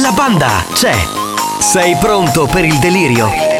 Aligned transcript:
La 0.00 0.12
banda 0.12 0.64
c'è. 0.72 0.94
Sei 1.58 1.94
pronto 1.96 2.46
per 2.46 2.64
il 2.64 2.78
delirio? 2.78 3.59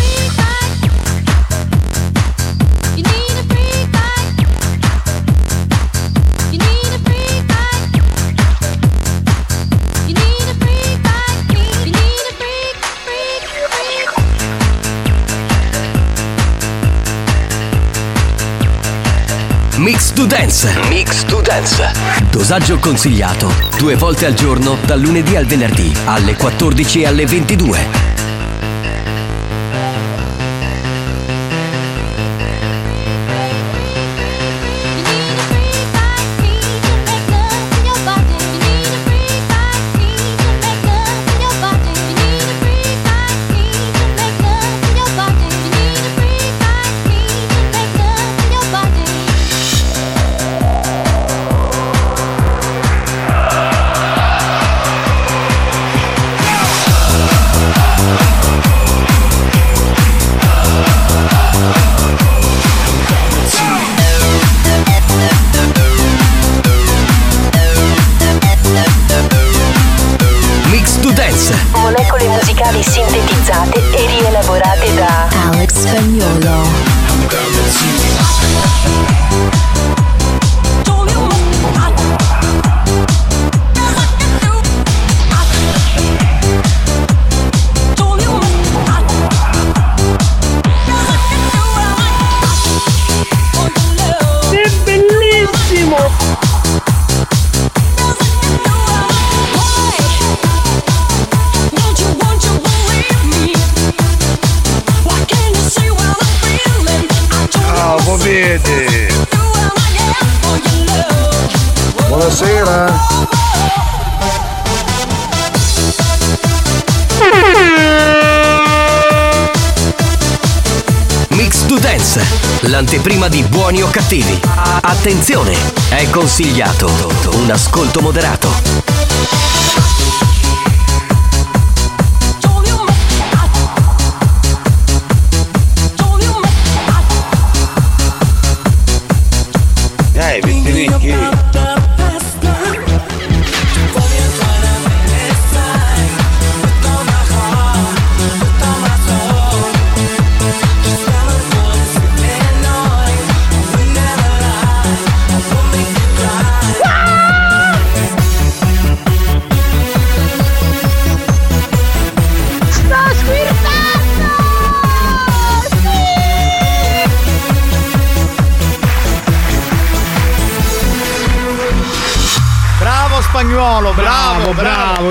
To 20.21 20.27
Dance. 20.27 20.69
Mix 20.87 21.23
to 21.25 21.41
Dance. 21.41 21.91
Dosaggio 22.29 22.77
consigliato 22.77 23.51
due 23.75 23.95
volte 23.95 24.27
al 24.27 24.35
giorno 24.35 24.77
dal 24.85 24.99
lunedì 24.99 25.35
al 25.35 25.45
venerdì 25.45 25.91
alle 26.05 26.35
14 26.35 27.01
e 27.01 27.07
alle 27.07 27.25
22. 27.25 28.00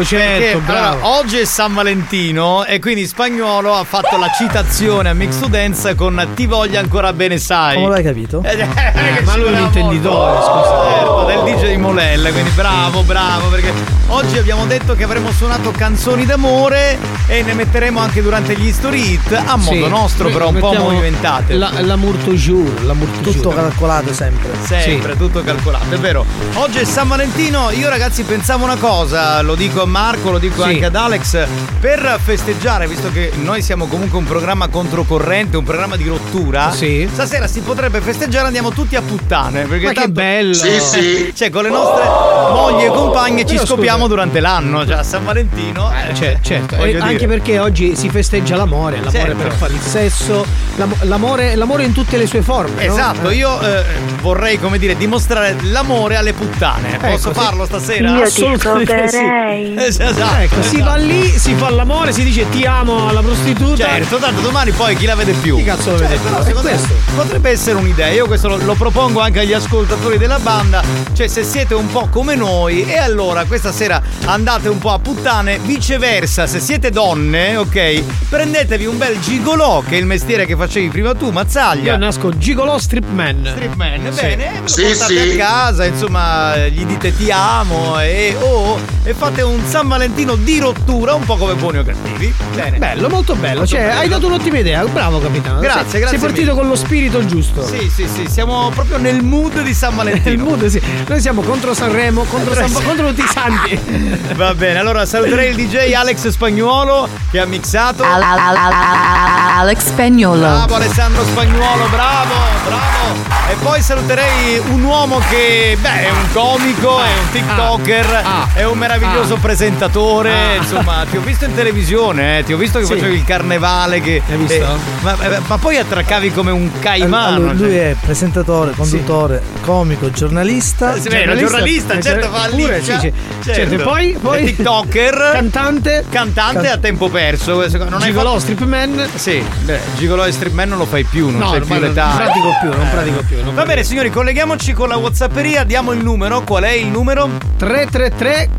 Bravo, 0.00 0.04
certo, 0.04 0.40
Perché, 0.40 0.58
bravo. 0.72 0.96
allora, 0.96 1.18
oggi 1.18 1.38
è 1.38 1.44
San 1.44 1.74
Valentino 1.74 2.64
e 2.64 2.78
quindi 2.78 3.06
spagnolo 3.06 3.74
ha 3.74 3.84
fatto 3.84 4.16
la 4.16 4.30
citazione 4.36 5.08
a 5.08 5.14
Mix 5.14 5.38
to 5.38 5.46
Dance 5.46 5.94
con 5.94 6.28
Ti 6.34 6.46
voglio 6.46 6.78
ancora 6.78 7.12
bene, 7.12 7.38
sai. 7.38 7.76
Come 7.76 7.88
l'hai 7.90 8.02
capito? 8.02 8.42
Eh, 8.44 8.52
eh, 8.58 9.20
ma 9.24 9.32
ci 9.32 9.38
lui 9.40 9.48
è 9.48 9.56
un 9.58 9.62
intenditore, 9.64 10.32
molto. 10.32 10.46
scusa. 10.46 10.90
Certo, 10.90 11.24
del 11.24 11.54
DJ 11.56 11.68
di 11.70 11.76
Molella, 11.76 12.30
quindi 12.30 12.50
bravo, 12.50 13.02
bravo, 13.02 13.48
perché 13.48 13.72
oggi 14.08 14.38
abbiamo 14.38 14.66
detto 14.66 14.94
che 14.94 15.04
avremmo 15.04 15.30
suonato 15.32 15.70
canzoni 15.70 16.24
d'amore 16.24 16.98
e 17.26 17.42
ne 17.42 17.54
metteremo 17.54 17.98
anche 18.00 18.22
durante 18.22 18.54
gli 18.56 18.72
story 18.72 19.12
hit 19.12 19.32
a 19.32 19.56
modo 19.56 19.70
Sì. 19.70 19.88
nostro, 19.88 20.28
però 20.30 20.48
un 20.48 20.58
po' 20.58 20.72
movimentate. 20.72 21.54
La, 21.54 21.70
l'amour 21.80 22.16
toujours, 22.16 22.80
l'amour 22.82 23.08
toujours. 23.18 23.36
Tutto 23.36 23.48
calcolato 23.50 24.12
sempre. 24.12 24.50
Sempre, 24.64 25.16
tutto 25.16 25.42
calcolato, 25.42 25.94
è 25.94 25.98
vero. 25.98 26.24
Oggi 26.54 26.78
è 26.78 26.84
San 26.84 27.08
Valentino, 27.08 27.70
io 27.70 27.88
ragazzi 27.88 28.22
pensavo 28.22 28.64
una 28.64 28.76
cosa, 28.76 29.40
lo 29.42 29.54
dico 29.54 29.86
Marco, 29.90 30.30
lo 30.30 30.38
dico 30.38 30.62
Sì. 30.62 30.68
anche 30.68 30.84
ad 30.86 30.94
Alex, 30.96 31.46
per 31.80 32.18
festeggiare, 32.22 32.86
visto 32.86 33.10
che 33.12 33.32
noi 33.42 33.62
siamo 33.62 33.86
comunque 33.86 34.18
un 34.18 34.24
programma 34.24 34.68
controcorrente, 34.68 35.56
un 35.56 35.64
programma 35.64 35.96
di 35.96 36.06
rottura, 36.06 36.70
Sì. 36.72 37.08
stasera 37.12 37.46
si 37.46 37.60
potrebbe 37.60 38.00
festeggiare, 38.00 38.46
andiamo 38.46 38.70
tutti 38.70 38.96
a 38.96 39.02
puttane. 39.02 39.64
Perché 39.66 39.84
Ma 39.84 39.88
che 39.90 39.94
tanto- 39.96 40.10
bello. 40.12 40.54
Sì, 40.54 40.80
sì. 40.80 41.32
Cioè, 41.34 41.50
con 41.50 41.62
le 41.64 41.70
nostre 41.70 42.04
mogli 42.04 42.84
e 42.84 42.88
compagne 42.88 43.44
ci 43.44 43.54
Però, 43.54 43.66
scopiamo 43.66 43.98
scusa. 43.98 44.08
durante 44.08 44.40
l'anno, 44.40 44.86
cioè 44.86 44.96
a 44.96 45.02
San 45.02 45.24
Valentino. 45.24 45.90
Eh, 45.92 46.14
cioè, 46.14 46.38
certo, 46.40 46.76
voglio 46.76 46.98
e 46.98 47.00
anche 47.00 47.16
dire. 47.16 47.26
perché 47.26 47.58
oggi 47.58 47.96
si 47.96 48.08
festeggia 48.08 48.56
l'amore, 48.56 48.96
l'amore 48.96 49.10
Certo. 49.18 49.36
per 49.42 49.52
fare 49.52 49.72
il 49.72 49.80
sesso, 49.80 50.44
l'amo- 50.76 50.96
l'amore, 51.02 51.54
l'amore 51.56 51.84
in 51.84 51.92
tutte 51.92 52.16
le 52.16 52.26
sue 52.26 52.42
forme. 52.42 52.84
no? 52.86 52.92
Esatto, 52.92 53.28
Eh. 53.30 53.34
io 53.34 53.60
eh, 53.60 53.82
vorrei, 54.20 54.58
come 54.58 54.78
dire, 54.78 54.96
dimostrare 54.96 55.56
l'amore 55.62 56.16
alle 56.16 56.32
puttane. 56.32 56.98
Posso 57.00 57.30
Ecco, 57.30 57.38
sì. 57.38 57.44
farlo 57.46 57.64
stasera? 57.64 58.08
Io 58.10 58.28
ti 58.28 58.42
Assolutamente 58.44 59.08
sì. 59.08 59.69
Esatto. 59.76 60.40
Ecco, 60.40 60.62
si 60.62 60.80
va 60.80 60.96
lì, 60.96 61.26
si 61.38 61.54
fa 61.54 61.70
l'amore, 61.70 62.12
si 62.12 62.22
dice 62.22 62.48
ti 62.48 62.64
amo 62.64 63.08
alla 63.08 63.20
prostituta. 63.22 63.76
Certo, 63.84 64.16
tanto 64.18 64.40
domani 64.40 64.70
poi 64.72 64.96
chi 64.96 65.06
la 65.06 65.14
vede 65.14 65.32
più? 65.32 65.56
Chi 65.56 65.64
cazzo 65.64 65.92
lo 65.92 65.98
Cioè, 65.98 66.06
vede? 66.08 66.20
però 66.22 66.38
È 66.38 66.44
secondo 66.44 66.68
me 66.68 66.74
questo. 66.76 66.94
potrebbe 67.14 67.50
essere 67.50 67.76
un'idea. 67.78 68.08
Io 68.08 68.26
questo 68.26 68.48
lo, 68.48 68.56
lo 68.58 68.74
propongo 68.74 69.20
anche 69.20 69.40
agli 69.40 69.52
ascoltatori 69.52 70.18
della 70.18 70.38
banda. 70.38 70.82
Cioè, 71.12 71.26
se 71.28 71.42
siete 71.44 71.74
un 71.74 71.88
po' 71.90 72.08
come 72.10 72.34
noi, 72.34 72.84
e 72.84 72.96
allora 72.98 73.44
questa 73.44 73.72
sera 73.72 74.00
andate 74.26 74.68
un 74.68 74.78
po' 74.78 74.92
a 74.92 74.98
puttane. 74.98 75.58
Viceversa, 75.58 76.46
se 76.46 76.60
siete 76.60 76.90
donne, 76.90 77.56
ok, 77.56 78.02
prendetevi 78.28 78.86
un 78.86 78.98
bel 78.98 79.18
gigolò, 79.20 79.82
che 79.86 79.96
è 79.96 79.98
il 79.98 80.06
mestiere 80.06 80.46
che 80.46 80.56
facevi 80.56 80.88
prima 80.88 81.14
tu, 81.14 81.30
Mazzaglia. 81.30 81.92
Io 81.92 81.98
nasco 81.98 82.36
gigolò 82.36 82.78
strip 82.78 83.08
man. 83.10 83.46
Strip 83.50 83.74
man, 83.74 84.08
Sì. 84.12 84.20
bene, 84.20 84.52
lo 84.60 84.66
Sì, 84.68 84.82
portate 84.82 85.30
sì. 85.30 85.32
a 85.32 85.36
casa, 85.36 85.84
insomma, 85.84 86.56
gli 86.68 86.84
dite 86.84 87.14
ti 87.16 87.30
amo 87.30 87.98
e 88.00 88.36
oh, 88.40 88.78
e 89.04 89.14
fate 89.14 89.42
un 89.42 89.59
San 89.66 89.86
Valentino 89.88 90.34
di 90.34 90.58
rottura, 90.58 91.14
un 91.14 91.24
po' 91.24 91.36
come 91.36 91.54
buoni 91.54 91.78
o 91.78 91.84
cattivi. 91.84 92.32
Bene. 92.54 92.78
Bello, 92.78 93.08
molto 93.08 93.34
bello. 93.34 93.58
Molto 93.60 93.74
cioè, 93.74 93.86
bello. 93.86 94.00
hai 94.00 94.08
dato 94.08 94.26
un'ottima 94.26 94.58
idea. 94.58 94.84
Bravo, 94.84 95.20
capitano. 95.20 95.60
Grazie, 95.60 95.88
sei, 95.88 96.00
grazie 96.00 96.18
Sei 96.18 96.26
partito 96.26 96.50
mille. 96.52 96.60
con 96.60 96.68
lo 96.68 96.76
spirito 96.76 97.24
giusto. 97.26 97.64
Sì, 97.66 97.90
sì, 97.94 98.08
sì, 98.12 98.26
siamo 98.28 98.70
proprio 98.74 98.98
nel 98.98 99.22
mood 99.22 99.60
di 99.62 99.74
San 99.74 99.94
Valentino. 99.94 100.30
Il 100.30 100.38
mood, 100.38 100.66
sì. 100.66 100.80
Noi 101.06 101.20
siamo 101.20 101.42
contro 101.42 101.72
Sanremo, 101.74 102.24
contro, 102.24 102.54
San- 102.54 102.72
contro 102.84 103.08
tutti 103.08 103.22
i 103.22 103.28
santi. 103.32 103.78
Va 104.34 104.54
bene, 104.54 104.78
allora 104.78 105.04
saluterei 105.06 105.50
il 105.50 105.56
DJ 105.56 105.92
Alex 105.92 106.28
Spagnuolo 106.28 107.08
che 107.30 107.38
ha 107.40 107.44
mixato. 107.46 108.02
Al- 108.02 108.22
al- 108.22 108.38
al- 108.38 108.56
al- 108.56 109.58
Alex 109.60 109.86
Spagnolo. 109.86 110.40
Bravo 110.40 110.74
Alessandro 110.74 111.24
Spagnuolo, 111.24 111.86
bravo, 111.90 112.34
bravo. 112.64 113.38
E 113.50 113.54
poi 113.62 113.82
saluterei 113.82 114.58
un 114.70 114.82
uomo 114.84 115.20
che, 115.28 115.76
beh, 115.80 116.04
è 116.06 116.10
un 116.10 116.32
comico, 116.32 117.02
è 117.02 117.08
un 117.08 117.30
TikToker, 117.32 118.20
Ah. 118.24 118.48
è 118.54 118.64
un 118.64 118.78
meraviglioso 118.78 119.34
Ah. 119.34 119.38
Presentatore. 119.50 120.32
Ah. 120.32 120.54
Insomma, 120.56 121.04
ti 121.10 121.16
ho 121.16 121.20
visto 121.20 121.44
in 121.44 121.54
televisione, 121.54 122.38
eh, 122.38 122.44
ti 122.44 122.52
ho 122.52 122.56
visto 122.56 122.78
che 122.78 122.84
Sì. 122.84 122.94
facevi 122.94 123.14
il 123.16 123.24
carnevale. 123.24 124.00
Che, 124.00 124.22
Hai 124.28 124.36
visto? 124.36 124.54
eh, 124.54 124.66
ma, 125.00 125.16
ma- 125.16 125.40
ma 125.46 125.58
poi 125.58 125.76
attraccavi 125.76 126.30
come 126.32 126.50
un 126.52 126.70
caimano. 126.78 127.36
Allora, 127.36 127.52
lui 127.52 127.68
cioè. 127.70 127.90
è 127.90 127.96
presentatore, 128.00 128.72
conduttore, 128.76 129.42
comico, 129.62 130.10
giornalista. 130.12 130.94
Eh, 130.94 131.00
sì, 131.00 131.08
era 131.08 131.34
giornalista, 131.36 131.94
eh, 131.94 132.00
certo, 132.02 132.28
fa 132.30 132.46
lì. 132.46 132.62
pure, 132.62 132.82
sì, 132.82 132.96
sì. 133.00 133.12
Certo, 133.42 133.74
e 133.74 133.78
poi, 133.78 134.16
poi 134.20 134.42
È 134.42 134.44
TikToker, 134.46 135.30
cantante, 135.32 136.04
cantante 136.08 136.70
a 136.70 136.76
tempo 136.78 137.08
perso. 137.08 137.66
Non 137.88 137.98
gigolò, 138.00 138.28
fatto- 138.30 138.38
strip 138.40 138.60
man. 138.62 139.08
Sì, 139.16 139.42
beh, 139.64 139.80
gigolò 139.96 140.26
e 140.26 140.32
strip 140.32 140.52
man 140.52 140.68
non 140.68 140.78
lo 140.78 140.86
fai 140.86 141.02
più, 141.04 141.28
non 141.30 141.38
No, 141.40 141.50
ormai 141.50 141.78
più 141.78 141.88
l'età. 141.88 142.06
non 142.06 142.16
pratico 142.16 142.48
più, 142.60 142.68
non 142.70 142.86
Eh. 142.86 142.90
pratico 142.90 143.22
più, 143.26 143.42
non 143.44 143.54
Va 143.54 143.64
bene, 143.64 143.82
signori, 143.82 144.10
colleghiamoci 144.10 144.72
con 144.72 144.88
la 144.88 144.96
Whatsapperia, 144.96 145.64
diamo 145.64 145.90
il 145.92 146.02
numero. 146.04 146.42
Qual 146.42 146.62
è 146.62 146.70
il 146.70 146.86
numero? 146.86 147.28
333 147.56 148.50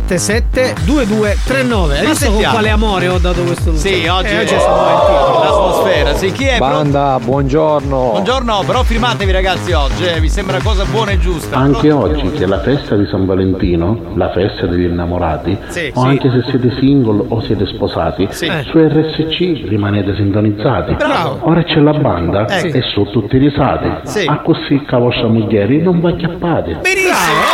477 0.00 0.74
2239. 0.84 1.98
Hai 1.98 2.06
visto 2.06 2.32
con 2.32 2.42
quale 2.42 2.68
amore 2.70 3.06
ho 3.08 3.18
dato 3.18 3.42
questo 3.42 3.74
Sì, 3.76 4.06
oggi 4.08 4.26
Eh, 4.28 4.38
è 4.38 4.40
oggi 4.42 4.54
è 4.54 4.58
San 4.58 4.74
Valentino. 4.74 5.38
l'atmosfera. 5.44 6.14
Sì, 6.14 6.32
chi 6.32 6.44
è? 6.46 6.58
Banda, 6.58 7.18
buongiorno. 7.22 8.08
Buongiorno, 8.10 8.62
però 8.66 8.82
firmatevi 8.82 9.30
ragazzi 9.30 9.70
oggi, 9.72 10.04
eh, 10.04 10.20
mi 10.20 10.28
sembra 10.28 10.58
cosa 10.62 10.84
buona 10.84 11.12
e 11.12 11.18
giusta. 11.18 11.56
Anche 11.56 11.88
Pronto? 11.88 12.06
oggi 12.06 12.30
che 12.32 12.42
è 12.42 12.46
la 12.46 12.60
festa 12.60 12.96
di 12.96 13.06
San 13.06 13.24
Valentino, 13.26 14.12
la 14.16 14.30
festa 14.32 14.66
degli 14.66 14.84
innamorati, 14.84 15.56
Sì, 15.68 15.90
o 15.94 16.00
sì. 16.00 16.06
anche 16.08 16.28
se 16.30 16.42
siete 16.50 16.74
single 16.80 17.26
o 17.28 17.40
siete 17.42 17.64
sposati, 17.66 18.26
Sì. 18.30 18.50
su 18.64 18.78
RSC 18.78 19.68
rimanete 19.68 20.14
sintonizzati. 20.16 20.94
Bravo. 20.94 21.38
Ora 21.42 21.62
c'è 21.62 21.78
la 21.78 21.92
banda 21.92 22.46
Eh, 22.46 22.58
sì. 22.58 22.66
e 22.68 22.82
sono 22.92 23.08
tutti 23.10 23.38
risati. 23.38 23.90
Sì. 24.02 24.26
A 24.26 24.40
così 24.40 24.82
la 24.88 24.98
vostra 24.98 25.28
moglie 25.28 25.66
non 25.82 26.00
va 26.00 26.12
chiappate. 26.16 26.78
Benissimo! 26.82 27.53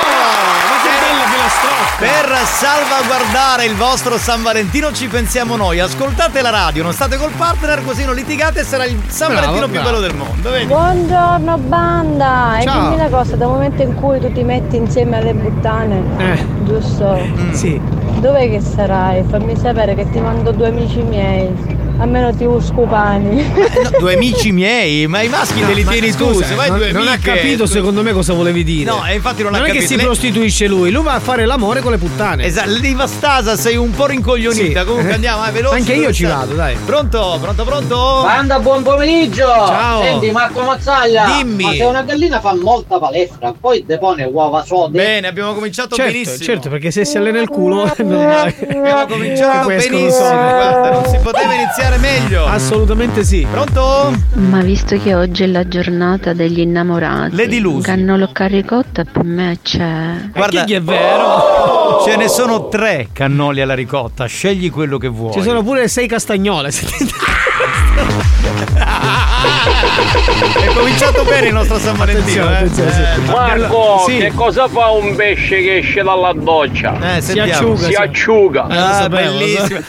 Per 2.00 2.34
salvaguardare 2.46 3.66
il 3.66 3.74
vostro 3.74 4.16
San 4.16 4.42
Valentino 4.42 4.90
ci 4.90 5.06
pensiamo 5.06 5.54
noi. 5.56 5.80
Ascoltate 5.80 6.40
la 6.40 6.48
radio, 6.48 6.82
non 6.82 6.94
state 6.94 7.18
col 7.18 7.30
partner, 7.36 7.84
così 7.84 8.06
non 8.06 8.14
litigate 8.14 8.60
e 8.60 8.64
sarà 8.64 8.86
il 8.86 8.98
San 9.08 9.28
Bravo, 9.32 9.42
Valentino 9.52 9.66
più 9.66 9.80
bravo. 9.80 9.88
bello 9.90 10.00
del 10.00 10.16
mondo. 10.16 10.50
Vedi? 10.50 10.64
Buongiorno 10.64 11.58
banda! 11.58 12.58
E 12.58 12.62
Ciao. 12.64 12.80
dimmi 12.84 12.94
una 12.94 13.08
cosa, 13.10 13.36
dal 13.36 13.48
momento 13.48 13.82
in 13.82 13.94
cui 13.96 14.18
tu 14.18 14.32
ti 14.32 14.42
metti 14.42 14.76
insieme 14.76 15.18
alle 15.18 15.34
puttane, 15.34 16.02
Eh, 16.16 16.46
giusto? 16.64 17.18
sì. 17.52 17.78
Dov'è 18.18 18.48
che 18.48 18.60
sarai? 18.62 19.22
Fammi 19.28 19.54
sapere 19.58 19.94
che 19.94 20.08
ti 20.10 20.20
mando 20.20 20.52
due 20.52 20.68
amici 20.68 21.02
miei. 21.02 21.54
Almeno 22.00 22.34
ti 22.34 22.44
uscupani. 22.44 23.40
Eh, 23.40 23.82
no, 23.82 23.98
due 23.98 24.14
amici 24.14 24.52
miei, 24.52 25.06
ma 25.06 25.20
i 25.20 25.28
maschi 25.28 25.60
te 25.64 25.74
li 25.74 25.84
Ma 25.84 25.90
tieni 25.92 26.12
tu, 26.12 26.32
scusa, 26.32 26.46
se 26.46 26.54
vai 26.54 26.70
non, 26.70 26.78
due 26.78 26.92
non 26.92 27.06
ha 27.08 27.18
capito 27.18 27.66
secondo 27.66 28.02
me 28.02 28.12
cosa 28.12 28.32
volevi 28.32 28.64
dire. 28.64 28.90
No, 28.90 29.04
e 29.06 29.14
infatti 29.14 29.42
non, 29.42 29.54
ha 29.54 29.58
non 29.58 29.66
è 29.66 29.70
capito. 29.70 29.86
che 29.86 29.98
si 29.98 30.02
prostituisce 30.02 30.66
lui, 30.66 30.90
lui 30.90 31.04
va 31.04 31.12
a 31.14 31.20
fare 31.20 31.44
l'amore 31.44 31.82
con 31.82 31.92
le 31.92 31.98
puttane. 31.98 32.44
Esatto, 32.44 32.70
Liva 32.70 33.06
Stasa 33.06 33.54
sei 33.56 33.76
un 33.76 33.90
po' 33.90 34.06
rincoglionita. 34.06 34.80
Sì. 34.80 34.86
Comunque 34.86 35.12
andiamo, 35.12 35.46
eh, 35.46 35.50
veloce. 35.50 35.76
Anche 35.76 35.92
io 35.92 36.10
ci 36.12 36.24
stai? 36.24 36.36
vado, 36.38 36.54
dai. 36.54 36.76
Pronto, 36.86 37.38
pronto, 37.38 37.64
pronto? 37.64 38.20
Banda, 38.22 38.58
buon 38.60 38.82
pomeriggio! 38.82 39.46
Ciao. 39.46 40.02
Senti, 40.02 40.30
Marco 40.30 40.62
Mazzaglia! 40.62 41.26
Dimmi. 41.36 41.64
Ma 41.64 41.72
se 41.72 41.84
una 41.84 42.02
gallina 42.02 42.40
fa 42.40 42.54
molta 42.54 42.98
palestra, 42.98 43.52
poi 43.58 43.84
depone 43.86 44.24
uova 44.24 44.64
sode. 44.64 44.96
Bene, 44.96 45.26
abbiamo 45.26 45.52
cominciato 45.52 45.96
Certo, 45.96 46.10
benissimo. 46.10 46.44
certo, 46.44 46.68
perché 46.70 46.90
se 46.90 47.04
si 47.04 47.18
allena 47.18 47.40
il 47.40 47.48
culo 47.48 47.92
non 47.98 48.26
Abbiamo 48.26 49.06
cominciato 49.06 49.66
benissimo. 49.66 50.08
Guarda, 50.08 50.90
non 50.92 51.04
si 51.06 51.18
poteva 51.22 51.52
iniziare 51.52 51.89
meglio. 51.98 52.44
Assolutamente 52.46 53.24
sì. 53.24 53.46
Pronto? 53.50 54.12
Ma 54.34 54.60
visto 54.62 54.98
che 54.98 55.14
oggi 55.14 55.42
è 55.44 55.46
la 55.46 55.66
giornata 55.66 56.32
degli 56.32 56.60
innamorati, 56.60 57.34
Le 57.36 57.46
dilusi. 57.46 57.82
cannolo 57.82 58.30
carricotta 58.32 59.04
per 59.04 59.24
me 59.24 59.58
c'è. 59.62 60.28
Guarda, 60.32 60.64
che 60.64 60.76
è 60.76 60.82
vero. 60.82 62.02
ce 62.04 62.16
ne 62.16 62.28
sono 62.28 62.68
tre 62.68 63.08
cannoli 63.12 63.60
alla 63.60 63.74
ricotta. 63.74 64.26
Scegli 64.26 64.70
quello 64.70 64.98
che 64.98 65.08
vuoi. 65.08 65.32
Ci 65.32 65.42
sono 65.42 65.62
pure 65.62 65.88
sei 65.88 66.06
castagnole. 66.06 66.70
È 70.60 70.66
cominciato 70.74 71.24
bene 71.24 71.48
il 71.48 71.52
nostro 71.52 71.78
San 71.78 71.96
Valentino. 71.96 72.46
Attenzione, 72.46 72.52
eh. 72.52 72.56
attenzione, 72.56 72.92
sì. 72.92 73.00
Eh, 73.00 73.30
Marco, 73.32 74.04
Sì. 74.06 74.16
che 74.18 74.32
cosa 74.34 74.68
fa 74.68 74.88
un 74.90 75.14
pesce 75.14 75.60
che 75.62 75.78
esce 75.78 76.02
dalla 76.02 76.32
doccia? 76.34 77.16
Eh, 77.16 77.20
Si 77.20 77.38
acciuga. 77.38 77.76
Si 77.78 77.84
sì. 77.84 77.94
acciuga. 77.94 78.66
Eh, 78.68 78.76
Ah, 78.76 79.08
bellissimo. 79.08 79.80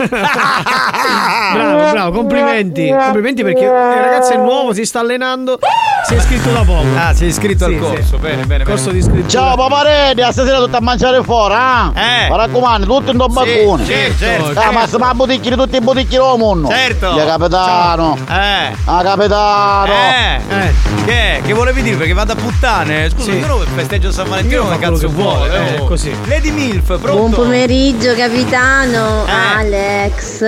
Bravo, 1.54 1.92
bravo, 1.92 2.12
complimenti. 2.18 2.90
Complimenti 2.90 3.44
perché 3.44 3.64
il 3.64 3.70
ragazzo 3.70 4.34
è 4.34 4.38
nuovo, 4.38 4.74
si 4.74 4.86
sta 4.86 5.00
allenando, 5.00 5.60
si 6.08 6.14
è 6.14 6.18
iscritto 6.18 6.50
da 6.52 6.60
poco. 6.64 6.86
Ah, 6.96 7.14
sei 7.14 7.28
iscritto 7.28 7.66
Sì, 7.68 7.74
al 7.74 7.80
corso. 7.80 8.04
sì. 8.04 8.18
Bene, 8.18 8.46
bene, 8.46 8.64
Corso 8.64 8.86
bene. 8.86 8.94
di 8.94 9.00
iscrizione. 9.00 9.30
Ciao 9.30 9.56
paparelli, 9.58 10.22
a 10.22 10.32
stasera 10.32 10.58
tutto 10.60 10.78
a 10.78 10.82
mangiare 10.82 11.22
fuori, 11.24 11.54
eh? 11.54 12.00
Eh. 12.00 12.30
Mi 12.30 12.38
raccomando, 12.38 12.86
tutto 12.86 13.12
in 13.12 13.18
due 13.18 13.28
bacconi. 13.28 13.86
certo, 13.86 14.18
certo. 14.18 14.60
Ah, 14.60 14.72
ma 14.72 14.86
stiamo 14.88 15.06
a 15.06 15.14
bottiglie, 15.14 15.56
tutti 15.56 15.76
i 15.76 15.82
bottiglie 15.82 16.20
del 16.20 16.34
mondo. 16.38 16.70
Certo. 16.70 17.12
Ya 17.16 17.26
capitano. 17.66 18.18
Eh. 18.30 18.76
Ah, 18.86 19.04
capitano. 19.04 19.92
Eh. 19.92 20.42
Eh, 20.50 20.74
Che? 21.06 21.42
Che 21.46 21.54
volevi 21.54 21.82
dire? 21.82 21.96
Perché 21.98 22.14
vado 22.14 22.34
a 22.34 22.36
puttane? 22.36 23.10
Scusa, 23.10 23.32
Sì. 23.32 23.38
io 23.38 23.48
non 23.48 23.66
festeggio 23.76 24.12
San 24.12 24.30
Valentino 24.30 24.64
come 24.64 24.80
cazzo 24.80 24.98
che 24.98 25.08
vuole, 25.08 25.50
vuole. 25.50 25.76
eh, 25.76 25.86
così. 25.86 26.14
Lady 26.26 26.52
Milf, 26.52 26.86
pronto? 26.86 27.12
Buon 27.16 27.32
pomeriggio 27.32 28.14
capitano 28.16 29.26
Eh. 29.26 29.32
Alex. 29.58 30.44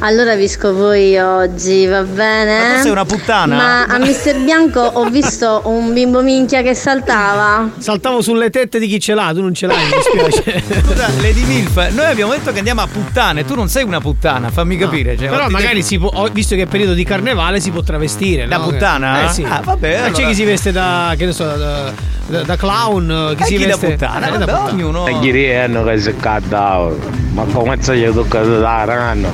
Allora 0.00 0.34
vi 0.34 0.48
scopo 0.48 0.92
io 0.92 1.36
oggi, 1.36 1.86
va 1.86 2.02
bene? 2.02 2.58
Ma 2.68 2.74
tu 2.76 2.82
sei 2.82 2.90
una 2.90 3.04
puttana? 3.04 3.54
Ma 3.56 3.84
a 3.84 3.98
Mister 3.98 4.38
Bianco 4.40 4.80
ho 4.80 5.04
visto 5.04 5.62
un 5.64 5.92
bimbo 5.92 6.22
minchia 6.22 6.62
che 6.62 6.74
saltava. 6.74 7.68
saltavo 7.78 8.20
sulle 8.22 8.50
tette 8.50 8.78
di 8.78 8.86
chi 8.88 8.98
ce 9.00 9.14
l'ha, 9.14 9.30
tu 9.34 9.40
non 9.40 9.54
ce 9.54 9.66
l'hai, 9.66 9.84
mi 9.84 9.90
dispiace. 10.30 10.62
Scusa, 10.84 11.08
Lady 11.20 11.44
Milf, 11.44 11.90
noi 11.90 12.06
abbiamo 12.06 12.32
detto 12.32 12.50
che 12.52 12.58
andiamo 12.58 12.80
a 12.80 12.86
puttane, 12.86 13.44
tu 13.44 13.54
non 13.54 13.68
sei 13.68 13.84
una 13.84 14.00
puttana, 14.00 14.50
fammi 14.50 14.76
capire. 14.76 15.16
Cioè, 15.16 15.28
Però 15.28 15.48
magari 15.48 15.82
si 15.82 15.98
può, 15.98 16.10
oh, 16.12 16.28
visto 16.32 16.51
che 16.56 16.62
è 16.62 16.66
periodo 16.66 16.94
di 16.94 17.04
carnevale, 17.04 17.60
si 17.60 17.70
può 17.70 17.82
travestire. 17.82 18.46
Da 18.46 18.58
no? 18.58 18.64
puttana? 18.64 19.24
Eh 19.24 19.28
sì. 19.32 19.42
Ah, 19.48 19.60
vabbè, 19.64 19.90
Ma 19.90 19.96
allora- 20.06 20.12
C'è 20.12 20.26
chi 20.26 20.34
si 20.34 20.44
veste 20.44 20.72
da, 20.72 21.14
che 21.16 21.24
ne 21.26 21.32
so, 21.32 21.44
da, 21.44 21.92
da- 22.26 22.42
da 22.42 22.56
clown, 22.56 23.34
chi 23.36 23.42
Eh, 23.42 23.46
si 23.46 23.56
chi 23.56 23.62
da 23.62 23.68
veste 23.68 23.90
puttana? 23.90 24.26
Eh, 24.28 24.30
da 24.38 24.38
puttana. 24.38 24.70
ognuno. 24.70 25.06
E 25.06 25.12
ieri 25.20 25.54
hanno 25.56 25.84
che 25.84 25.98
si 26.00 26.14
cadavano. 26.16 26.96
Ma 27.32 27.44
come 27.52 27.76
se 27.80 27.96
gli 27.96 28.12
toccato 28.12 28.58
da 28.60 28.84
ranno? 28.84 29.30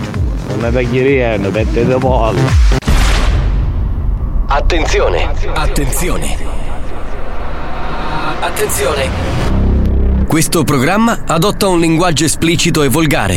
Non 0.48 0.64
è 0.64 0.70
da 0.70 0.80
ieri 0.80 1.22
hanno, 1.22 1.50
pette 1.50 1.84
di 1.86 1.94
pollo. 1.98 2.76
Attenzione, 4.50 5.28
attenzione. 5.54 6.36
Attenzione. 8.40 9.08
Questo 10.26 10.64
programma 10.64 11.18
adotta 11.26 11.68
un 11.68 11.80
linguaggio 11.80 12.24
esplicito 12.24 12.82
e 12.82 12.88
volgare, 12.88 13.36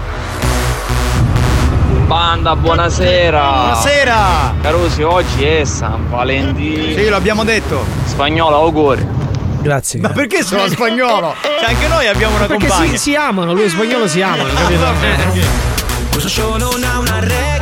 Banda, 2.11 2.57
buonasera. 2.57 3.39
Buonasera. 3.41 4.53
Carusi, 4.61 5.01
oggi 5.01 5.45
è 5.45 5.63
San 5.63 6.09
Valentino. 6.09 6.93
Sì, 6.93 7.07
lo 7.07 7.15
abbiamo 7.15 7.45
detto. 7.45 7.85
Spagnolo, 8.03 8.57
auguri. 8.57 9.07
Grazie. 9.61 10.01
Ma 10.01 10.09
perché 10.09 10.43
sono 10.43 10.67
spagnolo? 10.67 11.33
Cioè, 11.41 11.69
anche 11.69 11.87
noi 11.87 12.07
abbiamo 12.07 12.35
una 12.35 12.47
Perché 12.47 12.67
compagna. 12.67 12.91
si, 12.91 12.97
si 12.97 13.15
amano, 13.15 13.53
lui 13.53 13.63
e 13.63 13.69
spagnolo 13.69 14.09
si 14.09 14.21
amano, 14.21 14.43
capito? 14.53 14.83
Eh. 15.03 15.41
Questo 16.11 16.27
show 16.27 16.57
non 16.57 16.83
ha 16.83 16.99
una 16.99 17.19
regola. 17.21 17.60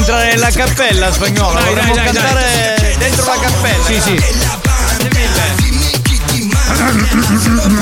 Entrare 0.00 0.30
nella 0.34 0.50
cappella 0.50 1.12
spagnolo? 1.12 1.52
Dai, 1.58 1.64
Vorremmo 1.74 1.94
dai, 1.94 2.04
dai, 2.04 2.12
cantare 2.12 2.74
dai. 2.80 2.96
dentro 2.96 3.24
la 3.26 3.38
cappella. 3.40 3.84
Sì, 3.84 4.00
sì. 4.00 4.22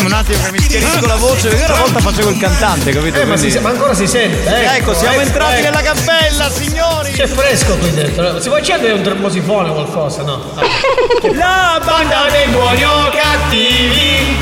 Un 0.04 0.12
attimo 0.12 0.42
che 0.44 0.50
mi 0.52 0.58
schierisco 0.60 1.06
la 1.06 1.16
voce, 1.16 1.48
perché 1.48 1.64
una 1.70 1.80
volta 1.80 2.00
facevo 2.00 2.30
il 2.30 2.38
cantante, 2.38 2.90
capito? 2.92 3.20
Eh, 3.20 3.24
ma, 3.24 3.36
si- 3.36 3.56
ma 3.60 3.68
ancora 3.70 3.94
si 3.94 4.06
sente. 4.06 4.48
Ecco, 4.48 4.72
Ecco, 4.90 4.94
siamo 4.94 5.14
ecco, 5.14 5.22
entrati 5.26 5.60
ecco. 5.60 5.62
nella 5.70 5.82
cappella, 5.82 6.50
signori! 6.50 7.12
C'è 7.12 7.26
fresco 7.26 7.76
qui 7.76 7.90
dentro. 7.92 8.40
Si 8.40 8.48
può 8.48 8.56
accendere 8.56 8.92
un 8.94 9.02
termosifone 9.02 9.68
o 9.70 9.72
qualcosa, 9.74 10.22
no? 10.22 10.42
La 11.34 11.80
banda 11.84 12.26
dei 12.30 12.46
buoni 12.48 12.82
o 12.84 13.10
cattivi! 13.10 14.36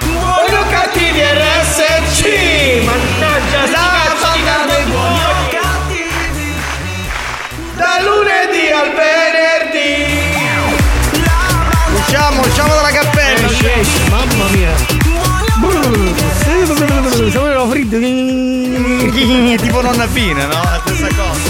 Buoni 0.00 0.54
o 0.54 0.66
cattivi 0.70 1.20
RSC! 1.22 2.84
Mannaggia, 2.84 3.64
di 3.64 3.72
banda 3.72 4.74
dei 4.74 4.84
buoni 4.84 5.14
o 5.14 5.16
cattivi. 5.16 5.37
Da 7.78 8.00
lunedì 8.02 8.70
al 8.72 8.90
venerdì! 8.92 10.34
Usciamo, 11.94 12.40
usciamo 12.40 12.74
dalla 12.74 12.90
cappella! 12.90 13.48
Mamma 14.10 14.48
mia. 14.50 14.74
Sapeva 17.30 17.68
freddo. 17.68 17.98
tipo 19.62 19.80
nonna 19.80 20.08
fine, 20.08 20.44
no? 20.46 20.60
La 20.62 20.80
stessa 20.84 21.06
cosa. 21.06 21.47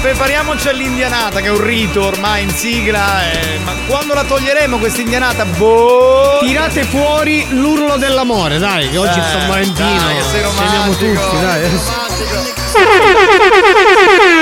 Prepariamoci 0.00 0.68
all'indianata, 0.68 1.40
che 1.40 1.46
è 1.46 1.50
un 1.50 1.62
rito 1.62 2.06
ormai 2.06 2.42
in 2.42 2.50
sigla. 2.50 3.30
eh, 3.30 3.58
ma 3.62 3.72
quando 3.86 4.14
la 4.14 4.24
toglieremo 4.24 4.78
questa 4.78 5.00
indianata? 5.00 5.44
Boh! 5.44 6.38
Tirate 6.40 6.84
fuori 6.84 7.46
l'urlo 7.50 7.96
dell'amore, 7.96 8.58
dai, 8.58 8.88
che 8.88 8.96
oggi 8.96 9.18
è 9.18 9.22
San 9.22 9.46
Valentino. 9.46 9.88
Dai, 9.88 10.16
che 10.16 10.22
sei 10.22 10.42
romantico, 10.42 10.96
tutti, 10.96 11.40
dai. 11.40 11.70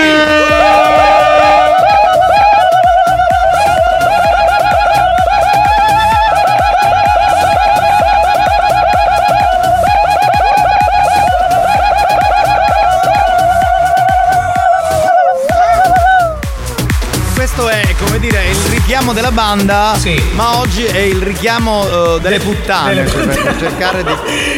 richiamo 19.09 19.13
della 19.13 19.31
banda, 19.31 19.99
ma 20.35 20.59
oggi 20.59 20.85
è 20.85 20.99
il 20.99 21.23
richiamo 21.23 22.17
eh, 22.17 22.21
delle 22.21 22.39
puttane. 22.41 22.95
delle 22.95 23.09
cioè, 23.09 23.27
per 23.27 23.35
puttane. 23.37 23.59
cercare 23.59 24.05
di. 24.05 24.13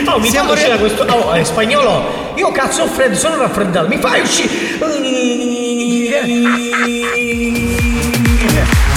Oh, 0.11 0.19
mi 0.19 0.29
Siamo 0.29 0.55
ri- 0.55 0.79
questo. 0.79 1.05
Oh, 1.05 1.33
è 1.33 1.45
spagnolo. 1.45 2.33
Io 2.35 2.51
cazzo 2.51 2.83
ho 2.83 2.87
freddo, 2.87 3.17
sono 3.17 3.37
raffreddato. 3.37 3.87
Mi 3.87 3.99
fai 3.99 4.21
uscire. 4.21 4.79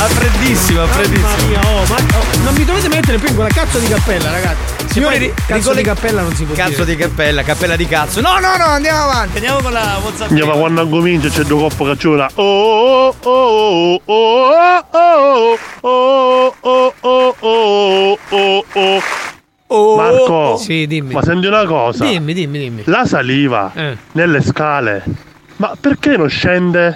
Ah, 0.04 0.08
freddissimo, 0.08 0.86
freddissimo. 0.88 1.28
Mamma 1.28 1.48
mia, 1.48 1.60
oh, 1.62 1.86
ma 1.88 1.96
oh, 2.18 2.44
non 2.44 2.54
mi 2.56 2.66
dovete 2.66 2.88
mettere 2.90 3.18
più 3.20 3.30
in 3.30 3.36
quella 3.36 3.50
cazzo 3.50 3.80
di 3.80 3.88
cappella, 3.88 4.32
ragazzi. 4.32 4.72
Signori, 4.92 5.18
ri- 5.18 5.34
cazzo 5.34 5.54
ricolle- 5.72 5.78
di 5.78 5.84
cappella 5.88 6.22
non 6.22 6.36
si 6.36 6.44
può 6.44 6.54
Cazzo 6.56 6.84
dire. 6.84 6.96
di 6.98 7.02
cappella, 7.04 7.42
cappella 7.44 7.76
di 7.78 7.88
cazzo. 7.88 8.20
No, 8.20 8.38
no, 8.40 8.58
no, 8.58 8.66
andiamo 8.66 9.04
avanti, 9.10 9.38
andiamo 9.38 9.60
con 9.62 9.72
la 9.72 10.00
WhatsApp. 10.04 10.30
Ma 10.32 10.52
quando 10.54 10.90
comincia 10.90 11.30
c'è 11.30 11.44
due 11.44 11.70
coppa 11.70 11.86
cacciona. 11.86 12.30
Oh 12.36 13.16
oh 13.24 14.02
oh 14.04 14.04
oh 14.06 14.86
oh 14.92 15.58
oh 15.82 16.54
oh 16.62 16.94
oh 17.00 17.36
oh 17.40 18.18
oh 18.30 18.66
oh 18.74 19.02
oh 19.68 19.96
Marco, 19.96 20.58
Sì, 20.58 20.86
dimmi. 20.86 21.14
ma 21.14 21.24
senti 21.24 21.48
una 21.48 21.66
cosa? 21.66 22.04
Dimmi, 22.04 22.34
dimmi, 22.34 22.60
dimmi. 22.60 22.82
La 22.86 23.06
saliva 23.06 23.72
Eh. 23.74 23.98
nelle 24.12 24.42
scale, 24.44 25.04
ma 25.64 25.78
perché 25.80 26.18
non 26.18 26.28
scende? 26.28 26.94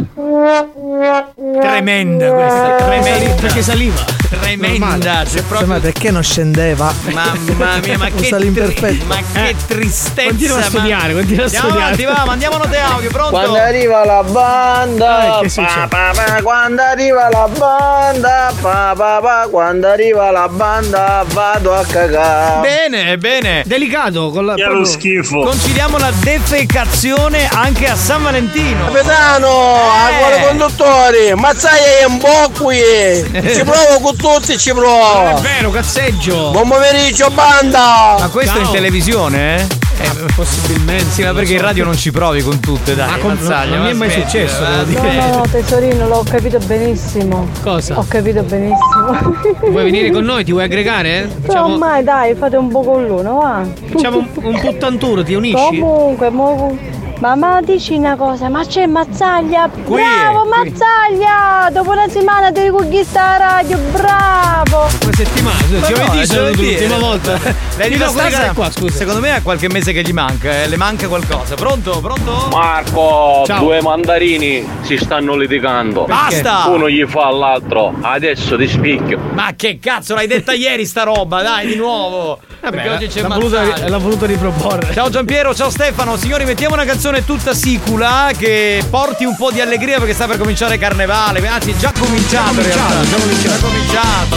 Tremenda 1.62 2.32
questa, 2.32 2.76
tremenda. 2.80 3.34
Perché 3.42 3.62
saliva. 3.62 4.04
Tremenda, 4.30 5.24
c'è 5.24 5.40
Ma 5.40 5.46
proprio. 5.48 5.80
perché 5.80 6.12
non 6.12 6.22
scendeva? 6.22 6.94
Mamma 7.14 7.78
mia, 7.82 7.98
ma 7.98 8.10
che, 8.14 8.38
l'imperfetto. 8.38 9.06
ma 9.06 9.16
che 9.32 9.56
tristezza. 9.66 10.28
Continua 10.28 10.56
a 10.58 10.60
ma- 10.60 10.66
studiare, 10.66 11.14
continua 11.14 11.44
a 11.44 11.46
Andiamo 11.46 11.68
studiare. 11.70 11.94
avanti, 11.94 12.04
va, 12.20 12.26
mandiamo 12.26 12.58
note 12.58 12.78
audio, 12.78 13.10
pronto? 13.10 13.30
Quando 13.32 13.58
arriva 13.58 14.06
la 14.06 14.24
banda, 14.24 15.38
Eh, 15.38 15.42
che 15.44 15.50
succede? 15.50 15.88
pa, 15.88 16.12
pa, 16.14 16.24
pa, 16.26 16.42
quando 16.42 16.82
arriva 16.82 17.30
la 17.32 17.48
banda, 17.58 18.54
pa, 18.60 18.94
pa, 18.98 19.20
pa, 19.22 19.48
quando 19.50 19.88
arriva 19.88 20.30
la 20.32 20.50
banda 20.50 21.24
vado 21.32 21.74
a 21.74 21.86
cagare. 21.86 22.68
Bene, 22.90 23.18
bene. 23.18 23.64
Delicato 23.66 24.30
con 24.32 24.46
la. 24.46 24.56
Proprio- 24.56 24.84
schifo. 24.84 25.40
Conciliamo 25.44 25.98
la 25.98 26.12
defecazione 26.20 27.48
anche 27.50 27.88
a 27.88 27.96
San 27.96 28.24
Valentino. 28.24 28.56
Capitano, 28.62 29.48
Eh. 29.76 30.14
ancora 30.16 30.48
conduttori, 30.48 31.34
ma 31.36 31.54
sai 31.56 31.80
è 32.02 32.06
un 32.06 32.18
po' 32.18 32.50
qui. 32.64 32.76
Ci 33.54 33.64
provo 33.64 34.00
con 34.02 34.16
tutti, 34.16 34.58
ci 34.58 34.70
Non 34.74 34.78
provo. 34.80 35.38
è 35.38 35.42
vero, 35.42 35.70
cazzeggio. 35.70 36.50
Buon 36.52 36.68
pomeriggio, 36.68 37.30
banda. 37.30 38.16
Ma 38.20 38.28
questo 38.30 38.56
è 38.56 38.60
in 38.60 38.64
Ciao. 38.66 38.74
televisione, 38.74 39.58
eh? 39.60 39.62
Eh, 40.00 40.10
possibilmente. 40.36 41.06
Sì, 41.12 41.22
ma 41.22 41.28
non 41.28 41.36
perché 41.36 41.50
so. 41.52 41.56
in 41.58 41.62
radio 41.62 41.84
non 41.86 41.96
ci 41.98 42.12
provi 42.12 42.42
con 42.42 42.60
tutte, 42.60 42.96
dai. 42.96 43.10
Ma 43.12 43.18
con- 43.18 43.34
Mazzaglia, 43.34 43.76
non 43.76 43.86
mi 43.86 43.90
è 43.92 43.94
ma 43.94 44.06
mai 44.06 44.12
successo, 44.12 44.64
eh. 44.64 44.86
devo 44.86 45.02
No, 45.04 45.10
dire. 45.10 45.22
no, 45.28 45.36
no, 45.38 45.44
tesorino, 45.52 46.08
l'ho 46.08 46.24
capito 46.28 46.58
benissimo. 46.60 47.48
Cosa? 47.62 47.98
Ho 48.00 48.06
capito 48.08 48.42
benissimo. 48.42 49.36
Vuoi 49.70 49.84
venire 49.84 50.10
con 50.10 50.24
noi? 50.24 50.44
Ti 50.44 50.52
vuoi 50.52 50.64
aggregare? 50.64 51.26
No, 51.26 51.32
Facciamo, 51.46 51.78
mai, 51.78 52.04
dai, 52.04 52.34
fate 52.36 52.56
un 52.58 52.70
po' 52.70 52.82
con 52.82 53.06
l'uno, 53.06 53.36
va. 53.36 53.62
facciamo 53.92 54.18
un, 54.18 54.28
un 54.34 54.60
puttanturo, 54.60 55.24
ti 55.24 55.36
unisci? 55.36 55.80
Comunque, 55.80 56.30
mo... 56.32 56.76
Ma, 57.20 57.34
ma 57.36 57.62
dici 57.62 57.96
una 57.96 58.16
cosa, 58.16 58.48
ma 58.48 58.64
c'è 58.64 58.86
Mazzaglia? 58.86 59.68
Qui, 59.70 60.02
bravo 60.04 60.42
qui. 60.42 60.50
Mazzaglia! 60.70 61.68
Dopo 61.72 61.92
una 61.92 62.08
settimana 62.08 62.52
devi 62.52 62.70
conquistare 62.70 63.40
la 63.40 63.48
radio, 63.54 63.78
bravo! 63.92 64.88
Una 65.02 65.14
settimana, 65.16 65.58
scusa, 65.58 65.80
no, 65.80 65.88
giovedì 65.88 66.20
è 66.20 66.26
sono 66.26 66.48
l'ultima 66.50 66.98
volta. 67.00 67.40
Lei 67.78 67.90
Mi 67.90 67.96
di 67.96 67.98
do 68.04 68.12
quella 68.12 68.28
stanza- 68.28 68.38
cara 68.38 68.54
qua, 68.54 68.70
scusa. 68.70 68.96
Secondo 68.98 69.20
me 69.20 69.32
ha 69.34 69.42
qualche 69.42 69.68
mese 69.68 69.94
che 69.94 70.02
gli 70.04 70.14
manca, 70.14 70.62
eh. 70.62 70.68
le 70.68 70.78
manca 70.78 71.08
qualcosa. 71.08 71.56
Pronto? 71.56 72.00
Pronto? 72.02 72.50
Marco, 72.52 73.44
Ciao. 73.48 73.60
due 73.64 73.82
mandarini 73.82 74.68
si 74.82 74.98
stanno 74.98 75.36
litigando. 75.36 76.04
Basta! 76.04 76.66
Uno 76.68 76.88
gli 76.88 77.04
fa 77.08 77.26
all'altro, 77.26 77.96
adesso 78.00 78.56
ti 78.58 78.68
spicchio. 78.68 79.20
Ma 79.34 79.54
che 79.56 79.80
cazzo 79.82 80.14
l'hai 80.14 80.28
detta 80.28 80.54
ieri 80.58 80.86
sta 80.86 81.02
roba, 81.02 81.42
dai, 81.42 81.66
di 81.66 81.76
nuovo. 81.76 82.40
Perché 82.60 82.90
oggi 82.90 83.08
c'è 83.08 83.22
l'ha 83.22 83.28
voluto, 83.30 83.58
Mazzaglia. 83.58 83.90
l'ha 83.90 83.98
voluto 83.98 84.26
riproporre. 84.26 84.94
Ciao 84.94 85.10
Giampiero, 85.10 85.54
ciao 85.56 85.70
Stefano. 85.70 86.18
Signori, 86.18 86.44
mettiamo 86.46 86.74
una 86.74 86.86
canzone 86.86 87.24
tutta 87.24 87.54
sicula 87.54 88.32
che 88.38 88.84
porti 88.90 89.26
un 89.26 89.36
po' 89.36 89.52
di 89.52 89.62
allegria 89.62 90.00
perché 90.00 90.14
sta 90.14 90.26
per 90.28 90.38
cominciare 90.38 90.78
Carnevale. 90.78 91.46
Anzi, 91.48 91.72
è 91.72 91.76
già 91.78 91.94
cominciato. 91.98 92.50
in 92.52 92.56
cominciato, 92.58 93.04
già 93.04 93.18
cominciato. 93.18 93.56
Già 93.56 93.68
cominciato. 93.68 94.36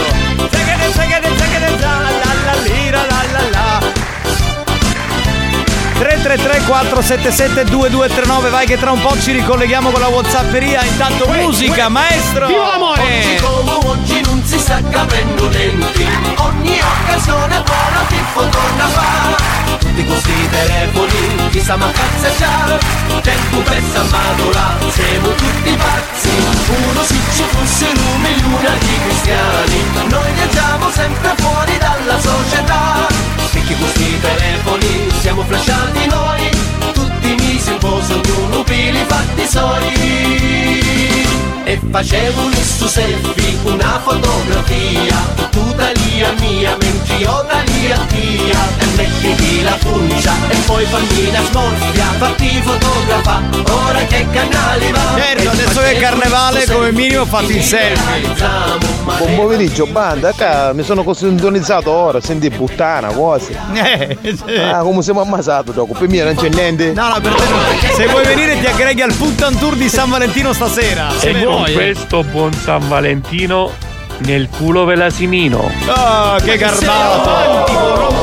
Segede, 0.51 0.91
segede, 0.93 1.37
segede, 1.37 1.79
za, 1.79 1.87
la, 1.87 2.09
la, 2.45 2.61
lira, 2.61 3.05
la, 3.09 3.23
la, 3.31 3.49
la. 3.49 3.79
333 5.97 6.65
477 6.65 7.63
2239 7.65 8.49
vai 8.49 8.65
che 8.65 8.77
tra 8.77 8.91
un 8.91 9.01
po' 9.01 9.19
ci 9.19 9.33
ricolleghiamo 9.33 9.91
con 9.91 9.99
la 9.99 10.07
Whatsapperia. 10.07 10.83
Intanto 10.83 11.27
musica, 11.27 11.89
maestro. 11.89 12.47
Oggi 12.47 13.35
come 13.41 13.71
oggi 13.85 14.21
non 14.61 14.67
si 14.67 14.67
sta 14.67 14.81
capendo 14.89 15.47
denti 15.47 16.07
Ogni 16.37 16.79
occasione 16.79 17.63
buona 17.63 18.01
ti 18.07 18.15
fa 18.33 19.77
Tutti 19.77 20.05
questi 20.05 20.49
telefoni, 20.49 21.49
chissà 21.49 21.75
ma 21.77 21.89
cazzo 21.91 22.37
già 22.37 22.77
Tempo 23.21 23.57
pensa 23.59 24.03
madola, 24.09 24.77
siamo 24.89 25.27
tutti 25.35 25.75
pazzi. 25.75 26.29
Uno 26.89 27.03
se 27.03 27.15
ci 27.35 27.43
fossero 27.43 28.01
un 28.13 28.21
milione 28.21 28.77
di 28.79 28.99
cristiani. 29.03 29.83
Noi 30.09 30.31
viaggiamo 30.33 30.89
sempre 30.89 31.33
fuori 31.37 31.77
dalla 31.77 32.19
società. 32.19 33.07
Perché 33.51 33.75
questi 33.75 34.19
telefoni 34.21 35.07
siamo 35.19 35.43
flashati 35.43 36.07
noi. 36.07 36.49
Tutti 36.93 37.35
misi 37.35 37.69
un 37.69 37.77
po' 37.77 38.01
su 38.01 38.13
ognuno 38.13 38.63
pili 38.63 39.03
fatti 39.07 39.47
suoi 39.47 40.60
e 41.71 41.79
facevo 41.89 42.41
un 42.41 42.53
su 42.53 42.85
selfie, 42.85 43.57
una 43.63 44.01
fotografia 44.03 45.15
Tutta 45.51 45.91
lia 45.91 46.33
mia, 46.39 46.75
mentre 46.77 47.15
io 47.15 47.45
da 47.47 47.61
lia 47.65 47.97
tia 48.09 48.59
E 48.77 48.85
mettiti 48.97 49.61
la 49.61 49.77
puncia 49.79 50.33
e 50.49 50.55
poi 50.65 50.83
fammi 50.85 51.29
una 51.29 51.41
smorfia 51.49 52.03
Fatti 52.17 52.61
fotografa, 52.61 53.41
ora 53.87 53.99
che 54.05 54.25
canali 54.31 54.91
va 54.91 54.99
Certo, 55.15 55.49
adesso 55.49 55.79
che 55.79 55.91
è 55.91 55.99
carnevale 55.99 56.65
come 56.65 56.91
minimo 56.91 57.25
fatti 57.25 57.55
il 57.55 57.63
selfie. 57.63 58.79
Buon 59.03 59.35
pomeriggio, 59.35 59.85
banda, 59.87 60.31
qua 60.31 60.73
mi 60.73 60.83
sono 60.83 61.05
sintonizzato 61.13 61.91
ora, 61.91 62.19
senti 62.21 62.49
puttana, 62.49 63.07
cose. 63.09 63.57
Eh, 63.73 64.17
Ah, 64.71 64.81
come 64.81 65.01
siamo 65.01 65.21
ammazzato 65.21 65.71
dopo, 65.71 65.93
per 65.93 66.07
me 66.07 66.23
non 66.23 66.35
c'è 66.35 66.49
niente. 66.49 66.93
No, 66.93 67.07
no, 67.07 67.19
per 67.19 67.33
te 67.33 67.43
no. 67.43 67.93
Se 67.95 68.07
vuoi 68.07 68.23
venire 68.25 68.59
ti 68.59 68.65
aggreghi 68.67 69.01
al 69.01 69.13
Puttan 69.13 69.57
Tour 69.57 69.75
di 69.75 69.89
San 69.89 70.09
Valentino 70.09 70.53
stasera. 70.53 71.09
E 71.19 71.33
con 71.63 71.73
questo 71.73 72.23
buon 72.23 72.53
San 72.53 72.87
Valentino 72.87 73.71
nel 74.19 74.49
culo 74.49 74.85
velasinino. 74.85 75.57
Oh, 75.87 76.35
che 76.43 76.57
garbato! 76.57 77.29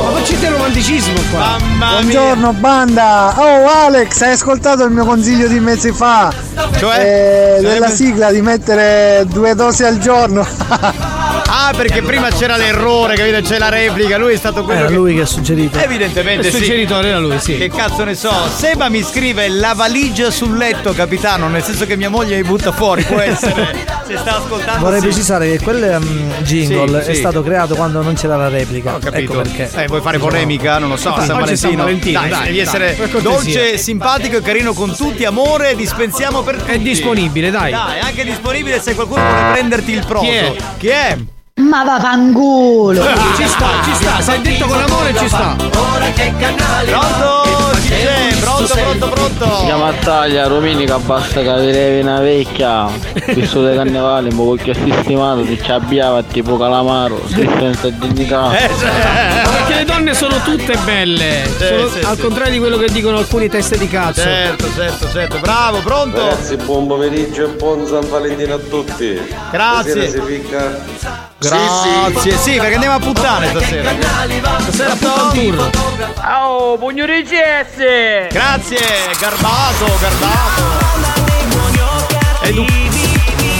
Ma 0.03 0.11
non 0.11 0.21
c'è 0.23 0.35
del 0.35 0.51
romanticismo 0.51 1.19
qua. 1.31 1.57
Mamma 1.59 1.99
Buongiorno 1.99 2.53
banda! 2.53 3.33
Oh 3.37 3.67
Alex, 3.67 4.21
hai 4.21 4.31
ascoltato 4.31 4.83
il 4.83 4.91
mio 4.91 5.05
consiglio 5.05 5.47
di 5.47 5.59
mesi 5.59 5.91
fa? 5.91 6.33
Cioè? 6.77 7.57
Eh, 7.57 7.61
della 7.61 7.89
sigla 7.89 8.31
di 8.31 8.41
mettere 8.41 9.25
due 9.27 9.55
dosi 9.55 9.83
al 9.83 9.99
giorno. 9.99 10.45
Ah, 11.51 11.73
perché 11.75 12.03
prima 12.03 12.29
c'era 12.29 12.57
l'errore, 12.57 13.15
capito? 13.15 13.41
C'è 13.41 13.57
la 13.57 13.69
replica, 13.69 14.17
lui 14.17 14.33
è 14.33 14.37
stato 14.37 14.63
quello 14.63 14.81
Era 14.81 14.87
che... 14.89 14.93
lui 14.93 15.15
che 15.15 15.21
ha 15.21 15.25
suggerito. 15.25 15.79
Evidentemente 15.79 16.47
Il 16.47 16.53
sì. 16.53 16.59
suggeritore 16.59 17.07
era 17.07 17.17
lui, 17.17 17.39
sì. 17.39 17.57
Che 17.57 17.69
cazzo 17.69 18.03
ne 18.03 18.13
so? 18.13 18.31
Seba 18.55 18.87
mi 18.87 19.01
scrive 19.01 19.49
la 19.49 19.73
valigia 19.73 20.29
sul 20.29 20.55
letto, 20.55 20.93
capitano, 20.93 21.47
nel 21.47 21.63
senso 21.63 21.87
che 21.87 21.97
mia 21.97 22.09
moglie 22.09 22.35
mi 22.35 22.43
butta 22.43 22.71
fuori, 22.71 23.03
può 23.03 23.17
essere. 23.17 23.97
Se 24.05 24.17
sta 24.17 24.37
ascoltando. 24.37 24.79
Vorrei 24.83 24.99
sì. 24.99 25.07
precisare 25.07 25.51
che 25.51 25.63
quel 25.63 25.99
um, 26.01 26.33
jingle 26.43 27.03
Sì, 27.03 27.11
è 27.11 27.13
stato 27.13 27.43
creato 27.43 27.75
quando 27.75 28.01
non 28.01 28.13
c'era 28.15 28.35
la 28.35 28.49
replica. 28.49 28.95
Ho 28.95 28.99
capito. 28.99 29.33
Ecco 29.33 29.41
perché. 29.41 29.69
Eh, 29.83 29.87
vuoi 29.87 30.01
fare 30.01 30.17
polemica? 30.17 30.77
Non 30.77 30.89
lo 30.89 30.97
so, 30.97 31.15
San 31.17 31.27
Valentino. 31.27 31.55
San 31.57 31.75
Valentino, 31.75 32.19
dai, 32.19 32.29
dai, 32.29 32.45
devi 32.45 32.59
essere 32.59 32.95
cortesia. 32.95 33.21
dolce, 33.21 33.77
simpatico 33.77 34.37
e 34.37 34.41
carino 34.41 34.73
con 34.73 34.95
tutti, 34.95 35.25
amore, 35.25 35.75
dispensiamo 35.75 36.41
per 36.41 36.57
tutti. 36.57 36.71
È 36.71 36.79
disponibile, 36.79 37.51
dai. 37.51 37.71
Dai, 37.71 37.99
anche 37.99 38.23
disponibile 38.23 38.79
se 38.79 38.95
qualcuno 38.95 39.21
vuole 39.21 39.51
prenderti 39.51 39.91
il 39.91 40.05
proso. 40.05 40.25
Chi 40.25 40.31
è? 40.31 40.55
Chi 40.77 40.87
è? 40.87 41.17
Ma 41.59 41.83
vaffanculo! 41.83 43.03
Ci 43.35 43.45
sta, 43.47 43.67
ci 43.83 43.93
sta, 43.95 44.21
se 44.21 44.35
è 44.35 44.39
detto 44.39 44.65
con 44.65 44.79
amore 44.79 45.13
ci 45.15 45.27
sta. 45.27 45.55
Ora 45.93 46.05
che 46.11 46.33
canali 46.37 46.89
Pronto? 46.89 47.77
Chi 47.81 47.89
c'è? 47.89 48.37
Pronto, 48.39 48.73
pronto, 48.73 49.09
pronto? 49.09 49.57
Si 49.57 49.65
chiama 49.65 49.91
Taglia, 49.93 50.47
Rominica, 50.47 50.97
basta 50.99 51.41
che 51.41 51.49
avevi 51.49 51.99
una 51.99 52.19
vecchia. 52.21 52.87
Visto 53.33 53.61
dei 53.63 53.75
carnevali, 53.75 54.29
ma 54.31 54.55
perché 54.55 54.73
sistemato 54.73 55.43
ti 55.43 55.59
ci 55.61 55.71
abbiava 55.71 56.23
tipo 56.23 56.57
calamaro, 56.57 57.21
sei 57.27 57.49
senza 57.59 57.89
dignità. 57.89 58.57
Eh, 58.57 58.67
Perché 58.69 59.75
le 59.75 59.85
donne 59.85 60.13
sono 60.13 60.37
tutte 60.43 60.77
belle. 60.85 61.43
Sono- 61.57 61.89
sì, 61.89 61.99
al 62.03 62.15
sì. 62.15 62.21
contrario 62.21 62.53
di 62.53 62.59
quello 62.59 62.77
che 62.77 62.89
dicono 62.89 63.17
alcuni 63.17 63.49
teste 63.49 63.77
di 63.77 63.87
cazzo. 63.87 64.21
Certo, 64.21 64.67
certo, 64.73 65.09
certo. 65.11 65.37
Bravo, 65.39 65.79
pronto? 65.79 66.19
Ragazzi, 66.19 66.55
buon 66.55 66.87
pomeriggio 66.87 67.45
e 67.45 67.47
buon 67.49 67.85
San 67.85 68.07
Valentino 68.09 68.55
a 68.55 68.59
tutti. 68.59 69.19
Grazie. 69.51 69.91
Stasera 69.91 70.23
si. 70.23 70.98
Grazie, 71.39 72.37
sì, 72.37 72.57
perché 72.57 72.73
andiamo 72.73 72.95
a 72.95 72.99
puttane 72.99 73.49
stasera. 73.49 73.91
Stasera 74.59 74.95
Puttan 74.95 75.33
Tour. 75.33 75.69
Oh, 76.41 76.77
pugno 76.77 77.05
di! 77.05 78.27
Grazie, 78.29 78.77
garbato, 79.19 79.85
garbato. 80.01 80.63
Edu- 82.41 82.67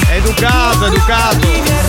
educato, 0.10 0.86
educato. 0.88 1.89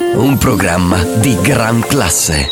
un 0.13 0.37
programma 0.37 1.03
di 1.03 1.37
gran 1.41 1.79
classe. 1.81 2.51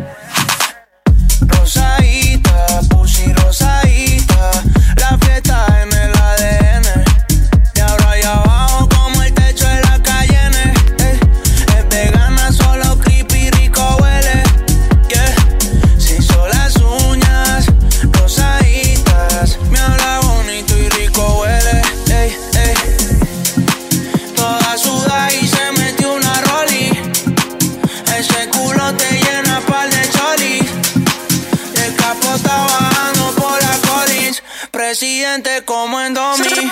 Presidente 35.41 35.65
como 35.65 35.99
en 35.99 36.13
2000. 36.13 36.71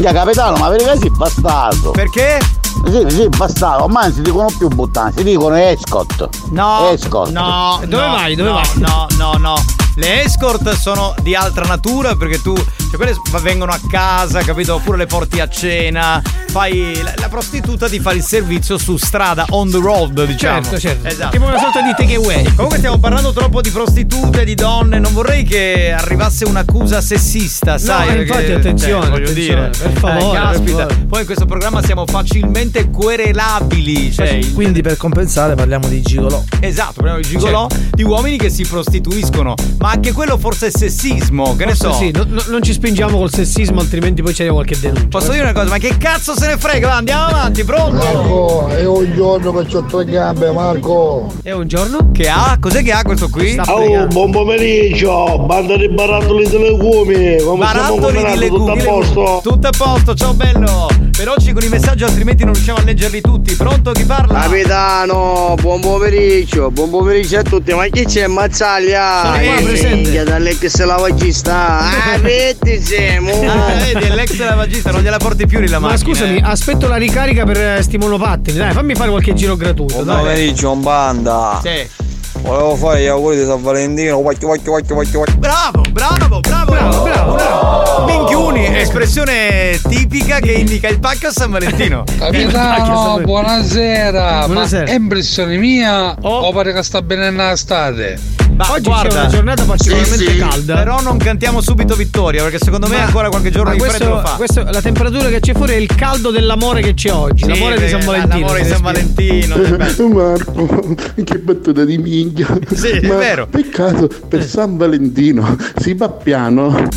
Ya 0.00 0.12
capitano, 0.12 0.56
ma 0.56 0.68
per 0.68 0.82
che 0.82 0.98
sei 0.98 1.10
bastardo? 1.10 1.90
Perché? 1.90 2.38
Sì, 2.86 3.04
sì, 3.08 3.28
bastardo, 3.28 3.84
ormai 3.84 4.04
non 4.04 4.12
si 4.14 4.22
dicono 4.22 4.48
più 4.56 4.68
buttani, 4.68 5.12
si 5.16 5.22
dicono 5.24 5.54
escort. 5.56 6.28
No, 6.50 6.88
Escort. 6.90 7.30
no, 7.32 7.80
Dove 7.84 8.06
no, 8.06 8.12
vai? 8.12 8.34
Dove 8.34 8.48
no, 8.48 8.54
vai? 8.54 8.66
No, 8.76 9.06
no, 9.18 9.32
no. 9.34 9.54
Le 9.96 10.22
escort 10.24 10.70
sono 10.74 11.14
di 11.20 11.34
altra 11.34 11.64
natura 11.66 12.14
perché 12.14 12.40
tu, 12.40 12.54
cioè 12.90 12.96
quelle 12.96 13.14
vengono 13.42 13.72
a 13.72 13.80
casa, 13.88 14.40
capito? 14.42 14.74
Oppure 14.74 14.96
le 14.98 15.06
porti 15.06 15.40
a 15.40 15.48
cena. 15.48 16.20
Fai 16.50 17.00
la, 17.02 17.12
la 17.16 17.28
prostituta 17.28 17.88
ti 17.88 18.00
fa 18.00 18.12
il 18.12 18.22
servizio 18.24 18.76
su 18.76 18.96
strada, 18.96 19.46
on 19.50 19.70
the 19.70 19.78
road, 19.78 20.24
diciamo. 20.24 20.62
Certo, 20.62 20.78
certo. 20.80 21.06
Esatto. 21.06 21.30
Tipo 21.30 21.44
una 21.46 21.58
sorta 21.58 21.80
di 21.80 21.94
takeaway. 21.96 22.54
Comunque 22.54 22.78
stiamo 22.78 22.98
parlando 22.98 23.32
troppo 23.32 23.60
di 23.60 23.70
prostitute, 23.70 24.44
di 24.44 24.54
donne, 24.56 24.98
non 24.98 25.12
vorrei 25.12 25.44
che 25.44 25.92
arrivasse 25.96 26.44
un'accusa 26.44 27.00
sessista, 27.00 27.78
sai? 27.78 28.08
eh, 28.08 28.12
perché- 28.14 28.22
infatti, 28.32 28.52
attenzione, 28.52 29.00
cioè, 29.02 29.10
voglio 29.10 29.30
attenzione, 29.30 29.70
dire, 29.70 29.88
per 29.88 29.98
favore, 29.98 30.38
eh, 30.50 30.52
favore. 30.66 30.96
Poi 31.08 31.20
in 31.20 31.26
questo 31.26 31.46
programma 31.46 31.82
siamo 31.84 32.04
facilmente 32.06 32.90
querelabili, 32.90 34.12
cioè, 34.12 34.38
Quindi 34.52 34.82
per 34.82 34.96
compensare 34.96 35.54
parliamo 35.54 35.86
di 35.88 36.00
gigolò. 36.02 36.42
Esatto, 36.60 36.94
parliamo 36.94 37.20
di 37.20 37.28
gigolò, 37.28 37.66
di 37.92 38.02
uomini 38.02 38.36
che 38.38 38.50
si 38.50 38.64
prostituiscono. 38.64 39.54
Ma 39.78 39.90
anche 39.90 40.12
quello 40.12 40.36
forse 40.36 40.66
è 40.66 40.70
sessismo, 40.70 41.54
che 41.56 41.64
ne 41.64 41.74
so. 41.76 41.92
Sì, 41.94 42.10
no- 42.10 42.24
no- 42.26 42.42
non 42.48 42.62
ci 42.62 42.72
spingiamo 42.80 43.18
col 43.18 43.30
sessismo, 43.30 43.80
altrimenti 43.80 44.22
poi 44.22 44.32
c'è 44.32 44.48
qualche 44.48 44.78
denuncia. 44.80 45.06
Posso 45.08 45.32
dire 45.32 45.42
una 45.42 45.52
cosa, 45.52 45.68
ma 45.68 45.76
che 45.76 45.98
cazzo 45.98 46.34
se 46.34 46.46
ne 46.46 46.56
frega? 46.56 46.88
Va, 46.88 46.96
andiamo 46.96 47.24
avanti, 47.26 47.62
pronto? 47.62 47.92
Marco, 47.96 48.68
è 48.68 48.86
un 48.86 49.12
giorno 49.14 49.52
che 49.52 49.76
ho 49.76 49.84
tre 49.84 50.04
gambe, 50.06 50.50
Marco. 50.50 51.30
È 51.42 51.52
un 51.52 51.66
giorno? 51.68 52.10
Che 52.10 52.26
ha? 52.26 52.56
Cos'è 52.58 52.82
che 52.82 52.92
ha 52.92 53.02
questo 53.02 53.28
qui? 53.28 53.60
Oh, 53.66 54.06
buon 54.06 54.30
pomeriggio, 54.30 55.40
banda 55.40 55.76
di 55.76 55.90
barattoli 55.90 56.48
di 56.48 56.58
legumi, 56.58 57.36
come 57.42 57.64
Barattoli 57.64 58.16
di 58.16 58.22
combinando, 58.24 58.46
tutto 58.56 58.70
a 58.70 58.74
legumi. 58.74 58.82
posto? 58.82 59.40
Tutto 59.42 59.66
a 59.66 59.70
posto, 59.76 60.14
ciao 60.14 60.32
bello. 60.32 61.09
Veloci 61.20 61.52
con 61.52 61.62
i 61.62 61.68
messaggi, 61.68 62.02
altrimenti 62.02 62.44
non 62.44 62.54
riusciamo 62.54 62.78
a 62.78 62.82
leggerli 62.82 63.20
tutti. 63.20 63.54
Pronto 63.54 63.92
chi 63.92 64.06
parla? 64.06 64.40
Capitano, 64.40 65.54
buon 65.60 65.78
pomeriggio, 65.82 66.70
buon 66.70 66.88
pomeriggio 66.88 67.40
a 67.40 67.42
tutti, 67.42 67.74
ma 67.74 67.84
chi 67.88 68.06
c'è 68.06 68.26
Mazzaglia? 68.26 69.24
Sono 69.24 69.38
qua, 69.38 69.62
presente. 69.62 69.96
Minchia, 69.96 70.24
dall'ex 70.24 70.82
lavagista, 70.82 71.78
ah, 72.14 72.18
vedi 72.22 72.80
siamo. 72.80 73.32
Ah, 73.32 73.74
vedi, 73.74 74.06
è 74.06 74.14
l'ex 74.14 74.38
lavagista, 74.38 74.92
non 74.92 75.02
gliela 75.02 75.18
porti 75.18 75.46
più 75.46 75.60
la 75.60 75.78
Ma 75.78 75.88
macchina. 75.88 75.98
scusami, 75.98 76.36
eh. 76.38 76.42
aspetto 76.42 76.88
la 76.88 76.96
ricarica 76.96 77.44
per 77.44 77.60
eh, 77.60 77.82
sti 77.82 77.98
monopattini. 77.98 78.56
Dai, 78.56 78.72
fammi 78.72 78.94
fare 78.94 79.10
qualche 79.10 79.34
giro 79.34 79.56
gratuito. 79.56 79.92
Buon 79.96 80.06
dai. 80.06 80.16
pomeriggio, 80.16 80.72
un 80.72 80.80
banda. 80.80 81.60
Sì. 81.62 81.99
Volevo 82.42 82.74
fare 82.74 83.02
gli 83.02 83.06
auguri 83.06 83.36
di 83.36 83.44
San 83.44 83.62
Valentino. 83.62 84.20
Guacchio, 84.22 84.48
guacchio, 84.48 84.72
guacchio, 84.72 84.94
guacchio. 84.94 85.24
Bravo, 85.36 85.82
bravo, 85.90 86.40
bravo, 86.40 86.70
bravo, 86.70 87.02
bravo, 87.02 87.34
bravo. 87.34 88.04
Minchiuni, 88.06 88.78
espressione 88.78 89.78
tipica 89.88 90.38
che 90.40 90.52
indica 90.52 90.88
il 90.88 90.98
pacco 90.98 91.28
a 91.28 91.32
San 91.32 91.50
Valentino. 91.50 92.04
Capitano, 92.18 93.20
buonasera. 93.20 94.46
Buonasera. 94.46 94.84
Ma 94.84 94.90
è 94.90 94.94
impressione 94.94 95.56
mia 95.56 96.16
o 96.20 96.50
pare 96.52 96.72
che 96.72 96.82
sta 96.82 97.02
bene 97.02 97.30
l'estate? 97.30 98.18
Ma 98.60 98.72
Oggi 98.72 98.82
guarda, 98.88 99.08
c'è 99.08 99.18
una 99.20 99.26
giornata 99.28 99.64
particolarmente 99.64 100.16
sì, 100.24 100.30
sì. 100.32 100.36
calda. 100.38 100.74
Però 100.76 101.00
non 101.00 101.16
cantiamo 101.18 101.60
subito 101.60 101.94
vittoria, 101.94 102.42
perché 102.42 102.58
secondo 102.58 102.88
me 102.88 102.96
Ma- 102.98 103.04
ancora 103.04 103.28
qualche 103.30 103.50
giorno 103.50 103.72
di 103.72 103.78
questo, 103.78 103.96
freddo 103.96 104.14
lo 104.14 104.20
fa. 104.20 104.34
questo- 104.36 104.62
la 104.70 104.82
temperatura 104.82 105.28
che 105.28 105.40
c'è 105.40 105.54
fuori 105.54 105.72
è 105.72 105.76
il 105.76 105.94
caldo 105.94 106.30
dell'amore 106.30 106.82
che 106.82 106.94
c'è 106.94 107.10
oggi. 107.12 107.44
Sì, 107.44 107.48
l'amore 107.50 107.78
di 107.80 107.88
San 107.88 108.04
Valentino. 108.04 108.40
l'amore 108.40 108.62
di 108.62 108.68
San. 108.68 108.80
Valentino. 108.82 109.56
Marco, 110.12 110.94
che 111.24 111.38
battuta 111.38 111.84
di 111.84 111.98
minchia. 111.98 112.46
Sì, 112.74 112.88
è 112.88 113.06
Ma 113.06 113.14
vero. 113.16 113.46
Peccato, 113.46 114.08
per 114.28 114.44
San 114.44 114.76
Valentino 114.76 115.56
si 115.78 115.94
va 115.94 116.08
piano. 116.10 116.88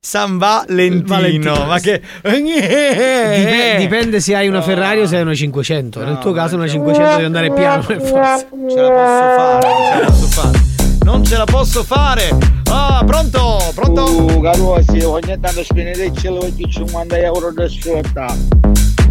San 0.00 0.38
Valentino, 0.38 1.02
Valentino. 1.06 1.64
ma 1.66 1.78
che. 1.78 2.00
Dipende, 2.22 3.76
dipende 3.78 4.20
se 4.20 4.34
hai 4.34 4.48
una 4.48 4.62
Ferrari 4.62 5.00
o 5.00 5.06
se 5.06 5.16
hai 5.16 5.22
una 5.22 5.34
500. 5.34 6.04
Nel 6.04 6.18
tuo 6.18 6.32
caso 6.32 6.56
una 6.56 6.68
500 6.68 7.10
devi 7.12 7.24
andare 7.24 7.52
piano 7.52 7.82
per 7.82 8.00
forza. 8.00 8.46
Ce 8.68 8.80
la 8.80 8.90
posso 8.90 9.34
fare, 9.36 9.68
ce 9.92 10.00
la 10.00 10.06
posso 10.06 10.26
fare. 10.26 10.60
Non 11.04 11.24
ce 11.24 11.36
la 11.36 11.44
posso 11.44 11.82
fare. 11.84 12.28
Ah, 12.70 13.02
pronto? 13.04 13.58
Pronto? 13.74 14.04
Uh, 14.04 14.40
Carusi, 14.40 15.00
ogni 15.00 15.38
tanto 15.40 15.64
spendete 15.64 16.28
lo 16.28 16.48
50 16.68 17.16
euro 17.18 17.52
da 17.52 17.68
sfrutta. 17.68 18.34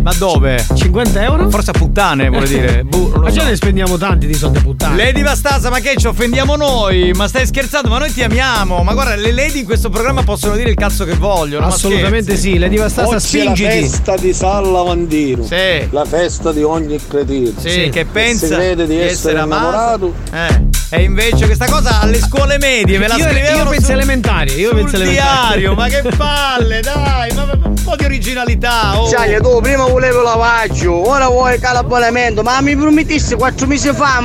Ma 0.02 0.12
dove? 0.18 0.66
50 0.74 1.24
euro? 1.24 1.50
Forse 1.50 1.70
a 1.72 1.74
puttane, 1.74 2.28
vuole 2.30 2.48
dire. 2.48 2.84
Boh, 2.90 2.98
non 3.10 3.12
lo 3.12 3.20
Ma 3.22 3.30
già 3.32 3.42
so. 3.42 3.48
ne 3.48 3.56
spendiamo 3.56 3.98
tanti 3.98 4.26
di 4.26 4.34
soldi 4.34 4.58
a 4.58 4.62
puttane. 4.62 4.96
Lady 4.96 5.22
Vastasa, 5.22 5.70
ma 5.70 5.80
che 5.80 5.94
ci 5.98 6.08
offendiamo 6.08 6.56
noi? 6.56 7.12
Ma 7.14 7.28
stai 7.28 7.46
scherzando? 7.46 7.88
Ma 7.90 8.00
noi 8.00 8.12
ti 8.12 8.24
amiamo. 8.24 8.82
Ma 8.84 8.94
guarda, 8.94 9.16
le 9.16 9.32
lady 9.32 9.60
in 9.60 9.66
questo 9.66 9.90
programma 9.90 10.24
possono 10.24 10.56
dire 10.56 10.70
il 10.70 10.76
cazzo 10.76 11.06
che 11.06 11.14
vogliono. 11.14 11.68
Assolutamente 11.68 12.36
sì, 12.36 12.58
Lady 12.58 12.78
Vastasa, 12.78 13.16
Oggi 13.16 13.40
è 13.40 13.44
la 13.44 13.54
spingiti. 13.56 13.82
festa 13.82 14.16
di 14.16 14.34
San 14.34 14.72
Lavandino. 14.72 15.44
Sì. 15.46 15.88
La 15.92 16.06
festa 16.06 16.52
di 16.52 16.64
ogni 16.64 17.00
cretino. 17.08 17.52
Sì, 17.60 17.90
che 17.92 18.06
pensa 18.06 18.48
Si 18.48 18.54
crede 18.54 18.88
di 18.88 18.98
essere 19.00 19.38
amato. 19.40 20.14
Eh. 20.34 20.80
E 20.94 21.04
invece 21.04 21.46
questa 21.46 21.68
cosa 21.68 22.02
alle 22.02 22.20
scuole 22.20 22.58
medie 22.58 22.98
me 23.00 23.08
la 23.08 23.16
Io- 23.16 23.24
io 23.24 23.30
scrivevano 23.32 23.70
penso 23.70 23.86
sul- 23.86 23.94
elementari, 23.96 24.54
io 24.56 24.74
penso 24.74 24.96
elementari. 24.98 25.60
diario, 25.60 25.74
ma 25.74 25.88
che 25.88 26.02
palle, 26.18 26.82
dai, 26.82 27.32
ma, 27.34 27.46
ma- 27.46 27.60
un 27.68 27.82
po' 27.82 27.96
di 27.96 28.04
originalità. 28.04 29.00
Oh. 29.00 29.08
Sai, 29.08 29.40
tu 29.42 29.62
prima 29.62 29.86
volevi 29.92 30.16
lavaggio, 30.24 31.10
ora 31.10 31.28
vuoi 31.28 31.60
calabbonamento, 31.60 32.42
ma 32.44 32.62
mi 32.62 32.76
promettissi 32.76 33.36
quattro 33.36 33.68
mesi 33.68 33.92
fa 33.94 34.20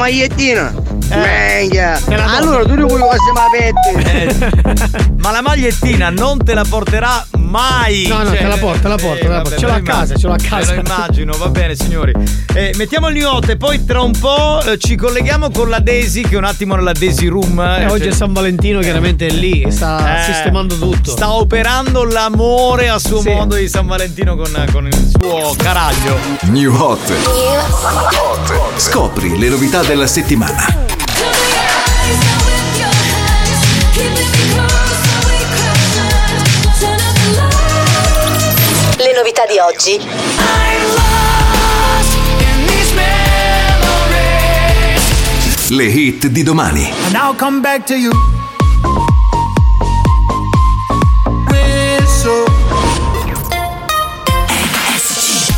te 2.05 2.17
la 2.17 2.25
do. 2.25 2.37
Allora 2.37 2.65
tu 2.65 2.75
di 2.75 2.83
quello 2.83 3.09
che 3.09 3.17
siamo 3.23 3.41
aperti. 3.47 4.11
Eh, 4.11 5.15
ma 5.19 5.31
la 5.31 5.41
magliettina 5.41 6.11
non 6.11 6.43
te 6.43 6.55
la 6.55 6.65
porterà 6.69 7.25
mai. 7.39 8.07
No, 8.09 8.25
no, 8.25 8.31
te 8.31 8.43
la 8.43 8.57
porto, 8.57 8.81
te 8.81 8.89
la 8.89 8.97
porto, 8.97 9.19
te 9.23 9.29
la 9.29 9.41
porto. 9.43 9.59
Ce 9.59 9.67
l'ho 9.67 9.73
a 9.73 9.81
casa, 9.81 10.17
ce 10.17 10.27
l'ho 10.27 10.33
a 10.33 10.37
casa. 10.37 10.75
Me 10.75 10.83
lo 10.83 10.93
immagino, 10.93 11.37
va 11.37 11.49
bene, 11.49 11.77
signori. 11.77 12.13
Eh, 12.55 12.75
mettiamo 12.77 13.09
il 13.09 13.15
new 13.17 13.29
hot 13.29 13.49
e 13.51 13.57
poi 13.57 13.85
tra 13.85 14.01
un 14.01 14.13
po' 14.19 14.61
eh, 14.65 14.79
ci 14.79 14.97
colleghiamo 14.97 15.51
con 15.51 15.69
la 15.69 15.79
Daisy, 15.79 16.23
che 16.23 16.35
è 16.35 16.39
un 16.39 16.45
attimo 16.45 16.75
nella 16.75 16.93
Daisy 16.93 17.27
Room. 17.27 17.61
Eh, 17.61 17.83
eh, 17.83 17.87
oggi 17.87 18.05
cioè- 18.05 18.13
è 18.13 18.15
San 18.15 18.33
Valentino, 18.33 18.81
chiaramente 18.81 19.27
è 19.27 19.31
lì, 19.31 19.65
sta 19.71 20.21
Eh, 20.21 20.25
sistemando 20.25 20.77
tutto. 20.77 21.11
Sta 21.13 21.33
operando 21.35 22.05
l'amore 22.05 22.89
a 22.89 22.99
suo 22.99 23.21
Sì. 23.21 23.31
modo 23.31 23.55
di 23.55 23.69
San 23.69 23.87
Valentino 23.87 24.35
con, 24.37 24.67
con 24.73 24.87
il 24.87 25.11
suo 25.19 25.55
caraglio. 25.57 26.19
New 26.42 26.75
Hot. 26.75 27.12
Scopri 28.77 29.38
le 29.38 29.49
novità 29.49 29.83
della 29.83 30.07
settimana. 30.07 30.64
Le 38.97 39.12
novità 39.14 39.45
di 39.47 39.59
oggi. 39.59 40.01
Le 45.69 45.85
hit 45.85 46.27
di 46.29 46.42
domani. 46.42 46.92
And 47.07 47.14
I'll 47.14 47.35
come 47.35 47.61
back 47.61 47.85
to 47.87 47.95
you. 47.95 48.12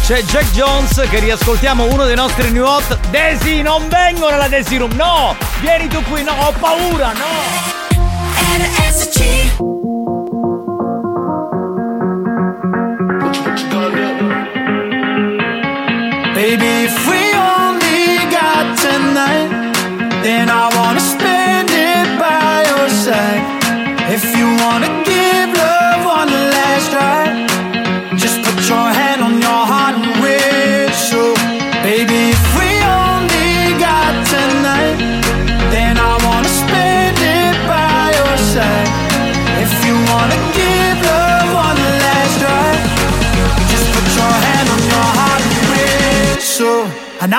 C'è 0.09 0.23
Jack 0.23 0.53
Jones 0.53 1.07
che 1.11 1.19
riascoltiamo 1.19 1.93
uno 1.93 2.07
dei 2.07 2.17
nostri 2.17 2.51
new 2.51 2.65
hot. 2.65 2.99
Daisy, 3.11 3.61
non 3.61 3.87
vengo 3.89 4.31
nella 4.31 4.49
Daisy 4.49 4.79
Room, 4.79 4.95
no! 4.95 5.37
Vieni 5.61 5.87
tu 5.87 6.03
qui, 6.05 6.23
no, 6.23 6.33
ho 6.33 6.53
paura, 6.59 7.13
no! 7.13 7.77
Baby, 8.41 9.78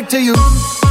Back 0.00 0.08
to 0.08 0.22
you. 0.22 0.87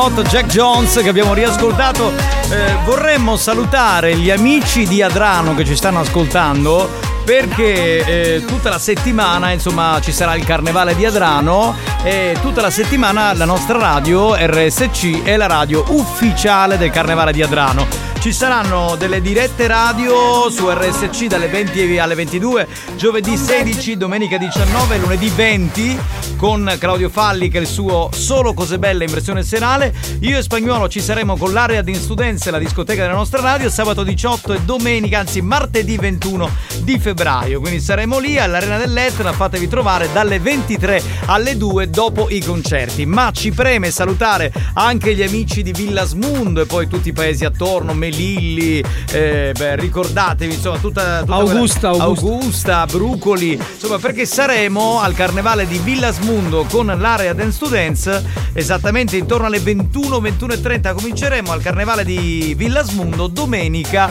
Hot 0.00 0.22
Jack 0.22 0.46
Jones 0.46 0.98
che 1.02 1.10
abbiamo 1.10 1.34
riascoltato. 1.34 2.10
Eh, 2.48 2.76
vorremmo 2.86 3.36
salutare 3.36 4.16
gli 4.16 4.30
amici 4.30 4.86
di 4.86 5.02
Adrano 5.02 5.54
che 5.54 5.66
ci 5.66 5.76
stanno 5.76 6.00
ascoltando 6.00 6.88
perché 7.22 8.36
eh, 8.36 8.44
tutta 8.46 8.70
la 8.70 8.78
settimana 8.78 9.50
insomma 9.50 9.98
ci 10.00 10.10
sarà 10.10 10.36
il 10.36 10.44
carnevale 10.44 10.96
di 10.96 11.04
Adrano 11.04 11.76
e 12.02 12.34
tutta 12.40 12.62
la 12.62 12.70
settimana 12.70 13.34
la 13.34 13.44
nostra 13.44 13.78
radio 13.78 14.34
RSC 14.34 15.22
è 15.22 15.36
la 15.36 15.46
radio 15.46 15.84
ufficiale 15.88 16.78
del 16.78 16.90
carnevale 16.90 17.32
di 17.32 17.42
Adrano. 17.42 17.86
Ci 18.20 18.32
saranno 18.32 18.96
delle 18.96 19.20
dirette 19.20 19.66
radio 19.66 20.50
su 20.50 20.68
RSC 20.68 21.26
dalle 21.26 21.48
20 21.48 21.98
alle 21.98 22.14
22, 22.14 22.68
giovedì 22.96 23.36
16, 23.36 23.96
domenica 23.96 24.38
19, 24.38 24.98
lunedì 24.98 25.28
20 25.28 25.98
con 26.40 26.74
Claudio 26.78 27.10
Falli 27.10 27.50
che 27.50 27.58
è 27.58 27.60
il 27.60 27.66
suo 27.66 28.08
Solo 28.14 28.54
Cose 28.54 28.78
Belle 28.78 29.04
in 29.04 29.10
versione 29.10 29.42
serale. 29.42 29.92
Io 30.20 30.38
e 30.38 30.42
Spagnuolo 30.42 30.88
ci 30.88 31.02
saremo 31.02 31.36
con 31.36 31.52
l'area 31.52 31.82
di 31.82 31.92
Studenza, 31.92 32.50
la 32.50 32.58
discoteca 32.58 33.02
della 33.02 33.14
nostra 33.14 33.42
radio, 33.42 33.68
sabato 33.68 34.02
18 34.02 34.54
e 34.54 34.60
domenica, 34.62 35.18
anzi 35.18 35.42
martedì 35.42 35.98
21 35.98 36.50
di 36.82 36.98
febbraio. 36.98 37.60
Quindi 37.60 37.80
saremo 37.80 38.18
lì 38.18 38.38
all'Arena 38.38 38.78
dell'Etna, 38.78 39.32
fatevi 39.32 39.68
trovare 39.68 40.08
dalle 40.12 40.38
23 40.38 41.02
alle 41.26 41.56
2 41.56 41.90
dopo 41.90 42.28
i 42.30 42.42
concerti. 42.42 43.06
Ma 43.06 43.30
ci 43.32 43.50
preme 43.52 43.90
salutare 43.90 44.52
anche 44.74 45.14
gli 45.14 45.22
amici 45.22 45.62
di 45.62 45.72
Villasmundo 45.72 46.60
e 46.60 46.66
poi 46.66 46.88
tutti 46.88 47.08
i 47.08 47.12
paesi 47.12 47.44
attorno, 47.44 47.94
Melilli, 47.94 48.82
eh, 49.12 49.52
beh, 49.56 49.76
ricordatevi 49.76 50.54
insomma 50.54 50.78
tutta, 50.78 51.20
tutta 51.20 51.34
Augusta, 51.34 51.88
quella- 51.90 52.04
Augusta. 52.04 52.30
Augusta, 52.30 52.86
Brucoli, 52.86 53.52
insomma 53.52 53.98
perché 53.98 54.26
saremo 54.26 55.00
al 55.00 55.14
carnevale 55.14 55.66
di 55.66 55.78
Villasmundo 55.78 56.64
con 56.68 56.86
l'area 56.86 57.32
Dance 57.32 57.58
to 57.58 57.68
Dance 57.68 58.24
esattamente 58.52 59.16
intorno 59.16 59.46
alle 59.46 59.60
21, 59.60 60.20
21 60.20 60.52
e 60.52 60.60
30 60.60 60.92
cominceremo 60.94 61.52
al 61.52 61.62
carnevale 61.62 62.04
di 62.04 62.54
Villasmundo 62.56 63.26
domenica 63.28 64.10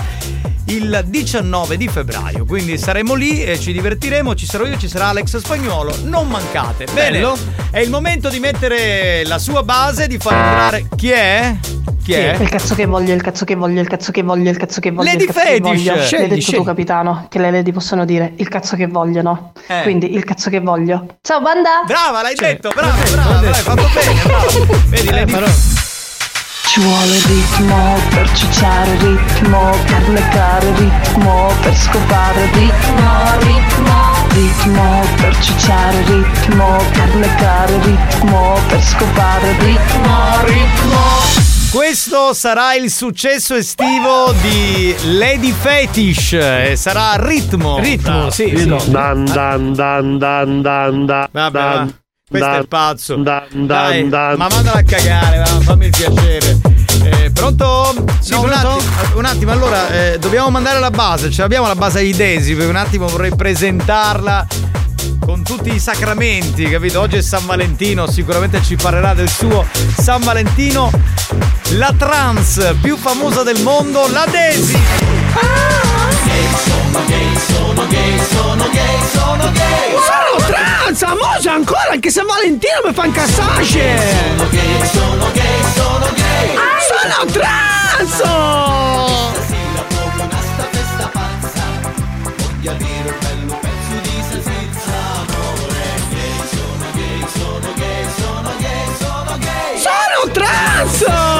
il 0.69 1.03
19 1.05 1.77
di 1.77 1.87
febbraio 1.87 2.45
quindi 2.45 2.77
saremo 2.77 3.15
lì 3.15 3.43
e 3.43 3.59
ci 3.59 3.71
divertiremo 3.71 4.35
ci 4.35 4.45
sarò 4.45 4.65
io 4.65 4.77
ci 4.77 4.87
sarà 4.87 5.07
Alex 5.07 5.37
Spagnuolo 5.37 5.95
non 6.03 6.27
mancate 6.27 6.85
bene 6.93 7.19
Bello. 7.19 7.37
è 7.71 7.79
il 7.79 7.89
momento 7.89 8.29
di 8.29 8.39
mettere 8.39 9.23
la 9.25 9.39
sua 9.39 9.63
base 9.63 10.07
di 10.07 10.17
far 10.19 10.33
entrare 10.33 10.87
chi 10.95 11.09
è? 11.09 11.55
chi 12.03 12.13
è? 12.13 12.35
Il 12.39 12.49
cazzo 12.49 12.75
che 12.75 12.85
voglio, 12.85 13.13
il 13.13 13.21
cazzo 13.21 13.45
che 13.45 13.55
voglio, 13.55 13.81
il 13.81 13.87
cazzo 13.87 14.11
che 14.11 14.23
voglio, 14.23 14.49
il 14.49 14.57
cazzo 14.57 14.79
che 14.79 14.89
voglio. 14.91 15.09
Lady 15.11 15.23
il 15.25 15.27
cazzo 15.31 15.39
che 15.41 15.45
Fetish. 15.47 15.61
voglio. 15.61 15.95
L'hai 15.95 16.05
Scegli, 16.05 16.27
detto 16.27 16.41
scegli. 16.41 16.55
tu, 16.55 16.63
capitano, 16.63 17.25
che 17.29 17.39
le 17.39 17.51
lady 17.51 17.71
possono 17.71 18.05
dire 18.05 18.33
il 18.37 18.47
cazzo 18.47 18.75
che 18.75 18.87
vogliono. 18.87 19.51
Eh. 19.67 19.81
Quindi 19.83 20.13
il 20.15 20.23
cazzo 20.23 20.49
che 20.49 20.59
voglio. 20.59 21.17
Ciao 21.21 21.39
banda! 21.41 21.83
brava 21.85 22.21
l'hai 22.23 22.35
detto 22.35 22.69
brava 22.73 22.95
brava 23.11 23.41
l'hai 23.41 23.53
fatto 23.61 23.87
bene 23.93 24.21
brava 24.23 24.45
vedi 24.89 25.09
Lady 25.11 25.31
Ci 26.69 26.79
vuole 26.81 27.19
ritmo 27.25 27.97
per 28.09 28.31
ciucciare 28.33 28.95
ritmo, 28.97 29.71
per 29.87 30.09
leccare 30.09 30.71
ritmo, 30.77 31.51
per 31.61 31.75
scopare 31.75 32.45
ritmo, 32.53 33.37
ritmo, 33.39 34.27
ritmo 34.29 35.03
per 35.15 35.35
ciucciare 35.39 36.03
ritmo, 36.03 36.77
per 36.93 37.15
leccare 37.15 37.79
ritmo, 37.81 38.59
per 38.67 38.83
scopare 38.83 39.51
ritmo, 39.59 40.43
ritmo. 40.43 41.01
Questo 41.71 42.33
sarà 42.33 42.75
il 42.75 42.91
successo 42.91 43.55
estivo 43.55 44.31
di 44.41 44.95
Lady 45.17 45.51
Fetish 45.51 46.33
e 46.33 46.73
sarà 46.75 47.15
ritmo. 47.15 47.79
Ritmo, 47.79 48.29
sì, 48.29 48.45
Ritmo. 48.45 48.77
sì. 48.77 48.91
Dan 48.91 49.25
dan 49.25 49.73
dan 49.73 50.17
dan 50.19 50.61
dan 50.61 51.05
dan. 51.05 51.29
Vabbè, 51.31 51.93
Questo 52.29 52.47
è 52.47 52.51
dan, 52.51 52.61
il 52.61 52.67
pazzo. 52.67 53.15
Dan 53.15 53.47
dan. 53.65 54.35
ma 54.37 54.47
mandala 54.49 54.79
a 54.79 54.83
cagare, 54.83 55.37
va, 55.39 55.45
fammi 55.61 55.85
il 55.87 55.91
piacere. 55.95 56.57
Eh, 57.03 57.31
pronto? 57.31 57.95
Sì, 58.19 58.31
No, 58.33 58.41
un, 58.41 58.49
pronto? 58.49 58.67
attimo, 58.67 59.17
un 59.17 59.25
attimo, 59.25 59.51
allora 59.51 59.89
eh, 59.89 60.19
dobbiamo 60.19 60.51
mandare 60.51 60.79
la 60.79 60.91
base. 60.91 61.31
Ce 61.31 61.41
l'abbiamo 61.41 61.65
la 61.65 61.75
base 61.75 62.03
di 62.03 62.13
Desi. 62.13 62.53
Per 62.53 62.67
un 62.67 62.75
attimo 62.75 63.07
vorrei 63.07 63.33
presentarla 63.35 64.45
con 65.19 65.41
tutti 65.43 65.73
i 65.73 65.79
sacramenti, 65.79 66.65
capito? 66.69 66.99
Oggi 66.99 67.17
è 67.17 67.21
San 67.21 67.45
Valentino, 67.47 68.05
sicuramente 68.07 68.61
ci 68.61 68.75
parlerà 68.75 69.15
del 69.15 69.29
suo 69.29 69.65
San 69.97 70.21
Valentino. 70.21 70.91
La 71.73 71.93
trans 71.97 72.75
più 72.81 72.95
famosa 72.95 73.41
del 73.41 73.61
mondo, 73.63 74.07
la 74.11 74.25
Desi. 74.29 74.77
Sono 80.09 80.37
trans, 80.47 81.01
amosa 81.03 81.53
ancora, 81.53 81.89
anche 81.91 82.09
San 82.09 82.25
Valentino 82.25 82.81
mi 82.85 82.93
fa 82.93 83.05
incassare. 83.05 83.63
Sono 83.63 84.49
gay, 84.49 84.85
sono 84.85 85.31
gay, 85.33 85.63
sono 85.75 86.09
gay. 86.15 86.55
Sono 86.89 87.25
trans! 87.31 88.17
Sono 99.81 100.31
trans! 100.31 101.38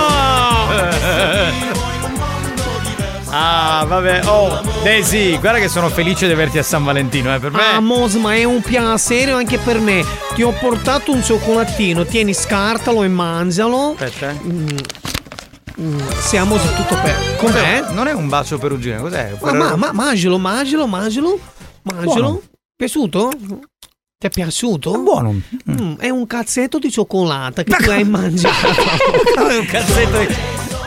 Ah, 3.31 3.85
vabbè. 3.87 4.25
Oh, 4.25 4.61
Desi, 4.81 5.37
guarda 5.37 5.59
che 5.59 5.67
sono 5.67 5.89
felice 5.89 6.25
di 6.25 6.33
averti 6.33 6.57
a 6.57 6.63
San 6.63 6.83
Valentino, 6.83 7.33
eh, 7.33 7.39
per 7.39 7.51
me. 7.51 7.61
Amos, 7.63 8.15
ma 8.15 8.33
è 8.33 8.43
un 8.43 8.61
piacere 8.61 9.31
anche 9.31 9.57
per 9.59 9.79
me. 9.79 10.03
Ti 10.33 10.41
ho 10.41 10.51
portato 10.51 11.11
un 11.11 11.21
cioccolatino, 11.23 12.05
tieni, 12.05 12.33
scartalo 12.33 13.03
e 13.03 13.07
mangialo. 13.07 13.91
Aspetta. 13.97 14.31
eh. 14.31 14.39
Mm, 14.43 14.67
mm, 15.81 15.99
siamo 16.21 16.57
su 16.57 16.67
tutto 16.75 16.95
per. 17.01 17.35
Com'è? 17.37 17.85
Non 17.91 18.07
è 18.07 18.13
un 18.13 18.27
bacio 18.29 18.57
perugino, 18.57 19.01
cos'è? 19.01 19.35
Ma, 19.41 19.53
ma, 19.53 19.75
ma 19.75 19.91
mangialo, 19.93 20.37
mangialo, 20.39 20.87
mangialo. 20.87 21.39
Mangialo. 21.83 22.41
Piaciuto? 22.75 23.29
Ti 24.17 24.27
è 24.27 24.29
piaciuto? 24.29 24.97
buono. 25.01 25.39
Mm, 25.69 25.93
è 25.99 26.09
un 26.09 26.25
cazzetto 26.25 26.79
di 26.79 26.89
cioccolata 26.89 27.61
che 27.63 27.75
tu 27.75 27.89
hai 27.91 28.03
mangiato. 28.05 28.67
è 29.49 29.57
un 29.57 29.65
cazzetto 29.65 30.17
di. 30.17 30.35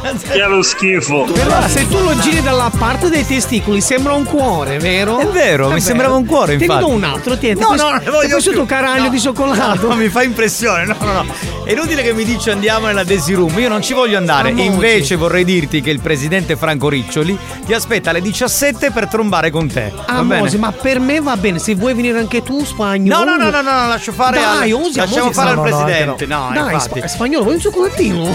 Che 0.02 0.32
è 0.42 0.46
lo 0.48 0.62
schifo. 0.62 1.22
Però 1.32 1.68
se 1.68 1.86
tu 1.88 1.98
lo 1.98 2.16
giri 2.18 2.42
dalla 2.42 2.70
parte 2.76 3.08
dei 3.08 3.24
testicoli 3.26 3.80
sembra 3.80 4.12
un 4.14 4.24
cuore, 4.24 4.78
vero? 4.78 5.18
È 5.18 5.26
vero, 5.26 5.70
mi 5.70 5.80
sembrava 5.80 6.16
un 6.16 6.26
cuore, 6.26 6.52
Te 6.56 6.58
ne 6.58 6.64
infatti. 6.64 6.80
do 6.84 6.88
un 6.90 7.04
altro, 7.04 7.38
tieni. 7.38 7.60
No, 7.60 7.66
questo, 7.68 7.86
no, 7.86 7.92
non 7.94 8.02
ne 8.04 8.10
voglio 8.10 8.28
questo 8.30 8.50
più. 8.50 8.58
tuo 8.58 8.66
caraglio 8.66 9.02
No. 9.04 9.08
di 9.10 9.20
cioccolato. 9.20 9.88
No, 9.88 9.94
mi 9.94 10.08
fa 10.08 10.22
impressione, 10.22 10.84
no, 10.84 10.96
no, 11.00 11.12
no. 11.12 11.26
È 11.64 11.70
inutile 11.72 12.02
che 12.02 12.12
mi 12.12 12.24
dici 12.24 12.50
andiamo 12.50 12.86
nella 12.86 13.04
Desi 13.04 13.32
Room, 13.34 13.56
io 13.58 13.68
non 13.68 13.80
ci 13.82 13.92
voglio 13.94 14.16
andare. 14.18 14.48
Amoci. 14.50 14.66
Invece 14.66 15.16
vorrei 15.16 15.44
dirti 15.44 15.80
che 15.80 15.90
il 15.90 16.00
presidente 16.00 16.56
Franco 16.56 16.88
Riccioli 16.88 17.38
ti 17.64 17.72
aspetta 17.72 18.10
alle 18.10 18.20
17 18.20 18.90
per 18.90 19.06
trombare 19.06 19.50
con 19.50 19.68
te. 19.68 19.92
Va 19.94 20.02
Ah, 20.06 20.22
bene? 20.22 20.40
Mosi, 20.42 20.58
ma 20.58 20.72
per 20.72 20.98
me 20.98 21.20
va 21.20 21.36
bene. 21.36 21.58
Se 21.60 21.74
vuoi 21.76 21.94
venire 21.94 22.18
anche 22.18 22.42
tu, 22.42 22.64
spagnolo. 22.64 23.24
No, 23.24 23.36
no, 23.36 23.44
no, 23.44 23.50
no, 23.50 23.60
no, 23.62 23.80
no, 23.82 23.86
lascio 23.88 24.12
fare 24.12 24.40
Dai, 24.40 24.70
al, 24.72 24.80
osi, 24.82 24.96
lasciamo 24.98 25.26
osi, 25.26 25.34
fare 25.34 25.54
no, 25.54 25.62
al 25.62 25.68
no, 25.70 25.76
no, 25.76 25.84
presidente. 25.84 26.26
no. 26.26 26.48
No, 26.48 26.64
Dai, 26.64 26.74
infatti. 26.74 26.98
spa- 26.98 27.08
spagnolo, 27.08 27.42
vuoi 27.44 27.54
un 27.54 27.60
cioccolatino? 27.60 28.34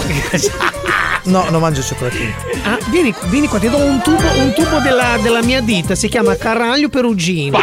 No, 1.24 1.48
non 1.50 1.60
mangio 1.60 1.82
cioccolatini. 1.82 2.34
Ah, 2.64 2.78
vieni, 2.90 3.14
vieni 3.26 3.48
qua, 3.48 3.58
ti 3.58 3.68
do 3.68 3.76
un 3.76 4.00
tubo, 4.02 4.22
un 4.36 4.52
tubo 4.54 4.78
della, 4.80 5.18
della 5.20 5.42
mia 5.42 5.60
ditta, 5.60 5.94
si 5.94 6.08
chiama 6.08 6.36
Caraglio 6.36 6.88
Perugino. 6.88 7.58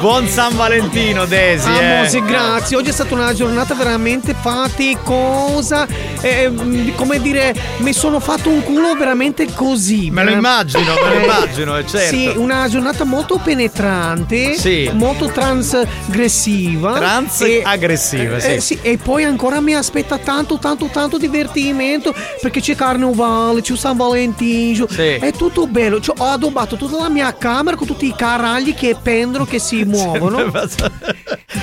Buon 0.00 0.26
San 0.28 0.56
Valentino, 0.56 1.26
Desi. 1.26 1.68
eh. 1.68 1.84
Amose, 1.84 2.22
grazie. 2.22 2.74
Oggi 2.76 2.88
è 2.88 2.92
stata 2.92 3.12
una 3.14 3.34
giornata 3.34 3.74
veramente 3.74 4.34
faticosa. 4.34 5.86
Eh, 6.22 6.48
mm, 6.48 6.90
come 6.94 7.20
dire, 7.20 7.54
mi 7.78 7.92
sono 7.92 8.18
fatto 8.18 8.48
un 8.48 8.62
culo 8.62 8.94
veramente 8.94 9.52
così. 9.52 10.10
Me 10.10 10.24
lo 10.24 10.30
Eh, 10.30 10.34
immagino, 10.34 10.80
me 10.94 11.08
lo 11.14 11.20
eh, 11.20 11.22
immagino, 11.24 11.76
eh, 11.76 11.86
certo. 11.86 12.16
Sì, 12.16 12.32
una 12.34 12.66
giornata 12.68 13.04
molto 13.04 13.38
penetrante, 13.44 14.54
Sì. 14.56 14.90
molto 14.94 15.26
transgressiva. 15.28 16.92
Transaggressiva, 16.94 18.36
E- 18.36 18.40
sì. 18.40 18.48
eh, 18.54 18.60
sì, 18.60 18.78
E 18.80 18.96
poi 18.96 19.24
ancora 19.24 19.60
mi 19.60 19.74
aspetta 19.74 20.16
tanto, 20.16 20.58
tanto, 20.58 20.88
tanto 20.90 21.18
divertimento 21.18 22.14
perché 22.40 22.60
c'è 22.60 22.74
carnevale, 22.74 23.60
c'è 23.60 23.76
San 23.76 23.96
Valentino. 23.98 24.86
È 24.88 25.30
tutto 25.36 25.66
bello. 25.66 26.00
Cioè, 26.00 26.16
ho 26.18 26.24
addobbato 26.26 26.76
tutta 26.76 26.96
la 26.96 27.10
mia 27.10 27.34
camera 27.36 27.76
con 27.76 27.86
tutti 27.86 28.06
i 28.06 28.14
caragli 28.16 28.74
che 28.74 28.96
pendono, 29.00 29.44
che 29.44 29.58
si 29.58 29.88
muovono. 29.90 30.50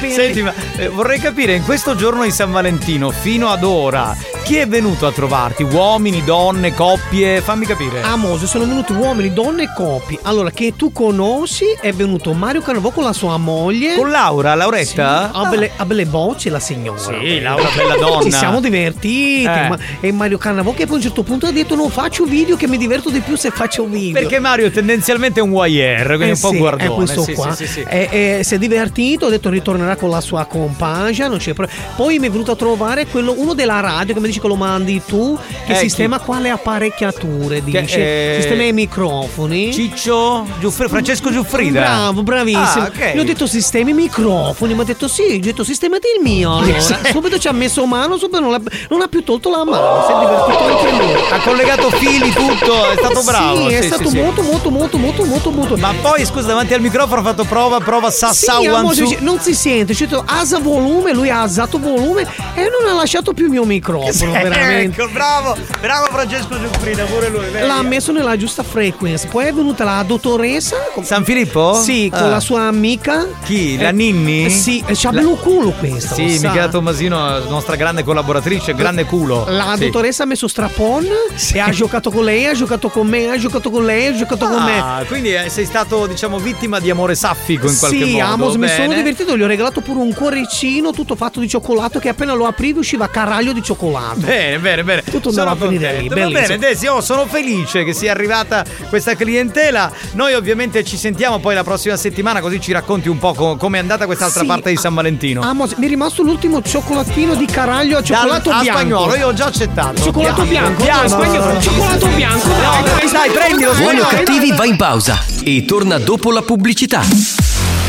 Senti, 0.09 0.41
ma 0.43 0.53
eh, 0.77 0.89
vorrei 0.89 1.19
capire, 1.19 1.55
in 1.55 1.63
questo 1.63 1.95
giorno 1.95 2.23
di 2.23 2.31
San 2.31 2.51
Valentino, 2.51 3.09
fino 3.09 3.47
ad 3.49 3.63
ora, 3.63 4.15
chi 4.43 4.57
è 4.57 4.67
venuto 4.67 5.07
a 5.07 5.11
trovarti? 5.11 5.63
Uomini, 5.63 6.23
donne, 6.23 6.73
coppie? 6.73 7.41
Fammi 7.41 7.65
capire. 7.65 8.01
A 8.01 8.15
Mose 8.15 8.45
sono 8.47 8.65
venuti 8.65 8.91
uomini, 8.93 9.33
donne 9.33 9.63
e 9.63 9.69
coppie. 9.75 10.19
Allora, 10.23 10.51
che 10.51 10.73
tu 10.75 10.91
conosci, 10.91 11.65
è 11.81 11.91
venuto 11.93 12.33
Mario 12.33 12.61
Cannavò 12.61 12.91
con 12.91 13.03
la 13.05 13.13
sua 13.13 13.37
moglie. 13.37 13.95
Con 13.95 14.09
Laura, 14.11 14.53
Lauretta? 14.55 15.31
Sì, 15.33 15.39
ha, 15.39 15.45
belle, 15.45 15.71
ha 15.75 15.85
belle 15.85 16.05
voci 16.05 16.49
la 16.49 16.59
signora. 16.59 16.99
Sì, 16.99 17.39
Laura, 17.41 17.69
bella 17.75 17.95
donna. 17.95 18.21
Ci 18.23 18.31
siamo 18.31 18.59
divertiti. 18.59 19.43
Eh. 19.43 19.67
ma- 19.69 19.77
e 19.99 20.11
Mario 20.11 20.37
Cannavò 20.37 20.73
che 20.73 20.85
poi 20.85 20.95
a 20.95 20.97
un 20.97 21.01
certo 21.01 21.23
punto 21.23 21.47
ha 21.47 21.51
detto 21.51 21.75
non 21.75 21.89
faccio 21.89 22.25
video 22.25 22.55
che 22.55 22.67
mi 22.67 22.77
diverto 22.77 23.09
di 23.09 23.19
più 23.21 23.35
se 23.35 23.49
faccio 23.49 23.85
video. 23.85 24.19
Perché 24.21 24.39
Mario 24.39 24.69
tendenzialmente 24.69 25.39
è 25.39 25.43
un 25.43 25.51
voyeur, 25.51 26.05
quindi 26.05 26.25
Eh 26.25 26.31
un 26.31 26.39
po' 26.39 26.49
sì, 26.49 26.57
guardone. 26.57 26.89
È 26.91 26.93
questo 26.93 27.21
Sì, 27.23 27.33
qua. 27.33 27.53
sì, 27.55 27.65
sì, 27.65 27.71
sì. 27.73 27.85
E- 27.87 28.09
e 28.17 28.43
si 28.43 28.55
è 28.55 28.57
divertito, 28.57 29.27
ha 29.27 29.29
detto 29.29 29.49
ritornerà 29.49 29.95
con 29.95 30.09
la 30.09 30.21
sua 30.21 30.45
compagna, 30.45 31.27
non 31.27 31.37
c'è 31.37 31.53
Poi 31.95 32.17
mi 32.19 32.27
è 32.27 32.31
venuto 32.31 32.51
a 32.51 32.55
trovare 32.55 33.05
quello, 33.05 33.33
uno 33.37 33.53
della 33.53 33.79
radio 33.79 34.13
che 34.13 34.19
mi 34.19 34.27
dice 34.27 34.39
che 34.39 34.47
lo 34.47 34.55
mandi 34.55 35.01
tu, 35.05 35.37
che 35.65 35.73
Eh, 35.73 35.75
sistema 35.75 36.19
quale 36.19 36.49
apparecchiature, 36.49 37.63
Che, 37.63 37.81
dice. 37.81 37.97
eh, 37.97 38.37
Sistema 38.41 38.63
i 38.63 38.73
microfoni. 38.73 39.71
Ciccio 39.73 40.45
Giuffre- 40.59 40.87
Francesco 40.87 41.31
Giuffrida. 41.31 41.79
Bravo, 41.81 42.23
bravissimo. 42.23 42.83
Ah, 42.83 42.91
ok. 42.93 43.13
Gli 43.13 43.19
ho 43.19 43.23
detto 43.23 43.45
sistemi 43.45 43.91
i 43.91 43.93
microfoni, 43.93 44.73
mi 44.73 44.81
ha 44.81 44.83
detto 44.83 45.07
sì, 45.07 45.23
gli 45.33 45.37
ho 45.37 45.51
detto 45.51 45.63
sistemati 45.63 46.07
il 46.17 46.23
mio. 46.23 46.57
Allora, 46.57 46.79
subito 47.11 47.37
ci 47.37 47.47
ha 47.47 47.51
messo 47.51 47.85
mano, 47.85 48.17
subito 48.17 48.39
non, 48.39 48.63
non 48.89 49.01
ha 49.01 49.07
più 49.07 49.23
tolto 49.23 49.49
la 49.49 49.63
mano, 49.63 50.03
si 50.05 50.11
è 50.13 50.19
divertito 50.19 50.63
anche 50.63 51.03
lui. 51.03 51.21
Ha 51.31 51.39
collegato 51.41 51.89
fili, 51.91 52.29
tutto, 52.31 52.89
è 52.91 52.95
stato 52.97 53.21
bravo. 53.23 53.67
Sì, 53.69 53.75
è 53.75 53.81
sì, 53.81 53.87
stato 53.87 54.03
sì, 54.09 54.09
sì. 54.09 54.21
molto, 54.21 54.41
molto, 54.41 54.69
molto, 54.71 54.97
molto, 54.97 55.25
molto, 55.25 55.51
molto. 55.51 55.77
Ma 55.77 55.93
poi, 56.01 56.25
scusa, 56.25 56.47
davanti 56.47 56.73
al 56.73 56.81
microfono 56.81 57.21
ha 57.21 57.23
fatto 57.23 57.43
prova, 57.45 57.79
prova 57.79 58.06
sa, 58.09 58.33
Sì, 58.33 58.45
sa, 58.45 58.55
amore, 58.57 59.17
non 59.19 59.39
si 59.39 59.53
sente, 59.53 59.93
c'è 59.93 60.05
detto 60.07 60.23
asa 60.25 60.59
volume, 60.59 61.13
lui 61.13 61.29
ha 61.29 61.41
asato 61.41 61.77
volume 61.79 62.21
e 62.53 62.69
non 62.69 62.89
ha 62.89 62.93
lasciato 62.93 63.33
più 63.33 63.45
il 63.45 63.51
mio 63.51 63.63
microfono, 63.65 64.31
veramente. 64.41 65.01
Ecco, 65.01 65.11
bravo, 65.11 65.55
bravo 65.81 66.05
Francesco 66.07 66.59
Giuffrida, 66.59 67.03
pure 67.05 67.29
lui. 67.29 67.45
vedi? 67.49 67.65
L'ha 67.67 67.81
messo 67.81 68.11
nella 68.11 68.35
giusta 68.37 68.63
frequenza. 68.63 69.27
Poi 69.27 69.45
è 69.45 69.53
venuta 69.53 69.83
la 69.83 70.03
dottoressa. 70.05 70.75
con- 70.93 71.03
San 71.03 71.23
Filippo? 71.23 71.73
Sì, 71.75 72.09
con 72.09 72.23
Ah. 72.23 72.27
la 72.29 72.39
sua 72.39 72.61
amica. 72.63 73.25
Chi? 73.43 73.77
La 73.77 73.89
Eh, 73.89 73.91
Ninni? 73.91 74.49
Sì, 74.49 74.83
c'ha 74.85 75.11
La- 75.11 75.19
bello 75.19 75.35
culo 75.35 75.71
questa. 75.71 76.15
Sì. 76.15 76.23
Michela 76.41 76.67
Tommasino, 76.69 77.39
nostra 77.47 77.75
grande 77.75 78.03
collaboratrice, 78.03 78.73
grande 78.73 79.05
culo. 79.05 79.45
La 79.49 79.73
Sì. 79.77 79.85
dottoressa 79.85 80.23
ha 80.23 80.25
messo 80.25 80.47
strapon 80.47 81.07
e 81.53 81.59
ha 81.59 81.69
giocato 81.69 82.11
con 82.11 82.23
lei, 82.23 82.45
ha 82.45 82.53
giocato 82.53 82.89
con 82.89 83.07
me, 83.07 83.29
ha 83.29 83.37
giocato 83.37 83.69
con 83.69 83.85
lei, 83.85 84.07
ha 84.07 84.15
giocato 84.15 84.47
con 84.47 84.63
me. 84.63 84.79
Ah, 84.79 85.03
quindi 85.07 85.33
eh, 85.33 85.49
sei 85.49 85.65
stato, 85.65 86.05
diciamo, 86.07 86.37
vittima 86.39 86.79
di 86.79 86.89
amore 86.89 87.15
saffico 87.15 87.67
in 87.69 87.77
qualche 87.77 87.96
sì, 88.03 88.11
modo. 88.13 88.23
Amos, 88.25 88.55
mi 88.55 88.67
sono 88.67 88.93
divertito, 88.93 89.37
gli 89.37 89.41
ho 89.43 89.47
regalato 89.47 89.81
pure 89.81 89.99
un 89.99 90.13
cuoricino 90.13 90.91
tutto 90.91 91.15
fatto 91.15 91.39
di 91.39 91.47
cioccolato 91.47 91.99
che 91.99 92.09
appena 92.09 92.33
lo 92.33 92.45
aprivi 92.45 92.79
usciva 92.79 93.07
caraglio 93.07 93.53
di 93.53 93.61
cioccolato. 93.63 94.19
Bene, 94.19 94.59
bene, 94.59 94.83
bene. 94.83 95.03
Tutto 95.03 95.31
Sono 95.31 95.49
andava 95.49 95.65
a 95.65 95.69
finire 95.69 95.99
lì. 96.01 96.07
Va 96.09 96.15
bene, 96.27 96.57
Desi, 96.57 96.87
oh, 96.87 97.01
sono 97.01 97.25
felice 97.25 97.83
che 97.83 97.93
sia 97.93 98.11
arrivata 98.11 98.63
questa 98.89 99.15
clientela. 99.15 99.91
Noi 100.13 100.33
ovviamente 100.33 100.83
ci 100.83 100.97
sentiamo 100.97 101.39
poi 101.39 101.55
la 101.55 101.63
prossima 101.63 101.95
settimana 101.95 102.41
così 102.41 102.59
ci 102.59 102.71
racconti 102.71 103.09
un 103.09 103.17
po' 103.17 103.33
co- 103.33 103.55
com'è 103.55 103.77
andata 103.79 104.05
quest'altra 104.05 104.41
Sì, 104.41 104.47
parte 104.47 104.69
di 104.69 104.77
San 104.77 104.93
Valentino. 104.93 105.41
Amos, 105.41 105.73
mi 105.75 105.85
è 105.85 105.89
rimasto 105.89 106.23
l'ultimo 106.23 106.61
cioccolatino 106.61 107.35
di 107.35 107.45
caraglio 107.45 107.97
a 107.97 108.01
Dal- 108.01 108.05
cioccolato 108.05 108.49
a 108.49 108.59
bianco. 108.61 108.79
spagnolo, 108.79 109.15
io 109.15 109.27
ho 109.27 109.33
già 109.33 109.45
accettato. 109.45 110.01
Cioccolato 110.01 110.43
bianco, 110.43 110.83
bianco. 110.83 111.01
no, 111.03 111.07
spagnolo, 111.23 111.61
cioccolato 111.61 112.07
bianco. 112.07 112.47
Dai, 112.47 112.83
dai, 112.83 113.11
dai, 113.11 113.29
prendilo, 113.31 113.73
Buoni 113.73 113.99
o 113.99 114.07
cattivi 114.07 114.51
va 114.51 114.65
in 114.65 114.75
pausa 114.77 115.23
e 115.43 115.65
torna 115.65 115.97
dopo 115.97 116.31
la 116.31 116.41
pubblicità. 116.41 117.01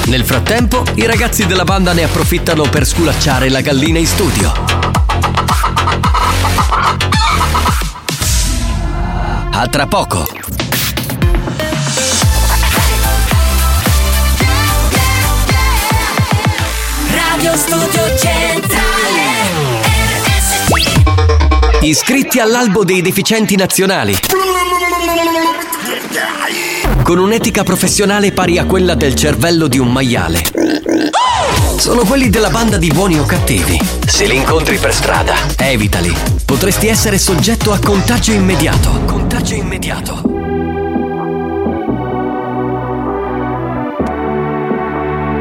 Nel 0.08 0.24
frattempo, 0.24 0.84
i 0.94 1.04
ragazzi 1.04 1.44
della 1.44 1.64
banda 1.64 1.92
ne 1.92 2.02
approfittano 2.02 2.62
per 2.62 2.86
sculacciare 2.86 3.50
la 3.50 3.60
gallina 3.60 3.98
in 3.98 4.06
studio. 4.06 4.50
A 9.50 9.66
tra 9.68 9.86
poco. 9.86 10.26
Radio 17.10 17.54
Studio 17.56 18.16
Centrale 18.16 19.26
Iscritti 21.82 22.40
all'albo 22.40 22.82
dei 22.82 23.02
deficienti 23.02 23.56
nazionali. 23.56 24.16
Con 27.02 27.18
un'etica 27.18 27.62
professionale 27.62 28.32
pari 28.32 28.58
a 28.58 28.64
quella 28.64 28.94
del 28.94 29.14
cervello 29.14 29.66
di 29.66 29.78
un 29.78 29.90
maiale. 29.90 30.42
Sono 31.78 32.04
quelli 32.04 32.28
della 32.28 32.50
banda 32.50 32.76
di 32.76 32.88
buoni 32.88 33.18
o 33.18 33.24
cattivi. 33.24 33.80
Se 34.06 34.26
li 34.26 34.36
incontri 34.36 34.78
per 34.78 34.92
strada, 34.92 35.34
evitali. 35.56 36.14
Potresti 36.44 36.88
essere 36.88 37.18
soggetto 37.18 37.72
a 37.72 37.78
contagio 37.78 38.32
immediato. 38.32 38.90
Contagio 39.06 39.54
immediato. 39.54 40.37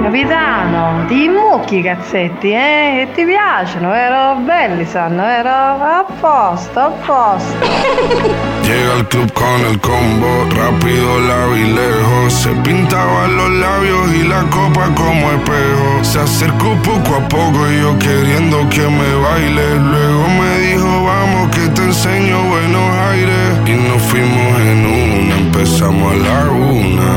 Capitano, 0.07 1.05
ti 1.07 1.25
immucchi 1.25 1.79
i 1.79 1.83
cazzetti, 1.83 2.51
eh? 2.51 3.01
E 3.01 3.11
ti 3.13 3.25
piacciono, 3.25 3.89
vero? 3.89 4.35
Belli 4.35 4.85
sanno, 4.85 5.21
vero? 5.23 5.49
A 5.49 6.05
posto, 6.21 6.79
a 6.79 6.89
posto. 7.05 7.67
Llega 8.63 8.93
al 8.93 9.05
club 9.09 9.29
con 9.33 9.65
el 9.69 9.77
combo, 9.81 10.45
rápido, 10.55 11.19
largo 11.27 11.57
y 11.57 11.73
lejos. 11.73 12.31
Se 12.31 12.51
pintaba 12.63 13.27
los 13.27 13.49
labios 13.49 14.13
y 14.13 14.23
la 14.23 14.43
copa 14.43 14.87
como 14.95 15.29
espejo. 15.29 16.03
Se 16.03 16.21
acercó 16.21 16.73
poco 16.83 17.15
a 17.17 17.27
poco 17.27 17.69
y 17.69 17.81
yo 17.81 17.99
queriendo 17.99 18.65
que 18.69 18.87
me 18.87 19.13
baile. 19.13 19.75
Luego 19.75 20.25
me 20.39 20.59
dijo, 20.59 21.03
vamos 21.03 21.53
que 21.53 21.67
te 21.67 21.81
enseño 21.81 22.43
buenos 22.43 22.89
aires. 23.11 23.59
Y 23.65 23.73
nos 23.73 24.01
fuimos 24.03 24.57
en 24.61 24.85
una, 24.85 25.35
empezamos 25.35 26.13
a 26.13 26.15
la 26.15 26.49
una. 26.49 27.16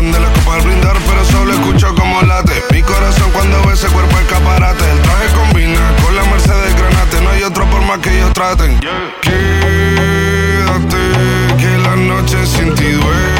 de 0.00 0.18
la 0.18 0.32
copa 0.32 0.54
al 0.54 0.62
brindar, 0.62 0.96
pero 1.06 1.22
solo 1.26 1.52
escucho 1.52 1.94
como 1.94 2.22
late. 2.22 2.64
Mi 2.72 2.82
corazón 2.82 3.30
cuando 3.32 3.62
ve 3.66 3.74
ese 3.74 3.86
cuerpo 3.88 4.18
escaparate. 4.18 4.90
El 4.90 5.02
traje 5.02 5.26
combina 5.34 5.94
con 6.02 6.16
la 6.16 6.22
merced 6.24 6.48
Mercedes 6.48 6.74
Granate. 6.74 7.20
No 7.20 7.30
hay 7.30 7.42
otro 7.42 7.68
por 7.68 7.82
más 7.82 7.98
que 7.98 8.16
ellos 8.16 8.32
traten. 8.32 8.80
Yeah. 8.80 9.14
Quédate, 9.20 10.96
que 11.58 11.78
la 11.78 11.96
noche 11.96 12.46
sin 12.46 12.74
ti 12.74 12.92
duele. 12.92 13.39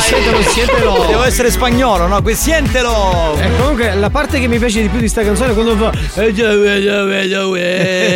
Sientelo, 0.00 0.42
sientelo. 0.42 1.04
Devo 1.08 1.22
essere 1.24 1.50
spagnolo, 1.50 2.06
no? 2.06 2.20
Que 2.22 2.34
sientelo! 2.34 3.36
E 3.40 3.50
comunque 3.58 3.94
la 3.94 4.10
parte 4.10 4.38
che 4.38 4.46
mi 4.46 4.58
piace 4.58 4.82
di 4.82 4.88
più 4.88 4.98
di 5.00 5.08
sta 5.08 5.22
canzone 5.22 5.50
è 5.52 5.54
quando 5.54 5.76
fa 5.76 5.90
"Eh, 6.20 6.32
eh, 6.36 6.42
eh, 6.42 7.54
eh". 7.56 8.14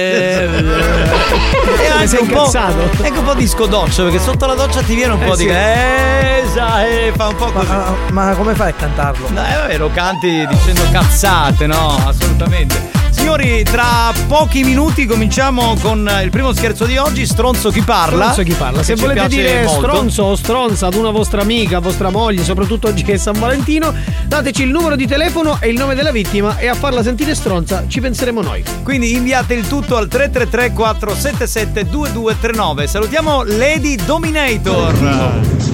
E 1.81 1.87
anche 1.89 2.17
un, 2.19 2.29
po', 2.29 2.51
anche 2.53 3.19
un 3.19 3.25
po' 3.25 3.35
di 3.35 3.47
scodoccio, 3.47 4.05
perché 4.05 4.19
sotto 4.19 4.47
la 4.47 4.55
doccia 4.55 4.81
ti 4.83 4.95
viene 4.95 5.13
un 5.15 5.23
Eh, 5.23 5.27
po' 5.27 5.35
sì. 5.35 5.45
di. 5.45 5.51
Eh, 5.51 6.45
sa, 6.55 6.87
eh, 6.87 7.13
fa 7.15 7.29
un 7.29 7.35
po' 7.37 7.47
così. 7.53 7.69
Ma 8.13 8.35
come 8.37 8.55
fai 8.55 8.71
a 8.71 8.75
cantarlo? 8.75 9.29
No, 9.31 9.41
eh, 9.47 9.55
vabbè, 9.55 9.77
lo 9.79 9.91
canti 9.93 10.47
dicendo 10.49 10.83
cazzate, 10.91 11.67
no? 11.67 12.01
Assolutamente. 12.07 13.00
Signori, 13.21 13.63
tra 13.65 14.15
pochi 14.29 14.65
minuti 14.65 15.05
cominciamo 15.05 15.77
con 15.83 16.11
il 16.23 16.31
primo 16.31 16.55
scherzo 16.55 16.87
di 16.87 16.97
oggi, 16.97 17.27
Stronzo 17.27 17.71
chi 17.71 17.83
parla. 17.83 18.31
Stronzo 18.31 18.43
chi 18.51 18.55
parla. 18.55 18.83
Se 18.83 18.97
ci 18.97 19.03
volete 19.03 19.29
dire 19.29 19.65
molto. 19.65 19.89
stronzo 19.89 20.23
o 20.23 20.35
stronza 20.37 20.87
ad 20.87 20.95
una 20.95 21.11
vostra 21.11 21.43
amica, 21.43 21.81
vostra 21.81 22.09
moglie, 22.09 22.43
soprattutto 22.43 22.89
oggi 22.89 23.03
che 23.03 23.13
è 23.13 23.17
San 23.19 23.39
Valentino, 23.39 23.93
dateci 24.27 24.63
il 24.63 24.71
numero 24.71 24.97
di 24.97 25.07
telefono 25.07 25.59
e 25.61 25.69
il 25.69 25.77
nome 25.77 25.95
della 25.95 26.13
vittima 26.13 26.57
e 26.57 26.69
a 26.69 26.75
farla 26.75 27.03
sentire 27.03 27.35
stronza 27.35 27.85
ci 27.87 28.01
penseremo 28.01 28.41
noi. 28.41 28.65
Quindi 28.83 29.13
inviate 29.13 29.53
il 29.53 29.69
tutto 29.69 29.99
al 29.99 30.09
333 30.09 30.73
477 30.73 31.91
2239. 31.91 32.87
Salutiamo 32.87 33.43
Lady 33.45 33.97
Dominator. 33.97 35.70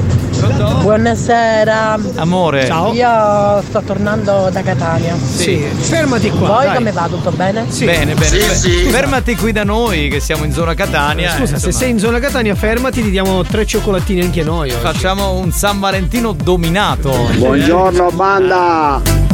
Buonasera. 0.55 1.99
Amore. 2.17 2.67
Ciao. 2.67 2.93
Io 2.93 3.63
sto 3.63 3.83
tornando 3.83 4.49
da 4.51 4.63
Catania. 4.63 5.17
Sì, 5.17 5.57
fermati 5.57 6.31
qua. 6.31 6.49
Voi 6.49 6.65
dai. 6.67 6.75
come 6.77 6.93
va? 6.93 7.07
Tutto 7.09 7.31
bene? 7.31 7.65
Bene, 7.79 8.15
bene. 8.15 8.31
bene. 8.31 8.91
Fermati 8.91 9.37
qui 9.37 9.53
da 9.53 9.65
noi 9.65 10.09
che 10.09 10.21
siamo 10.21 10.45
in 10.45 10.53
zona 10.53 10.75
Catania. 10.75 11.33
Scusa, 11.33 11.57
eh, 11.57 11.59
se 11.59 11.73
sei 11.73 11.91
in 11.91 11.99
zona 11.99 12.19
Catania, 12.19 12.55
fermati, 12.55 13.03
ti 13.03 13.11
diamo 13.11 13.43
tre 13.45 13.67
cioccolatini 13.67 14.23
anche 14.23 14.43
noi. 14.43 14.71
oggi. 14.71 14.81
Facciamo 14.81 15.33
un 15.33 15.51
San 15.53 15.81
Valentino 15.81 16.33
dominato. 16.33 17.13
Buongiorno 17.37 18.11
banda! 18.13 19.26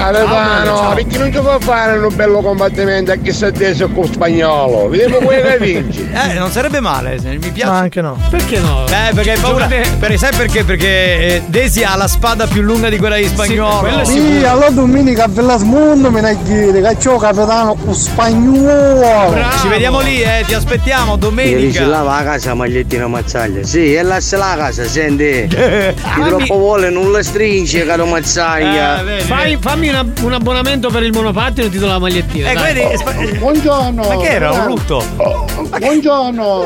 Capitano, 0.00 0.76
Ciao. 0.76 0.94
perché 0.94 1.18
non 1.18 1.32
ci 1.32 1.38
può 1.40 1.58
fare 1.60 1.98
un 1.98 2.14
bello 2.16 2.40
combattimento 2.40 3.12
a 3.12 3.16
chi 3.16 3.32
sa 3.32 3.48
adesso 3.48 3.86
con 3.90 4.10
spagnolo? 4.10 4.88
Vediamo 4.88 5.18
quello 5.18 5.42
che 5.50 5.58
vince. 5.58 6.08
Eh, 6.10 6.32
non 6.38 6.50
sarebbe 6.50 6.80
male, 6.80 7.18
mi 7.22 7.36
piace. 7.50 7.70
Ma 7.70 7.78
anche 7.78 8.00
no. 8.00 8.18
Perché 8.30 8.58
no? 8.60 8.86
Eh, 8.86 9.12
perché 9.14 9.32
hai 9.32 9.38
paura. 9.38 9.68
Giocate- 9.68 9.96
Per, 9.98 10.18
sai 10.18 10.34
perché? 10.34 10.64
Perché 10.64 10.86
eh, 10.86 11.42
Desi 11.46 11.84
ha 11.84 11.96
la 11.96 12.08
spada 12.08 12.46
più 12.46 12.62
lunga 12.62 12.88
di 12.88 12.96
quella 12.98 13.16
di 13.16 13.26
spagnolo. 13.26 13.78
quello 13.80 14.04
Sì, 14.06 14.42
allora 14.44 14.70
domenica 14.70 15.24
a 15.24 15.28
Villasmondo 15.28 16.10
mi 16.10 16.20
ne 16.22 16.36
chiede 16.44 16.80
che 16.80 16.96
c'ho 16.96 17.16
capitano 17.18 17.74
con 17.74 17.94
spagnolo. 17.94 19.34
Ci 19.60 19.68
vediamo 19.68 20.00
lì, 20.00 20.22
eh, 20.22 20.44
ti 20.46 20.54
aspettiamo 20.54 21.16
domenica. 21.16 21.86
là 21.86 22.02
va 22.02 22.16
a 22.16 22.22
casa 22.22 22.54
magliettina 22.54 23.06
mazzaglia. 23.06 23.64
Sì, 23.64 23.94
e 23.94 24.02
lascia 24.02 24.38
la 24.38 24.54
casa, 24.56 24.84
senti. 24.84 25.46
Chi 25.50 25.56
Fammi- 26.00 26.28
troppo 26.28 26.56
vuole 26.56 26.88
non 26.90 27.12
la 27.12 27.22
stringe, 27.22 27.84
caro 27.84 28.06
mazzaglia. 28.06 29.00
Eh, 29.00 29.04
vedi, 29.04 29.22
Fai- 29.24 29.58
fammi 29.60 29.89
una- 29.90 30.12
un 30.22 30.32
abbonamento 30.32 30.88
per 30.88 31.02
il 31.02 31.12
monopattino 31.12 31.66
e 31.66 31.70
ti 31.70 31.78
do 31.78 31.86
la 31.86 31.98
magliettina. 31.98 32.50
Eh, 32.50 32.54
vedi, 32.56 32.80
eh, 32.80 33.38
Buongiorno. 33.38 34.02
ma 34.08 34.16
che 34.16 34.28
era? 34.28 34.50
Un 34.50 34.64
lutto? 34.66 35.02
Buongiorno. 35.78 36.64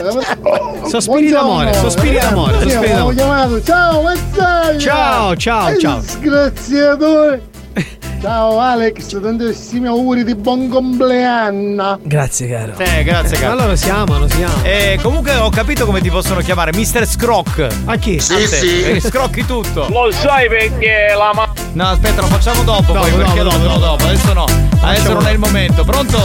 Sospiri 0.89 1.31
d'amore, 1.31 1.73
sospiri 1.75 2.19
d'amore, 2.19 2.53
sospiri 2.61 2.89
d'amore. 2.93 3.15
chiamato. 3.15 3.63
Ciao, 3.63 4.03
mazzaglia. 4.03 4.79
Ciao, 4.79 5.37
ciao, 5.37 5.69
Eh, 5.69 5.79
ciao. 5.79 5.99
Disgraziatore. 6.01 7.43
Ciao 8.25 8.59
Alex, 8.59 9.21
tantissimi 9.21 9.87
auguri 9.87 10.25
di 10.25 10.35
buon 10.35 10.69
compleanno. 10.71 11.99
Grazie, 12.05 12.49
caro. 12.49 12.73
Eh, 12.79 13.03
grazie, 13.05 13.37
caro. 13.37 13.53
Allora 13.53 13.77
si 13.77 13.91
amano, 13.91 14.27
si 14.29 14.43
amano. 14.43 14.63
Eh, 14.65 14.99
comunque 15.03 15.35
ho 15.37 15.51
capito 15.51 15.85
come 15.85 16.01
ti 16.01 16.09
possono 16.09 16.41
chiamare, 16.41 16.71
Mr. 16.73 17.07
Scroc. 17.07 17.67
A 17.85 17.97
chi? 17.97 18.19
Sì, 18.21 18.47
sì. 18.47 18.99
scrocchi 19.01 19.45
tutto. 19.45 19.89
Lo 19.91 20.11
sai 20.11 20.49
perché 20.49 21.13
la 21.15 21.33
ma... 21.35 21.53
No, 21.75 21.89
aspetta, 21.89 22.21
lo 22.21 22.29
facciamo 22.29 22.63
dopo, 22.63 22.93
Dopo, 22.93 23.01
poi 23.01 23.11
perché 23.11 23.43
dopo, 23.43 23.57
dopo, 23.57 23.67
dopo. 23.67 23.79
dopo, 23.81 24.05
adesso 24.05 24.33
no. 24.33 24.45
Adesso 24.81 25.13
non 25.13 25.27
è 25.27 25.33
il 25.33 25.39
momento. 25.39 25.83
Pronto? 25.85 26.19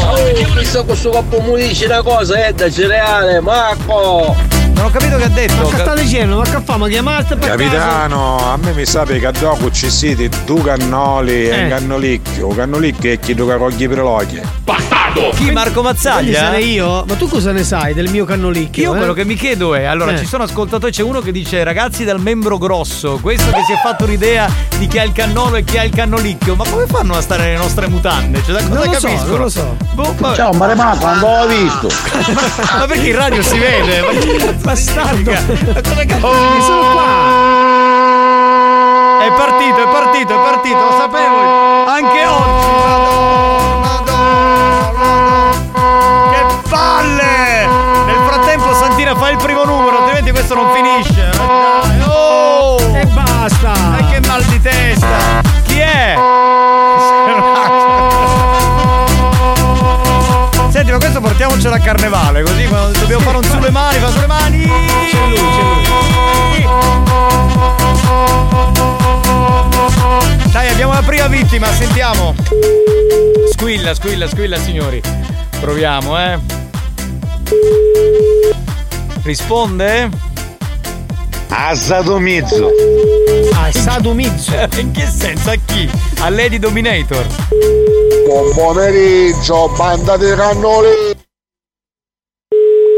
Chissà 0.58 0.84
questo 0.84 1.10
coppo 1.10 1.42
mi 1.42 1.68
dice 1.68 1.86
una 1.86 2.04
cosa, 2.04 2.46
è 2.46 2.54
da 2.54 2.70
cereale, 2.70 3.40
Marco! 3.40 4.36
Non 4.80 4.88
ho 4.88 4.92
capito 4.92 5.18
che 5.18 5.24
ha 5.26 5.30
detto. 5.30 5.56
Ma 5.56 5.70
che 5.70 5.78
sta 5.78 5.94
dicendo? 5.94 6.38
Ma 6.38 6.44
che 6.44 6.62
fa? 6.64 6.78
Ma 6.78 6.88
chiamaste 6.88 7.36
per 7.36 7.50
caso? 7.50 7.58
Capitano, 7.58 8.52
a 8.54 8.58
me 8.58 8.72
mi 8.72 8.86
sa 8.86 9.04
che 9.04 9.26
a 9.26 9.32
dopo 9.32 9.70
ci 9.72 9.90
siete 9.90 10.30
due 10.46 10.62
cannoli 10.64 11.50
e 11.50 11.50
Eh. 11.50 11.64
un 11.64 11.70
cannolicchio. 11.70 12.48
Un 12.48 12.56
cannolicchio 12.56 13.12
è 13.12 13.20
chi 13.20 13.36
tu 13.36 13.46
cogli 13.46 13.88
per 13.90 13.98
l'occhio. 13.98 14.42
Chi 15.36 15.52
Marco 15.52 15.82
Mazzaglia? 15.82 16.38
sarei 16.40 16.72
io? 16.74 17.04
Ma 17.06 17.16
tu 17.16 17.28
cosa 17.28 17.52
ne 17.52 17.64
sai 17.64 17.94
del 17.94 18.10
mio 18.10 18.24
cannolicchio? 18.26 18.84
Io 18.84 18.94
eh? 18.94 18.98
quello 18.98 19.14
che 19.14 19.26
mi 19.26 19.34
chiedo 19.36 19.74
è, 19.76 19.84
allora 19.84 20.14
Eh. 20.14 20.18
ci 20.20 20.26
sono 20.26 20.44
ascoltatori, 20.44 20.92
c'è 20.94 21.02
uno 21.02 21.20
che 21.20 21.32
dice 21.32 21.62
ragazzi 21.64 22.06
dal 22.06 22.22
membro 22.22 22.58
grosso, 22.58 23.18
questo 23.22 23.50
che 23.52 23.64
si 23.66 23.74
è 23.74 23.80
fatto 23.84 24.04
un'idea 24.06 24.48
di 24.78 24.88
chi 24.88 25.00
ha 25.00 25.04
il 25.04 25.12
cannolo 25.12 25.56
e 25.58 25.64
chi 25.64 25.78
ha 25.80 25.84
il 25.84 25.94
cannolicchio, 25.94 26.56
ma 26.56 26.64
come 26.70 26.86
fanno 26.86 27.16
a 27.18 27.22
stare 27.22 27.44
nelle 27.44 27.58
nostre 27.58 27.88
mutande? 27.88 28.42
Cioè 28.46 28.62
da 28.62 28.68
cosa 28.68 28.74
Non 28.76 28.86
lo 28.86 28.94
so, 29.00 29.08
capiscono? 29.08 29.32
non 29.32 29.40
lo 29.42 29.50
so. 29.50 29.78
Boh, 29.94 30.16
vabbè. 30.18 30.36
Ciao, 30.36 30.54
Maremato, 30.54 31.06
non 31.08 31.20
l'ho 31.20 31.48
visto. 31.48 31.88
ma 32.78 32.86
perché 32.86 33.08
in 33.10 33.16
radio 33.16 33.42
si 33.42 33.58
vede? 33.58 34.02
Ma 34.02 34.08
che 34.20 34.36
cazzo 34.46 34.69
Bastardo. 34.70 35.32
cosa 35.32 36.06
cazzo 36.06 36.28
Io 36.28 36.62
sono 36.62 36.92
qua. 36.92 37.08
È 39.20 39.32
partito, 39.36 39.82
è 39.82 39.88
partito, 39.88 40.36
è 40.36 40.38
partito, 40.48 40.78
lo 40.78 40.92
sapevo. 40.92 41.88
Anche 41.88 42.26
oggi. 42.28 42.68
Che 46.30 46.46
palle! 46.70 47.68
Nel 48.06 48.22
frattempo 48.28 48.72
Santina 48.76 49.16
fa 49.16 49.32
il 49.32 49.38
primo 49.38 49.64
numero, 49.64 49.98
altrimenti 50.02 50.30
questo 50.30 50.54
non 50.54 50.72
finisce. 50.72 51.32
Oh! 52.08 52.78
E 52.94 53.08
basta. 53.08 53.72
Dai 53.72 54.06
che 54.06 54.20
mal 54.28 54.44
di 54.44 54.62
testa! 54.62 55.42
Chi 55.64 55.80
è? 55.80 56.16
Senti, 60.70 60.92
ma 60.92 60.98
questo 61.00 61.20
portiamocelo 61.22 61.74
a 61.74 61.80
carnevale, 61.80 62.44
così 62.44 62.68
dobbiamo 62.68 63.24
fare 63.24 63.38
un 63.38 63.44
sulle 63.44 63.72
mani, 63.72 63.98
fa 63.98 64.10
sulle 64.12 64.28
mani! 64.28 64.39
Vittima, 71.30 71.68
sentiamo. 71.74 72.36
Squilla, 73.52 73.94
squilla, 73.94 74.28
squilla, 74.28 74.58
signori. 74.58 75.02
Proviamo, 75.60 76.18
eh. 76.20 76.40
Risponde? 79.24 80.10
Asadomizzo. 81.50 82.70
Ah, 83.54 83.68
è 83.68 83.72
Sadomizzo. 83.72 84.54
In 84.80 84.92
che 84.92 85.06
senso? 85.08 85.50
A 85.52 85.56
chi? 85.66 85.90
A 86.20 86.30
Lady 86.30 86.58
Dominator. 86.60 87.26
Buon 88.26 88.54
pomeriggio, 88.54 89.70
banda 89.78 90.18
di 90.18 90.32
cannoli. 90.36 91.18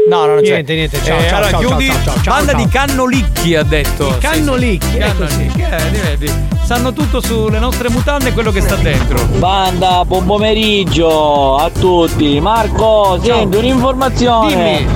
No, 0.08 0.26
no, 0.26 0.34
non 0.34 0.42
c'è. 0.42 0.50
Niente, 0.50 0.74
niente, 0.74 1.00
ciao, 1.02 1.18
Eh, 1.18 1.28
ciao, 1.28 1.36
allora, 1.38 1.50
ciao, 1.50 1.60
chiudi. 1.60 1.86
ciao, 1.86 2.02
ciao, 2.04 2.22
ciao, 2.22 2.34
Banda 2.34 2.52
ciao. 2.52 2.64
di 2.64 2.68
cannolicchi, 2.70 3.54
ha 3.54 3.62
detto. 3.62 4.08
I 4.08 4.18
cannolicchi, 4.18 4.86
Sì, 4.86 4.92
sì. 4.92 4.98
Cannolicchi, 4.98 5.60
eh, 5.62 6.00
vedi. 6.16 6.32
Sanno 6.74 6.94
tutto 6.94 7.20
sulle 7.20 7.58
nostre 7.58 7.90
mutande 7.90 8.30
e 8.30 8.32
quello 8.32 8.50
che 8.50 8.62
sta 8.62 8.76
dentro. 8.76 9.26
Banda, 9.36 10.06
buon 10.06 10.24
pomeriggio 10.24 11.56
a 11.56 11.68
tutti. 11.68 12.40
Marco, 12.40 13.18
senti 13.22 13.58
un'informazione. 13.58 14.86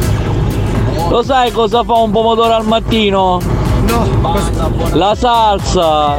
Lo 1.10 1.22
sai 1.22 1.52
cosa 1.52 1.84
fa 1.84 1.92
un 1.96 2.10
pomodoro 2.12 2.54
al 2.54 2.64
mattino? 2.64 3.42
No. 3.88 4.38
La 4.92 5.14
salsa. 5.14 6.16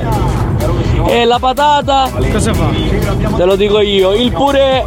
E 1.08 1.26
la 1.26 1.40
patata? 1.40 2.12
Cosa 2.32 2.54
fa? 2.54 2.70
Te 3.36 3.44
lo 3.44 3.56
dico 3.56 3.82
io, 3.82 4.14
il 4.14 4.32
purè. 4.32 4.86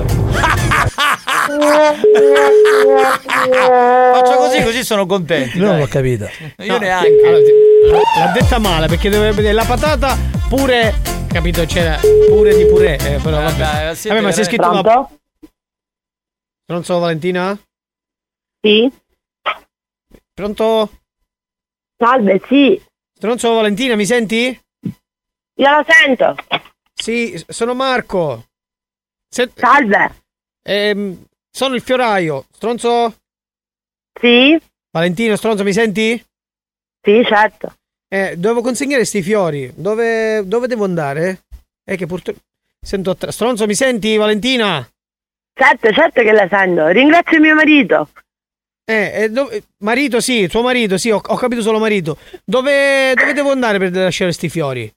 Faccio 4.12 4.36
così, 4.36 4.62
così 4.64 4.84
sono 4.84 5.06
contenti. 5.06 5.58
Non 5.58 5.70
dai. 5.70 5.78
l'ho 5.80 5.86
capita. 5.86 6.28
Io 6.58 6.72
No, 6.72 6.78
neanche. 6.78 7.26
allora, 7.26 7.98
l'ha 8.18 8.32
detta 8.32 8.58
male 8.58 8.86
perché 8.86 9.08
dovrebbe 9.08 9.36
vedere 9.36 9.54
la 9.54 9.64
patata 9.64 10.16
pure. 10.48 10.94
Capito? 11.28 11.64
C'era 11.64 11.96
pure 12.28 12.56
di 12.56 12.66
purè. 12.66 12.96
Eh, 13.00 13.20
però 13.22 13.40
vabbè. 13.42 13.56
dai, 13.56 13.94
siete 13.96 14.16
Vabbè, 14.16 14.26
ma 14.26 14.32
sei 14.32 14.44
scritto 14.44 14.70
la. 14.70 14.80
Pronto? 14.82 15.18
Pronto 16.64 16.98
Valentina? 16.98 17.58
Sì? 18.60 18.90
Pronto? 20.34 20.90
Salve, 21.96 22.40
sì. 22.48 22.80
Stronzo 23.14 23.52
Valentina, 23.54 23.94
mi 23.96 24.06
senti? 24.06 24.58
Io 24.82 25.68
la 25.70 25.84
sento. 25.86 26.34
Sì, 26.94 27.42
sono 27.48 27.74
Marco. 27.74 28.46
Se- 29.28 29.50
Salve. 29.54 30.22
Ehm, 30.62 31.24
sono 31.50 31.74
il 31.74 31.82
fioraio. 31.82 32.46
Stronzo? 32.52 33.16
Sì? 34.18 34.58
Valentino, 34.92 35.36
stronzo, 35.36 35.62
mi 35.64 35.72
senti? 35.72 36.22
Sì, 37.02 37.22
certo. 37.24 37.74
Eh, 38.08 38.34
devo 38.36 38.60
consegnare 38.60 39.04
sti 39.04 39.22
fiori. 39.22 39.72
Dove, 39.74 40.42
dove 40.46 40.66
devo 40.66 40.84
andare? 40.84 41.42
È 41.82 41.96
che 41.96 42.06
purtroppo. 42.06 42.40
Sento. 42.80 43.10
attra- 43.10 43.30
Stronzo, 43.30 43.66
mi 43.66 43.74
senti, 43.74 44.16
Valentina? 44.16 44.86
Certo, 45.52 45.92
certo 45.92 46.22
che 46.22 46.32
la 46.32 46.48
sento. 46.50 46.88
Ringrazio 46.88 47.38
mio 47.40 47.54
marito. 47.54 48.08
Eh, 48.84 49.22
eh, 49.24 49.28
dove- 49.30 49.62
marito, 49.84 50.20
sì, 50.20 50.48
tuo 50.48 50.62
marito, 50.62 50.98
sì, 50.98 51.10
ho, 51.10 51.20
ho 51.24 51.36
capito 51.36 51.62
solo 51.62 51.78
marito. 51.78 52.18
Dove, 52.44 53.14
dove 53.14 53.32
devo 53.32 53.52
andare 53.52 53.78
per 53.78 53.92
lasciare 53.92 54.32
sti 54.32 54.48
fiori? 54.48 54.90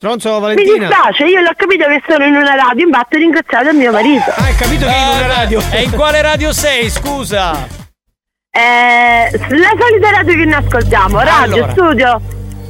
Stronzo, 0.00 0.34
Mi 0.34 0.40
Valentina. 0.40 0.86
dispiace, 0.86 1.24
io 1.24 1.40
l'ho 1.40 1.50
capito 1.56 1.84
che 1.86 2.00
sono 2.08 2.24
in 2.24 2.36
una 2.36 2.54
radio, 2.54 2.86
infatti 2.86 3.16
ho 3.16 3.18
ringraziato 3.18 3.72
mio 3.74 3.90
marito. 3.90 4.30
Ah, 4.30 4.44
hai 4.44 4.54
capito 4.54 4.86
che 4.86 4.92
è 4.94 5.02
in 5.02 5.08
una 5.08 5.26
radio. 5.26 5.60
E 5.72 5.82
in 5.82 5.90
quale 5.90 6.22
radio 6.22 6.52
sei, 6.52 6.88
scusa? 6.88 7.66
Eh, 8.48 9.30
la 9.32 9.70
solita 9.76 10.10
radio 10.12 10.34
che 10.36 10.44
noi 10.44 10.54
ascoltiamo, 10.64 11.18
radio, 11.20 11.54
Allora. 11.64 11.72
studio. 11.72 12.20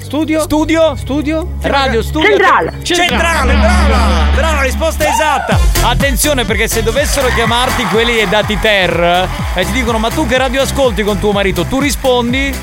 Studio? 0.01 0.41
Studio? 0.41 0.97
Studio? 0.97 1.49
Radio 1.61 2.01
studio. 2.03 2.29
Centrale. 2.31 2.73
Centrale, 2.83 3.53
brava! 3.57 4.25
Brava, 4.35 4.63
risposta 4.63 5.07
esatta. 5.07 5.59
Attenzione 5.83 6.47
perché 6.47 6.67
se 6.67 6.83
dovessero 6.83 7.29
chiamarti 7.35 7.85
quelli 7.89 8.27
dati 8.27 8.59
ter 8.59 9.29
e 9.55 9.65
ti 9.67 9.73
dicono 9.73 9.99
"Ma 9.99 10.09
tu 10.09 10.27
che 10.27 10.39
radio 10.39 10.63
ascolti 10.63 11.03
con 11.03 11.19
tuo 11.19 11.33
marito?" 11.33 11.67
Tu 11.67 11.79
rispondi 11.79 12.55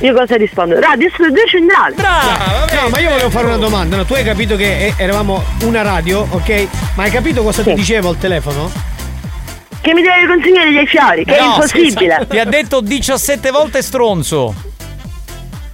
Io 0.00 0.14
cosa 0.14 0.36
rispondo? 0.36 0.78
Radio, 0.78 1.10
studio, 1.12 1.44
centrale. 1.46 1.94
Brava, 1.94 2.66
No, 2.82 2.88
ma 2.88 3.00
io 3.00 3.10
volevo 3.10 3.30
fare 3.30 3.46
una 3.46 3.56
domanda. 3.56 3.96
No, 3.96 4.04
tu 4.04 4.14
hai 4.14 4.22
capito 4.22 4.54
che 4.54 4.86
eh, 4.86 4.94
eravamo 4.96 5.42
una 5.62 5.82
radio, 5.82 6.24
ok? 6.30 6.66
Ma 6.94 7.02
hai 7.04 7.10
capito 7.10 7.42
cosa 7.42 7.62
ti 7.64 7.74
dicevo 7.74 8.10
al 8.10 8.18
telefono? 8.18 8.70
Che 9.80 9.94
mi 9.94 10.02
deve 10.02 10.26
consegnare 10.26 10.70
dei 10.70 10.86
fiori, 10.86 11.24
che 11.24 11.36
è 11.36 11.40
No, 11.40 11.46
impossibile. 11.54 12.14
scusa, 12.18 12.24
Ti 12.26 12.38
ha 12.38 12.44
detto 12.44 12.80
17 12.80 13.50
volte 13.50 13.82
stronzo. 13.82 14.54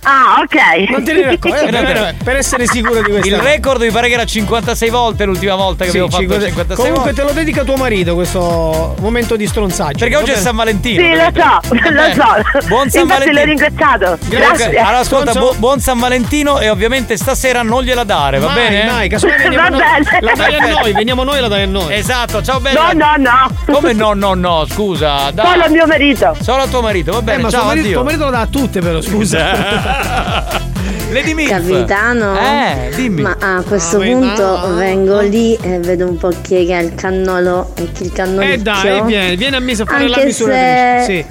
Ah, 0.07 0.41
ok. 0.43 0.91
Non 0.91 1.03
te 1.03 1.13
ne 1.15 1.23
racconto. 1.25 1.57
Eh, 1.57 1.71
per, 1.71 2.15
per 2.23 2.37
essere 2.37 2.67
sicuro 2.67 3.01
di 3.03 3.11
questa 3.11 3.27
Il 3.27 3.37
record 3.39 3.81
mi 3.83 3.91
pare 3.91 4.09
che 4.09 4.15
era 4.15 4.25
56 4.25 4.91
volte 4.91 5.25
l'ultima 5.25 5.55
volta 5.55 5.85
che 5.85 5.91
Sì, 5.91 5.97
avevo 5.99 6.11
fatto 6.13 6.23
50 6.23 6.47
56 6.47 6.77
Comunque 6.77 7.13
volte. 7.13 7.21
te 7.23 7.27
lo 7.27 7.33
dedica 7.33 7.65
tuo 7.65 7.77
marito 7.77 8.15
questo 8.15 8.95
momento 9.01 9.37
di 9.37 9.47
stronzaggio. 9.47 9.99
Perché 9.99 10.17
oggi 10.17 10.31
è 10.33 10.37
San 10.37 10.57
Valentino. 10.57 11.03
Sì, 11.03 11.11
lo 11.15 11.31
so, 11.35 11.75
lo 11.91 12.03
Eh, 12.05 12.13
so. 12.15 12.67
Buon 12.69 12.91
San 12.91 13.03
Infatti 13.03 13.31
l'ho 13.31 13.33
Valentino. 13.41 13.45
ringraziato. 13.45 14.19
Grazie. 14.29 14.67
Ok, 14.67 14.77
Allora 14.77 14.99
ascolta, 14.99 15.33
bu- 15.33 15.55
buon 15.57 15.81
San 15.81 15.99
Valentino 15.99 16.59
e 16.61 16.69
ovviamente 16.69 17.17
stasera 17.17 17.63
non 17.63 17.83
gliela 17.83 18.05
dare, 18.05 18.39
va 18.39 18.47
Mai, 18.49 18.57
bene? 18.69 18.91
mai, 18.91 19.09
casomai 19.09 19.37
veniamo 19.43 19.63
Va 19.63 19.69
noi- 19.71 20.03
bene. 20.03 20.19
La 20.21 20.33
dai 20.35 20.55
a 20.55 20.67
noi, 20.67 20.93
veniamo 20.93 21.25
noi 21.25 21.39
e 21.39 21.41
la 21.41 21.49
dai 21.49 21.63
a 21.63 21.67
noi. 21.67 21.95
Esatto, 21.95 22.43
ciao 22.43 22.61
bella. 22.61 22.93
No, 22.93 23.17
no, 23.17 23.31
no. 23.31 23.75
Come 23.75 23.93
no, 23.95 24.13
no, 24.13 24.35
no, 24.35 24.67
scusa. 24.69 25.31
Dai. 25.33 25.47
Solo 25.47 25.65
a 25.65 25.69
mio 25.69 25.87
marito. 25.87 26.37
Solo 26.41 26.63
a 26.63 26.67
tuo 26.67 26.83
marito, 26.83 27.13
va 27.13 27.19
Eh, 27.19 27.23
bene, 27.23 27.43
ma 27.43 27.51
ciao, 27.51 27.61
tuo 27.61 27.69
marito, 27.69 27.85
addio. 27.87 27.97
tuo 27.97 28.05
marito 28.05 28.25
lo 28.25 28.31
dà 28.31 28.41
a 28.41 28.47
tutte 28.47 28.81
però, 28.81 29.01
scusa. 29.01 29.93
Lady 31.13 31.35
Milf. 31.35 31.49
Capitano? 31.51 32.37
Eh, 32.39 32.91
dimmi. 32.97 33.23
Ma 33.23 33.37
a 33.39 33.63
questo 33.63 33.99
Ah, 34.01 34.05
punto 34.05 34.43
ma- 34.43 34.75
vengo 34.75 35.21
lì 35.21 35.55
e 35.61 35.79
vedo 35.79 36.09
un 36.09 36.17
po' 36.17 36.33
chi 36.43 36.55
è 36.69 36.79
il 36.81 36.95
cannolo 36.97 37.73
e 37.77 37.89
chi 37.93 38.05
il 38.05 38.13
cannolicchio. 38.13 38.55
Eh 38.55 38.59
dai, 38.59 39.03
vieni, 39.05 39.37
vieni 39.37 39.55
a 39.57 39.61
me 39.61 39.73
a 39.73 39.85
fare 39.85 40.09
la 40.09 40.15
Anche 40.17 40.27
misuratrice. 40.27 41.05
se 41.05 41.05
Sì. 41.05 41.25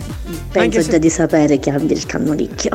penso 0.51 0.59
Anche 0.59 0.81
se- 0.83 0.91
già 0.91 0.97
di 0.99 1.09
sapere 1.09 1.57
chi 1.59 1.69
abbia 1.69 1.95
il 1.95 2.05
cannolicchio. 2.05 2.71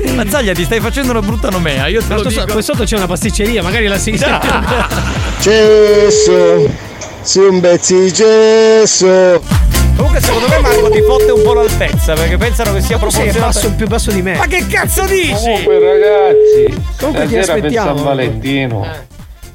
Mazzaglia, 0.16 0.54
ti 0.54 0.64
stai 0.64 0.80
facendo 0.80 1.10
una 1.12 1.20
brutta 1.20 1.50
nomea, 1.50 1.86
io 1.86 2.02
te 2.02 2.14
lo 2.14 2.22
dico. 2.24 2.44
Qui 2.46 2.62
sotto 2.62 2.84
c'è 2.84 2.96
una 2.96 3.06
pasticceria, 3.06 3.62
magari 3.62 3.86
la 3.86 3.98
si 3.98 4.18
Cesso, 5.40 6.68
sei 7.22 7.46
un 7.46 7.60
pezzo 7.60 7.98
di 7.98 8.12
cesso. 8.12 9.40
Comunque 10.00 10.22
secondo 10.22 10.48
me 10.48 10.58
Marco 10.60 10.88
ti 10.88 11.02
fotte 11.02 11.30
un 11.30 11.42
po' 11.42 11.52
l'altezza 11.52 12.14
perché 12.14 12.38
pensano 12.38 12.72
che 12.72 12.80
sia 12.80 12.96
sei 12.96 12.98
proporzionato. 12.98 13.38
basso, 13.38 13.74
più 13.74 13.86
basso 13.86 14.10
di 14.10 14.22
me. 14.22 14.34
Ma 14.36 14.46
che 14.46 14.66
cazzo 14.66 15.04
dici? 15.04 15.34
Comunque 15.34 15.78
ragazzi, 15.78 16.82
Comunque 16.98 17.26
ti 17.26 17.36
aspettiamo. 17.36 17.94
San 17.96 18.04
Valentino, 18.06 18.84
Eh. 18.84 19.06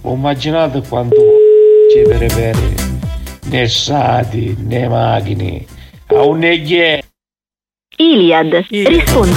ho 0.01 0.13
immaginato 0.13 0.83
quanto 0.87 1.15
ricevere 1.87 2.27
per 2.27 2.57
né 3.45 3.67
sati 3.67 4.55
né 4.59 4.87
macchine, 4.87 5.65
a 6.07 6.21
un 6.21 6.37
neglie. 6.37 7.01
Iliad, 7.97 8.65
rispondi. 8.69 9.33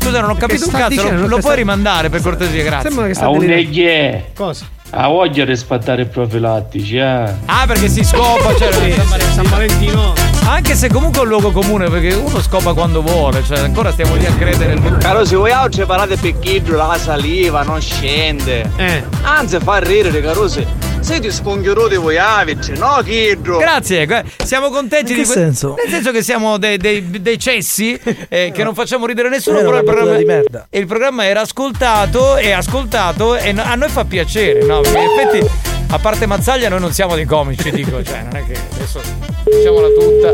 Scusa, 0.00 0.20
non 0.20 0.30
ho 0.30 0.34
capito 0.34 0.64
un 0.66 0.72
cazzo, 0.72 1.02
lo, 1.08 1.20
lo 1.20 1.26
puoi 1.28 1.40
sta- 1.40 1.54
rimandare 1.54 2.08
per 2.08 2.20
cortesia, 2.20 2.64
grazie. 2.64 2.88
Sembra 2.90 3.06
che 3.06 3.14
sta 3.14 3.26
A 3.26 3.28
un 3.28 3.44
neglie. 3.44 4.30
Cosa? 4.34 4.66
Ha 4.96 5.08
voglia 5.08 5.44
di 5.44 5.56
spattare 5.56 6.02
i 6.02 6.06
profilattici, 6.06 6.96
eh? 6.98 7.24
Ah, 7.46 7.64
perché 7.66 7.88
si 7.88 8.04
scopa, 8.04 8.54
cioè 8.56 8.70
San 8.72 9.08
Valentino. 9.08 9.32
San 9.34 9.48
Valentino. 9.48 10.12
Anche 10.46 10.74
se 10.76 10.88
comunque 10.88 11.20
è 11.20 11.22
un 11.22 11.28
luogo 11.30 11.50
comune, 11.50 11.88
perché 11.90 12.14
uno 12.14 12.40
scopa 12.40 12.74
quando 12.74 13.02
vuole, 13.02 13.42
cioè 13.44 13.58
ancora 13.58 13.90
stiamo 13.90 14.14
lì 14.14 14.24
a 14.26 14.32
credere. 14.34 14.78
Caro, 14.98 15.24
se 15.24 15.34
voi 15.34 15.50
oggi 15.50 15.84
parlate 15.84 16.16
pecchino, 16.16 16.76
la 16.76 16.96
saliva 16.96 17.62
non 17.62 17.80
scende. 17.80 18.70
Eh. 18.76 19.02
Anzi, 19.22 19.58
fa 19.58 19.78
ridere, 19.78 20.20
caro, 20.20 20.46
se 20.46 20.64
siete 21.00 21.30
sconghieruti 21.32 21.96
voi 21.96 22.16
avici, 22.18 22.72
no, 22.78 23.00
Chidro? 23.04 23.58
Grazie, 23.58 24.06
que- 24.06 24.24
siamo 24.44 24.68
contenti 24.70 25.12
In 25.12 25.18
di 25.18 25.22
che 25.24 25.26
que- 25.32 25.34
senso? 25.40 25.74
Nel 25.82 25.92
senso 25.92 26.10
che 26.12 26.22
siamo 26.22 26.56
dei, 26.56 26.76
dei- 26.78 27.20
dei 27.20 27.38
cessi 27.38 27.98
eh, 28.28 28.52
che 28.54 28.62
non 28.64 28.74
facciamo 28.74 29.04
ridere 29.06 29.28
nessuno, 29.28 29.58
Era 29.58 29.66
però 29.66 29.78
il 29.78 29.84
programma, 29.84 30.16
di 30.16 30.24
merda. 30.24 30.66
e 30.70 30.78
il 30.78 30.86
programma 30.86 31.26
era 31.26 31.40
ascoltato 31.42 32.36
e 32.36 32.52
ascoltato 32.52 33.34
e 33.36 33.54
a 33.56 33.74
noi 33.74 33.88
fa 33.90 34.04
piacere, 34.06 34.62
no? 34.64 34.80
Perché 34.84 34.98
in 34.98 35.08
effetti, 35.18 35.50
a 35.88 35.98
parte 35.98 36.26
Mazzaglia, 36.26 36.68
noi 36.68 36.80
non 36.80 36.92
siamo 36.92 37.14
dei 37.14 37.24
comici, 37.24 37.70
dico, 37.70 38.02
cioè, 38.02 38.22
non 38.22 38.36
è 38.36 38.44
che 38.44 38.58
adesso 38.74 39.00
diciamola 39.44 39.88
tutta. 39.88 40.32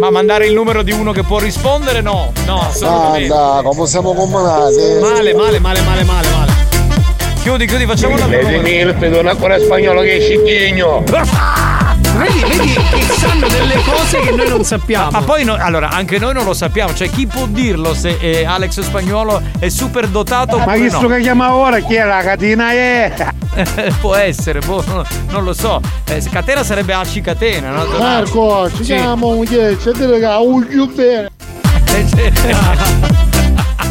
Ma 0.00 0.10
mandare 0.10 0.46
il 0.46 0.52
numero 0.52 0.82
di 0.82 0.90
uno 0.90 1.12
che 1.12 1.22
può 1.22 1.38
rispondere? 1.38 2.00
No, 2.00 2.32
no, 2.46 2.60
assolutamente. 2.60 3.28
Guarda, 3.28 3.68
come 3.68 3.86
siamo 3.86 4.12
combinati? 4.12 4.98
Male, 5.00 5.34
male, 5.34 5.60
male, 5.60 5.80
male, 5.80 6.02
male, 6.02 6.28
male. 6.28 6.52
Chiudi, 7.40 7.66
chiudi, 7.66 7.86
facciamo 7.86 8.14
una 8.14 8.26
Lady 8.26 8.58
Milf, 8.58 8.98
non 9.06 9.28
ancora 9.28 9.58
spagnolo 9.58 10.00
che 10.00 10.16
è 10.16 10.20
scicchigno. 10.20 11.04
Vedi, 12.24 12.40
vedi 12.56 12.72
che 12.72 13.12
sanno 13.18 13.46
delle 13.48 13.74
cose 13.84 14.20
che 14.20 14.30
noi 14.30 14.48
non 14.48 14.64
sappiamo. 14.64 15.10
Ma 15.10 15.20
poi 15.22 15.44
no- 15.44 15.56
allora 15.58 15.90
anche 15.90 16.18
noi 16.18 16.32
non 16.32 16.44
lo 16.44 16.54
sappiamo, 16.54 16.94
cioè 16.94 17.10
chi 17.10 17.26
può 17.26 17.44
dirlo 17.46 17.92
se 17.94 18.16
eh, 18.18 18.44
Alex 18.46 18.80
Spagnuolo 18.80 19.42
è 19.58 19.68
super 19.68 20.08
dotato 20.08 20.56
Ma 20.58 20.72
chi 20.74 20.84
no? 20.84 20.88
sto 20.90 21.06
che 21.08 21.20
chiama 21.20 21.54
ora? 21.54 21.80
Chi 21.80 21.94
è 21.94 22.04
la 22.04 22.22
catena 22.22 22.70
è? 22.72 23.12
può 24.00 24.14
essere, 24.14 24.60
boh, 24.60 24.82
no- 24.86 25.04
non 25.28 25.44
lo 25.44 25.52
so. 25.52 25.80
Eh, 26.08 26.22
catena 26.30 26.64
sarebbe 26.64 26.94
Aci 26.94 27.20
Catena, 27.20 27.70
no? 27.70 27.84
Marco, 27.98 28.70
ci 28.70 28.84
Sì. 28.84 28.94
chiamo 28.94 29.28
un 29.28 29.44
10, 29.44 29.92
dire 29.92 30.18
che 30.18 30.24
ha 30.24 30.40
un 30.40 30.66
più 30.66 30.92
bene. 30.94 31.30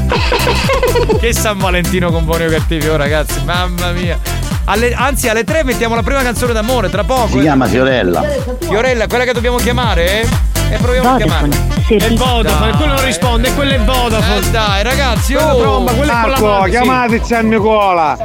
Eh, 0.10 1.18
che 1.20 1.34
San 1.34 1.58
Valentino 1.58 2.12
con 2.12 2.26
buoni 2.26 2.46
o 2.46 2.50
cattivi, 2.50 2.88
oh 2.88 2.96
ragazzi, 2.96 3.42
mamma 3.44 3.92
mia. 3.92 4.20
Alle- 4.66 4.94
anzi, 4.94 5.28
alle 5.28 5.44
tre 5.44 5.64
mettiamo 5.64 5.96
la 5.96 6.04
prima 6.04 6.22
canzone 6.22 6.54
d'amore, 6.54 6.90
tra 6.90 7.04
poco. 7.04 7.28
Si 7.28 7.40
chiama 7.40 7.66
Fiorella. 7.66 8.24
Fiorella, 8.60 9.08
quella 9.08 9.26
che 9.26 9.34
dobbiamo 9.34 9.58
chiamare? 9.58 10.26
E 10.70 10.78
proviamo 10.78 11.14
a 11.14 11.18
chiamarla. 11.18 11.56
È 11.88 12.14
Vodafone, 12.14 12.72
Dai. 12.72 12.78
quello 12.78 12.94
non 12.94 13.06
risponde, 13.06 13.54
quello 13.54 13.74
è 13.74 13.80
Vodafone. 13.80 14.38
Eh, 14.38 14.50
dai, 14.50 14.84
ragazzi, 14.84 15.34
Quella 15.34 15.54
oh. 15.54 15.60
tromba, 15.60 15.92
quella 15.92 16.20
è 16.20 16.22
con 16.22 16.30
la 16.30 16.40
Marco, 16.40 16.46
mano, 16.46 16.64
sì. 16.64 16.70
chiamateci 16.72 17.34
a 17.34 17.42
Nicola. 17.42 18.18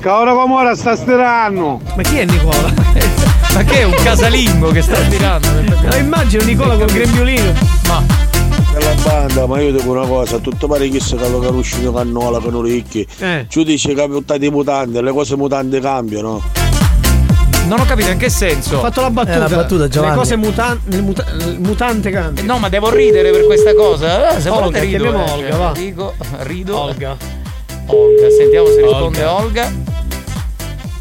Che 0.00 0.08
ora 0.08 0.32
come 0.32 0.54
ora 0.54 0.74
sta 0.74 0.94
stirando. 0.96 1.80
Ma 1.94 2.02
chi 2.02 2.18
è 2.18 2.24
Nicola? 2.24 2.72
Ma 3.54 3.62
che 3.64 3.80
è 3.80 3.84
un 3.84 3.94
casalingo 4.04 4.70
che 4.70 4.82
sta 4.82 4.98
tirando? 5.08 5.48
Ma 5.88 5.96
immagino 5.96 6.44
Nicola 6.44 6.76
col 6.76 6.92
grembiulino. 6.92 7.52
Ma 7.88 8.02
La 8.78 8.94
banda, 9.02 9.46
ma 9.46 9.60
io 9.60 9.72
dico 9.72 9.90
una 9.90 10.06
cosa, 10.06 10.38
tutto 10.38 10.66
pare 10.68 10.88
che 10.88 11.00
se 11.00 11.16
callo 11.16 11.38
caruscino 11.38 11.92
cannola 11.92 12.38
con 12.40 12.54
orecchi. 12.54 13.06
Eh. 13.18 13.46
Ci 13.48 13.64
dice 13.64 13.94
che 13.94 14.06
buttati 14.06 14.46
i 14.46 14.50
mutanti, 14.50 15.00
le 15.00 15.12
cose 15.12 15.34
mutanti 15.36 15.80
cambiano. 15.80 16.42
Non 17.66 17.80
ho 17.80 17.84
capito 17.84 18.10
in 18.10 18.18
che 18.18 18.28
senso. 18.28 18.76
Ho 18.76 18.80
fatto 18.80 19.00
la 19.00 19.10
battuta. 19.10 19.34
Eh, 19.34 19.38
la 19.38 19.48
battuta, 19.48 19.88
Giovanni. 19.88 20.12
Le 20.12 20.18
cose 20.18 20.36
mutanti. 20.36 20.94
Il, 20.96 21.02
muta- 21.02 21.24
il 21.36 21.58
mutante 21.60 22.10
cambia. 22.10 22.44
No, 22.44 22.58
ma 22.58 22.68
devo 22.68 22.90
ridere 22.90 23.30
per 23.32 23.44
questa 23.46 23.74
cosa. 23.74 24.36
Eh, 24.36 24.40
se 24.40 24.50
Olga, 24.50 24.64
volete 24.78 24.84
rido. 24.84 25.04
eh, 25.04 25.30
Olga, 25.30 25.56
va. 25.56 25.72
Dico, 25.72 26.14
rido. 26.40 26.78
Olga. 26.78 27.16
Olga, 27.86 28.30
sentiamo 28.30 28.66
se 28.68 28.82
risponde 28.82 29.24
Olga. 29.24 29.72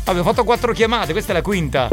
Abbiamo 0.06 0.28
fatto 0.28 0.44
quattro 0.44 0.72
chiamate, 0.72 1.12
questa 1.12 1.32
è 1.32 1.36
la 1.36 1.42
quinta. 1.42 1.88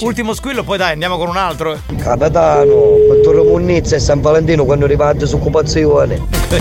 Ultimo 0.00 0.32
squillo, 0.32 0.62
poi 0.62 0.78
dai, 0.78 0.92
andiamo 0.92 1.16
con 1.18 1.28
un 1.28 1.36
altro. 1.36 1.76
Capitano, 1.96 2.94
Vittorio 3.12 3.42
Munnizza 3.44 3.96
e 3.96 3.98
San 3.98 4.20
Valentino 4.20 4.64
quando 4.64 4.86
riparte 4.86 5.26
su 5.26 5.34
occupazione. 5.36 6.20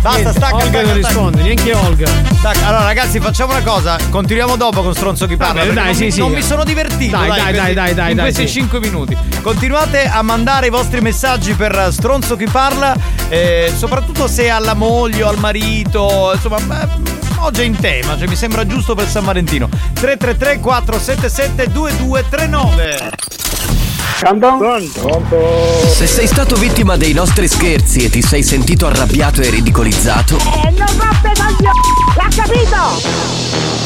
Basta, 0.00 0.32
stacca, 0.32 0.56
Olga 0.56 0.82
non 0.82 0.94
risponde, 0.94 1.42
neanche 1.42 1.72
Olga. 1.74 2.06
Stacca. 2.38 2.66
Allora, 2.66 2.84
ragazzi, 2.84 3.18
facciamo 3.18 3.52
una 3.52 3.62
cosa. 3.62 3.96
Continuiamo 4.10 4.56
dopo 4.56 4.82
con 4.82 4.94
Stronzo 4.94 5.26
chi 5.26 5.36
parla. 5.36 5.60
perché 5.62 5.74
dai, 5.74 5.84
non, 5.86 5.94
sì, 5.94 6.04
mi, 6.04 6.10
sì. 6.12 6.18
non 6.20 6.32
mi 6.32 6.42
sono 6.42 6.62
divertito. 6.64 7.16
Dai, 7.16 7.28
dai, 7.28 7.36
dai, 7.38 7.52
questi- 7.52 7.74
dai, 7.74 7.94
dai, 7.94 8.10
In 8.10 8.16
dai, 8.16 8.24
questi 8.32 8.46
sì. 8.46 8.60
5 8.60 8.78
minuti. 8.80 9.16
Continuate 9.42 10.04
a 10.04 10.22
mandare 10.22 10.66
i 10.66 10.70
vostri 10.70 11.00
messaggi 11.00 11.54
per 11.54 11.88
Stronzo 11.90 12.36
chi 12.36 12.46
parla. 12.46 12.94
eh, 13.28 13.72
soprattutto 13.76 14.28
se 14.28 14.48
alla 14.50 14.74
moglie 14.74 15.22
o 15.24 15.28
al 15.28 15.38
marito. 15.38 16.30
Insomma, 16.34 16.58
beh, 16.60 16.88
oggi 17.40 17.60
è 17.62 17.64
in 17.64 17.76
tema. 17.78 18.16
Cioè, 18.18 18.26
mi 18.28 18.36
sembra 18.36 18.66
giusto 18.66 18.94
per 18.94 19.08
San 19.08 19.24
Valentino. 19.24 19.68
333 19.94 20.60
477 20.60 21.70
2239. 21.72 23.10
Se 25.92 26.06
sei 26.06 26.26
stato 26.26 26.54
vittima 26.56 26.96
dei 26.96 27.12
nostri 27.12 27.46
scherzi 27.48 28.04
e 28.04 28.10
ti 28.10 28.22
sei 28.22 28.42
sentito 28.42 28.86
arrabbiato 28.86 29.42
e 29.42 29.50
ridicolizzato, 29.50 30.36
E 30.38 30.70
non 30.70 30.86
rompe 30.96 31.32
coglioni! 31.36 31.80
L'ha 32.16 32.28
capito? 32.34 33.82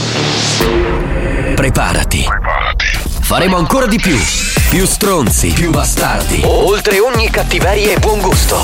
preparati. 1.54 2.24
Faremo 3.20 3.56
ancora 3.56 3.86
di 3.86 3.98
più. 3.98 4.16
Più 4.70 4.86
stronzi, 4.86 5.48
più 5.48 5.70
bastardi. 5.70 6.42
Oltre 6.44 7.00
ogni 7.00 7.28
cattiveria 7.30 7.94
e 7.94 7.98
buon 7.98 8.20
gusto. 8.20 8.56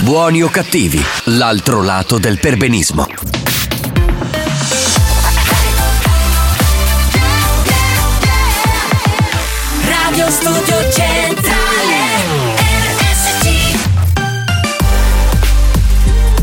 Buoni 0.00 0.42
o 0.42 0.48
cattivi, 0.48 1.00
l'altro 1.24 1.82
lato 1.82 2.18
del 2.18 2.38
perbenismo. 2.40 3.06
Radio 10.28 10.30
Studio 10.30 10.90
Centrale 10.90 11.96
RSC 12.84 13.46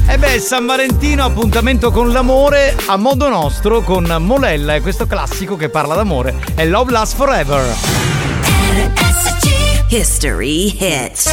E 0.07 0.17
beh, 0.17 0.39
San 0.39 0.65
Valentino, 0.65 1.23
appuntamento 1.23 1.91
con 1.91 2.11
l'amore 2.11 2.75
a 2.87 2.97
modo 2.97 3.29
nostro 3.29 3.81
con 3.81 4.05
Molella 4.21 4.73
e 4.73 4.81
questo 4.81 5.05
classico 5.05 5.55
che 5.55 5.69
parla 5.69 5.93
d'amore 5.93 6.33
è 6.55 6.65
Love 6.65 6.91
Lasts 6.91 7.15
Forever. 7.15 7.75
History 9.89 10.75
Hits 10.79 11.29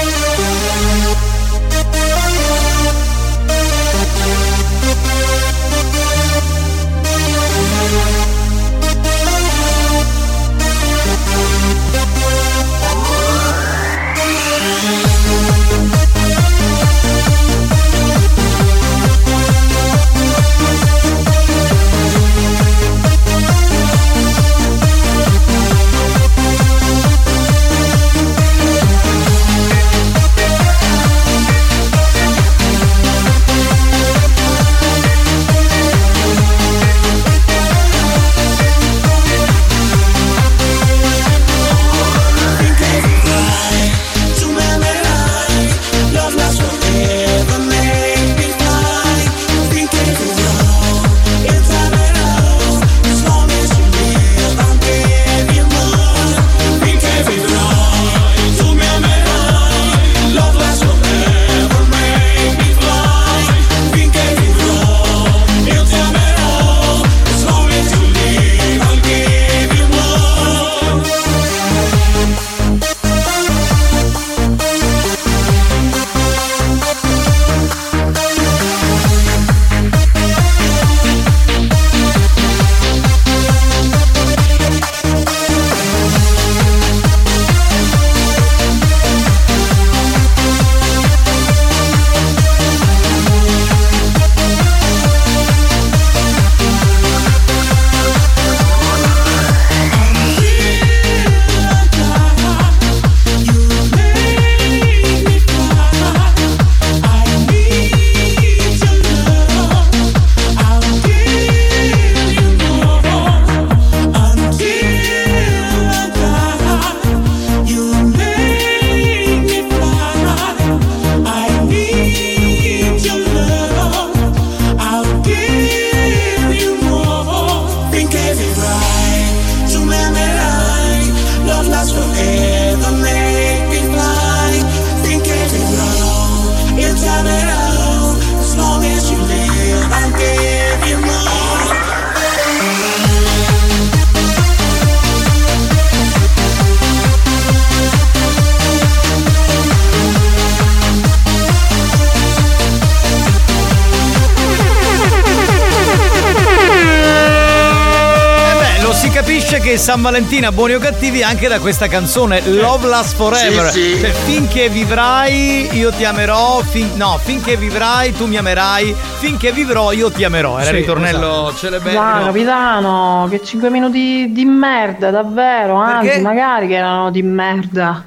Valentina, 160.23 160.53
buoni 160.53 160.75
o 160.75 160.79
cattivi, 160.79 161.20
anche 161.25 161.49
da 161.49 161.59
questa 161.59 161.89
canzone 161.89 162.41
Love 162.47 162.87
Lasts 162.87 163.14
Forever. 163.14 163.70
Sì, 163.73 163.95
sì. 163.97 164.01
Cioè, 164.01 164.11
finché 164.12 164.68
vivrai, 164.68 165.68
io 165.77 165.91
ti 165.91 166.05
amerò. 166.05 166.61
fin- 166.61 166.93
no, 166.95 167.18
finché 167.20 167.57
vivrai, 167.57 168.12
tu 168.14 168.27
mi 168.27 168.37
amerai. 168.37 168.95
Finché 169.18 169.51
vivrò, 169.51 169.91
io 169.91 170.12
ti 170.12 170.23
amerò. 170.23 170.59
Era 170.61 170.70
il 170.70 170.77
Sì, 170.77 170.81
ritornello 170.83 171.49
esatto. 171.49 171.57
celebre. 171.57 171.93
No. 171.95 172.23
capitano, 172.25 173.27
che 173.31 173.43
5 173.43 173.68
minuti 173.68 174.31
di 174.31 174.45
merda, 174.45 175.11
davvero. 175.11 175.75
Anzi, 175.75 176.07
Perché? 176.07 176.20
magari 176.23 176.68
che 176.68 176.75
erano 176.77 177.11
di 177.11 177.23
merda. 177.23 178.05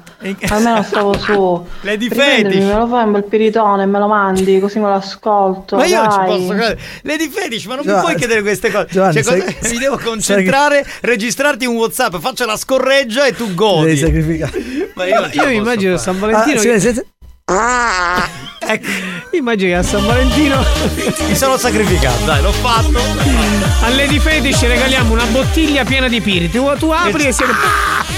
Almeno 0.48 0.82
stavo 0.82 1.18
su. 1.18 1.66
Lady 1.82 2.08
Riprendimi, 2.08 2.52
Fetish. 2.54 2.64
Me 2.72 2.74
lo 2.78 2.86
fai 2.86 3.04
un 3.04 3.12
bel 3.12 3.24
piritone 3.24 3.82
e 3.82 3.86
me 3.86 3.98
lo 3.98 4.06
mandi, 4.08 4.58
così 4.60 4.78
me 4.78 4.86
lo 4.88 4.94
ascolto. 4.94 5.76
Ma 5.76 5.84
io 5.84 6.00
non 6.02 6.10
ci 6.10 6.16
dai. 6.18 6.26
posso 6.26 6.48
credere. 6.48 6.78
Lady 7.02 7.28
Fetish, 7.28 7.64
ma 7.66 7.74
non 7.74 7.84
mi 7.84 7.90
Giovanni, 7.90 8.04
puoi 8.06 8.16
chiedere 8.16 8.42
queste 8.42 8.70
cose. 8.70 8.86
Giovanni, 8.90 9.22
Cioè, 9.22 9.22
cosa- 9.24 9.54
sai- 9.60 9.70
mi 9.72 9.78
devo 9.78 9.98
concentrare, 10.02 10.86
registrarti 11.02 11.66
un 11.66 11.76
WhatsApp, 11.76 12.16
faccio 12.16 12.44
la 12.46 12.56
scorreggia 12.56 13.26
e 13.26 13.34
tu 13.34 13.54
godi. 13.54 13.84
Devi 13.86 13.96
sacrificare. 13.98 14.62
Ma 14.94 15.04
io, 15.06 15.30
ce 15.30 15.36
Io 15.36 15.46
mi 15.46 15.54
immagino 15.56 15.96
fare. 15.96 16.02
San 16.02 16.18
Valentino. 16.18 16.60
Ah, 16.60 16.62
che- 16.62 16.80
sì, 16.80 16.92
sì. 16.94 17.02
Ecco, 18.68 18.86
Immagino 19.32 19.70
che 19.70 19.76
a 19.76 19.82
San 19.84 20.04
Valentino 20.04 20.60
mi 21.28 21.36
sono 21.36 21.56
sacrificato, 21.56 22.24
dai, 22.24 22.42
l'ho 22.42 22.50
fatto. 22.50 22.98
a 23.84 23.88
Lady 23.90 24.18
Fetish 24.18 24.62
regaliamo 24.66 25.12
una 25.12 25.26
bottiglia 25.26 25.84
piena 25.84 26.08
di 26.08 26.20
piri. 26.20 26.50
Tu, 26.50 26.64
tu 26.78 26.90
apri 26.90 27.26
e, 27.26 27.32
si... 27.32 27.44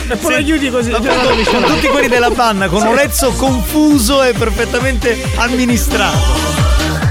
e 0.09 0.17
poi 0.17 0.35
la 0.35 0.41
chiudi 0.41 0.71
così. 0.71 0.91
Appunto, 0.91 1.51
con 1.51 1.63
tutti 1.65 1.87
quelli 1.89 2.09
della 2.09 2.31
banda 2.31 2.69
con 2.69 2.87
un 2.87 2.95
lezzo 2.95 3.33
confuso 3.33 4.23
e 4.23 4.33
perfettamente 4.33 5.21
amministrato. 5.37 6.57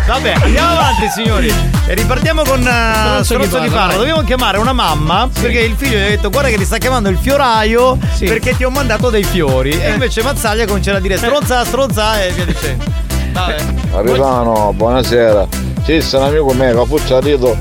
Vabbè, 0.07 0.36
andiamo 0.41 0.71
avanti, 0.71 1.09
signori. 1.09 1.53
E 1.86 1.93
ripartiamo 1.93 2.43
con 2.43 2.61
uh, 2.61 3.21
Stronzo 3.23 3.59
di 3.59 3.67
vai. 3.67 3.97
Dobbiamo 3.97 4.23
chiamare 4.23 4.57
una 4.57 4.71
mamma 4.71 5.30
perché 5.41 5.59
il 5.59 5.75
figlio 5.75 5.97
gli 5.97 6.01
ha 6.01 6.07
detto: 6.07 6.30
Guarda 6.30 6.49
che 6.49 6.57
ti 6.57 6.63
sta 6.63 6.78
chiamando 6.78 7.09
il 7.09 7.17
fioraio 7.17 7.97
perché 8.19 8.55
ti 8.55 8.63
ho 8.63 8.69
mandato 8.69 9.09
dei 9.09 9.23
fiori. 9.23 9.71
E 9.71 9.91
invece 9.91 10.23
Mazzaglia 10.23 10.65
comincia 10.65 10.95
a 10.95 10.99
dire 10.99 11.17
stronza, 11.17 11.65
stronza 11.65 12.23
e 12.23 12.32
via 12.32 12.45
dicendo. 12.45 12.86
Vabbè. 13.34 13.55
Capitano, 13.91 14.73
buonasera. 14.73 15.45
Ci 15.86 16.01
sta 16.01 16.19
un 16.19 16.23
amico 16.23 16.53
mio 16.53 16.73
che 16.73 16.80
ha 16.80 16.86
fucciarito 16.86 17.57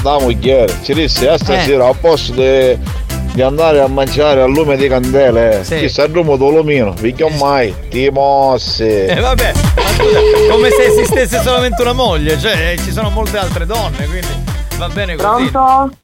da 0.00 0.18
mogliere. 0.18 0.74
Ci 0.82 0.94
disse 0.94 1.28
a 1.28 1.36
stasera 1.36 1.86
a 1.86 1.94
posto 1.94 2.32
di, 2.32 2.78
di 3.34 3.42
andare 3.42 3.80
a 3.80 3.88
mangiare 3.88 4.42
al 4.42 4.50
lume 4.52 4.76
di 4.76 4.86
candele. 4.86 5.64
Sì. 5.64 5.80
Ci 5.80 5.88
sta 5.88 6.04
il 6.04 6.14
rumo 6.14 6.36
dolomino. 6.36 6.92
Picchio 6.92 7.28
mai. 7.30 7.74
Ti 7.88 8.08
mossi. 8.10 8.84
E 8.84 9.18
vabbè, 9.18 9.52
ma 9.74 9.88
scusa, 9.88 10.20
come 10.48 10.70
se 10.70 10.84
esistesse 10.84 11.40
solamente 11.40 11.82
una 11.82 11.94
moglie, 11.94 12.38
cioè 12.38 12.70
eh, 12.70 12.78
ci 12.78 12.92
sono 12.92 13.10
molte 13.10 13.38
altre 13.38 13.66
donne, 13.66 14.06
quindi 14.06 14.28
va 14.78 14.88
bene 14.88 15.16
così. 15.16 15.50
Pronto? 15.50 15.96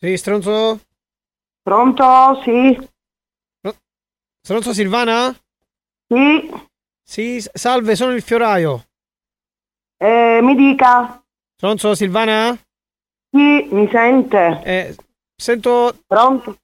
Sì, 0.00 0.16
stronzo? 0.16 0.80
Pronto? 1.62 2.40
Sì. 2.42 2.88
Stronzo 4.40 4.72
Silvana? 4.72 5.30
Sì. 6.08 6.50
Sì, 7.04 7.44
salve, 7.52 7.96
sono 7.96 8.14
il 8.14 8.22
fioraio. 8.22 8.86
Eh, 9.98 10.40
mi 10.42 10.56
dica. 10.56 11.22
Stronzo 11.54 11.94
Silvana? 11.94 12.58
Sì, 13.30 13.68
mi 13.70 13.88
sente? 13.92 14.60
Eh, 14.64 14.96
sento. 15.42 15.94
Pronto? 16.06 16.56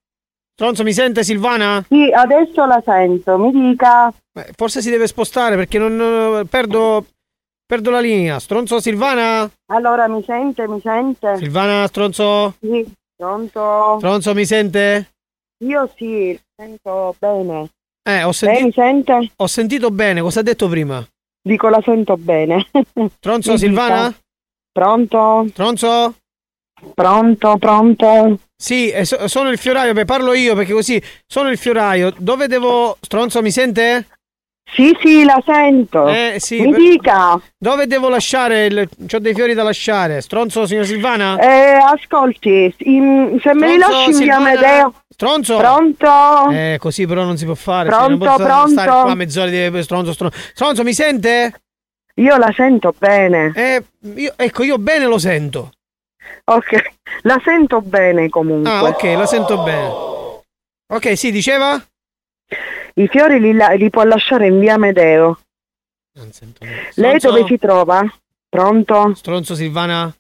Stronzo, 0.55 0.83
mi 0.83 0.93
sente 0.93 1.23
Silvana? 1.23 1.85
Sì, 1.89 2.11
adesso 2.11 2.65
la 2.67 2.83
sento, 2.85 3.39
mi 3.39 3.53
dica. 3.53 4.09
Eh, 4.33 4.53
Forse 4.57 4.81
si 4.81 4.91
deve 4.91 5.07
spostare 5.07 5.55
perché 5.57 5.79
non, 5.79 5.95
non- 5.97 6.47
perdo. 6.47 7.05
Perdo 7.67 7.91
la 7.91 8.01
linea. 8.01 8.39
Stronzo 8.39 8.81
Silvana? 8.81 9.49
Allora, 9.73 10.09
mi 10.09 10.23
sente, 10.25 10.67
mi 10.67 10.81
sente? 10.81 11.37
Silvana, 11.37 11.87
stronzo? 11.87 12.55
Sì, 12.61 12.91
pronto? 13.15 13.97
Stronzo, 13.99 14.33
mi 14.35 14.47
sente? 14.47 15.11
Io 15.65 15.93
sì, 15.95 16.39
sento 16.57 17.15
bene. 17.19 17.69
Eh, 18.09 18.23
ho 18.23 18.31
Lei 18.41 18.63
mi 18.63 18.73
sentito. 18.73 18.81
sente? 18.81 19.31
Ho 19.37 19.47
sentito 19.47 19.91
bene, 19.91 20.23
cosa 20.23 20.41
ha 20.41 20.43
detto 20.43 20.67
prima? 20.69 21.07
Dico, 21.43 21.69
la 21.69 21.81
sento 21.85 22.17
bene. 22.17 22.67
Stronzo 23.19 23.53
Mi 23.53 23.59
Silvana? 23.59 24.07
dica. 24.09 24.19
Pronto? 24.73 25.47
Stronzo? 25.51 26.15
Pronto, 26.95 27.57
pronto? 27.59 28.39
Sì, 28.57 28.91
eh, 28.91 29.05
so- 29.05 29.29
sono 29.29 29.51
il 29.51 29.59
fioraio, 29.59 29.93
beh, 29.93 30.05
parlo 30.05 30.35
io 30.35 30.55
perché 30.55 30.73
così 30.73 31.01
sono 31.27 31.49
il 31.51 31.59
fioraio. 31.59 32.13
Dove 32.17 32.47
devo. 32.49 32.97
Stronzo, 33.01 33.41
mi 33.43 33.51
sente? 33.51 34.07
Sì, 34.71 34.95
sì, 35.01 35.25
la 35.25 35.43
sento. 35.47 36.09
Eh, 36.09 36.35
sì. 36.39 36.61
Mi 36.61 36.71
per- 36.71 36.79
dica. 36.81 37.41
Dove 37.57 37.87
devo 37.87 38.11
lasciare? 38.11 38.67
Il... 38.67 38.89
C'ho 39.07 39.19
dei 39.19 39.33
fiori 39.33 39.55
da 39.55 39.63
lasciare. 39.63 40.21
Stronzo, 40.21 40.67
signor 40.67 40.85
Silvana? 40.85 41.39
Eh, 41.39 41.79
ascolti, 41.79 42.75
in- 42.81 43.39
se 43.43 43.55
me 43.55 43.69
li 43.69 43.77
lasci 43.79 44.11
in 44.11 44.19
via 44.19 44.35
Silvana? 44.37 44.37
Amedeo. 44.51 44.95
Stronzo? 45.09 45.57
Pronto? 45.57 46.51
Eh, 46.51 46.77
così 46.79 47.07
però 47.07 47.25
non 47.25 47.39
si 47.39 47.47
può 47.47 47.55
fare. 47.55 47.89
Pronto, 47.89 48.25
cioè, 48.25 48.37
non 48.37 48.47
pronto? 48.47 48.69
stare 48.71 48.91
qua 48.91 49.15
mezz'ora 49.15 49.51
di 49.71 49.83
stronzo, 49.83 50.13
stronzo. 50.13 50.37
Stronzo, 50.53 50.83
mi 50.83 50.93
sente? 50.93 51.53
Io 52.17 52.37
la 52.37 52.53
sento 52.55 52.93
bene. 52.99 53.53
Eh, 53.55 53.83
io- 54.17 54.35
ecco, 54.37 54.65
io 54.65 54.77
bene 54.77 55.07
lo 55.07 55.19
sento. 55.19 55.71
Ok, 56.45 56.83
la 57.23 57.41
sento 57.45 57.81
bene 57.81 58.29
comunque. 58.29 58.71
Ah, 58.71 58.85
ok, 58.85 59.03
la 59.17 59.27
sento 59.27 59.63
bene. 59.63 59.89
Ok, 60.91 61.17
sì, 61.17 61.31
diceva? 61.31 61.81
I 62.95 63.07
fiori 63.09 63.39
li, 63.41 63.53
la- 63.53 63.69
li 63.73 63.91
può 63.91 64.03
lasciare 64.05 64.47
in 64.47 64.59
via 64.59 64.75
Amedeo. 64.75 65.41
Lei 66.15 66.33
Stronzo? 67.19 67.31
dove 67.31 67.45
si 67.47 67.59
trova? 67.59 68.05
Pronto? 68.49 69.15
Stronzo 69.15 69.55
Silvana? 69.55 70.13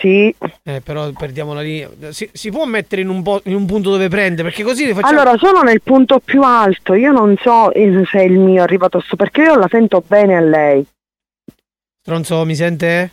Sì. 0.00 0.34
Eh, 0.64 0.80
però 0.80 1.10
perdiamo 1.12 1.54
la 1.54 1.60
linea. 1.60 1.88
Si, 2.10 2.28
si 2.32 2.50
può 2.50 2.64
mettere 2.64 3.02
in 3.02 3.08
un, 3.08 3.22
po- 3.22 3.40
in 3.44 3.54
un 3.54 3.64
punto 3.64 3.90
dove 3.90 4.08
prende? 4.08 4.42
Perché 4.42 4.62
così 4.64 4.86
le 4.86 4.94
facciamo. 4.94 5.20
Allora, 5.20 5.36
sono 5.38 5.62
nel 5.62 5.80
punto 5.82 6.18
più 6.18 6.42
alto. 6.42 6.94
Io 6.94 7.12
non 7.12 7.36
so 7.40 7.72
eh, 7.72 8.02
se 8.10 8.22
il 8.22 8.38
mio 8.38 8.60
è 8.60 8.64
arrivato 8.64 8.98
su 9.00 9.14
perché 9.16 9.42
io 9.42 9.54
la 9.54 9.68
sento 9.70 10.02
bene 10.04 10.36
a 10.36 10.40
lei. 10.40 10.84
Stronzo, 12.00 12.44
mi 12.44 12.54
sente? 12.56 13.12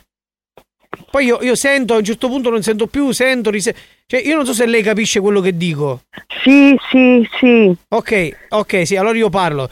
Poi 1.10 1.24
io, 1.24 1.40
io 1.42 1.54
sento, 1.54 1.94
a 1.94 1.98
un 1.98 2.04
certo 2.04 2.28
punto 2.28 2.50
non 2.50 2.62
sento 2.62 2.86
più, 2.86 3.10
sento, 3.12 3.50
rise- 3.50 3.74
Cioè, 4.06 4.20
io 4.20 4.36
non 4.36 4.44
so 4.44 4.52
se 4.52 4.66
lei 4.66 4.82
capisce 4.82 5.20
quello 5.20 5.40
che 5.40 5.56
dico. 5.56 6.02
Sì, 6.42 6.78
sì, 6.90 7.26
sì. 7.38 7.74
Ok, 7.88 8.46
ok, 8.50 8.86
sì, 8.86 8.96
allora 8.96 9.16
io 9.16 9.30
parlo. 9.30 9.70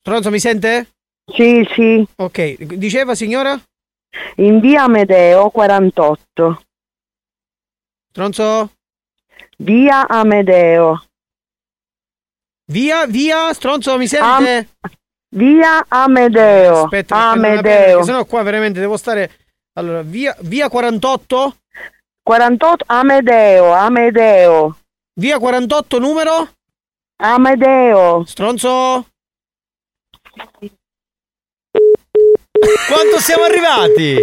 Stronzo, 0.00 0.30
mi 0.30 0.38
sente? 0.38 0.88
Sì, 1.32 1.66
sì. 1.74 2.04
Ok, 2.16 2.62
diceva 2.74 3.14
signora? 3.14 3.60
In 4.36 4.60
via 4.60 4.84
Amedeo 4.84 5.50
48. 5.50 6.62
Stronzo? 8.10 8.70
Via 9.58 10.06
Amedeo. 10.08 11.04
Via, 12.70 13.06
via, 13.06 13.52
stronzo, 13.52 13.96
mi 13.96 14.06
sente? 14.06 14.68
Via 15.30 15.84
Amedeo. 15.88 16.84
Aspetta, 16.84 17.30
Amedeo. 17.30 18.02
se 18.04 18.12
no 18.12 18.24
qua 18.24 18.42
veramente 18.42 18.80
devo 18.80 18.96
stare... 18.96 19.30
Allora, 19.74 20.02
via, 20.02 20.36
via 20.40 20.68
48? 20.68 21.56
48 22.22 22.84
Amedeo, 22.88 23.72
Amedeo. 23.72 24.76
Via 25.18 25.38
48 25.38 25.98
numero? 25.98 26.48
Amedeo. 27.16 28.24
Stronzo? 28.26 29.06
Quanto 32.88 33.20
siamo 33.20 33.44
arrivati? 33.44 34.16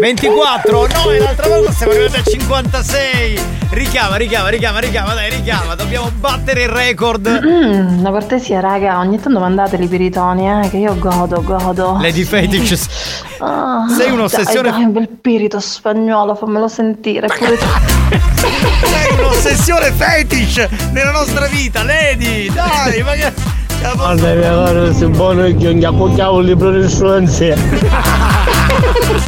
24? 0.00 0.86
No, 0.86 1.10
e 1.10 1.18
l'altra 1.18 1.48
volta 1.48 1.72
siamo 1.72 1.92
arrivati 1.92 2.18
a 2.20 2.22
56. 2.22 3.40
Richiama, 3.70 4.16
richiama, 4.16 4.48
richiama, 4.48 4.78
richiama, 4.78 5.14
dai, 5.14 5.30
richiama. 5.30 5.74
Dobbiamo 5.74 6.10
battere 6.14 6.62
il 6.62 6.68
record. 6.68 7.28
Mm, 7.44 7.98
una 7.98 8.10
cortesia, 8.10 8.60
raga, 8.60 8.98
ogni 8.98 9.20
tanto 9.20 9.38
mandateli 9.40 9.84
i 9.84 9.88
piritoni, 9.88 10.48
eh, 10.48 10.68
che 10.70 10.76
io 10.78 10.96
godo, 10.98 11.42
godo. 11.42 11.98
Lady 12.00 12.22
Fetish. 12.24 12.86
Ah, 13.40 13.86
Sei 13.96 14.10
un'ossessione- 14.10 14.70
Dai, 14.70 14.78
dai, 14.78 14.84
un 14.86 14.92
bel 14.92 15.08
pirito 15.08 15.58
spagnolo, 15.60 16.34
fammelo 16.34 16.68
sentire. 16.68 17.26
Pure 17.26 17.58
tu. 17.58 17.66
Sei 18.86 19.18
un'ossessione 19.18 19.92
fetish 19.92 20.66
nella 20.92 21.10
nostra 21.10 21.46
vita, 21.46 21.82
Lady. 21.82 22.50
Dai, 22.52 23.02
ma 23.02 23.12
che. 23.12 23.32
Guarda, 23.94 24.32
mia 24.34 24.50
cara, 24.64 24.92
se 24.92 25.06
buono 25.06 25.42
che 25.44 25.72
non 25.72 25.84
accogliamo 25.84 26.38
il 26.38 26.46
libro 26.46 26.70
di 26.72 26.80
influenze. 26.82 27.56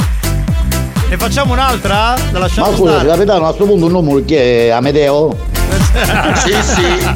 Ne 1.11 1.17
facciamo 1.17 1.51
un'altra? 1.51 2.15
La 2.31 2.39
lasciamo 2.39 2.69
Ma 2.71 2.77
scusa, 2.77 2.91
stare. 2.93 3.07
capitano, 3.09 3.43
a 3.43 3.47
questo 3.53 3.65
punto 3.65 3.85
un 3.87 3.91
numero 3.91 4.23
che 4.25 4.67
è 4.67 4.69
Amedeo? 4.69 5.35
sì, 6.41 6.53
sì. 6.63 7.09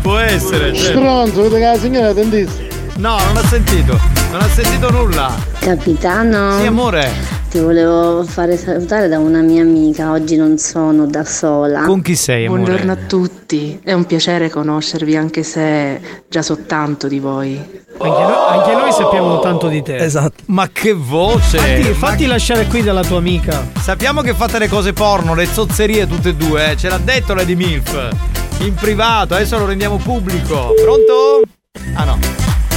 Può 0.00 0.16
essere. 0.18 0.72
certo. 0.72 1.00
Stronzo, 1.00 1.42
vede 1.42 1.58
che 1.58 1.64
la 1.64 1.76
signora 1.76 2.12
dentista. 2.12 2.62
No, 2.98 3.18
non 3.18 3.36
ha 3.36 3.44
sentito. 3.48 3.98
Non 4.30 4.42
ha 4.42 4.48
sentito 4.48 4.92
nulla. 4.92 5.34
Capitano? 5.58 6.60
Sì, 6.60 6.66
amore. 6.66 7.33
Ti 7.54 7.60
volevo 7.60 8.24
fare 8.24 8.56
salutare 8.56 9.06
da 9.06 9.20
una 9.20 9.40
mia 9.40 9.62
amica, 9.62 10.10
oggi 10.10 10.34
non 10.34 10.58
sono 10.58 11.06
da 11.06 11.24
sola. 11.24 11.82
Con 11.82 12.02
chi 12.02 12.16
sei, 12.16 12.46
amore? 12.46 12.62
Buongiorno 12.62 12.90
a 12.90 12.96
tutti, 13.06 13.78
è 13.84 13.92
un 13.92 14.06
piacere 14.06 14.50
conoscervi 14.50 15.14
anche 15.14 15.44
se 15.44 16.24
già 16.28 16.42
so 16.42 16.64
tanto 16.66 17.06
di 17.06 17.20
voi. 17.20 17.54
Anche 17.98 18.22
noi, 18.22 18.58
anche 18.58 18.72
noi 18.72 18.90
sappiamo 18.90 19.38
tanto 19.38 19.68
di 19.68 19.82
te. 19.82 19.98
Esatto. 19.98 20.42
Ma 20.46 20.68
che 20.72 20.94
voce! 20.94 21.58
Fatti, 21.58 21.88
Ma 21.90 21.94
fatti 21.94 22.26
lasciare 22.26 22.66
qui 22.66 22.82
dalla 22.82 23.04
tua 23.04 23.18
amica. 23.18 23.64
Sappiamo 23.80 24.20
che 24.22 24.34
fate 24.34 24.58
le 24.58 24.66
cose 24.66 24.92
porno, 24.92 25.36
le 25.36 25.46
zozzerie 25.46 26.08
tutte 26.08 26.30
e 26.30 26.34
due, 26.34 26.72
eh. 26.72 26.76
ce 26.76 26.88
l'ha 26.88 26.98
detto 26.98 27.34
Lady 27.34 27.54
Milf. 27.54 28.08
In 28.62 28.74
privato, 28.74 29.34
adesso 29.34 29.56
lo 29.58 29.66
rendiamo 29.66 29.98
pubblico. 29.98 30.74
Pronto? 30.82 31.42
Ah 31.94 32.02
no. 32.02 32.18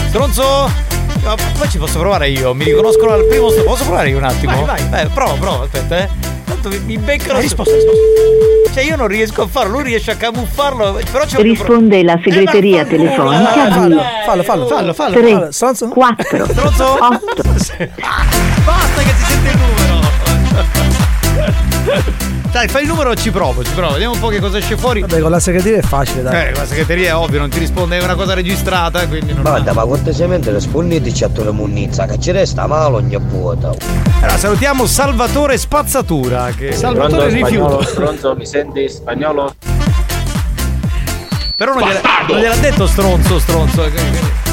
Stronzo? 0.09 0.86
Ma 1.27 1.35
poi 1.57 1.69
ci 1.69 1.77
posso 1.77 1.99
provare 1.99 2.29
io, 2.29 2.53
mi 2.53 2.63
riconoscono 2.63 3.11
al 3.11 3.25
primo 3.25 3.49
stronzo. 3.49 3.69
Posso 3.69 3.83
provare 3.83 4.09
io 4.09 4.17
un 4.17 4.23
attimo? 4.23 4.63
Vai, 4.65 4.81
vai. 4.89 5.01
Eh, 5.01 5.07
prova, 5.07 5.33
prova, 5.33 5.63
aspetta, 5.65 5.97
eh. 5.97 6.09
Tanto 6.45 6.69
mi, 6.69 6.79
mi 6.79 6.97
beccano. 6.97 7.35
Hai 7.35 7.41
risposto. 7.41 7.73
Cioè 8.73 8.83
io 8.83 8.95
non 8.95 9.07
riesco 9.07 9.41
a 9.41 9.47
farlo, 9.47 9.73
lui 9.73 9.83
riesce 9.83 10.11
a 10.11 10.15
camuffarlo, 10.15 10.99
però 11.11 11.25
c'è 11.25 11.41
Risponde 11.41 12.03
la 12.03 12.19
segreteria 12.23 12.85
telefonica 12.85 13.65
di 13.87 13.95
Fallo, 14.25 14.43
fallo, 14.43 14.67
fallo, 14.67 14.93
fallo. 14.93 15.19
3, 15.19 15.31
fallo. 15.31 15.51
Stronzo? 15.51 15.87
4, 15.87 16.45
Stronzo? 16.45 16.97
8. 17.03 17.41
Basta 17.43 19.01
che 19.01 19.13
si 19.17 19.23
sente 19.25 19.49
il 19.49 19.57
numero. 19.57 21.16
Dai, 22.51 22.67
fai 22.67 22.83
il 22.83 22.87
numero 22.87 23.11
e 23.11 23.15
ci 23.15 23.29
provo, 23.29 23.63
ci 23.63 23.71
provo. 23.73 23.93
Vediamo 23.93 24.13
un 24.13 24.19
po' 24.19 24.29
che 24.29 24.39
cosa 24.39 24.57
esce 24.57 24.77
fuori. 24.77 25.01
Vabbè, 25.01 25.19
con 25.19 25.29
la 25.29 25.39
segreteria 25.39 25.79
è 25.79 25.81
facile, 25.81 26.23
dai. 26.23 26.47
Eh, 26.47 26.55
la 26.55 26.65
segreteria 26.65 27.09
è 27.09 27.15
ovvio, 27.15 27.39
non 27.39 27.49
ti 27.49 27.59
risponde, 27.59 27.97
è 27.99 28.03
una 28.03 28.15
cosa 28.15 28.33
registrata, 28.33 29.01
eh, 29.01 29.07
quindi 29.07 29.33
non. 29.33 29.41
Guarda, 29.43 29.73
ma 29.73 29.83
cortesemente 29.83 30.51
rispondeteci 30.51 31.23
a 31.23 31.29
tua 31.29 31.51
munnizza, 31.51 32.05
che 32.05 32.19
ci 32.19 32.31
resta 32.31 32.65
male 32.65 32.95
ogni 32.95 33.17
vuota. 33.17 33.75
Allora, 34.21 34.37
salutiamo 34.37 34.85
Salvatore 34.85 35.57
Spazzatura. 35.57 36.49
Che... 36.55 36.71
Salvatore 36.71 37.29
Rifiuto. 37.29 37.83
Stronzo, 37.83 38.35
mi 38.35 38.45
senti 38.45 38.89
spagnolo? 38.89 39.53
Però 41.57 41.73
non 41.73 41.87
gliel'ha, 41.87 42.01
non 42.27 42.39
gliel'ha 42.39 42.55
detto 42.55 42.87
stronzo, 42.87 43.39
stronzo. 43.39 44.46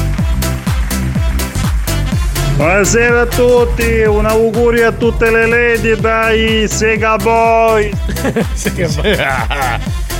Eh, 2.55 2.57
Buonasera 2.57 3.21
a 3.21 3.25
tutti, 3.27 4.01
un 4.03 4.25
augurio 4.25 4.87
a 4.87 4.91
tutte 4.93 5.29
le 5.29 5.45
lady 5.45 5.99
dai 5.99 6.67
Sega 6.67 7.17
Boy. 7.17 7.91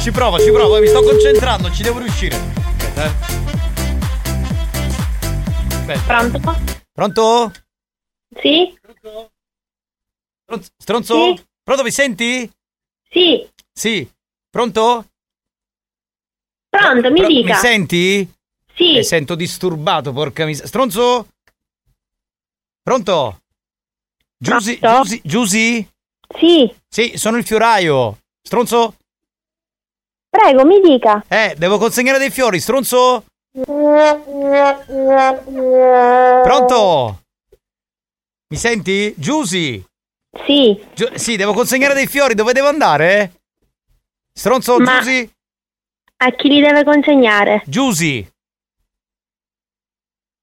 ci 0.01 0.11
provo, 0.11 0.39
ci 0.39 0.51
provo, 0.51 0.79
mi 0.79 0.88
sto 0.88 1.01
concentrando, 1.01 1.71
ci 1.71 1.83
devo 1.83 1.99
riuscire. 1.99 2.36
Aspetta, 2.36 3.05
eh. 3.05 3.11
Aspetta. 5.75 6.01
Pronto? 6.05 6.39
Pronto? 6.91 7.51
Sì? 8.41 8.77
Stronzo? 10.43 10.69
Stronzo? 10.77 11.36
Sì. 11.36 11.43
Pronto, 11.63 11.83
mi 11.83 11.91
senti? 11.91 12.51
Sì. 13.09 13.49
Sì. 13.73 14.07
Pronto? 14.49 15.05
Pronto, 16.69 17.11
mi 17.11 17.19
Pro- 17.19 17.27
dica. 17.27 17.53
Mi 17.53 17.59
senti? 17.59 18.33
Sì. 18.75 18.93
Mi 18.93 19.03
sento 19.03 19.36
disturbato, 19.36 20.11
porca 20.11 20.45
miseria. 20.45 20.67
Stronzo? 20.67 21.27
Pronto? 22.95 23.39
Giusy? 24.38 24.77
Giusy? 24.79 25.21
Giusy? 25.23 25.89
Sì. 26.38 26.71
Sì, 26.88 27.13
sono 27.17 27.38
il 27.38 27.43
fioraio. 27.43 28.19
Stronzo? 28.43 28.97
Prego, 30.29 30.63
mi 30.65 30.79
dica. 30.81 31.25
Eh, 31.27 31.55
devo 31.57 31.79
consegnare 31.79 32.19
dei 32.19 32.29
fiori, 32.29 32.59
stronzo? 32.59 33.25
Pronto? 36.43 37.21
Mi 38.49 38.57
senti? 38.57 39.15
Giusy? 39.17 39.83
Sì. 40.45 40.79
Giu- 40.93 41.15
sì, 41.15 41.38
devo 41.38 41.53
consegnare 41.53 41.95
dei 41.95 42.05
fiori, 42.05 42.36
dove 42.36 42.53
devo 42.53 42.67
andare? 42.67 43.41
Stronzo, 44.31 44.77
Ma- 44.77 44.99
Giusy? 44.99 45.27
A 46.17 46.29
chi 46.36 46.49
li 46.49 46.61
deve 46.61 46.83
consegnare? 46.83 47.63
Giusy? 47.65 48.29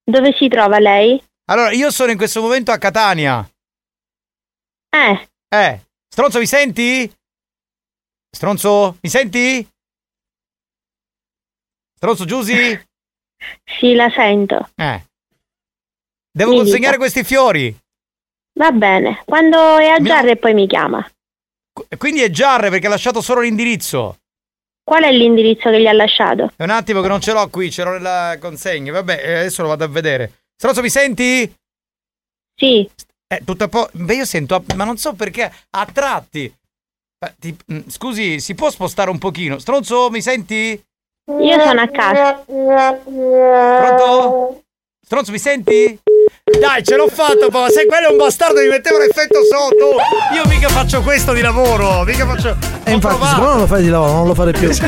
Dove 0.05 0.32
si 0.36 0.49
trova 0.49 0.80
lei? 0.80 1.22
Allora, 1.53 1.70
io 1.72 1.90
sono 1.90 2.11
in 2.11 2.16
questo 2.16 2.40
momento 2.40 2.70
a 2.72 2.78
Catania. 2.78 3.46
Eh, 4.88 5.28
Eh, 5.55 5.80
stronzo, 6.09 6.38
mi 6.38 6.46
senti? 6.46 7.12
Stronzo, 8.34 8.96
mi 9.03 9.09
senti? 9.11 9.68
Stronzo, 11.94 12.24
Giusy? 12.24 12.80
sì, 13.78 13.92
la 13.94 14.09
sento. 14.11 14.70
Eh. 14.76 15.05
Devo 16.30 16.53
Mi 16.53 16.57
consegnare 16.57 16.96
dica. 16.96 16.98
questi 16.98 17.22
fiori. 17.22 17.76
Va 18.59 18.70
bene. 18.72 19.22
Quando 19.26 19.76
è 19.76 19.88
a 19.88 20.00
Giarre 20.00 20.36
poi 20.36 20.55
mi 20.55 20.66
chiama. 20.66 21.07
Qu- 21.70 21.96
Quindi 21.98 22.22
è 22.22 22.30
Giarre 22.30 22.70
perché 22.70 22.86
ha 22.86 22.90
lasciato 22.90 23.20
solo 23.20 23.42
l'indirizzo. 23.42 24.20
Qual 24.82 25.03
è 25.05 25.12
l'indirizzo 25.12 25.68
che 25.70 25.80
gli 25.82 25.86
ha 25.86 25.92
lasciato? 25.92 26.50
È 26.57 26.62
un 26.62 26.70
attimo 26.70 27.03
che 27.03 27.09
non 27.09 27.20
ce 27.20 27.32
l'ho 27.34 27.46
qui, 27.50 27.70
ce 27.70 27.84
l'ho 27.84 27.92
nella 27.92 28.38
consegna. 28.40 28.90
Vabbè, 28.92 29.20
eh, 29.22 29.34
adesso 29.40 29.61
lo 29.61 29.68
vado 29.68 29.84
a 29.84 29.88
vedere. 29.88 30.41
Stronzo, 30.62 30.80
mi 30.80 30.90
senti? 30.90 31.52
Sì. 32.54 32.88
Eh, 33.26 33.42
tutto 33.44 33.64
a 33.64 33.68
po'. 33.68 33.88
Beh, 33.94 34.14
io 34.14 34.24
sento, 34.24 34.62
ma 34.76 34.84
non 34.84 34.96
so 34.96 35.12
perché, 35.12 35.52
a 35.70 35.86
tratti. 35.86 36.56
Ti- 37.40 37.56
mm, 37.72 37.88
scusi, 37.88 38.38
si 38.38 38.54
può 38.54 38.70
spostare 38.70 39.10
un 39.10 39.18
pochino? 39.18 39.58
Stronzo, 39.58 40.08
mi 40.08 40.22
senti? 40.22 40.80
Io 41.40 41.60
sono 41.60 41.80
a 41.80 41.88
casa. 41.88 42.44
Pronto? 43.74 44.62
Stronzo, 45.04 45.32
mi 45.32 45.40
senti? 45.40 45.98
Dai, 46.61 46.82
ce 46.84 46.96
l'ho 46.96 47.09
fatto, 47.09 47.48
ma 47.50 47.68
se 47.68 47.86
quello 47.86 48.09
è 48.09 48.11
un 48.11 48.16
bastardo 48.16 48.61
mi 48.61 48.68
metteva 48.68 48.98
l'effetto 48.98 49.38
sotto. 49.44 49.96
Io 50.34 50.42
mica 50.46 50.68
faccio 50.68 51.00
questo 51.03 51.32
di 51.32 51.40
lavoro, 51.40 52.03
mica 52.05 52.26
faccio. 52.26 52.57
E 52.84 52.92
infatti, 52.92 53.26
siccome 53.26 53.46
non 53.48 53.59
lo 53.59 53.66
fai 53.66 53.82
di 53.82 53.88
lavoro, 53.88 54.12
non 54.12 54.26
lo 54.28 54.34
fare 54.34 54.53
più. 54.53 54.70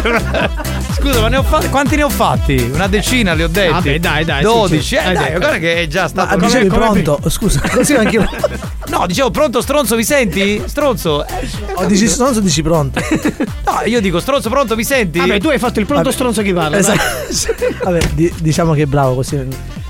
Scusa, 0.95 1.21
ma 1.21 1.29
ne 1.29 1.37
ho 1.39 1.43
fatti. 1.43 1.69
Quanti 1.69 1.97
ne 1.97 2.03
ho 2.05 2.09
fatti? 2.09 2.71
Una 2.73 2.87
decina 2.87 3.33
li 3.35 3.43
ho 3.43 3.49
detti. 3.49 3.73
Vabbè, 3.73 3.99
dai, 3.99 4.25
dai, 4.25 4.43
sì, 4.45 4.49
12. 4.51 4.83
sì. 4.83 4.95
Eh, 4.95 4.99
Eh, 4.99 5.03
dai, 5.03 5.15
dai, 5.15 5.37
guarda 5.39 5.59
che 5.59 5.75
è 5.83 5.87
già 5.89 6.03
Ma 6.03 6.09
stato. 6.09 6.37
dicevi 6.37 6.69
come- 6.69 7.03
pronto? 7.03 7.21
Scusa, 7.29 7.61
così 7.73 7.95
anche 7.95 8.17
io. 8.17 8.29
No, 8.87 9.07
dicevo 9.07 9.31
pronto, 9.31 9.61
stronzo, 9.61 9.97
mi 9.97 10.05
senti? 10.05 10.63
Stronzo. 10.67 11.27
Eh, 11.27 11.49
O 11.75 11.85
dici 11.87 12.07
stronzo 12.07 12.39
dici 12.41 12.63
pronto? 12.63 13.01
No, 13.67 13.81
io 13.87 14.01
dico 14.01 14.21
stronzo, 14.21 14.49
pronto, 14.51 14.77
mi 14.77 14.85
senti? 14.85 15.19
Vabbè, 15.19 15.41
tu 15.41 15.49
hai 15.49 15.59
fatto 15.59 15.81
il 15.81 15.87
pronto 15.87 16.05
Vabbè. 16.05 16.15
stronzo 16.15 16.43
che 16.43 16.53
parla. 16.53 16.77
Esatto. 16.79 17.01
Vabbè, 17.83 17.99
di- 18.13 18.33
diciamo 18.41 18.73
che 18.75 18.83
è 18.83 18.87
bravo 18.87 19.15
così. 19.17 19.43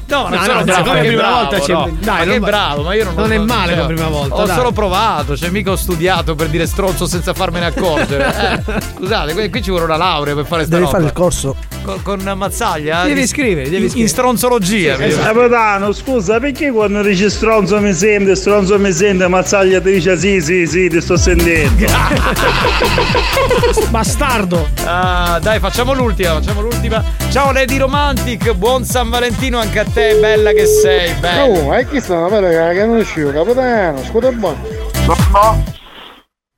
No, 0.07 0.29
non 0.29 0.31
No, 0.39 0.45
sono 0.45 0.59
no, 0.59 0.65
bravo, 0.65 0.85
come 0.85 1.01
prima 1.01 1.17
bravo, 1.23 1.35
volta 1.37 1.61
ci- 1.61 1.73
no. 1.73 1.89
dai, 2.01 2.19
ma 2.27 2.33
non 2.33 2.41
bravo, 2.41 2.83
ma 2.83 2.95
io 2.95 3.05
non 3.05 3.15
non 3.15 3.33
è 3.33 3.39
male 3.39 3.73
cioè, 3.75 3.83
come 3.83 3.95
prima 3.95 4.09
volta, 4.09 4.35
Ho 4.35 4.45
dai. 4.47 4.57
solo 4.57 4.73
provato, 4.73 5.37
cioè 5.37 5.49
mica 5.51 5.71
ho 5.71 5.77
studiato 5.77 6.35
per 6.35 6.49
dire 6.49 6.67
stronzo 6.67 7.07
senza 7.07 7.33
farmene 7.33 7.67
accorgere. 7.67 8.63
Eh, 8.67 8.81
scusate, 8.99 9.33
qui, 9.33 9.49
qui 9.51 9.63
ci 9.63 9.71
vuole 9.71 9.85
una 9.87 9.97
laurea 9.97 10.35
per 10.35 10.45
fare 10.47 10.63
sta 10.65 10.71
Devi 10.77 10.85
roba. 10.85 10.97
fare 10.99 11.05
il 11.09 11.13
corso. 11.13 11.57
Con, 11.85 12.01
con 12.03 12.23
Mazzaglia? 12.35 13.05
Devi 13.05 13.27
scrivere, 13.27 13.69
devi 13.69 13.83
in- 13.83 13.89
scrivere. 13.91 14.01
In 14.01 14.09
stronzologia. 14.09 14.97
Capitano, 14.97 15.93
scusa, 15.93 16.41
perché 16.41 16.71
quando 16.71 17.03
dici 17.03 17.29
stronzo 17.29 17.79
mi 17.79 17.93
sente, 17.93 18.35
stronzo 18.37 18.79
mi 18.79 18.91
sente, 18.91 19.29
Mazzaglia 19.29 19.83
ti 19.83 19.93
dice 19.93 20.17
sì, 20.17 20.41
sì, 20.41 20.67
sì, 20.67 20.89
ti 20.89 20.99
sto 21.03 21.19
sentendo. 21.19 21.85
Bastardo. 23.91 24.67
Ah, 24.85 25.39
dai, 25.43 25.59
facciamo 25.59 25.93
l'ultima, 25.93 26.41
facciamo 26.41 26.63
l'ultima. 26.63 27.05
Ciao 27.31 27.53
Lady 27.53 27.77
Romantic, 27.77 28.55
buon 28.55 28.87
San 28.87 29.11
Valentino 29.11 29.59
anche 29.59 29.81
a 29.81 29.85
te, 29.85 30.17
bella 30.19 30.53
che 30.53 30.65
sei, 30.65 31.13
bella. 31.21 31.45
Oh, 31.45 31.67
ma 31.69 31.83
chi 31.83 32.01
sta? 32.01 32.29
Ma 32.29 32.41
che 32.41 32.85
non 32.87 32.97
uscivo, 32.97 33.31
capitano, 33.31 34.03
scusa 34.05 34.33
buono. 34.33 34.57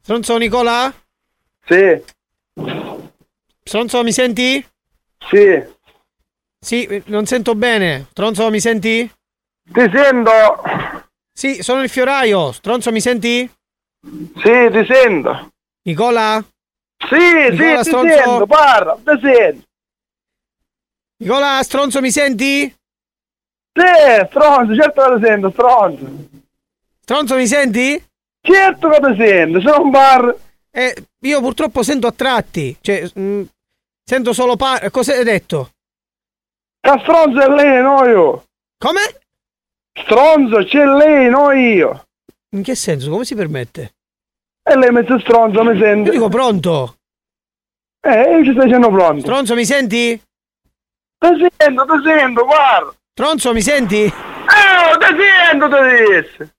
Stronzo 0.01 0.37
Nicola? 0.37 0.95
Sì, 1.67 2.01
Stronzo 3.65 4.05
mi 4.05 4.13
senti? 4.13 4.65
Sì, 5.31 5.75
Sì, 6.59 7.03
non 7.07 7.27
sento 7.27 7.55
bene. 7.55 8.07
Stronzo 8.11 8.51
mi 8.51 8.61
senti? 8.61 9.11
ti 9.73 9.91
sento. 9.93 10.33
Sì, 11.33 11.63
sono 11.63 11.83
il 11.83 11.89
fioraio. 11.89 12.53
Stronzo 12.53 12.91
mi 12.91 13.01
senti? 13.01 13.49
Sì, 14.03 14.69
ti 14.73 14.85
sento. 14.89 15.51
Nicola? 15.85 16.43
Sì, 17.09 17.51
Nicola, 17.51 17.83
sì, 17.83 17.91
ti 17.91 17.97
stronzo? 17.97 18.17
sento, 18.17 18.47
parla, 18.47 18.95
ti 19.05 19.21
sento. 19.21 19.65
Nicola, 21.19 21.63
stronzo 21.63 22.01
mi 22.01 22.11
senti? 22.11 22.75
Sì, 23.73 24.27
stronzo, 24.31 24.75
certo 24.75 25.03
che 25.03 25.17
ti 25.21 25.25
sento, 25.27 25.51
stronzo. 25.51 26.07
Stronzo 27.01 27.37
mi 27.37 27.47
senti? 27.47 28.05
Certo 28.41 28.89
che 28.89 29.01
ti 29.01 29.17
sento, 29.17 29.61
sono 29.61 29.83
un 29.83 29.91
bar. 29.91 30.37
Eh, 30.71 30.95
io 31.21 31.41
purtroppo 31.41 31.83
sento 31.83 32.07
a 32.07 32.13
tratti. 32.13 32.77
Cioè, 32.81 33.11
mm, 33.19 33.43
sento 34.09 34.33
solo 34.33 34.57
par... 34.57 34.89
Cosa 34.91 35.13
hai 35.13 35.25
detto? 35.25 35.71
Che 36.81 36.99
stronzo 37.01 37.41
è 37.41 37.49
lei, 37.49 37.83
no 37.83 38.05
io. 38.07 38.45
Come? 38.79 39.01
Stronzo, 39.93 40.65
c'è 40.65 40.85
lei, 40.85 41.29
no 41.29 41.51
io. 41.51 42.05
In 42.51 42.63
che 42.63 42.77
senso? 42.77 43.11
Come 43.11 43.25
si 43.25 43.35
permette? 43.35 43.95
E 44.63 44.77
lei 44.77 44.91
mezzo 44.91 45.19
stronzo 45.19 45.65
mi 45.65 45.79
sente. 45.79 46.11
Io 46.11 46.13
dico 46.13 46.29
pronto. 46.29 46.97
Eh, 48.01 48.37
io 48.37 48.45
ci 48.45 48.53
sto 48.53 48.63
dicendo 48.63 48.89
pronto. 48.91 49.23
Stronzo 49.23 49.55
mi 49.55 49.65
senti? 49.65 50.23
Ti 51.19 51.49
sento, 51.57 51.85
ti 51.85 52.03
sento, 52.05 52.45
guarda. 52.45 52.95
Stronzo 53.13 53.53
mi 53.53 53.63
senti? 53.63 54.05
Eh, 54.05 54.13
ti 54.99 55.17
sento, 55.19 55.69
ti 55.69 56.05
dice. 56.05 56.56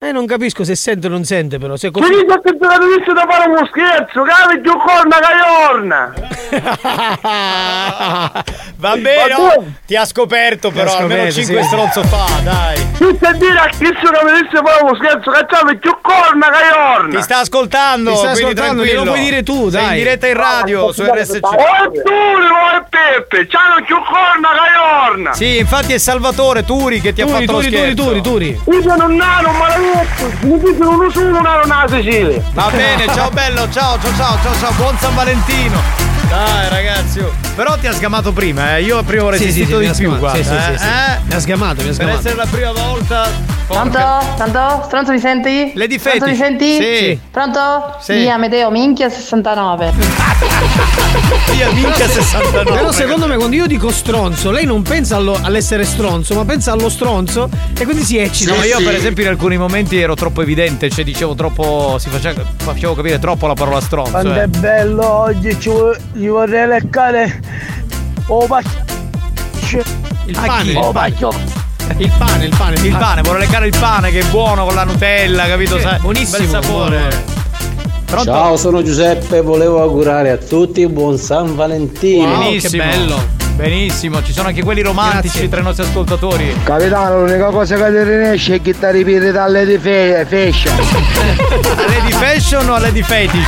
Eh, 0.00 0.12
non 0.12 0.26
capisco 0.26 0.62
se 0.62 0.76
sente 0.76 1.08
o 1.08 1.10
non 1.10 1.24
sente, 1.24 1.58
però. 1.58 1.74
Se 1.74 1.90
Mi 1.92 2.00
dice 2.08 2.40
che 2.40 2.56
tu 2.56 2.58
capisci 2.68 3.12
da 3.12 3.26
fare 3.28 3.50
uno 3.50 3.66
scherzo, 3.66 4.22
capi 4.22 4.60
giù 4.62 4.70
corna 4.78 5.18
caiorna! 5.18 6.14
Va 8.78 8.96
bene, 8.96 9.34
oh, 9.34 9.64
ti 9.84 9.96
ha 9.96 10.04
scoperto 10.04 10.70
però, 10.70 10.92
ha 10.92 10.98
almeno 10.98 11.28
scoperto, 11.32 11.40
5 11.40 11.62
sì. 11.62 11.66
stronzo 11.66 12.02
fa, 12.04 12.26
dai. 12.44 12.86
Mi 13.00 13.16
sta 13.16 13.30
a 13.30 13.32
dire 13.32 13.58
a 13.58 13.66
chi 13.66 13.86
se 13.86 13.92
capisci 13.92 14.56
fare 14.64 14.82
uno 14.84 14.94
scherzo, 14.94 15.30
cacciami 15.32 15.78
giù 15.80 15.90
corna 16.00 16.48
caiorna! 16.48 17.16
Ti 17.16 17.22
sta 17.22 17.38
ascoltando, 17.38 18.10
Ti 18.12 18.16
sta 18.18 18.30
quindi 18.30 18.42
ascoltando, 18.52 18.82
tranquillo. 18.82 19.00
glielo 19.02 19.10
puoi 19.12 19.24
dire 19.24 19.42
tu, 19.42 19.68
Sei 19.68 19.80
dai. 19.82 19.88
in 19.88 19.94
diretta 20.04 20.26
in 20.28 20.34
radio 20.36 20.92
su 20.92 21.02
RSC. 21.02 21.38
Oh, 21.42 21.50
e 21.50 22.02
tu, 22.04 22.12
oh, 22.12 22.76
e 22.76 22.84
Peppe, 22.88 23.46
c'hanno 23.48 23.84
giù 23.84 23.96
corna 23.96 24.48
caiorna! 24.54 25.32
Sì, 25.32 25.58
infatti 25.58 25.92
è 25.92 25.98
Salvatore 25.98 26.64
Turi 26.64 27.00
che 27.00 27.12
ti 27.12 27.20
ha 27.20 27.26
Turi, 27.26 27.38
fatto 27.46 27.50
lo 27.52 27.58
Turi, 27.58 27.70
Turi, 27.72 27.82
scherzo. 27.82 28.04
Turi, 28.04 28.20
Turi. 28.20 28.60
Io 28.70 28.82
sono 28.82 29.04
un 29.06 29.16
nano, 29.16 29.50
maledetto! 29.50 29.86
Mi 30.42 30.58
dicono 30.58 30.90
uno 30.90 31.40
nano 31.40 31.62
nella 31.62 31.86
Sicilia! 31.88 32.42
Va 32.52 32.68
bene, 32.70 33.06
ciao 33.14 33.30
bello, 33.30 33.70
ciao, 33.70 33.98
ciao, 33.98 34.12
ciao, 34.16 34.38
ciao, 34.42 34.54
ciao, 34.58 34.72
buon 34.72 34.96
San 34.98 35.14
Valentino. 35.14 36.07
Dai 36.28 36.68
ragazzi, 36.68 37.20
oh. 37.20 37.32
però 37.54 37.76
ti 37.78 37.86
ha 37.86 37.92
sgamato 37.92 38.32
prima, 38.32 38.76
eh. 38.76 38.82
Io 38.82 39.02
prima 39.02 39.24
ho 39.24 39.32
Sì, 39.32 39.38
sì, 39.38 39.42
sì, 39.52 39.58
resistito 39.60 39.78
mi 39.78 39.86
di 39.90 39.92
più, 39.96 40.18
guarda. 40.18 40.36
sì, 40.36 40.44
sì, 40.44 40.54
eh. 40.54 40.60
sì, 40.60 40.78
sì. 40.78 40.84
Eh? 40.86 41.18
Mi 41.24 41.32
ha 41.34 41.40
sgamato, 41.40 41.74
mi 41.76 41.80
ha 41.80 41.84
Per 41.84 41.94
sgamato. 41.94 42.18
essere 42.18 42.34
la 42.34 42.46
prima 42.50 42.72
volta. 42.72 43.56
Pronto? 43.66 43.98
Pronto? 44.36 44.82
Stronzo 44.86 45.12
mi 45.12 45.18
senti? 45.18 45.72
Lady 45.74 45.98
Pronto 45.98 46.26
mi 46.26 46.34
senti? 46.34 46.76
Sì. 46.76 47.18
Pronto? 47.30 47.96
Sì. 48.00 48.14
Via 48.14 48.36
Medeo, 48.38 48.70
minchia 48.70 49.10
69. 49.10 49.92
Via 51.52 51.70
minchia 51.72 52.08
69. 52.08 52.70
Però 52.72 52.92
secondo 52.92 53.26
me 53.26 53.36
quando 53.36 53.56
io 53.56 53.66
dico 53.66 53.90
stronzo, 53.90 54.50
lei 54.50 54.64
non 54.64 54.80
pensa 54.82 55.16
allo- 55.16 55.38
all'essere 55.42 55.84
stronzo, 55.84 56.34
ma 56.34 56.44
pensa 56.46 56.72
allo 56.72 56.88
stronzo 56.88 57.48
e 57.78 57.84
quindi 57.84 58.04
si 58.04 58.16
eccita. 58.18 58.54
No, 58.54 58.62
io 58.62 58.78
per 58.82 58.94
esempio 58.94 59.24
in 59.24 59.30
alcuni 59.30 59.58
momenti 59.58 59.98
ero 59.98 60.14
troppo 60.14 60.40
evidente, 60.42 60.88
cioè 60.90 61.04
dicevo 61.04 61.34
troppo. 61.34 61.96
si 61.98 62.08
faceva, 62.08 62.42
facevo 62.56 62.94
capire 62.94 63.18
troppo 63.18 63.46
la 63.46 63.54
parola 63.54 63.80
stronzo. 63.82 64.10
Quando 64.12 64.32
eh. 64.34 64.42
è 64.44 64.46
bello 64.46 65.06
oggi 65.06 65.58
ci 65.60 65.68
vo- 65.68 65.94
gli 66.18 66.26
vorrei 66.28 66.66
leccare 66.66 67.40
oh 68.26 68.44
pacchio 68.46 69.82
Il 70.26 70.36
pane. 70.44 70.76
oh 70.76 70.90
pacchio 70.90 71.30
Il 71.96 72.12
pane, 72.18 72.44
il 72.44 72.54
pane. 72.56 72.74
Il 72.80 72.96
pane, 72.96 73.22
vorrei 73.22 73.46
leccare 73.46 73.66
il 73.68 73.76
pane 73.78 74.10
che 74.10 74.18
è 74.20 74.24
buono 74.26 74.64
con 74.64 74.74
la 74.74 74.84
Nutella, 74.84 75.46
capito? 75.46 75.78
Sai? 75.78 75.98
buonissimo, 76.00 76.38
Bel 76.38 76.62
sapore. 76.62 76.98
buono. 76.98 77.36
Pronto? 78.04 78.24
Ciao, 78.30 78.56
sono 78.56 78.82
Giuseppe, 78.82 79.40
volevo 79.42 79.80
augurare 79.80 80.30
a 80.30 80.36
tutti 80.38 80.86
buon 80.88 81.18
San 81.18 81.54
Valentino. 81.54 82.26
Wow, 82.28 82.38
Benissimo. 82.42 82.82
che 82.82 82.88
bello. 82.88 83.22
Benissimo, 83.58 84.22
ci 84.22 84.32
sono 84.32 84.46
anche 84.46 84.62
quelli 84.62 84.82
romantici 84.82 85.30
Grazie. 85.32 85.48
tra 85.48 85.58
i 85.58 85.62
nostri 85.64 85.84
ascoltatori. 85.84 86.54
Capitano 86.62 87.24
l'unica 87.24 87.46
cosa 87.46 87.74
che 87.74 87.90
ti 87.90 88.02
riesce 88.04 88.54
è 88.54 88.62
che 88.62 88.78
ti 88.78 88.86
ripete 88.88 89.32
dalle 89.32 89.66
di 89.66 89.76
fe- 89.78 90.24
fashion 90.28 90.72
A 90.78 91.82
Lady 91.90 92.12
Fashion 92.12 92.68
o 92.70 92.78
Lady 92.78 93.02
Fetish? 93.02 93.46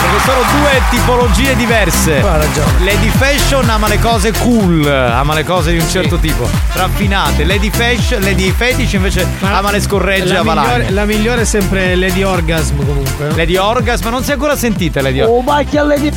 Perché 0.00 0.24
sono 0.24 0.40
due 0.58 0.80
tipologie 0.88 1.54
diverse. 1.54 2.20
Ha 2.22 2.36
ragione. 2.38 2.72
Lady 2.82 3.08
Fashion 3.08 3.68
ama 3.68 3.88
le 3.88 3.98
cose 3.98 4.32
cool, 4.38 4.86
ama 4.86 5.34
le 5.34 5.44
cose 5.44 5.72
di 5.72 5.78
un 5.78 5.86
certo 5.88 6.16
tipo, 6.16 6.48
raffinate. 6.72 7.44
Lady 7.44 7.68
Fashion, 7.70 8.22
Lady 8.22 8.50
Fetish 8.50 8.94
invece 8.94 9.26
ama 9.42 9.70
le 9.70 9.80
scorregge 9.82 10.34
a 10.34 10.42
migliore, 10.42 10.90
la 10.92 11.04
migliore 11.04 11.42
è 11.42 11.44
sempre 11.44 11.94
Lady 11.94 12.22
Orgasm 12.22 12.76
comunque. 12.86 13.28
Lady 13.36 13.56
Orgasm, 13.56 14.04
ma 14.04 14.10
non 14.10 14.24
si 14.24 14.30
è 14.30 14.32
ancora 14.32 14.56
sentita 14.56 15.02
Lady 15.02 15.20
Orgasm. 15.20 15.36
oh 15.38 15.42
pacchio 15.42 15.82
alle 15.82 16.00
di 16.00 16.10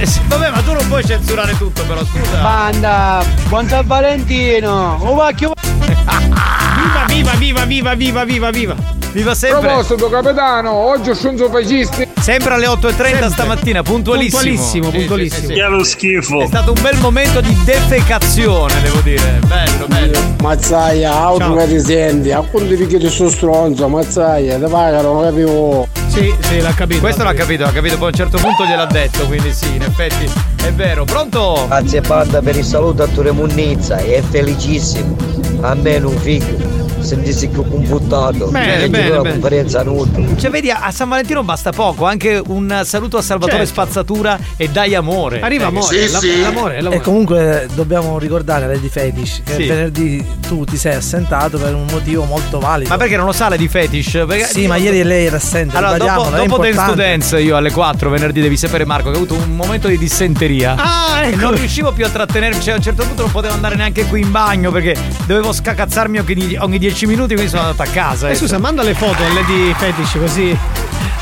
Eh 0.00 0.06
sì, 0.06 0.20
Vabbè, 0.28 0.50
ma 0.50 0.62
tu 0.62 0.72
non 0.72 0.86
puoi 0.88 1.04
censurare 1.04 1.54
tutto, 1.58 1.82
però 1.84 2.02
scusa. 2.04 2.40
banda 2.40 3.22
buon 3.48 3.68
San 3.68 3.86
Valentino 3.86 4.96
oh 4.98 5.14
pacchio 5.14 5.52
Viva, 6.80 7.04
viva, 7.06 7.64
viva, 7.64 7.64
viva, 7.64 7.94
viva, 7.94 8.24
viva, 8.24 8.50
viva. 8.50 8.74
Viva 9.12 9.34
sempre! 9.34 9.68
Proposito 9.68 10.08
capitano, 10.08 10.70
oggi 10.70 11.14
sono 11.14 11.48
fascisti. 11.50 12.08
Sempre 12.20 12.54
alle 12.54 12.66
8.30 12.66 13.30
stamattina, 13.30 13.82
puntualissimo. 13.82 14.40
Puntualissimo, 14.40 14.84
Sì, 14.84 14.90
sì, 14.90 14.96
puntualissimo. 14.98 15.40
sì, 15.40 15.46
sì. 15.46 15.52
Che 15.52 15.62
lo 15.66 15.84
schifo. 15.84 16.40
È 16.40 16.46
stato 16.46 16.72
un 16.72 16.80
bel 16.80 16.96
momento 16.98 17.40
di 17.40 17.54
defecazione, 17.64 18.80
devo 18.82 19.00
dire. 19.00 19.40
Bello, 19.46 19.86
bello. 19.88 20.18
Mazzaia, 20.40 21.12
auto 21.12 21.54
che 21.54 21.66
ti 21.66 21.80
senti, 21.80 22.30
a 22.30 22.40
quanto 22.40 22.74
ti 22.76 22.86
chiedi 22.86 23.08
su 23.08 23.28
stronzo, 23.28 23.88
mazzaia, 23.88 24.58
ti 24.58 24.70
pagano, 24.70 25.12
non 25.14 25.24
capivo. 25.24 25.88
Sì, 26.06 26.32
sì, 26.40 26.60
l'ha 26.60 26.72
capito. 26.72 27.00
Questo 27.00 27.24
l'ha 27.24 27.34
capito, 27.34 27.64
l'ha 27.64 27.72
capito, 27.72 27.96
poi 27.96 28.06
a 28.06 28.10
un 28.10 28.14
certo 28.16 28.38
punto 28.38 28.64
gliel'ha 28.64 28.86
detto, 28.86 29.26
quindi 29.26 29.52
sì, 29.52 29.74
in 29.74 29.82
effetti 29.82 30.30
è 30.64 30.72
vero. 30.72 31.04
Pronto? 31.04 31.66
Grazie 31.68 32.00
Panda 32.00 32.40
per 32.40 32.56
il 32.56 32.64
saluto 32.64 33.02
a 33.02 33.06
Ture 33.06 33.32
Munnizza, 33.32 33.96
è 33.96 34.22
felicissimo. 34.28 35.16
A 35.62 35.74
me 35.74 35.98
non 35.98 36.16
figlio, 36.16 36.56
sentirsi 37.02 37.48
più 37.48 37.66
confuttato. 37.68 38.46
Bene, 38.48 38.76
Leggi 38.78 38.90
bene, 38.90 39.08
la 39.10 39.20
bene. 39.20 39.30
conferenza 39.32 39.82
nuda. 39.82 40.18
Cioè, 40.36 40.50
vedi, 40.50 40.70
a 40.70 40.90
San 40.90 41.08
Valentino 41.08 41.42
basta 41.42 41.70
poco, 41.72 42.04
anche 42.06 42.40
un 42.46 42.82
saluto 42.84 43.16
a 43.16 43.22
Salvatore 43.22 43.58
Certo. 43.66 43.72
Spazzatura 43.72 44.38
e 44.56 44.68
dai 44.68 44.94
amore. 44.94 45.40
Arriva 45.40 45.64
Eh, 45.64 45.68
amore, 45.68 46.06
sì, 46.06 46.12
la- 46.12 46.18
sì. 46.18 46.40
l'amore, 46.40 46.80
l'amore. 46.80 46.96
E 46.96 47.00
comunque 47.00 47.68
dobbiamo 47.74 48.18
ricordare 48.18 48.66
Lady 48.66 48.88
Fetish 48.88 49.42
che 49.44 49.54
Sì. 49.54 49.66
venerdì 49.66 50.24
tu 50.46 50.64
ti 50.64 50.76
sei 50.76 50.94
assentato 50.94 51.58
per 51.58 51.74
un 51.74 51.86
motivo 51.90 52.24
molto 52.24 52.58
valido. 52.58 52.88
Ma 52.90 52.96
perché 52.96 53.16
non 53.16 53.26
lo 53.26 53.32
sa 53.32 53.48
Lady 53.48 53.68
Fetish? 53.68 54.24
Perché 54.26 54.44
Sì, 54.44 54.66
ma 54.66 54.76
ieri 54.76 55.02
lei 55.02 55.26
era 55.26 55.36
assente. 55.36 55.76
Allora, 55.76 55.96
dopo, 55.96 56.30
dopo 56.30 56.58
Dance. 56.58 56.94
Dance, 56.94 57.40
io 57.40 57.56
alle 57.56 57.70
4 57.70 58.10
venerdì 58.10 58.40
devi 58.40 58.56
sapere, 58.56 58.84
Marco, 58.84 59.10
che 59.10 59.16
ho 59.16 59.22
avuto 59.22 59.34
un 59.34 59.54
momento 59.56 59.88
di 59.88 59.96
dissenteria. 59.98 60.74
Ah, 60.76 61.22
ecco. 61.24 61.36
non 61.40 61.54
riuscivo 61.54 61.92
più 61.92 62.04
a 62.04 62.08
trattenermi, 62.08 62.60
cioè 62.60 62.74
a 62.74 62.76
un 62.76 62.82
certo 62.82 63.02
punto 63.04 63.22
non 63.22 63.30
potevo 63.30 63.54
andare 63.54 63.76
neanche 63.76 64.04
qui 64.06 64.20
in 64.20 64.30
bagno 64.30 64.70
perché 64.70 64.96
dovevo 65.26 65.52
scacazzarmi 65.52 66.18
ogni, 66.18 66.56
ogni 66.58 66.78
10 66.90 67.06
minuti, 67.06 67.34
quindi 67.34 67.50
sono 67.50 67.62
andato 67.70 67.88
a 67.88 67.92
casa. 67.92 68.26
Eh, 68.26 68.30
ecco. 68.30 68.40
scusa, 68.40 68.58
manda 68.58 68.82
le 68.82 68.94
foto 68.94 69.22
a 69.22 69.32
Lady 69.32 69.72
Fetish 69.74 70.18
così 70.18 70.58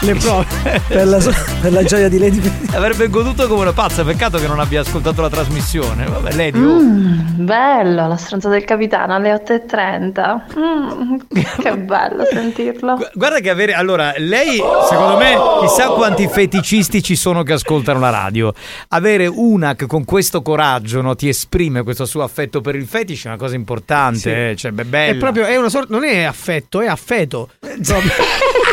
le 0.00 0.14
prove. 0.14 0.46
Per 0.88 1.06
la, 1.06 1.18
per 1.60 1.72
la 1.72 1.82
gioia 1.82 2.08
di 2.08 2.18
Lady. 2.18 2.40
Avrebbe 2.72 3.08
goduto 3.08 3.46
come 3.48 3.62
una 3.62 3.72
pazza, 3.72 4.04
peccato 4.04 4.38
che 4.38 4.46
non 4.46 4.60
abbia 4.60 4.80
ascoltato 4.80 5.20
la 5.20 5.28
trasmissione. 5.28 6.06
Vabbè, 6.06 6.32
Lady, 6.34 6.58
oh. 6.62 6.80
Mm, 6.80 7.44
bello, 7.44 8.06
la 8.08 8.16
stronza 8.16 8.48
del 8.48 8.64
capitano 8.64 9.14
alle 9.14 9.32
8.30. 9.34 10.40
Mm, 10.58 11.16
che 11.60 11.76
bello 11.82 12.24
sentirlo. 12.30 12.94
Gu- 12.96 13.10
Guarda 13.14 13.40
che 13.40 13.50
avere. 13.50 13.72
Allora, 13.74 14.12
lei, 14.16 14.60
secondo 14.88 15.16
me, 15.16 15.36
chissà 15.60 15.88
quanti 15.88 16.28
feticisti 16.28 17.02
ci 17.02 17.16
sono 17.16 17.42
che 17.42 17.54
ascoltano 17.54 17.98
la 17.98 18.10
radio. 18.10 18.52
Avere 18.88 19.26
una 19.26 19.74
che 19.74 19.86
con 19.86 20.04
questo 20.04 20.42
coraggio 20.42 21.00
no, 21.00 21.14
ti 21.16 21.28
esprime 21.28 21.82
questo 21.82 22.04
suo 22.06 22.22
affetto 22.22 22.60
per 22.60 22.76
il 22.76 22.86
fetish 22.86 23.24
è 23.24 23.28
una 23.28 23.36
cosa 23.36 23.56
importante. 23.56 24.18
Sì. 24.18 24.28
eh, 24.30 24.54
Cioè, 24.56 24.70
beh, 24.70 24.84
bella. 24.84 25.12
È 25.12 25.16
proprio, 25.16 25.44
è 25.44 25.56
una 25.56 25.68
sorta, 25.68 25.92
non 25.92 26.04
è 26.04 26.22
affetto, 26.22 26.80
è 26.80 26.86
affeto. 26.86 27.50
Proprio. 27.58 28.12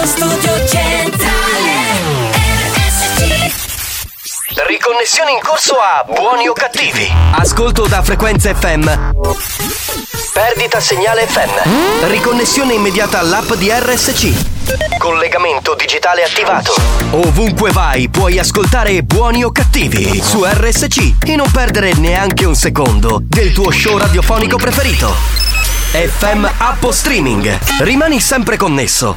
Radio 0.00 0.06
Studio 0.06 0.66
Centrale 0.66 1.90
RSC 2.72 3.52
Riconnessione 4.66 5.32
in 5.32 5.40
corso 5.42 5.74
a 5.74 6.02
buoni 6.04 6.48
o 6.48 6.54
cattivi. 6.54 7.06
Ascolto 7.32 7.86
da 7.86 8.02
frequenza 8.02 8.54
FM. 8.54 8.88
Perdita 10.32 10.80
segnale 10.80 11.26
FM. 11.26 12.06
Riconnessione 12.08 12.72
immediata 12.72 13.18
all'app 13.18 13.52
di 13.54 13.70
RSC. 13.70 14.96
Collegamento 14.96 15.74
digitale 15.74 16.22
attivato. 16.22 16.72
Ovunque 17.10 17.70
vai 17.70 18.08
puoi 18.08 18.38
ascoltare 18.38 19.02
buoni 19.02 19.44
o 19.44 19.52
cattivi 19.52 20.18
su 20.22 20.46
RSC 20.46 21.16
e 21.26 21.36
non 21.36 21.50
perdere 21.50 21.92
neanche 21.92 22.46
un 22.46 22.54
secondo 22.54 23.18
del 23.22 23.52
tuo 23.52 23.70
show 23.70 23.98
radiofonico 23.98 24.56
preferito. 24.56 25.14
FM 25.92 26.46
App 26.58 26.88
Streaming. 26.88 27.58
Rimani 27.80 28.20
sempre 28.20 28.56
connesso. 28.56 29.16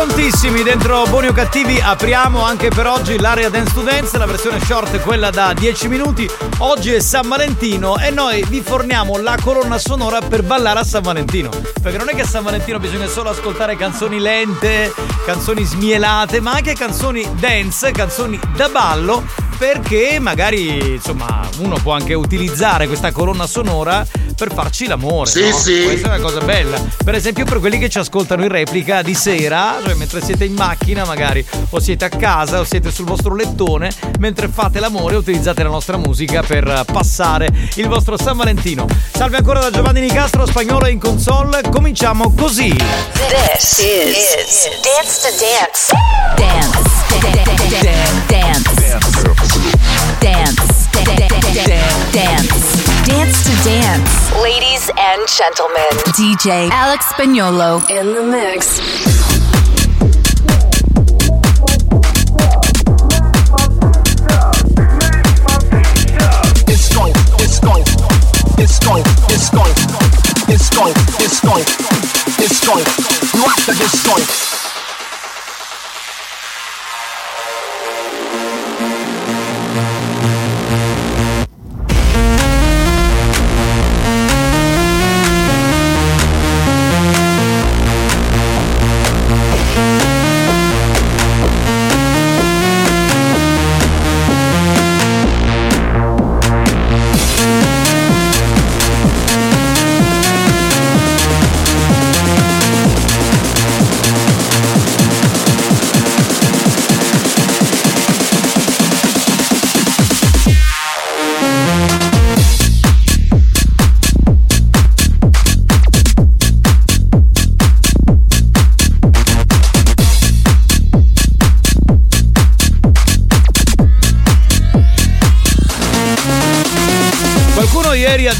Prontissimi 0.00 0.62
dentro 0.62 1.04
Buoni 1.10 1.26
o 1.26 1.32
Cattivi, 1.34 1.78
apriamo 1.78 2.42
anche 2.42 2.70
per 2.70 2.86
oggi 2.86 3.18
l'area 3.18 3.50
Dance 3.50 3.74
to 3.74 3.82
Dance, 3.82 4.16
la 4.16 4.24
versione 4.24 4.58
short 4.58 4.98
quella 5.00 5.28
da 5.28 5.52
10 5.52 5.88
minuti. 5.88 6.26
Oggi 6.60 6.94
è 6.94 7.00
San 7.00 7.28
Valentino 7.28 7.98
e 7.98 8.08
noi 8.08 8.42
vi 8.48 8.62
forniamo 8.62 9.18
la 9.18 9.36
colonna 9.42 9.76
sonora 9.76 10.22
per 10.22 10.42
ballare 10.42 10.78
a 10.78 10.84
San 10.84 11.02
Valentino. 11.02 11.50
Perché 11.82 11.98
non 11.98 12.08
è 12.08 12.14
che 12.14 12.22
a 12.22 12.26
San 12.26 12.42
Valentino 12.42 12.78
bisogna 12.78 13.08
solo 13.08 13.28
ascoltare 13.28 13.76
canzoni 13.76 14.18
lente, 14.18 14.90
canzoni 15.26 15.64
smielate, 15.64 16.40
ma 16.40 16.52
anche 16.52 16.72
canzoni 16.72 17.28
dance, 17.34 17.90
canzoni 17.90 18.40
da 18.56 18.70
ballo 18.70 19.49
perché 19.60 20.18
magari 20.18 20.94
insomma 20.94 21.46
uno 21.58 21.76
può 21.82 21.92
anche 21.92 22.14
utilizzare 22.14 22.86
questa 22.86 23.12
colonna 23.12 23.46
sonora 23.46 24.06
per 24.34 24.54
farci 24.54 24.86
l'amore. 24.86 25.28
Sì, 25.28 25.50
no? 25.50 25.54
sì. 25.54 25.82
Questa 25.84 26.06
è 26.14 26.16
una 26.16 26.24
cosa 26.24 26.40
bella. 26.40 26.82
Per 27.04 27.14
esempio 27.14 27.44
per 27.44 27.58
quelli 27.58 27.78
che 27.78 27.90
ci 27.90 27.98
ascoltano 27.98 28.42
in 28.42 28.48
replica 28.48 29.02
di 29.02 29.12
sera, 29.12 29.76
cioè 29.84 29.92
mentre 29.92 30.22
siete 30.22 30.46
in 30.46 30.54
macchina 30.54 31.04
magari, 31.04 31.46
o 31.68 31.78
siete 31.78 32.06
a 32.06 32.08
casa, 32.08 32.60
o 32.60 32.64
siete 32.64 32.90
sul 32.90 33.04
vostro 33.04 33.34
lettone, 33.34 33.92
mentre 34.18 34.48
fate 34.48 34.80
l'amore 34.80 35.16
utilizzate 35.16 35.62
la 35.62 35.68
nostra 35.68 35.98
musica 35.98 36.42
per 36.42 36.84
passare 36.90 37.50
il 37.74 37.86
vostro 37.86 38.16
San 38.16 38.38
Valentino. 38.38 38.86
Salve 39.12 39.36
ancora 39.36 39.60
da 39.60 39.70
Giovanni 39.70 40.00
Nicastro, 40.00 40.46
spagnolo 40.46 40.86
in 40.86 40.98
console. 40.98 41.60
Cominciamo 41.70 42.32
così. 42.32 42.74
This 42.74 43.78
is, 43.78 44.70
Dance 44.80 45.20
to 45.20 45.28
Dance. 45.38 45.92
Dance. 46.34 46.78
Dance. 47.20 48.24
Dance. 48.26 48.74
Dance. 48.74 49.19
Dance 50.20 50.80
dance, 51.04 52.12
dance, 52.12 53.06
dance 53.06 53.44
to 53.44 53.64
Dance. 53.64 54.32
Ladies 54.42 54.90
and 54.98 55.26
gentlemen, 55.28 55.90
DJ 56.12 56.68
Alex 56.70 57.06
Spagnolo 57.06 57.80
in 57.90 58.14
the 58.14 58.22
mix. 58.22 58.78
It's 66.68 66.94
going, 66.94 67.12
it's 67.38 67.60
going, 67.60 67.84
it's 68.58 68.78
going, 68.78 69.04
it's 69.28 69.50
going, 69.50 69.74
it's 70.48 70.70
going, 70.70 70.94
it's 71.18 71.40
going, 71.40 71.64
it's 72.38 72.66
going. 72.66 72.84
You 73.34 73.42
have 73.48 73.64
to 73.66 73.74
get 73.74 73.90
going. 74.04 74.69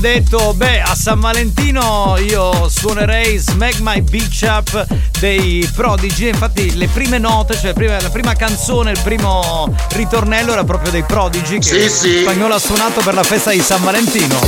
Detto, 0.01 0.55
beh, 0.55 0.80
a 0.80 0.94
San 0.94 1.20
Valentino 1.20 2.16
io 2.18 2.68
suonerei 2.68 3.36
Smack 3.36 3.80
My 3.80 4.01
Beach 4.01 4.40
Up 4.42 4.86
dei 5.18 5.68
Prodigy. 5.74 6.28
Infatti 6.28 6.76
le 6.76 6.88
prime 6.88 7.18
note, 7.18 7.57
cioè 7.57 7.74
la 8.01 8.11
prima 8.11 8.34
canzone, 8.34 8.92
il 8.92 9.01
primo 9.05 9.72
ritornello 9.90 10.53
era 10.53 10.64
proprio 10.64 10.90
dei 10.90 11.03
Prodigy 11.03 11.59
che 11.59 11.62
Sì, 11.62 11.88
sì. 11.88 12.20
Spagnolo 12.22 12.55
ha 12.55 12.59
suonato 12.59 13.03
per 13.03 13.14
la 13.14 13.22
festa 13.22 13.51
di 13.51 13.61
San 13.61 13.82
Valentino. 13.82 14.38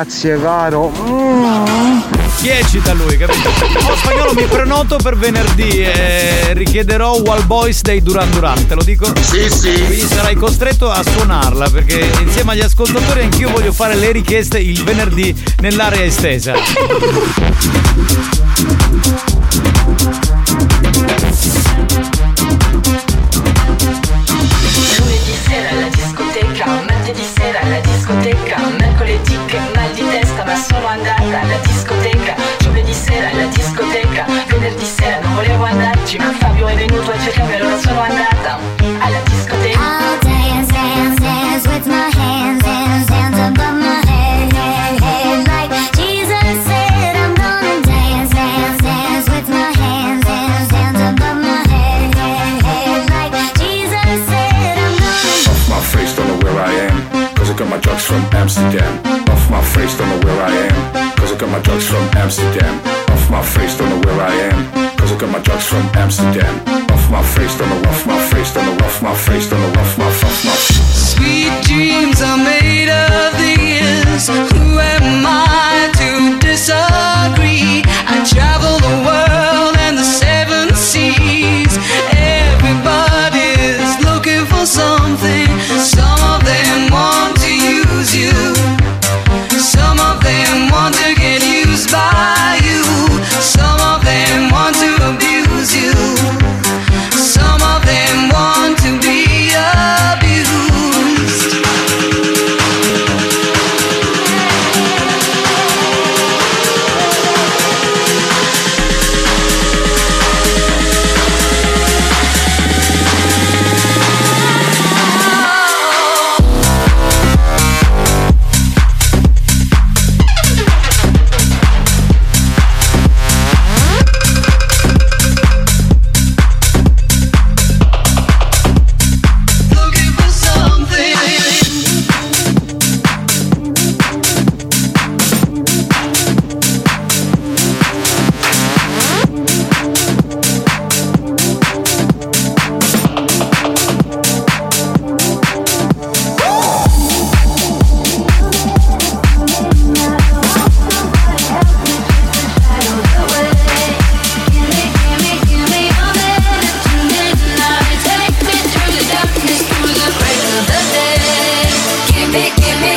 Grazie 0.00 0.40
caro 0.40 0.90
mm, 0.98 2.00
Chi 2.38 2.48
eccita 2.48 2.94
lui, 2.94 3.18
capito? 3.18 3.50
Lo 3.86 3.96
spagnolo 3.96 4.32
mi 4.32 4.44
prenoto 4.44 4.96
per 4.96 5.14
venerdì 5.14 5.82
e 5.82 6.54
richiederò 6.54 7.18
Wall 7.18 7.44
Boys 7.44 7.82
dei 7.82 8.02
Duran 8.02 8.30
Duran, 8.30 8.66
te 8.66 8.74
lo 8.76 8.82
dico? 8.82 9.12
Sì, 9.20 9.50
sì. 9.50 9.72
Quindi 9.72 10.06
sarai 10.06 10.36
costretto 10.36 10.90
a 10.90 11.02
suonarla 11.02 11.68
perché 11.68 12.10
insieme 12.22 12.52
agli 12.52 12.62
ascoltatori 12.62 13.20
anch'io 13.20 13.50
voglio 13.50 13.72
fare 13.72 13.94
le 13.94 14.10
richieste 14.10 14.58
il 14.58 14.82
venerdì 14.82 15.34
nell'area 15.58 16.02
estesa. 16.02 16.54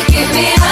give 0.08 0.30
me 0.34 0.63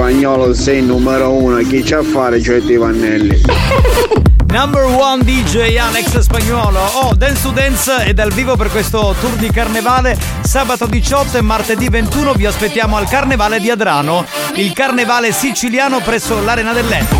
spagnolo 0.00 0.54
sei 0.54 0.80
numero 0.80 1.30
uno, 1.30 1.58
e 1.58 1.66
chi 1.66 1.82
c'ha 1.82 1.98
a 1.98 2.02
fare 2.02 2.40
cioè 2.40 2.56
i 2.56 2.76
Vannelli? 2.76 3.42
Number 4.48 4.84
one 4.84 5.22
DJ 5.22 5.76
Alex 5.76 6.18
Spagnolo. 6.20 6.80
Oh, 6.80 7.14
Dance 7.14 7.42
to 7.42 7.50
Dance 7.50 8.04
è 8.04 8.14
dal 8.14 8.32
vivo 8.32 8.56
per 8.56 8.70
questo 8.70 9.14
tour 9.20 9.32
di 9.34 9.50
carnevale. 9.50 10.16
Sabato 10.40 10.86
18 10.86 11.36
e 11.36 11.40
martedì 11.42 11.90
21 11.90 12.32
vi 12.32 12.46
aspettiamo 12.46 12.96
al 12.96 13.08
Carnevale 13.08 13.60
di 13.60 13.70
Adrano, 13.70 14.24
il 14.54 14.72
carnevale 14.72 15.32
siciliano 15.32 16.00
presso 16.00 16.42
l'Arena 16.42 16.72
dell'Etna. 16.72 17.19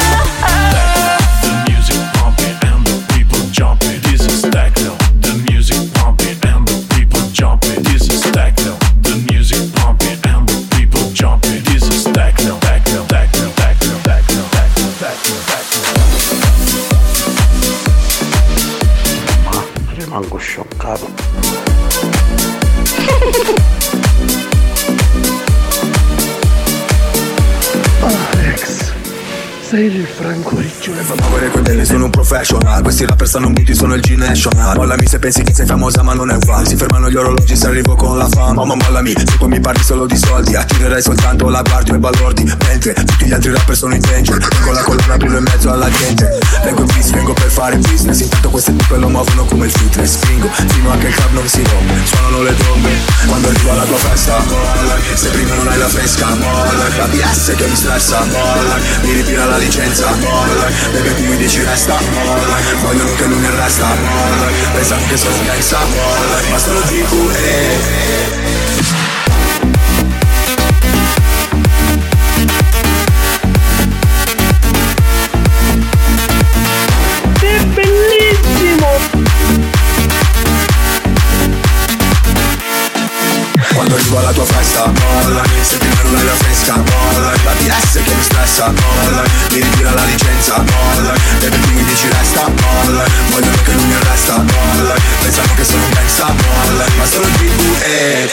Professional 32.41 32.81
Questi 32.81 33.05
rapper 33.05 33.27
stanno 33.27 33.49
muti, 33.49 33.75
sono 33.75 33.93
il 33.93 34.01
G-National 34.01 34.75
Mollami 34.75 35.05
se 35.07 35.19
pensi 35.19 35.43
che 35.43 35.53
sei 35.53 35.65
famosa 35.65 36.01
ma 36.01 36.13
non 36.13 36.31
è 36.31 36.35
uguale. 36.35 36.65
Si 36.65 36.75
fermano 36.75 37.09
gli 37.09 37.15
orologi 37.15 37.55
se 37.55 37.67
arrivo 37.67 37.95
con 37.95 38.17
la 38.17 38.27
fama. 38.27 38.65
Ma 38.65 38.75
mollami, 38.75 39.13
se 39.15 39.35
poi 39.37 39.49
mi 39.49 39.59
parli 39.59 39.83
solo 39.83 40.05
di 40.05 40.17
soldi. 40.17 40.55
Attirerai 40.55 41.01
soltanto 41.01 41.49
la 41.49 41.61
guardia 41.61 41.95
e 41.95 41.99
balordi. 41.99 42.43
Mentre 42.43 42.93
tutti 42.93 43.25
gli 43.25 43.33
altri 43.33 43.51
rapper 43.51 43.75
sono 43.75 43.93
in 43.93 44.01
danger. 44.01 44.39
Con 44.63 44.73
la 44.73 44.81
collana 44.81 45.17
brillo 45.17 45.37
in 45.37 45.43
mezzo 45.43 45.71
alla 45.71 45.89
gente. 45.89 46.39
Vengo 46.63 46.81
in 46.81 46.87
peace, 46.87 47.11
vengo 47.11 47.33
per 47.33 47.49
fare 47.49 47.77
business. 47.77 48.21
Intanto 48.21 48.49
queste 48.49 48.75
tipe 48.75 48.97
lo 48.97 49.09
muovono 49.09 49.45
come 49.45 49.65
il 49.65 49.71
fitness. 49.71 50.11
Spingo 50.11 50.49
fino 50.49 50.91
a 50.91 50.97
che 50.97 51.07
il 51.07 51.13
club 51.13 51.33
non 51.33 51.47
si 51.47 51.63
rompe. 51.63 51.93
Suonano 52.05 52.41
le 52.43 52.55
trombe 52.55 52.89
Quando 53.27 53.47
arrivo 53.49 53.71
alla 53.71 53.83
tua 53.83 53.97
festa. 53.97 54.39
Mollami, 54.39 55.03
se 55.13 55.29
prima 55.29 55.55
non 55.55 55.67
hai 55.67 55.77
la 55.77 55.87
fresca 55.87 56.27
Mollami, 56.27 56.97
la 56.97 57.05
PS 57.05 57.53
che 57.55 57.67
mi 57.67 57.75
stressa 57.75 58.23
Mollami, 58.23 58.81
mi 59.03 59.13
ritira 59.13 59.45
la 59.45 59.57
licenza 59.57 60.09
Mollami, 60.15 60.73
bebe 60.91 61.15
tu 61.15 61.23
mi 61.25 61.37
dici 61.37 61.63
resta 61.63 61.97
Mollami, 61.99 62.30
vogliono 62.81 63.13
che 63.15 63.25
lui 63.25 63.39
mi 63.39 63.49
Mollami, 63.93 64.53
pensano 64.73 65.05
che 65.07 65.17
sono 65.17 65.35
gangsta 65.45 65.79
Mollami, 65.85 66.49
ma 66.49 66.57
sono 66.57 66.79
È 77.39 77.63
bellissimo! 77.65 78.87
Quando 83.73 83.95
arrivo 83.95 84.17
alla 84.19 84.31
tua 84.31 84.45
festa 84.45 84.85
Molla, 84.85 85.43
se 85.61 85.77
prima 85.77 86.01
non 86.03 86.15
hai 86.15 86.25
la 86.25 86.35
fresca 86.35 86.75
Molla, 86.75 87.31
la 87.31 87.51
PS 87.51 88.03
che 88.03 88.13
mi 88.13 88.23
interessa 88.51 88.65
Gol, 88.65 89.23
mi 89.51 89.61
ritira 89.61 89.93
la 89.93 90.03
licenza 90.03 90.55
Gol, 90.55 91.19
baby 91.39 91.59
dimmi 91.59 91.83
dici 91.85 92.07
resta 92.09 92.43
Gol, 92.43 93.03
vogliono 93.29 93.57
che 93.63 93.73
non 93.73 93.87
mi 93.87 93.93
arresta 93.93 94.35
Gol, 94.35 94.93
pensano 95.21 95.53
che 95.55 95.63
sono 95.63 95.83
un 95.83 95.91
gangsta 95.91 96.25
Gol, 96.25 96.85
ma 96.97 97.05
sono 97.05 97.25
il 97.25 97.31
D.U.E. 97.31 98.29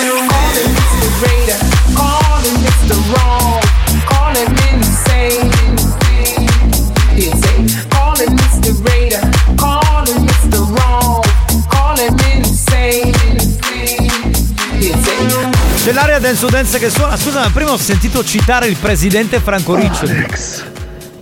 All 0.00 0.56
in 0.62 0.74
is 0.74 0.92
the 1.00 1.08
radar, 1.20 1.58
all 1.96 2.44
in 2.44 2.64
is 2.64 2.86
the 2.86 2.94
wrong 3.10 3.27
C'è 15.88 15.94
l'area 15.94 16.18
del 16.18 16.36
Dance 16.36 16.78
che 16.78 16.90
suona. 16.90 17.16
Scusa, 17.16 17.40
ma 17.40 17.48
prima 17.48 17.72
ho 17.72 17.78
sentito 17.78 18.22
citare 18.22 18.66
il 18.66 18.76
presidente 18.76 19.40
Franco 19.40 19.74
Riccioli. 19.74 20.10
Alex, 20.10 20.64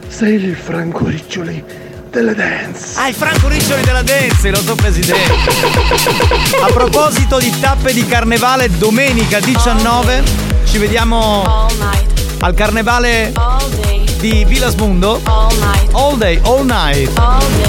sei 0.08 0.42
il 0.42 0.56
Franco 0.56 1.06
Riccioli 1.06 1.62
delle 2.10 2.34
dance. 2.34 2.98
Ah, 2.98 3.06
il 3.06 3.14
Franco 3.14 3.46
Riccioli 3.46 3.84
della 3.84 4.02
Dance, 4.02 4.50
lo 4.50 4.60
so 4.60 4.74
presidente. 4.74 5.32
A 6.60 6.66
proposito 6.72 7.38
di 7.38 7.56
tappe 7.60 7.92
di 7.92 8.04
carnevale, 8.08 8.68
domenica 8.76 9.38
19 9.38 10.24
ci 10.64 10.78
vediamo 10.78 11.68
al 12.40 12.54
carnevale 12.54 13.32
di 14.18 14.44
Villasmundo. 14.44 15.22
All 15.92 16.16
day, 16.16 16.40
all 16.42 16.64
night. 16.64 17.12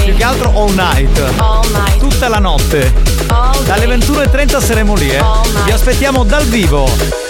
Più 0.02 0.16
che 0.16 0.24
altro 0.24 0.50
all 0.52 0.74
night. 0.74 1.98
Tutta 1.98 2.26
la 2.26 2.40
notte. 2.40 3.17
Dalle 3.64 3.86
21.30 3.96 4.62
saremo 4.62 4.94
lì, 4.94 5.10
eh. 5.10 5.22
Vi 5.64 5.70
aspettiamo 5.70 6.24
dal 6.24 6.44
vivo. 6.44 7.27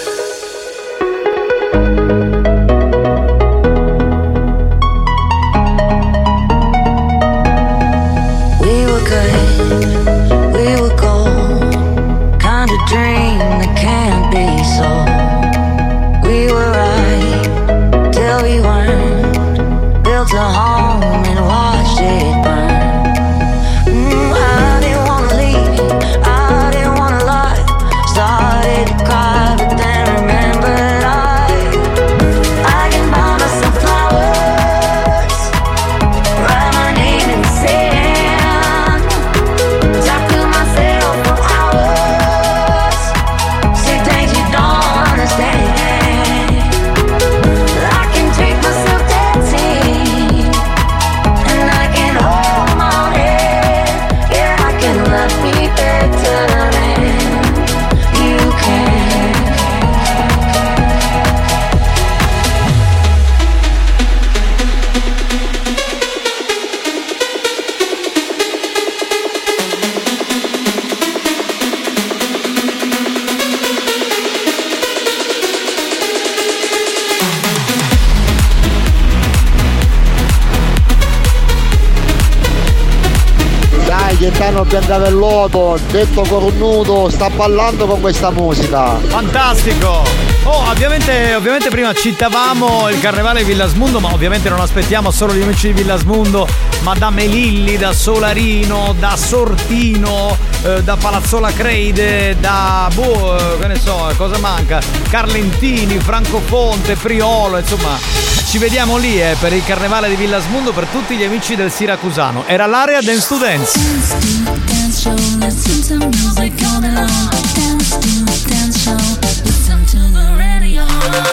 Gaetano 84.89 85.03
Piangavelloto, 85.05 85.79
detto 85.91 86.21
cornuto, 86.23 87.09
sta 87.09 87.29
ballando 87.29 87.85
con 87.85 88.01
questa 88.01 88.31
musica. 88.31 88.97
Fantastico! 88.97 90.03
Oh, 90.43 90.69
ovviamente, 90.69 91.35
ovviamente 91.35 91.69
prima 91.69 91.93
citavamo 91.93 92.89
il 92.89 92.99
carnevale 92.99 93.43
Villasmundo, 93.43 93.99
ma 93.99 94.11
ovviamente 94.11 94.49
non 94.49 94.59
aspettiamo 94.59 95.11
solo 95.11 95.33
gli 95.33 95.43
amici 95.43 95.67
di 95.67 95.73
Villasmundo, 95.73 96.47
ma 96.81 96.95
da 96.95 97.11
Melilli, 97.11 97.77
da 97.77 97.93
Solarino, 97.93 98.95
da 98.97 99.15
Sortino, 99.15 100.35
eh, 100.63 100.81
da 100.81 100.95
Palazzola 100.95 101.51
Creide, 101.51 102.35
da 102.39 102.89
boh, 102.91 103.37
eh, 103.37 103.59
che 103.59 103.67
ne 103.67 103.79
so, 103.79 104.11
cosa 104.17 104.39
manca? 104.39 104.81
Carlentini, 105.09 105.99
Francofonte, 105.99 106.95
Priolo, 106.95 107.57
insomma, 107.57 107.99
ci 108.47 108.57
vediamo 108.57 108.97
lì 108.97 109.21
eh, 109.21 109.35
per 109.39 109.53
il 109.53 109.63
carnevale 109.63 110.09
di 110.09 110.15
Villasmundo 110.15 110.71
per 110.71 110.85
tutti 110.85 111.15
gli 111.15 111.23
amici 111.23 111.55
del 111.55 111.71
Siracusano. 111.71 112.45
Era 112.47 112.65
l'area 112.65 113.01
Dance 113.01 113.27
to 113.27 113.37
Dance. 113.37 114.68
Show, 114.99 115.15
listen 115.39 115.81
to 115.87 116.07
music 116.09 116.51
all 116.67 116.81
day 116.81 116.91
long. 116.91 117.07
Dance 117.55 117.89
to 117.89 118.25
dance 118.49 118.83
show, 118.83 118.97
listen 119.45 119.85
to 119.85 119.97
the 120.11 120.35
radio. 120.37 120.85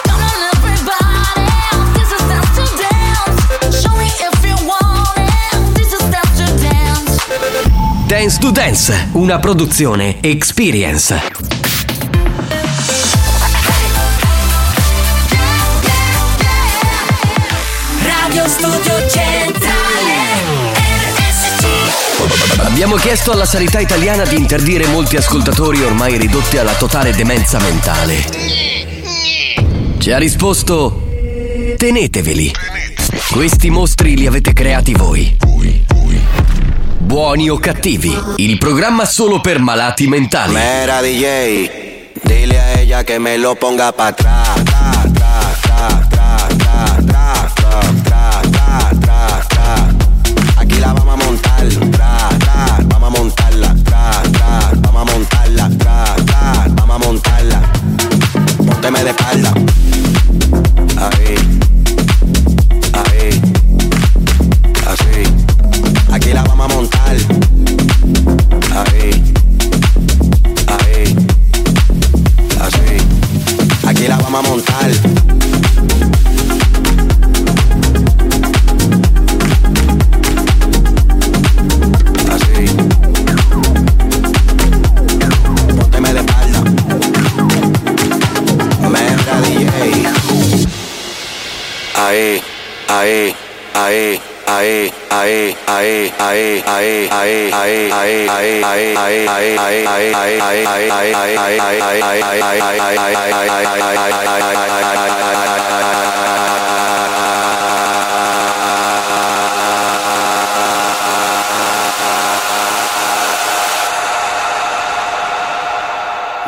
Come 0.07 0.21
on, 0.21 0.39
everybody, 0.55 1.43
this 1.99 2.09
is 2.13 2.23
dance 2.31 2.55
to 2.55 2.65
dance. 2.79 3.83
Show 3.83 3.93
me 3.97 4.07
if 4.07 4.45
you 4.45 4.55
want 4.65 5.17
it. 5.17 5.75
This 5.75 5.91
is 5.91 5.99
dance 6.09 6.37
to 6.39 6.47
dance. 6.63 8.07
Dance 8.07 8.37
to 8.39 8.51
Dance, 8.51 9.09
una 9.15 9.37
produzione 9.39 10.21
Experience. 10.21 11.19
Radio 18.01 18.47
Studio 18.47 19.09
Centrale. 19.09 19.56
Abbiamo 22.77 22.97
chiesto 22.97 23.31
alla 23.31 23.47
sanità 23.47 23.79
italiana 23.79 24.23
di 24.23 24.35
interdire 24.35 24.85
molti 24.85 25.15
ascoltatori 25.15 25.81
ormai 25.81 26.15
ridotti 26.15 26.59
alla 26.59 26.75
totale 26.75 27.11
demenza 27.11 27.57
mentale. 27.57 28.23
Ci 29.97 30.11
ha 30.11 30.19
risposto: 30.19 31.09
teneteveli. 31.75 32.53
Questi 33.31 33.71
mostri 33.71 34.15
li 34.15 34.27
avete 34.27 34.53
creati 34.53 34.93
voi. 34.93 35.35
Buoni 36.99 37.49
o 37.49 37.57
cattivi, 37.57 38.15
il 38.35 38.59
programma 38.59 39.05
solo 39.05 39.41
per 39.41 39.57
malati 39.57 40.05
mentali. 40.05 40.53
Mera 40.53 41.01
DJ, 41.01 41.69
dile 42.21 42.59
a 42.59 42.79
ella 42.79 43.03
que 43.03 43.17
me 43.17 43.37
lo 43.37 43.55
ponga 43.55 43.91
pa' 43.91 44.05
atrás. 44.05 44.56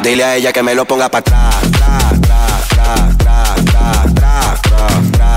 Dile 0.01 0.23
a 0.23 0.35
ella 0.35 0.53
que 0.53 0.63
me 0.63 0.73
lo 0.75 0.85
ponga 0.85 1.09
para 1.09 1.19
atrás. 1.19 1.55
Tra, 1.71 1.99
tra, 2.21 2.69
tra, 4.15 5.28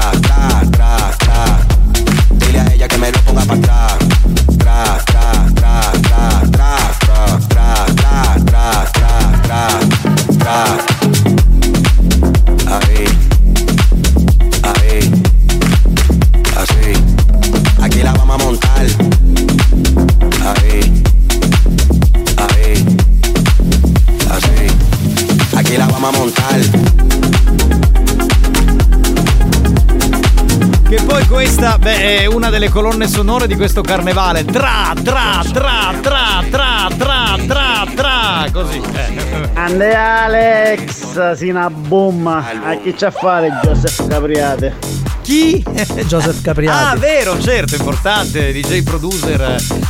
una 32.62 32.68
delle 32.68 32.68
colonne 32.70 33.08
sonore 33.08 33.46
di 33.48 33.56
questo 33.56 33.80
carnevale. 33.82 34.44
Tra, 34.44 34.92
tra, 35.02 35.42
tra, 35.52 35.92
tra, 36.00 36.44
tra, 36.48 36.88
tra, 36.96 37.36
tra, 37.46 37.86
tra, 37.94 38.46
così. 38.52 38.80
Eh. 38.94 39.50
Ande 39.54 39.94
Alex, 39.94 41.32
sina 41.32 41.68
bomma. 41.70 42.44
A 42.64 42.76
chi 42.76 42.94
c'ha 42.94 43.08
a 43.08 43.10
fare 43.10 43.58
Joseph 43.64 44.06
Capriate? 44.06 44.76
Chi? 45.22 45.64
Joseph 46.06 46.40
Capriati. 46.42 46.84
Ah, 46.84 46.96
vero, 46.96 47.40
certo, 47.40 47.74
importante, 47.74 48.52
DJ 48.52 48.82
producer 48.82 49.40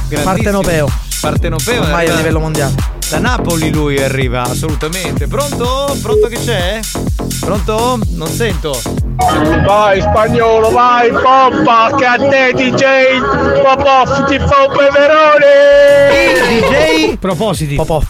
eh. 0.08 0.18
Partenopeo. 0.22 0.88
Partenopeo. 1.20 1.82
Ormai 1.82 1.94
arriva- 1.94 2.14
a 2.14 2.16
livello 2.16 2.38
mondiale. 2.40 2.74
Da 3.10 3.18
Napoli 3.18 3.70
lui 3.70 4.02
arriva, 4.02 4.42
assolutamente. 4.42 5.26
Pronto? 5.26 5.94
Pronto 6.00 6.26
che 6.28 6.38
c'è? 6.38 6.80
Pronto? 7.40 7.98
Non 8.12 8.28
sento. 8.28 9.01
Vai 9.64 10.00
spagnolo, 10.00 10.70
vai 10.70 11.10
pompa, 11.10 11.94
che 11.96 12.04
a 12.04 12.16
te 12.16 12.52
DJ 12.54 13.20
Popov 13.62 14.26
ti 14.26 14.38
fa 14.38 14.66
un 14.66 14.76
peperone! 14.76 15.50
DJ 16.48 17.18
Propositi. 17.18 17.74
Popò. 17.76 18.00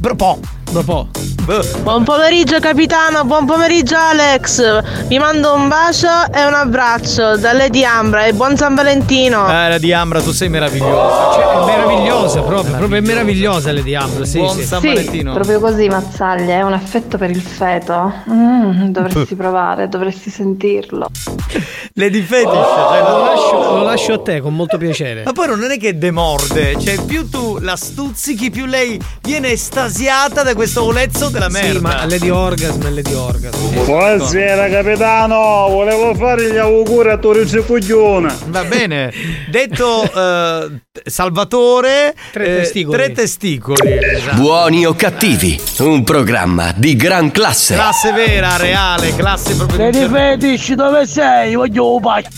Popò. 0.00 0.38
Popò. 0.72 1.06
Buon 1.82 2.04
pomeriggio 2.04 2.60
capitano, 2.60 3.24
buon 3.24 3.46
pomeriggio 3.46 3.96
Alex. 3.96 5.06
Vi 5.06 5.18
mando 5.18 5.54
un 5.54 5.66
bacio 5.66 6.06
e 6.30 6.44
un 6.44 6.52
abbraccio 6.52 7.38
da 7.38 7.54
Lady 7.54 7.84
Ambra 7.84 8.26
e 8.26 8.34
buon 8.34 8.54
San 8.54 8.74
Valentino. 8.74 9.48
Eh, 9.48 9.68
la 9.70 9.78
di 9.78 9.90
Ambra, 9.94 10.20
tu 10.20 10.30
sei 10.32 10.50
meravigliosa. 10.50 11.32
Cioè, 11.32 11.44
è 11.44 11.64
meravigliosa 11.64 12.42
proprio, 12.42 12.76
proprio 12.76 12.98
è 12.98 13.00
meravigliosa 13.00 13.72
le 13.72 13.82
di 13.82 13.94
Ambra, 13.94 14.26
sì, 14.26 14.40
Buon 14.40 14.56
sì. 14.56 14.64
San 14.64 14.80
Sì, 14.80 14.88
Valentino. 14.88 15.32
proprio 15.32 15.58
così 15.58 15.88
Mazzaglia, 15.88 16.56
è 16.56 16.62
un 16.62 16.74
effetto 16.74 17.16
per 17.16 17.30
il 17.30 17.40
feto. 17.40 18.12
Mm, 18.30 18.88
dovresti 18.88 19.32
provare, 19.34 19.88
dovresti 19.88 20.28
sentirlo. 20.28 21.08
Lady 21.98 22.22
Fetish, 22.22 22.44
cioè, 22.46 23.00
Lo 23.00 23.18
lascio, 23.24 23.74
lo 23.74 23.82
lascio 23.82 24.12
a 24.12 24.18
te 24.20 24.40
con 24.40 24.54
molto 24.54 24.78
piacere. 24.78 25.24
Ma 25.24 25.32
poi 25.32 25.48
non 25.48 25.68
è 25.68 25.78
che 25.78 25.98
demorde, 25.98 26.78
cioè 26.78 27.04
più 27.04 27.28
tu 27.28 27.58
la 27.60 27.74
stuzzichi, 27.74 28.50
più 28.50 28.66
lei 28.66 29.00
viene 29.22 29.50
estasiata 29.50 30.44
da 30.44 30.54
questo 30.54 30.84
olezzo 30.84 31.28
della 31.28 31.48
merda. 31.48 31.72
Sì, 31.72 31.80
ma 31.80 32.06
Lady 32.06 32.28
Orgasm 32.28 32.86
è 32.86 32.90
Lady 32.90 33.14
Orgasm. 33.14 33.84
Buonasera 33.84 34.68
capitano, 34.68 35.66
volevo 35.70 36.14
fare 36.14 36.52
gli 36.52 36.56
auguri 36.56 37.10
a 37.10 37.18
Torino 37.18 37.62
Coglione. 37.64 38.32
Va 38.46 38.62
bene. 38.62 39.12
Detto 39.50 40.04
eh, 40.04 40.80
Salvatore, 41.04 42.14
Tre 42.32 42.44
eh, 42.46 42.56
testicoli. 42.62 42.96
tre 42.96 43.12
testicoli. 43.12 43.98
esatto. 44.14 44.36
Buoni 44.36 44.86
o 44.86 44.94
cattivi, 44.94 45.60
un 45.78 46.04
programma 46.04 46.72
di 46.76 46.96
gran 46.96 47.30
classe. 47.30 47.74
Classe 47.74 48.12
vera, 48.12 48.56
reale, 48.56 49.14
classe 49.14 49.54
proprio 49.54 49.90
di 49.90 50.06
Fetish, 50.10 50.72
dove 50.74 51.06
sei? 51.06 51.54
Voglio 51.54 51.94
un 51.94 52.00
pacco. 52.00 52.28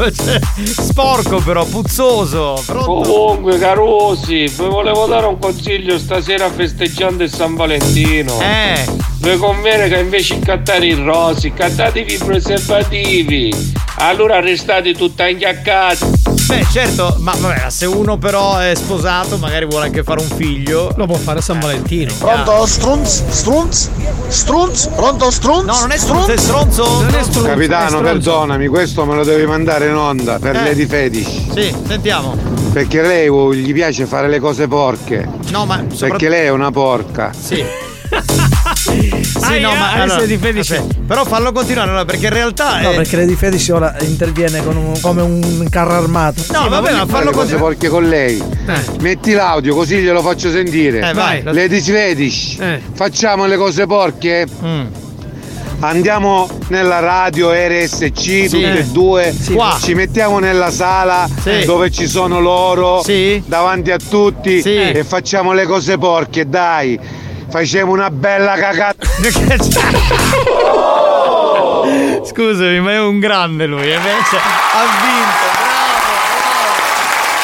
Cioè, 0.10 0.40
Sporco 0.64 1.38
però, 1.38 1.64
puzzoso. 1.64 2.60
Pronto? 2.64 3.10
Comunque, 3.10 3.58
carosi, 3.58 4.44
vi 4.44 4.66
volevo 4.66 5.06
dare 5.06 5.26
un 5.26 5.38
consiglio 5.38 5.98
stasera 5.98 6.50
festeggiando 6.50 7.22
il 7.22 7.30
San 7.30 7.54
Valentino. 7.54 8.40
Eh. 8.40 9.08
Vi 9.18 9.36
conviene 9.36 9.88
che 9.88 9.98
invece 9.98 10.38
di 10.38 10.44
cantare 10.46 10.86
i 10.86 10.94
rosi, 10.94 11.52
cantatevi 11.52 12.14
i 12.14 12.18
preservativi. 12.18 13.52
Allora 13.96 14.40
restate 14.40 14.94
tutta 14.94 15.28
inchiaccati. 15.28 16.04
Beh, 16.46 16.66
certo, 16.72 17.14
ma 17.18 17.32
vabbè, 17.38 17.68
se 17.68 17.86
uno 17.86 18.16
però 18.16 18.56
è 18.56 18.74
sposato, 18.74 19.36
magari 19.36 19.66
vuole 19.66 19.86
anche 19.86 20.02
fare 20.02 20.20
un 20.20 20.26
figlio. 20.26 20.92
Lo 20.96 21.06
può 21.06 21.16
fare 21.16 21.38
a 21.38 21.42
San 21.42 21.60
Valentino. 21.60 22.12
Pronto 22.18 22.66
strunz, 22.66 23.22
strunz, 23.28 23.90
strunz, 24.28 24.86
pronto 24.96 25.30
strunz? 25.30 25.64
No, 25.66 25.78
non 25.80 25.92
è 25.92 25.98
stronzo, 25.98 26.32
è 26.32 26.36
stronzo. 26.38 27.02
Non 27.02 27.14
è 27.14 27.22
Capitano, 27.22 27.86
stronzo. 27.86 28.00
perdonami, 28.00 28.66
questo 28.68 29.04
me 29.04 29.14
lo 29.14 29.22
devi 29.22 29.44
mandare 29.46 29.89
in 29.90 29.96
onda 29.96 30.38
per 30.38 30.56
Eh. 30.56 30.62
Lady 30.64 30.86
Fetish. 30.86 31.52
Sì, 31.54 31.74
sentiamo. 31.86 32.36
Perché 32.72 33.02
lei 33.02 33.28
oh, 33.28 33.52
gli 33.52 33.72
piace 33.72 34.06
fare 34.06 34.28
le 34.28 34.38
cose 34.40 34.66
porche. 34.68 35.28
No, 35.50 35.66
ma 35.66 35.76
Perché 35.76 35.94
soprattutto- 35.96 36.28
lei 36.30 36.46
è 36.46 36.50
una 36.50 36.70
porca. 36.70 37.32
Sì. 37.38 37.64
Sì, 38.90 39.60
no, 39.60 39.74
ma 39.74 39.92
adesso 39.92 40.16
allora, 40.20 40.38
Fetish. 40.38 40.70
aspetta, 40.70 40.94
però 41.06 41.24
fallo 41.24 41.52
continuare 41.52 41.88
allora, 41.90 42.04
perché 42.04 42.26
in 42.26 42.32
realtà 42.32 42.80
No, 42.80 42.90
è- 42.90 42.94
perché 42.96 43.16
Lady 43.16 43.34
Fetish 43.34 43.68
ora 43.68 43.94
interviene 44.00 44.62
con 44.64 44.76
un- 44.76 45.00
come 45.00 45.22
un 45.22 45.66
carro 45.70 45.94
armato. 45.94 46.42
No, 46.52 46.68
vabbè, 46.68 46.92
ma 46.92 47.06
fallo 47.06 47.30
le 47.30 47.36
cose 47.36 47.56
continuare. 47.56 47.60
porche 47.60 47.88
con 47.88 48.08
lei. 48.08 48.42
Metti 49.00 49.32
l'audio 49.32 49.74
così 49.74 49.98
glielo 49.98 50.22
faccio 50.22 50.50
sentire. 50.50 51.08
Eh, 51.08 51.12
vai. 51.12 51.42
Lady 51.44 51.80
Fetish, 51.80 52.56
Eh. 52.60 52.80
facciamo 52.94 53.46
le 53.46 53.56
cose 53.56 53.86
porche. 53.86 54.46
Mm. 54.64 54.86
Andiamo 55.82 56.46
nella 56.68 56.98
radio 57.00 57.50
RSC, 57.52 58.50
tutte 58.50 58.78
e 58.80 58.84
due, 58.84 59.34
Qua. 59.52 59.78
ci 59.80 59.94
mettiamo 59.94 60.38
nella 60.38 60.70
sala 60.70 61.26
Sì. 61.40 61.64
dove 61.64 61.90
ci 61.90 62.06
sono 62.06 62.38
loro 62.38 63.02
Sì. 63.02 63.42
davanti 63.46 63.90
a 63.90 63.96
tutti 63.96 64.60
Sì. 64.60 64.76
e 64.76 65.04
facciamo 65.04 65.52
le 65.52 65.64
cose 65.64 65.96
porche, 65.96 66.46
dai. 66.48 67.00
Facciamo 67.48 67.92
una 67.92 68.10
bella 68.10 68.54
cagata. 68.56 69.06
Scusami, 72.24 72.80
ma 72.80 72.92
è 72.92 73.00
un 73.00 73.18
grande 73.18 73.64
lui, 73.66 73.90
e 73.90 73.94
invece 73.94 74.36
ha 74.36 74.84
vinto. 75.02 75.59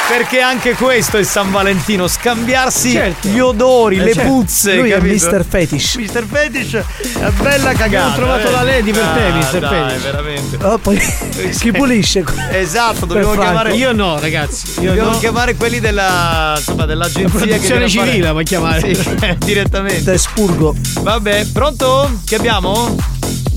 Perché 0.09 0.41
anche 0.41 0.75
questo 0.75 1.19
è 1.19 1.25
San 1.25 1.51
Valentino, 1.51 2.07
scambiarsi 2.07 2.93
Certo. 2.93 3.27
gli 3.29 3.41
odori, 3.41 3.99
Eh, 3.99 4.05
le 4.05 4.13
certo. 4.15 4.31
puzze. 4.31 4.75
Lui 4.77 4.91
è 4.91 4.95
capito? 4.99 5.29
Mr. 5.31 5.45
Fetish. 5.45 5.97
Mr. 5.97 6.25
Fetish 6.31 6.75
è 6.75 7.31
bella 7.43 7.73
cagata. 7.73 7.85
Abbiamo 7.85 8.15
trovato 8.15 8.49
eh. 8.49 8.51
la 8.53 8.63
lady 8.63 8.93
per 8.93 9.03
te, 9.05 9.21
Ah, 9.25 9.35
Mr. 9.37 9.59
dai, 9.59 9.89
Fetish. 9.91 10.03
veramente. 10.05 10.65
Oh, 10.65 10.79
poi 10.79 10.99
chi 11.59 11.73
pulisce? 11.73 12.25
Esatto, 12.53 13.05
dobbiamo 13.05 13.33
chiamare. 13.33 13.75
Io 13.75 13.93
no, 13.93 14.19
ragazzi. 14.21 14.81
Io 14.81 14.89
dobbiamo 14.91 15.11
no. 15.11 15.19
chiamare 15.19 15.57
quelli 15.57 15.81
della. 15.81 16.55
insomma, 16.57 16.87
dell'agenzia. 16.87 17.25
che 17.41 17.45
protezione 17.47 17.89
civile, 17.89 18.31
vuoi 18.31 18.45
chiamare? 18.45 18.95
Sì, 18.95 19.17
direttamente. 19.45 20.05
Te 20.13 20.19
spurgo. 20.19 20.75
Vabbè, 21.01 21.47
pronto? 21.53 22.21
Che 22.25 22.37
abbiamo? 22.37 22.95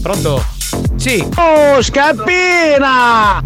Pronto? 0.02 0.44
Sì. 0.98 1.24
Oh, 1.36 1.80
scappina! 1.82 3.42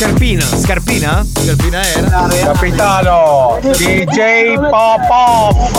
Scarpina. 0.00 0.40
Scarpina? 0.40 1.26
Scarpina 1.30 1.82
era? 1.84 2.26
Capitano, 2.42 3.58
DJ 3.60 4.54
Pop-Off. 4.56 5.72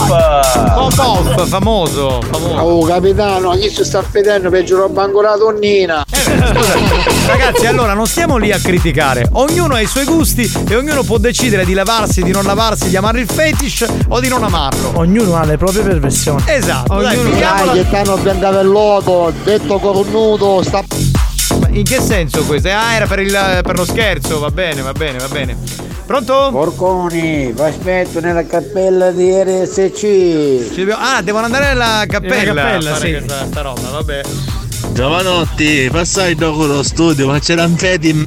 Pop-Off, 0.76 1.48
famoso, 1.48 2.22
famoso. 2.30 2.62
Oh 2.62 2.86
capitano, 2.86 3.50
chi 3.58 3.68
si 3.72 3.84
sta 3.84 4.04
vedendo 4.12 4.52
peggio 4.52 4.78
roba 4.78 5.02
ancora 5.02 5.32
la 5.32 5.38
donnina? 5.38 6.06
Ragazzi, 7.26 7.66
allora 7.66 7.94
non 7.94 8.06
stiamo 8.06 8.38
lì 8.38 8.52
a 8.52 8.60
criticare. 8.60 9.28
Ognuno 9.32 9.74
ha 9.74 9.82
i 9.82 9.88
suoi 9.88 10.06
gusti 10.06 10.48
e 10.68 10.76
ognuno 10.76 11.02
può 11.02 11.18
decidere 11.18 11.66
di 11.66 11.74
lavarsi, 11.74 12.22
di 12.22 12.32
non 12.32 12.44
lavarsi, 12.44 12.90
di 12.90 12.96
amare 12.96 13.22
il 13.22 13.28
fetish 13.28 13.88
o 14.10 14.20
di 14.20 14.28
non 14.28 14.44
amarlo. 14.44 14.92
Ognuno 15.00 15.36
ha 15.36 15.46
le 15.46 15.58
proprie 15.58 15.82
perversioni. 15.82 16.44
Esatto, 16.46 17.02
dai, 17.02 17.16
Dai, 17.16 17.26
finiamola- 17.26 17.72
che 17.72 17.90
t'hanno 17.90 18.18
piantavelloto, 18.18 19.34
detto 19.44 19.80
cornuto, 19.80 20.62
sta 20.62 20.84
in 21.72 21.84
che 21.84 22.02
senso 22.02 22.44
questo? 22.46 22.70
Ah, 22.70 22.94
era 22.94 23.06
per, 23.08 23.20
il, 23.20 23.60
per 23.64 23.76
lo 23.78 23.86
scherzo, 23.86 24.40
va 24.40 24.50
bene, 24.52 24.82
va 24.82 24.92
bene, 24.92 25.18
va 25.20 25.28
bene. 25.28 25.58
Pronto? 26.06 26.50
Porconi, 26.52 27.52
vi 27.54 27.62
aspetto 27.62 28.20
nella 28.20 28.46
cappella 28.46 29.12
di 29.12 29.32
RSC. 29.32 30.00
Ci 30.74 30.76
dobbiamo- 30.76 31.02
Ah, 31.04 31.22
devono 31.22 31.46
andare 31.46 31.68
nella 31.68 32.04
cappella. 32.08 32.36
Nella 32.36 32.54
cappella, 32.54 32.96
sì. 32.98 33.12
Questa, 33.12 33.46
sta 33.46 33.62
roba, 33.62 33.90
vabbè. 33.90 34.22
Giovanotti, 34.92 35.90
passai 35.92 36.36
dopo 36.36 36.66
lo 36.66 36.84
studio, 36.84 37.28
ma 37.28 37.40
c'era 37.40 37.64
un 37.64 37.78
feti. 37.78 38.26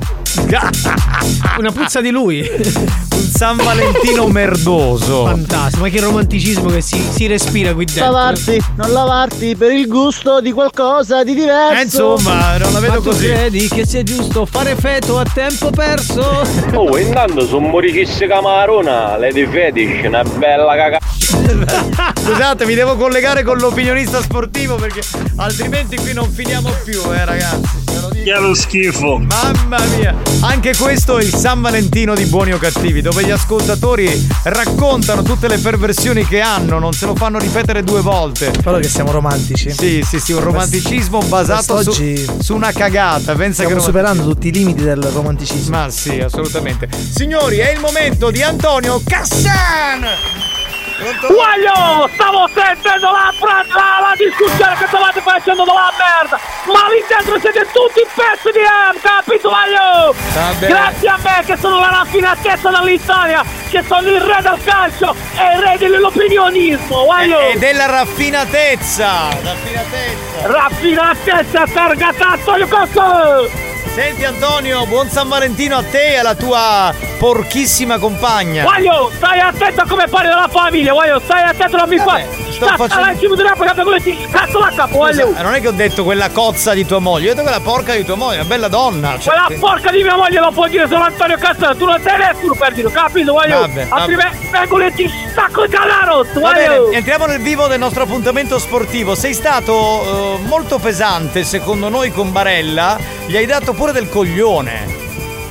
Una 1.58 1.70
puzza 1.72 2.00
di 2.00 2.10
lui. 2.10 2.48
Un 3.14 3.30
San 3.32 3.56
Valentino 3.56 4.26
merdoso. 4.28 5.24
Fantastico, 5.26 5.82
ma 5.82 5.88
che 5.88 6.00
romanticismo 6.00 6.68
che 6.68 6.80
si, 6.80 7.00
si 7.12 7.26
respira 7.26 7.72
qui 7.72 7.84
dentro. 7.84 8.04
Lavarti, 8.04 8.60
non 8.76 8.90
lavarti 8.92 9.54
per 9.56 9.70
il 9.70 9.86
gusto 9.86 10.40
di 10.40 10.50
qualcosa 10.50 11.22
di 11.22 11.34
diverso. 11.34 11.78
Eh, 11.78 11.82
insomma, 11.82 12.56
non 12.56 12.72
la 12.72 12.80
Ma 12.80 13.00
tu 13.00 13.10
credi 13.10 13.68
che 13.68 13.86
sia 13.86 14.02
giusto 14.02 14.44
fare 14.46 14.74
feto 14.74 15.18
a 15.18 15.24
tempo 15.32 15.70
perso? 15.70 16.22
Oh, 16.74 16.98
intanto 16.98 17.46
sono 17.46 17.68
moricisse 17.68 18.26
camarona, 18.26 19.16
Lady 19.16 19.46
Fetish, 19.46 20.06
una 20.06 20.24
bella 20.24 20.74
cagata. 20.74 21.06
Scusate, 22.20 22.66
mi 22.66 22.74
devo 22.74 22.96
collegare 22.96 23.42
con 23.42 23.58
l'opinionista 23.58 24.20
sportivo 24.20 24.74
perché 24.74 25.02
altrimenti 25.36 25.96
qui 25.96 26.12
non 26.12 26.28
finiamo 26.30 26.70
più, 26.84 27.00
eh, 27.12 27.24
ragazzi. 27.24 27.83
Che 28.12 28.32
lo 28.38 28.54
schifo. 28.54 29.18
Mamma 29.18 29.78
mia! 29.96 30.14
Anche 30.40 30.74
questo 30.76 31.18
è 31.18 31.22
il 31.22 31.34
San 31.34 31.60
Valentino 31.60 32.14
di 32.14 32.24
buoni 32.26 32.52
o 32.52 32.58
cattivi, 32.58 33.00
dove 33.00 33.24
gli 33.24 33.30
ascoltatori 33.30 34.28
raccontano 34.44 35.22
tutte 35.22 35.48
le 35.48 35.58
perversioni 35.58 36.26
che 36.26 36.40
hanno, 36.40 36.78
non 36.78 36.92
se 36.92 37.06
lo 37.06 37.14
fanno 37.14 37.38
ripetere 37.38 37.82
due 37.82 38.00
volte. 38.00 38.50
Però 38.62 38.78
che 38.78 38.88
siamo 38.88 39.10
romantici. 39.10 39.70
Sì, 39.70 40.02
sì, 40.06 40.18
sì, 40.18 40.32
un 40.32 40.40
romanticismo 40.40 41.20
basato 41.20 41.82
su, 41.82 42.14
su 42.40 42.54
una 42.54 42.72
cagata. 42.72 43.34
Pensa 43.34 43.62
Stiamo 43.62 43.80
che 43.80 43.86
superando 43.86 44.22
tutti 44.22 44.48
i 44.48 44.52
limiti 44.52 44.82
del 44.82 45.02
romanticismo. 45.02 45.76
Ma 45.76 45.90
sì, 45.90 46.18
assolutamente. 46.20 46.88
Signori, 47.14 47.58
è 47.58 47.70
il 47.72 47.80
momento 47.80 48.30
di 48.30 48.42
Antonio 48.42 49.00
Cassan! 49.04 50.53
Guaglio, 50.96 52.08
stavo 52.14 52.48
sentendo 52.54 53.10
la, 53.10 53.32
la, 53.40 53.64
la 54.00 54.14
discussione 54.16 54.76
che 54.76 54.86
stavate 54.86 55.20
facendo 55.20 55.64
della 55.64 55.92
merda, 55.98 56.38
ma 56.66 56.88
lì 56.88 57.04
dentro 57.08 57.38
siete 57.40 57.66
tutti 57.72 58.00
pezzi 58.14 58.50
di 58.52 58.60
M, 58.60 59.00
capito 59.00 59.48
Guaglio? 59.48 60.14
Grazie 60.60 61.08
a 61.08 61.18
me 61.18 61.42
che 61.44 61.56
sono 61.56 61.80
la 61.80 61.88
raffinatezza 61.88 62.70
dell'Italia, 62.70 63.44
che 63.70 63.82
sono 63.82 64.08
il 64.08 64.20
re 64.20 64.40
del 64.40 64.58
calcio 64.64 65.14
e 65.36 65.56
il 65.56 65.62
re 65.62 65.78
dell'opinionismo, 65.78 67.04
Guaglio! 67.04 67.40
E 67.40 67.58
della 67.58 67.86
raffinatezza! 67.86 69.28
Raffinatezza! 69.42 70.46
Raffinatezza 70.46 71.64
targata 71.72 72.28
Antonio 72.28 72.68
Costa! 72.68 73.73
Senti 73.94 74.24
Antonio, 74.24 74.84
buon 74.86 75.08
San 75.08 75.28
Valentino 75.28 75.76
a 75.76 75.82
te 75.84 76.14
e 76.14 76.16
alla 76.16 76.34
tua 76.34 76.92
porchissima 77.16 77.96
compagna. 77.98 78.64
Guaglio, 78.64 79.10
stai 79.14 79.38
attento 79.38 79.82
a 79.82 79.86
come 79.86 80.08
parli 80.08 80.28
della 80.28 80.48
famiglia, 80.50 80.92
Guaglio, 80.92 81.20
stai 81.20 81.42
attento 81.44 81.76
non 81.76 81.88
mi 81.88 81.98
fai. 81.98 82.24
sto 82.50 82.66
Sta 82.66 82.76
facendo- 82.76 83.10
in 83.12 83.18
cima 83.18 83.34
di 83.36 83.42
pagata 83.56 83.82
con 83.84 83.92
le 83.92 84.28
cazzo 84.30 84.58
la 84.58 84.72
capo, 84.74 84.96
Guaglio! 84.96 85.26
Scusa, 85.28 85.42
non 85.42 85.54
è 85.54 85.60
che 85.60 85.68
ho 85.68 85.72
detto 85.72 86.02
quella 86.04 86.28
cozza 86.30 86.72
di 86.74 86.84
tua 86.84 86.98
moglie, 86.98 87.30
ho 87.30 87.34
detto 87.34 87.42
quella 87.42 87.60
porca 87.60 87.94
di 87.94 88.04
tua 88.04 88.14
moglie, 88.16 88.38
una 88.40 88.48
bella 88.48 88.68
donna. 88.68 89.16
cioè- 89.18 89.34
Quella 89.46 89.60
porca 89.60 89.90
di 89.92 90.02
mia 90.02 90.16
moglie 90.16 90.40
lo 90.40 90.50
può 90.50 90.66
dire 90.66 90.86
solo 90.88 91.04
Antonio 91.04 91.36
Castello, 91.38 91.76
tu 91.76 91.84
non 91.84 92.00
sei 92.02 92.18
nessuno 92.18 92.54
per 92.54 92.72
dirlo, 92.74 92.90
capito, 92.90 93.32
Guaglio? 93.32 93.60
Vabbè. 93.60 93.86
Altrimenti 93.90 94.48
vengo 94.50 94.80
e 94.80 94.92
ti 94.92 95.10
stacco 95.30 95.62
il 95.64 95.70
canaro, 95.70 96.22
Va 96.32 96.40
Guaglio! 96.40 96.90
entriamo 96.90 97.26
nel 97.26 97.40
vivo 97.40 97.68
del 97.68 97.78
nostro 97.78 98.02
appuntamento 98.02 98.58
sportivo. 98.58 99.14
Sei 99.14 99.34
stato 99.34 100.36
eh, 100.38 100.46
molto 100.46 100.78
pesante, 100.78 101.44
secondo 101.44 101.88
noi, 101.88 102.10
con 102.12 102.32
Barella. 102.32 102.98
Gli 103.26 103.36
hai 103.36 103.46
dato 103.46 103.72
pure 103.72 103.83
del 103.92 104.08
coglione. 104.08 105.02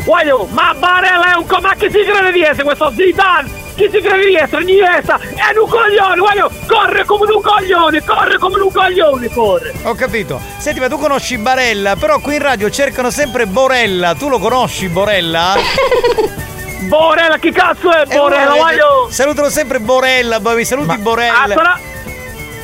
Guaglio, 0.04 0.48
ma 0.52 0.74
Barella 0.78 1.32
è 1.34 1.36
un 1.38 1.46
co... 1.46 1.60
ma 1.62 1.74
chi 1.76 1.90
si 1.90 2.04
crede 2.04 2.32
di 2.32 2.42
essere 2.42 2.64
questo 2.64 2.92
Zidane? 2.96 3.62
Chi 3.76 3.90
si 3.92 4.02
crede 4.02 4.26
di 4.26 4.36
essere 4.36 4.62
Iniesta? 4.62 5.18
È 5.18 5.58
un 5.58 5.68
coglione, 5.70 6.18
Guaglio! 6.18 6.52
Corre 6.68 7.06
come 7.06 7.32
un 7.34 7.42
coglione, 7.42 8.04
corre 8.04 8.38
come 8.38 8.60
un 8.62 8.72
coglione, 8.72 9.30
corre! 9.30 9.74
Ho 9.84 9.96
capito. 9.96 10.40
Senti, 10.58 10.80
ma 10.80 10.88
tu 10.90 10.98
conosci 10.98 11.38
Barella, 11.38 11.96
però 11.96 12.20
qui 12.20 12.36
in 12.36 12.42
radio 12.42 12.70
cercano 12.70 13.10
sempre 13.10 13.48
Borella. 13.48 14.14
Tu 14.14 14.28
lo 14.30 14.38
conosci, 14.40 14.90
Borella? 14.90 15.56
Borella, 16.88 17.38
chi 17.38 17.52
cazzo 17.52 17.92
è 17.92 18.02
Eh, 18.02 18.16
Borella, 18.16 18.46
uno- 18.52 18.56
Guaglio? 18.58 19.08
Salutano 19.10 19.50
sempre 19.50 19.80
Borella, 19.80 20.40
mi 20.40 20.66
saluti 20.66 20.92
Ah, 20.92 20.98
Borella. 20.98 21.48
sarà... 21.48 21.80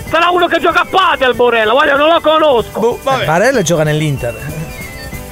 sarà 0.10 0.30
uno 0.30 0.46
che 0.48 0.60
gioca 0.60 0.82
a 0.82 0.86
padel, 0.88 1.34
Borella, 1.36 1.72
Guaglio, 1.72 1.96
non 1.98 2.10
lo 2.10 2.20
conosco! 2.22 2.80
Boh, 2.80 3.00
vabbè. 3.02 3.26
Barella 3.26 3.62
gioca 3.62 3.84
nell'Inter. 3.84 4.59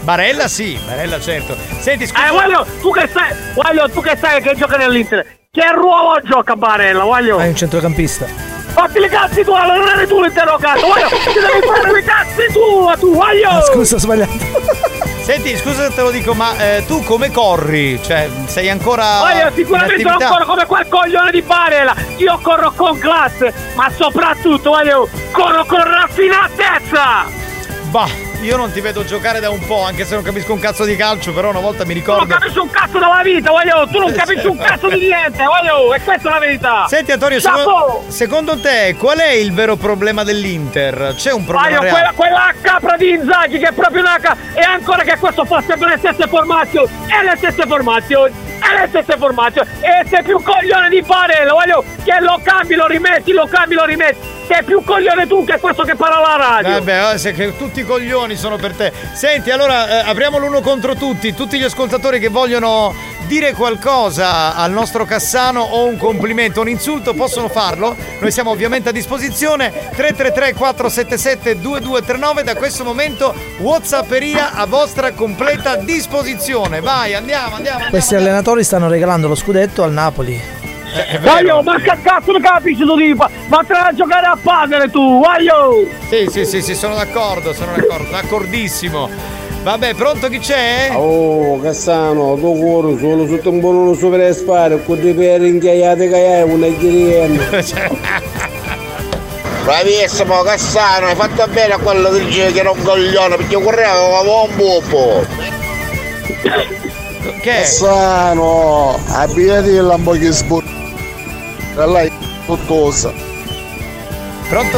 Barella 0.08 0.48
sì, 0.48 0.80
Barella 0.86 1.20
certo. 1.20 1.58
Senti, 1.82 2.08
scusa. 2.08 2.28
Eh, 2.28 2.32
Guaglio, 2.32 2.66
tu 2.80 2.94
che 2.94 3.10
sai, 3.12 3.36
Guaglio, 3.54 3.90
tu 3.90 4.00
che 4.00 4.16
sai 4.16 4.42
che 4.42 4.56
gioca 4.56 4.78
nell'Inter, 4.78 5.26
che 5.52 5.72
ruolo 5.74 6.22
gioca 6.24 6.56
Barella, 6.56 7.04
Guaglio? 7.04 7.40
È 7.40 7.48
un 7.50 7.54
centrocampista. 7.54 8.26
Fatti 8.26 9.00
le 9.00 9.10
cazzi 9.10 9.44
tu, 9.44 9.52
allora 9.52 9.76
non 9.80 9.90
eri 9.90 10.08
tu 10.08 10.22
l'interrogato, 10.22 10.86
Guaglio, 10.86 11.10
ti 11.12 11.34
devi 11.34 11.68
fare 11.68 11.92
le 11.92 12.04
cazzi 12.04 12.54
tu, 12.54 12.90
tu, 12.98 13.16
Guaglio! 13.16 13.50
Ah, 13.50 13.62
scusa, 13.64 13.96
ho 13.96 14.00
sbagliato. 14.00 14.32
Senti, 15.24 15.58
scusa 15.58 15.90
se 15.90 15.94
te 15.94 16.02
lo 16.02 16.12
dico, 16.12 16.34
ma 16.34 16.58
eh, 16.58 16.86
tu 16.88 17.04
come 17.04 17.30
corri? 17.30 18.02
Cioè, 18.02 18.30
sei 18.46 18.70
ancora. 18.70 19.18
Guaglio, 19.20 19.52
sicuramente 19.56 20.04
non 20.04 20.18
corro 20.20 20.46
come 20.46 20.66
quel 20.66 20.88
coglione 20.88 21.32
di 21.32 21.42
Barella, 21.42 21.94
io 22.16 22.40
corro 22.42 22.72
con 22.74 22.98
classe, 22.98 23.54
ma 23.76 23.92
soprattutto, 23.94 24.70
Guaglio, 24.70 25.10
corro 25.32 25.66
con 25.66 25.84
raffinatezza! 25.84 27.26
Bah, 27.90 28.08
io 28.42 28.56
non 28.56 28.72
ti 28.72 28.82
vedo 28.82 29.04
giocare 29.04 29.40
da 29.40 29.50
un 29.50 29.60
po', 29.66 29.84
anche 29.84 30.06
se 30.06 30.14
non 30.14 30.24
capisco 30.24 30.54
un 30.54 30.60
cazzo 30.60 30.86
di 30.86 30.96
calcio, 30.96 31.34
però 31.34 31.50
una 31.50 31.60
volta 31.60 31.86
mi 31.86 31.94
Tu 32.02 32.06
non 32.12 32.20
ricordo. 32.20 32.34
capisci 32.36 32.60
un 32.60 32.70
cazzo 32.70 33.00
della 33.00 33.22
vita, 33.24 33.50
Guaglio, 33.50 33.88
tu 33.92 34.00
non 34.00 34.12
capisci 34.16 34.46
un 34.48 34.58
cazzo 34.58 34.88
di 34.90 35.00
niente, 35.00 35.44
Guaglio, 35.44 35.94
e 35.94 36.02
questa 36.02 36.30
è 36.30 36.32
la 36.34 36.40
verità! 36.40 36.86
Senti 36.88 37.12
Antonio, 37.12 37.40
secondo, 37.40 38.04
secondo 38.08 38.60
te 38.60 38.96
qual 38.98 39.18
è 39.18 39.32
il 39.32 39.52
vero 39.54 39.76
problema 39.76 40.24
dell'Inter? 40.24 41.14
C'è 41.18 41.32
un 41.34 41.46
problema 41.46 41.80
reale? 41.80 41.90
quella, 41.90 42.12
quella 42.16 42.54
capra 42.62 42.96
di 42.98 43.10
Inzaghi 43.10 43.58
che 43.60 43.68
è 43.70 43.72
proprio 43.74 44.02
una 44.02 44.18
ca- 44.22 44.36
E 44.54 44.62
ancora 44.62 45.04
che 45.04 45.18
questo 45.18 45.44
fa 45.46 45.62
sempre 45.66 45.90
le 45.90 45.98
stesse 45.98 46.28
formazioni 46.28 46.90
E 47.08 47.24
le 47.24 47.36
stesse 47.38 47.66
formazioni 47.68 48.34
E 48.34 48.80
le 48.82 48.88
stesse 48.88 49.18
formazioni 49.18 49.68
E 49.82 50.08
sei 50.08 50.24
più 50.24 50.42
coglione 50.42 50.90
di 50.90 51.02
Barella 51.02 51.54
Voglio 51.54 51.84
che 52.04 52.18
lo 52.22 52.40
cambi, 52.44 52.76
lo 52.76 52.86
rimetti, 52.88 53.32
lo 53.34 53.48
cambi, 53.50 53.76
lo 53.76 53.86
rimetti 53.86 54.36
Sei 54.48 54.64
più 54.64 54.82
coglione 54.82 55.28
tu 55.28 55.44
che 55.44 55.60
questo 55.60 55.84
che 55.84 55.96
parla 55.96 56.18
alla 56.18 56.36
radio 56.38 56.70
Vabbè, 56.72 57.14
oh, 57.14 57.18
se 57.18 57.34
che 57.34 57.58
tutti 57.58 57.82
i 57.82 57.84
coglioni 57.84 58.38
sono 58.38 58.56
per 58.56 58.74
te. 58.74 58.94
Senti, 59.14 59.52
allora 59.52 60.06
eh, 60.06 60.10
apriamo 60.10 60.38
l'uno 60.38 60.62
contro 60.62 60.96
tutti. 60.96 61.34
Tutti 61.34 61.60
gli 61.60 61.64
ascoltatori 61.64 62.20
che 62.20 62.30
vogliono 62.30 62.96
dire 63.28 63.54
qualcosa 63.54 64.56
al 64.56 64.72
nostro 64.72 65.04
Cassano 65.04 65.60
o 65.60 65.86
un 65.86 65.98
complimento, 65.98 66.62
un 66.62 66.70
insulto 66.70 67.14
possono 67.14 67.50
farlo. 67.50 67.96
Noi 68.20 68.32
siamo 68.32 68.52
ovviamente 68.52 68.90
a 68.90 68.92
disposizione. 68.94 69.70
333 69.70 70.54
477 70.54 71.60
2239 71.60 72.44
da 72.44 72.56
questo 72.56 72.86
momento 72.86 73.36
Whatsapperia 73.60 74.54
a 74.54 74.66
vostra 74.66 75.12
completa 75.12 75.76
disposizione. 75.76 76.80
Vai, 76.80 77.14
andiamo, 77.14 77.56
andiamo. 77.56 77.86
Questi 77.90 78.16
allenatori 78.16 78.64
stanno 78.64 78.88
regalando 78.88 79.28
lo 79.28 79.36
scudetto 79.36 79.84
al 79.84 79.92
Napoli. 79.92 80.57
Voglio, 81.22 81.62
ma 81.64 81.80
che 81.80 81.98
cazzo 82.02 82.32
ne 82.32 82.40
capisci 82.40 82.84
tu 82.84 82.96
di 82.96 83.14
pa- 83.16 83.30
Vattene 83.48 83.80
a 83.80 83.94
giocare 83.94 84.26
a 84.26 84.38
padere 84.42 84.90
tu, 84.90 85.20
voglio 85.22 85.86
Sì, 86.10 86.28
sì, 86.30 86.46
sì, 86.46 86.62
sì, 86.62 86.76
sono 86.76 86.96
d'accordo, 86.96 87.54
sono 87.54 87.74
d'accordo, 87.76 88.10
d'accordissimo. 88.12 89.10
Vabbè, 89.64 89.96
pronto 89.96 90.30
chi 90.30 90.40
c'è? 90.40 90.92
Oh, 90.94 91.60
Cassano, 91.60 92.36
tu 92.36 92.58
cuore 92.58 92.98
solo 93.00 93.28
sotto 93.28 93.50
un 93.50 93.60
buono 93.60 93.94
super 93.94 94.34
sparo, 94.34 94.80
con 94.86 95.02
dei 95.02 95.14
peri 95.14 95.50
inchiaiate 95.50 96.08
che 96.08 96.16
hai 96.16 96.44
una 96.44 96.68
ghiriena. 96.68 97.44
Bravissimo 99.66 100.42
Cassano, 100.44 101.08
hai 101.08 101.16
fatto 101.16 101.46
bene 101.52 101.74
a 101.74 101.78
quello 101.80 102.10
che 102.12 102.24
dice 102.26 102.52
che 102.54 102.60
era 102.60 102.72
un 102.72 102.82
coglione, 102.82 103.36
perché 103.36 103.62
correva 103.62 103.94
come 104.24 104.48
un 104.50 104.56
buffo. 104.56 105.26
Che? 107.22 107.40
Cassano, 107.42 109.00
abbiati 109.10 109.70
il 109.70 109.84
lambo 109.84 110.12
che 110.12 110.32
sbutta. 110.32 110.70
E 111.78 111.88
lei 111.88 112.12
tuttosa. 112.46 113.12
Pronto? 114.50 114.78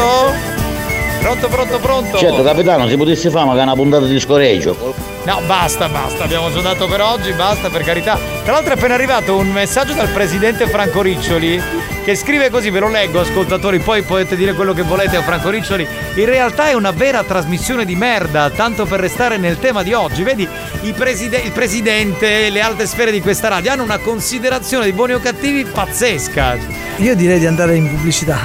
Pronto, 1.19 1.47
pronto, 1.47 1.79
pronto. 1.79 2.17
Certo, 2.17 2.41
capitano, 2.43 2.87
si 2.87 2.95
potesse 2.95 3.29
fare 3.29 3.45
magari 3.45 3.67
una 3.67 3.75
puntata 3.75 4.05
di 4.05 4.19
scoreggio. 4.19 4.95
No, 5.25 5.41
basta, 5.45 5.89
basta, 5.89 6.23
abbiamo 6.23 6.51
già 6.51 6.61
dato 6.61 6.87
per 6.87 7.01
oggi, 7.01 7.31
basta, 7.33 7.69
per 7.69 7.83
carità. 7.83 8.17
Tra 8.43 8.53
l'altro 8.53 8.73
è 8.73 8.77
appena 8.77 8.93
arrivato 8.93 9.35
un 9.35 9.49
messaggio 9.49 9.93
dal 9.93 10.07
presidente 10.09 10.67
Franco 10.67 11.01
Riccioli 11.01 11.61
che 12.09 12.15
scrive 12.15 12.49
così, 12.49 12.71
ve 12.71 12.79
lo 12.79 12.89
leggo 12.89 13.19
ascoltatori, 13.19 13.77
poi 13.77 14.01
potete 14.01 14.35
dire 14.35 14.53
quello 14.53 14.73
che 14.73 14.81
volete 14.81 15.15
a 15.15 15.21
Franco 15.21 15.51
Riccioli. 15.51 15.87
In 16.15 16.25
realtà 16.25 16.69
è 16.69 16.73
una 16.73 16.89
vera 16.89 17.23
trasmissione 17.23 17.85
di 17.85 17.95
merda, 17.95 18.49
tanto 18.49 18.85
per 18.85 18.99
restare 18.99 19.37
nel 19.37 19.59
tema 19.59 19.83
di 19.83 19.93
oggi. 19.93 20.23
Vedi, 20.23 20.47
i 20.81 20.93
preside- 20.93 21.37
il 21.37 21.51
presidente 21.51 22.47
e 22.47 22.49
le 22.49 22.61
alte 22.61 22.87
sfere 22.87 23.11
di 23.11 23.21
questa 23.21 23.49
radio 23.49 23.73
hanno 23.73 23.83
una 23.83 23.99
considerazione 23.99 24.85
di 24.85 24.91
buoni 24.91 25.13
o 25.13 25.19
cattivi 25.19 25.63
pazzesca. 25.65 26.57
Io 26.97 27.15
direi 27.15 27.37
di 27.37 27.45
andare 27.45 27.75
in 27.75 27.87
pubblicità. 27.87 28.39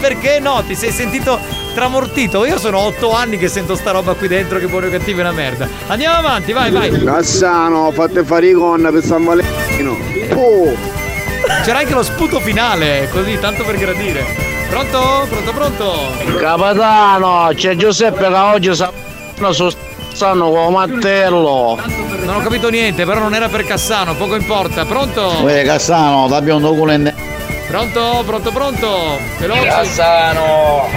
Perché 0.00 0.38
no? 0.40 0.64
Ti 0.66 0.74
sei 0.74 0.90
sentito 0.90 1.38
tramortito? 1.74 2.46
Io 2.46 2.58
sono 2.58 2.78
otto 2.78 3.12
anni 3.12 3.36
che 3.36 3.48
sento 3.48 3.74
sta 3.74 3.90
roba 3.90 4.14
qui 4.14 4.26
dentro 4.26 4.58
che 4.58 4.68
buoni 4.68 4.86
o 4.86 4.90
cattivi 4.90 5.18
è 5.18 5.22
una 5.22 5.32
merda. 5.32 5.68
Andiamo 5.88 6.16
avanti, 6.16 6.52
vai, 6.52 6.70
vai. 6.70 7.04
Cassano, 7.04 7.90
fate 7.90 8.24
fare 8.24 8.48
i 8.48 8.52
gonna 8.52 8.90
per 8.90 9.04
San 9.04 9.22
Valentino. 9.22 9.98
Oh. 10.32 10.91
C'era 11.64 11.78
anche 11.78 11.94
lo 11.94 12.02
sputo 12.02 12.40
finale, 12.40 13.08
così, 13.12 13.38
tanto 13.38 13.64
per 13.64 13.76
gradire. 13.76 14.24
Pronto? 14.68 15.26
Pronto, 15.28 15.52
pronto? 15.52 15.94
Capitano, 16.38 17.50
c'è 17.54 17.76
Giuseppe 17.76 18.28
che 18.28 18.34
oggi 18.34 18.74
sa 18.74 18.90
stanno 20.12 20.50
con 20.50 20.72
Mattello. 20.72 21.78
Non 22.24 22.36
ho 22.36 22.40
capito 22.40 22.68
niente, 22.68 23.04
però 23.04 23.20
non 23.20 23.34
era 23.34 23.48
per 23.48 23.64
Cassano, 23.64 24.14
poco 24.14 24.36
importa. 24.36 24.84
Pronto? 24.84 25.40
Uè 25.42 25.64
Cassano, 25.64 26.28
t'abbiamo 26.28 26.70
un 26.70 26.76
culo 26.76 26.92
in 26.92 27.12
Pronto? 27.66 28.22
Pronto, 28.24 28.50
pronto? 28.50 29.18
Veloce. 29.38 29.66
Cassano, 29.66 30.88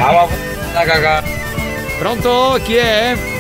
la 0.74 0.84
cagà. 0.84 1.24
Pronto? 1.98 2.60
Chi 2.64 2.76
è? 2.76 3.35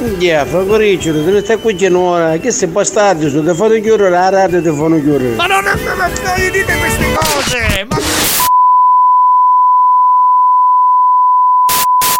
Yeah, 0.00 0.46
Franco 0.46 0.76
Riccioli, 0.76 1.22
te 1.24 1.30
ne 1.30 1.40
stai 1.40 1.60
qui 1.60 1.76
ora, 1.92 2.38
che 2.38 2.50
sei 2.50 2.68
bastardo, 2.68 3.28
se 3.28 3.44
ti 3.44 3.54
fanno 3.54 3.78
chiudere 3.80 4.08
la 4.08 4.30
radio 4.30 4.62
ti 4.62 4.68
fanno 4.68 4.98
chiudere. 4.98 5.34
Ma 5.34 5.44
non, 5.44 5.62
non, 5.62 5.78
non, 5.82 5.96
non 5.98 6.34
gli 6.36 6.50
dite 6.50 6.78
queste 6.78 7.12
cose! 7.12 7.86
Ma... 7.86 7.96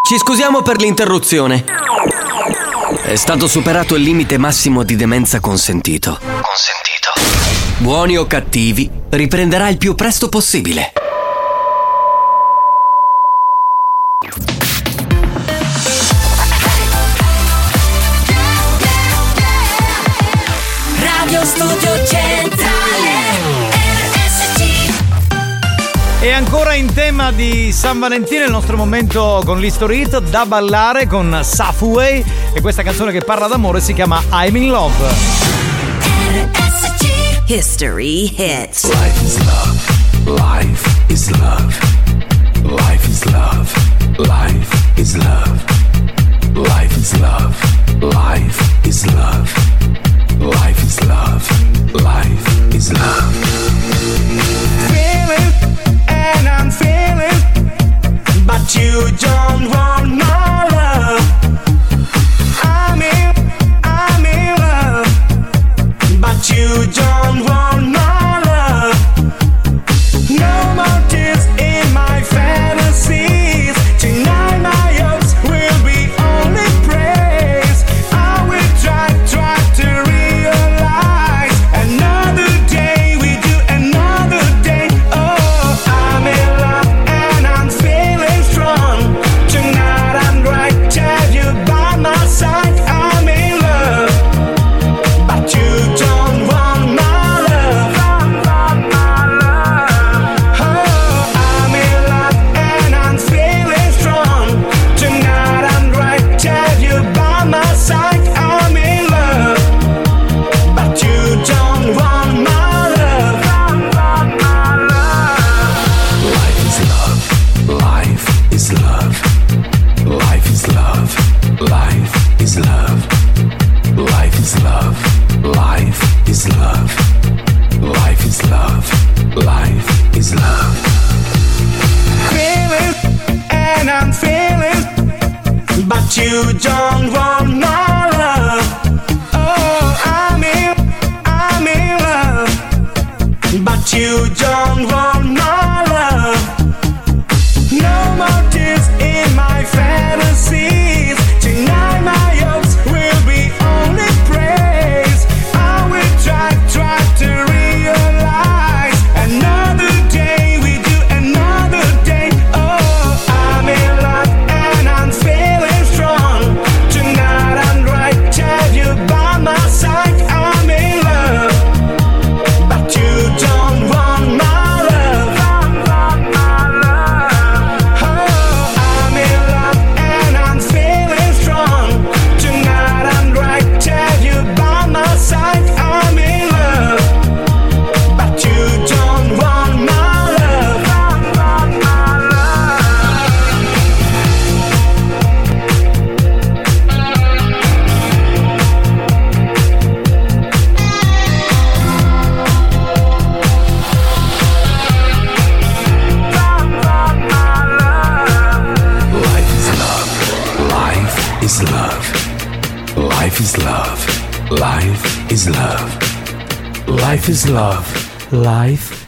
Ci 0.06 0.18
scusiamo 0.18 0.60
per 0.60 0.76
l'interruzione. 0.76 1.64
È 3.02 3.14
stato 3.14 3.46
superato 3.46 3.94
il 3.94 4.02
limite 4.02 4.36
massimo 4.36 4.82
di 4.82 4.96
demenza 4.96 5.40
consentito. 5.40 6.18
Consentito. 6.20 7.12
Buoni 7.78 8.18
o 8.18 8.26
cattivi, 8.26 8.90
riprenderà 9.08 9.68
il 9.68 9.78
più 9.78 9.94
presto 9.94 10.28
possibile. 10.28 10.92
Ancora 26.70 26.74
in 26.74 26.92
tema 26.92 27.32
di 27.32 27.72
San 27.72 27.98
Valentino 27.98 28.44
il 28.44 28.50
nostro 28.50 28.76
momento 28.76 29.42
con 29.44 29.58
l'History 29.58 30.02
Hit 30.02 30.20
da 30.30 30.46
ballare 30.46 31.06
con 31.06 31.40
Safway 31.42 32.24
e 32.52 32.60
questa 32.60 32.82
canzone 32.82 33.10
che 33.10 33.22
parla 33.22 33.48
d'amore 33.48 33.80
si 33.80 33.92
chiama 33.92 34.22
I'm 34.30 34.54
in 34.54 34.68
Love. 34.68 34.94
History 37.46 38.32
Hits 38.36 38.84
Life 38.84 39.24
is 39.24 39.38
love. 39.44 39.80
Life 40.26 40.88
is 41.08 41.30
love. 41.30 41.78
Life 42.62 43.08
is 43.08 43.24
love. 43.24 43.72
Life 44.18 44.96
is 44.96 45.16
love. 45.16 45.64
Life 46.54 46.96
is 46.96 47.18
love. 47.18 47.56
Life 48.00 48.86
is 48.86 49.06
love. 49.06 49.52
Life 50.38 50.82
is 50.84 51.00
love. 51.04 51.48
Life 51.92 52.74
is 52.74 52.92
love. 52.92 53.69
You 58.76 59.10
don't 59.16 59.68
want 59.70 60.08
my 60.18 60.49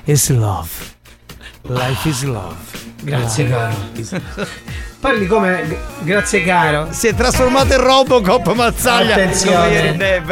is 0.05 0.31
love. 0.31 0.71
Life 1.63 2.09
is 2.09 2.23
love. 2.25 2.57
Grazie, 3.03 3.49
caro. 3.49 3.75
Parli 5.01 5.27
come 5.27 5.79
grazie 6.03 6.45
caro. 6.45 6.89
Si 6.91 7.09
è 7.09 7.15
trasformato 7.15 7.75
in 7.75 7.81
Robocop 7.81 8.53
Mazzaglia 8.53 9.15
Attenzione. 9.15 10.23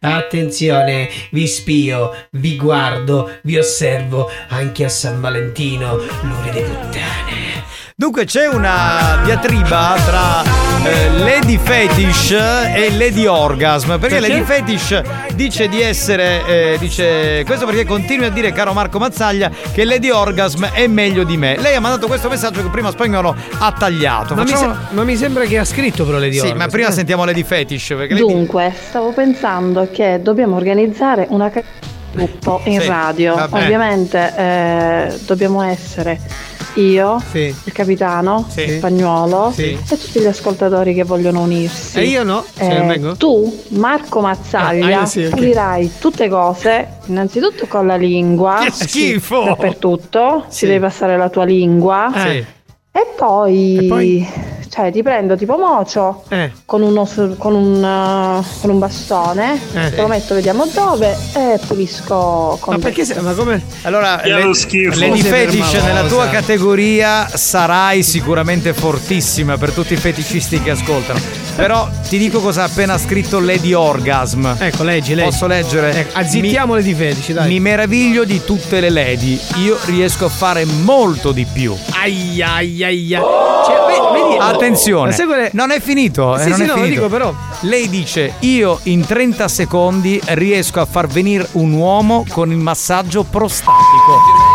Attenzione, 0.00 1.08
vi 1.30 1.46
spio, 1.46 2.26
vi 2.32 2.56
guardo, 2.56 3.38
vi 3.42 3.56
osservo 3.58 4.28
anche 4.48 4.84
a 4.84 4.88
San 4.88 5.20
Valentino, 5.20 5.96
lure 5.96 6.50
di 6.52 6.60
puttane. 6.60 7.45
Dunque 7.98 8.26
c'è 8.26 8.46
una 8.46 9.22
diatriba 9.24 9.96
tra 10.04 10.42
eh, 10.84 11.08
Lady 11.16 11.56
Fetish 11.56 12.30
e 12.30 12.90
Lady 12.94 13.24
Orgasm. 13.24 13.96
Perché, 13.98 14.18
Perché? 14.18 14.28
Lady 14.28 14.42
Fetish 14.44 15.02
dice 15.34 15.66
di 15.66 15.80
essere. 15.80 16.44
eh, 16.46 16.76
dice 16.78 17.42
questo 17.46 17.64
perché 17.64 17.86
continui 17.86 18.26
a 18.26 18.30
dire, 18.30 18.52
caro 18.52 18.74
Marco 18.74 18.98
Mazzaglia, 18.98 19.50
che 19.72 19.86
Lady 19.86 20.10
Orgasm 20.10 20.66
è 20.66 20.86
meglio 20.88 21.24
di 21.24 21.38
me. 21.38 21.56
Lei 21.58 21.74
ha 21.74 21.80
mandato 21.80 22.06
questo 22.06 22.28
messaggio 22.28 22.60
che 22.62 22.68
prima 22.68 22.90
spagnolo 22.90 23.34
ha 23.60 23.72
tagliato. 23.72 24.34
Ma 24.34 24.42
mi, 24.42 24.50
Facciamo- 24.50 24.74
se- 24.74 24.94
ma 24.94 25.02
mi 25.02 25.16
sembra 25.16 25.44
che 25.46 25.56
ha 25.58 25.64
scritto 25.64 26.04
però 26.04 26.18
le 26.18 26.28
di 26.28 26.34
Sì, 26.34 26.40
Orgasm. 26.40 26.58
ma 26.58 26.66
prima 26.68 26.90
sentiamo 26.90 27.24
Lady 27.24 27.44
Fetish. 27.44 27.96
Lei 27.96 28.08
Dunque, 28.14 28.74
stavo 28.88 29.10
pensando 29.12 29.88
che 29.90 30.20
dobbiamo 30.22 30.56
organizzare 30.56 31.24
una 31.30 31.50
gruppo 32.12 32.60
in 32.64 32.78
Sì, 32.78 32.86
radio. 32.88 33.36
vabbè. 33.36 33.62
Ovviamente 33.62 34.34
eh, 34.36 35.18
dobbiamo 35.24 35.62
essere 35.62 36.20
io, 36.76 37.22
Sì. 37.30 37.54
il 37.64 37.72
capitano, 37.72 38.46
Sì. 38.48 38.62
il 38.62 38.70
spagnolo 38.78 39.50
Sì. 39.54 39.72
e 39.72 39.96
tutti 39.98 40.20
gli 40.20 40.26
ascoltatori 40.26 40.94
che 40.94 41.04
vogliono 41.04 41.40
unirsi. 41.42 41.98
E 41.98 42.04
io 42.04 42.22
no, 42.22 42.44
Eh, 42.58 43.14
tu, 43.16 43.62
Marco 43.70 44.20
Mazzaglia, 44.20 44.86
Ah, 44.86 45.00
io 45.00 45.06
sì, 45.06 45.24
ok. 45.24 45.34
dirai 45.38 45.90
tutte 45.98 46.28
cose, 46.28 46.88
innanzitutto 47.06 47.66
con 47.66 47.86
la 47.86 47.96
lingua. 47.96 48.60
Che 48.64 48.70
schifo! 48.70 49.44
Dappertutto, 49.44 50.44
ci 50.50 50.66
devi 50.66 50.80
passare 50.80 51.16
la 51.16 51.28
tua 51.28 51.44
lingua. 51.44 52.12
Sì. 52.14 52.44
E 52.96 53.12
poi, 53.14 53.76
E 53.84 53.88
poi? 53.88 54.28
cioè 54.70 54.90
ti 54.90 55.02
prendo 55.02 55.36
tipo 55.36 55.58
mocio 55.58 56.22
Eh. 56.30 56.50
con, 56.64 56.80
uno, 56.80 57.06
con, 57.36 57.54
un, 57.54 57.74
uh, 57.84 58.42
con 58.62 58.70
un 58.70 58.78
bastone, 58.78 59.60
Eh. 59.74 59.90
te 59.90 60.00
lo 60.00 60.06
metto, 60.08 60.32
vediamo 60.34 60.64
dove 60.72 61.14
e 61.34 61.58
pulisco 61.66 62.56
con 62.58 62.74
Ma 62.74 62.80
perché 62.80 63.04
se- 63.04 63.20
ma 63.20 63.34
come? 63.34 63.62
Allora, 63.82 64.22
le- 64.24 64.54
schifo. 64.54 64.98
Lady 64.98 65.20
Fetish 65.20 65.74
nella 65.74 66.04
tua 66.04 66.28
categoria 66.28 67.28
sarai 67.28 68.02
sicuramente 68.02 68.72
fortissima 68.72 69.58
per 69.58 69.72
tutti 69.72 69.92
i 69.92 69.96
feticisti 69.98 70.62
che 70.62 70.70
ascoltano. 70.70 71.45
Però 71.56 71.88
ti 72.06 72.18
dico 72.18 72.40
cosa 72.40 72.62
ha 72.62 72.66
appena 72.66 72.98
scritto 72.98 73.40
Lady 73.40 73.72
Orgasm. 73.72 74.46
Ecco, 74.58 74.82
leggi, 74.82 75.14
leggi. 75.14 75.30
Posso 75.30 75.46
leggere? 75.46 76.00
Ecco, 76.00 76.18
azzittiamole 76.18 76.82
di 76.82 76.94
fetici, 76.94 77.32
dai. 77.32 77.48
Mi 77.48 77.60
meraviglio 77.60 78.24
di 78.24 78.44
tutte 78.44 78.78
le 78.80 78.90
lady. 78.90 79.40
Io 79.56 79.78
riesco 79.86 80.26
a 80.26 80.28
fare 80.28 80.64
molto 80.66 81.32
di 81.32 81.46
più. 81.50 81.74
Ai 81.92 82.42
ai 82.42 82.82
ai 82.84 83.14
ai. 83.14 83.22
Cioè, 83.64 83.74
ve- 83.86 84.20
vedi, 84.22 84.36
Attenzione, 84.38 85.16
è? 85.16 85.50
non 85.54 85.70
è 85.70 85.80
finito. 85.80 86.36
eh, 86.36 86.42
Sì, 86.42 86.48
non 86.50 86.58
sì, 86.58 86.64
è 86.64 86.66
no, 86.66 86.74
lo 86.74 86.82
finito. 86.82 87.00
dico 87.00 87.08
però. 87.12 87.34
Lei 87.60 87.88
dice: 87.88 88.34
Io 88.40 88.78
in 88.84 89.04
30 89.06 89.48
secondi 89.48 90.20
riesco 90.24 90.80
a 90.80 90.84
far 90.84 91.06
venire 91.06 91.48
un 91.52 91.72
uomo 91.72 92.24
con 92.28 92.50
il 92.52 92.58
massaggio 92.58 93.24
prostatico. 93.24 94.45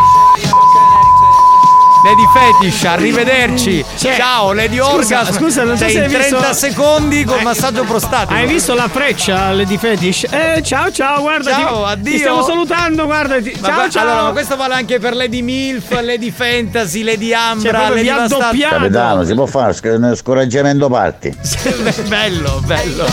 Lady 2.03 2.23
Fetish, 2.33 2.83
arrivederci. 2.85 3.85
Cioè, 3.97 4.15
Ciao, 4.15 4.53
Lady 4.53 4.77
scusa, 4.77 4.91
Orgasm. 5.19 5.33
scusa, 5.33 5.63
non 5.63 5.77
so 5.77 5.83
Sei 5.83 5.91
se 5.93 5.97
in 5.99 6.03
hai 6.05 6.09
visto- 6.09 6.35
30 6.37 6.53
secondi 6.53 7.23
col 7.23 7.37
Hai- 7.37 7.43
massaggio 7.43 7.83
prostatico. 7.83 8.33
Hai 8.33 8.47
visto 8.47 8.73
la 8.73 8.87
freccia 8.87 9.51
Lady 9.51 9.77
Fetish? 9.77 10.25
Eh, 10.31 10.61
ciao 10.63 10.91
ciao, 10.91 11.21
guarda. 11.21 11.51
Ciao, 11.51 11.83
ti, 11.85 11.91
addio. 11.91 12.11
Ti 12.11 12.17
stiamo 12.17 12.41
salutando, 12.43 13.05
guarda. 13.05 13.39
ti- 13.39 13.55
Ma 13.59 13.67
ciao 13.67 13.75
gua- 13.81 13.89
ciao. 13.89 14.01
Allora, 14.03 14.21
ma 14.23 14.31
questo 14.31 14.55
vale 14.55 14.73
anche 14.73 14.99
per 14.99 15.13
Lady 15.15 15.41
Milf, 15.43 15.91
Lady 16.01 16.31
Fantasy, 16.31 17.03
Lady 17.03 17.33
Ambra, 17.33 17.69
Cioè, 17.71 17.79
proprio 17.79 17.95
Lady 18.03 18.07
Bastardo. 18.17 18.45
doppiato. 18.45 18.75
Capitano, 18.75 19.23
si 19.23 19.33
può 19.35 19.45
fare 19.45 19.73
sc- 19.73 20.13
scoraggiamento 20.15 20.89
parti. 20.89 21.37
bello, 22.07 22.61
bello. 22.65 23.05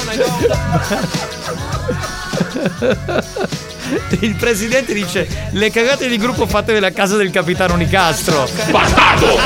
Il 4.20 4.34
presidente 4.36 4.92
dice: 4.92 5.26
Le 5.52 5.70
cagate 5.70 6.08
di 6.08 6.16
gruppo 6.18 6.46
fatevele 6.46 6.86
a 6.86 6.90
casa 6.90 7.16
del 7.16 7.30
capitano 7.30 7.74
Nicastro. 7.76 8.46
Bastardo! 8.70 9.38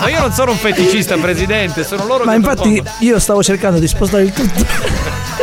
Ma 0.00 0.08
io 0.08 0.20
non 0.20 0.32
sono 0.32 0.52
un 0.52 0.58
feticista, 0.58 1.16
presidente, 1.16 1.84
sono 1.84 2.06
loro 2.06 2.24
Ma 2.24 2.30
che 2.32 2.36
infatti 2.38 2.56
propongono. 2.74 2.90
io 3.00 3.18
stavo 3.18 3.42
cercando 3.42 3.78
di 3.78 3.88
spostare 3.88 4.22
il 4.24 4.32
tutto. 4.32 4.64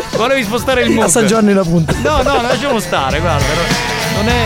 Volevi 0.18 0.44
spostare 0.44 0.82
il 0.84 0.92
A 0.92 0.96
mood. 0.96 1.10
San 1.10 1.28
Giovanni 1.28 1.54
la 1.54 1.64
punta. 1.64 1.94
No, 2.02 2.22
no, 2.24 2.42
lasciamo 2.42 2.80
stare, 2.80 3.20
guarda. 3.20 3.46
no- 3.46 4.24
Non 4.24 4.30
è. 4.30 4.46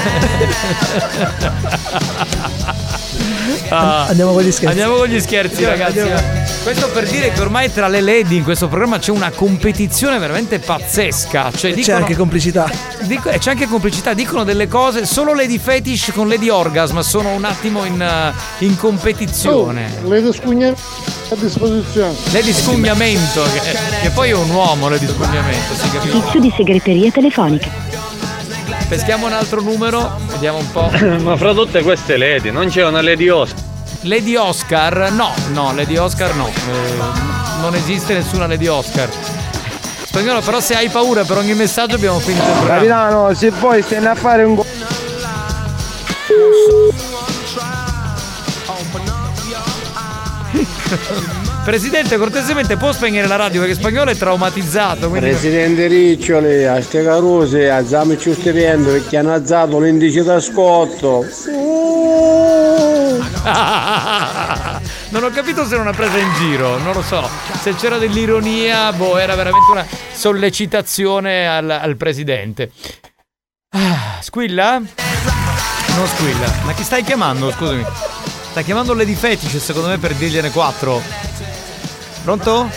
Ah. 3.68 4.06
Andiamo 4.06 4.32
con 4.32 4.42
gli 4.42 4.50
scherzi. 4.50 4.66
Andiamo 4.66 4.96
con 4.96 5.06
gli 5.08 5.20
scherzi, 5.20 5.64
ragazzi. 5.64 6.00
Questo 6.62 6.88
per 6.90 7.08
dire 7.08 7.32
che 7.32 7.40
ormai 7.40 7.72
tra 7.72 7.88
le 7.88 8.00
lady 8.00 8.36
in 8.36 8.44
questo 8.44 8.68
programma 8.68 8.98
c'è 8.98 9.10
una 9.10 9.30
competizione 9.30 10.18
veramente 10.18 10.58
pazzesca. 10.58 11.50
Cioè, 11.54 11.70
C'è 11.70 11.74
dicono, 11.74 11.96
anche 11.98 12.16
complicità. 12.16 12.70
dico- 13.02 13.30
c'è 13.30 13.50
anche 13.50 13.66
complicità, 13.66 14.12
dicono 14.14 14.44
delle 14.44 14.68
cose. 14.68 15.06
Solo 15.06 15.34
Lady 15.34 15.58
Fetish 15.58 16.12
con 16.14 16.28
Lady 16.28 16.48
Orgasm 16.48 16.98
sono 17.00 17.30
un 17.30 17.44
attimo 17.44 17.84
in, 17.84 18.00
eh, 18.00 18.32
in 18.64 18.76
competizione. 18.76 19.90
Le 20.06 20.32
scugne 20.32 20.68
a 20.68 21.34
disposizione. 21.36 22.14
Lady 22.32 22.52
Scugnamento, 22.52 23.42
che, 23.52 23.76
che 24.02 24.10
poi 24.10 24.30
è 24.30 24.34
un 24.34 24.50
uomo, 24.50 24.88
Lady 24.88 25.06
Scugnamento, 25.06 25.74
si 25.74 25.90
capisce. 25.90 26.10
Servizio 26.10 26.40
di 26.40 26.52
segreteria 26.56 27.10
telefonica. 27.10 27.89
Peschiamo 28.90 29.26
un 29.26 29.32
altro 29.32 29.60
numero, 29.60 30.18
vediamo 30.32 30.58
un 30.58 30.68
po'. 30.72 30.90
Ma 31.22 31.36
fra 31.36 31.54
tutte 31.54 31.80
queste 31.80 32.16
lady, 32.16 32.50
non 32.50 32.66
c'è 32.66 32.84
una 32.84 33.00
Lady 33.00 33.28
Oscar. 33.28 33.62
Lady 34.00 34.34
Oscar? 34.34 35.12
No, 35.12 35.32
no, 35.52 35.72
Lady 35.72 35.96
Oscar 35.96 36.34
no. 36.34 36.48
Eh, 36.48 37.60
non 37.60 37.72
esiste 37.76 38.14
nessuna 38.14 38.48
Lady 38.48 38.66
Oscar. 38.66 39.08
Spagnolo, 40.06 40.40
però 40.40 40.58
se 40.58 40.74
hai 40.74 40.88
paura 40.88 41.22
per 41.22 41.36
ogni 41.36 41.54
messaggio 41.54 41.94
abbiamo 41.94 42.18
finito 42.18 42.44
il 42.44 42.50
programma. 42.50 42.78
Capitano, 42.78 43.34
se 43.34 43.50
vuoi 43.50 43.80
stai 43.80 44.04
a 44.04 44.14
fare 44.16 44.42
un 44.42 44.56
go- 44.56 44.66
Presidente, 51.70 52.16
cortesemente 52.16 52.76
può 52.76 52.90
spegnere 52.90 53.28
la 53.28 53.36
radio 53.36 53.60
perché 53.60 53.76
spagnolo 53.76 54.10
è 54.10 54.16
traumatizzato. 54.16 55.08
Quindi... 55.08 55.28
Presidente 55.28 55.86
Riccioli, 55.86 56.66
a 56.66 56.82
ste 56.82 57.04
caruse, 57.04 57.70
alziamoci 57.70 58.30
lo 58.30 58.34
stipendio 58.34 58.90
perché 58.90 59.16
hanno 59.18 59.32
alzato 59.32 59.78
l'indice 59.78 60.24
da 60.24 60.40
scotto. 60.40 61.24
non 65.10 65.22
ho 65.22 65.30
capito 65.30 65.64
se 65.64 65.74
era 65.74 65.82
una 65.82 65.92
presa 65.92 66.18
in 66.18 66.34
giro, 66.40 66.76
non 66.78 66.92
lo 66.92 67.02
so. 67.02 67.30
Se 67.60 67.76
c'era 67.76 67.98
dell'ironia, 67.98 68.92
boh, 68.92 69.16
era 69.16 69.36
veramente 69.36 69.70
una 69.70 69.86
sollecitazione 70.10 71.46
al, 71.46 71.70
al 71.70 71.96
presidente. 71.96 72.72
Ah, 73.76 74.18
squilla? 74.20 74.72
Non 74.80 76.06
squilla. 76.16 76.52
Ma 76.64 76.72
chi 76.72 76.82
stai 76.82 77.04
chiamando? 77.04 77.52
Scusami. 77.52 77.86
Sta 78.50 78.62
chiamando 78.62 78.92
Lady 78.92 79.14
Fetish, 79.14 79.58
secondo 79.58 79.86
me, 79.86 79.98
per 79.98 80.14
dirgliene 80.14 80.50
quattro. 80.50 81.00
Pronto? 82.22 82.70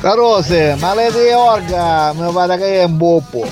Carose, 0.00 0.76
ma 0.78 0.94
Lady 0.94 1.32
Orga 1.32 2.12
mi 2.12 2.32
pare 2.32 2.56
che 2.56 2.80
è 2.80 2.84
un 2.84 2.96
boppo. 2.96 3.48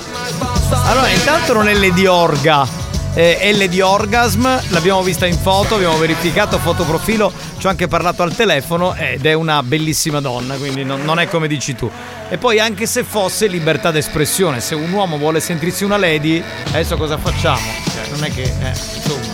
Allora, 0.85 1.09
intanto 1.09 1.53
non 1.53 1.67
è 1.67 1.73
Lady 1.73 2.05
Orga, 2.05 2.65
eh, 3.13 3.37
è 3.37 3.51
Lady 3.51 3.81
Orgasm, 3.81 4.47
l'abbiamo 4.69 5.01
vista 5.01 5.25
in 5.25 5.37
foto, 5.37 5.75
abbiamo 5.75 5.97
verificato 5.97 6.57
fotoprofilo, 6.57 7.31
ci 7.57 7.65
ho 7.65 7.69
anche 7.69 7.87
parlato 7.87 8.23
al 8.23 8.35
telefono 8.35 8.95
ed 8.95 9.25
è 9.25 9.33
una 9.33 9.63
bellissima 9.63 10.21
donna, 10.21 10.55
quindi 10.55 10.83
non, 10.83 11.01
non 11.03 11.19
è 11.19 11.27
come 11.27 11.47
dici 11.47 11.75
tu. 11.75 11.89
E 12.29 12.37
poi 12.37 12.59
anche 12.59 12.85
se 12.85 13.03
fosse 13.03 13.47
libertà 13.47 13.91
d'espressione, 13.91 14.61
se 14.61 14.75
un 14.75 14.91
uomo 14.91 15.17
vuole 15.17 15.39
sentirsi 15.39 15.83
una 15.83 15.97
lady, 15.97 16.43
adesso 16.67 16.95
cosa 16.95 17.17
facciamo? 17.17 17.65
Cioè, 17.93 18.07
non 18.11 18.23
è 18.23 18.33
che... 18.33 18.43
Eh, 18.43 18.69
insomma... 18.69 19.25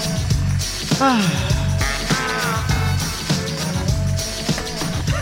Ah. 0.99 1.52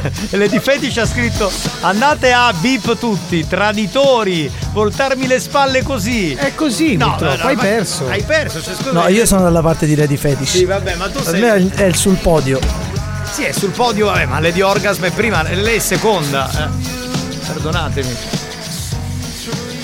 Lady 0.31 0.59
Fetish 0.59 0.97
ha 0.97 1.05
scritto 1.05 1.51
andate 1.81 2.31
a 2.31 2.53
beep 2.59 2.97
tutti, 2.97 3.47
traditori, 3.47 4.51
voltarmi 4.73 5.27
le 5.27 5.39
spalle 5.39 5.83
così. 5.83 6.33
È 6.33 6.53
così, 6.55 6.95
No, 6.97 7.09
purtroppo, 7.09 7.35
no, 7.35 7.41
no, 7.43 7.47
hai 7.49 7.55
ma- 7.55 7.61
perso. 7.61 8.07
Hai 8.07 8.23
perso, 8.23 8.61
cioè, 8.61 8.73
scusa. 8.75 8.91
No, 8.91 9.07
io 9.07 9.25
sono 9.25 9.41
dalla 9.43 9.61
parte 9.61 9.85
di 9.85 9.95
Lady 9.95 10.17
Fetish. 10.17 10.49
Sì, 10.49 10.65
vabbè, 10.65 10.95
ma 10.95 11.05
tu 11.09 11.21
Per 11.21 11.23
sei. 11.33 11.41
me 11.41 11.71
è- 11.75 11.91
sul 11.93 12.15
podio. 12.15 12.59
Sì, 13.31 13.43
è 13.43 13.51
sul 13.51 13.71
podio, 13.71 14.07
vabbè, 14.07 14.25
ma 14.25 14.39
Lady 14.39 14.61
Orgasm 14.61 15.03
è 15.05 15.11
prima, 15.11 15.41
lei 15.43 15.75
è 15.77 15.79
seconda. 15.79 16.49
eh. 16.51 16.89
Perdonatemi. 17.47 18.15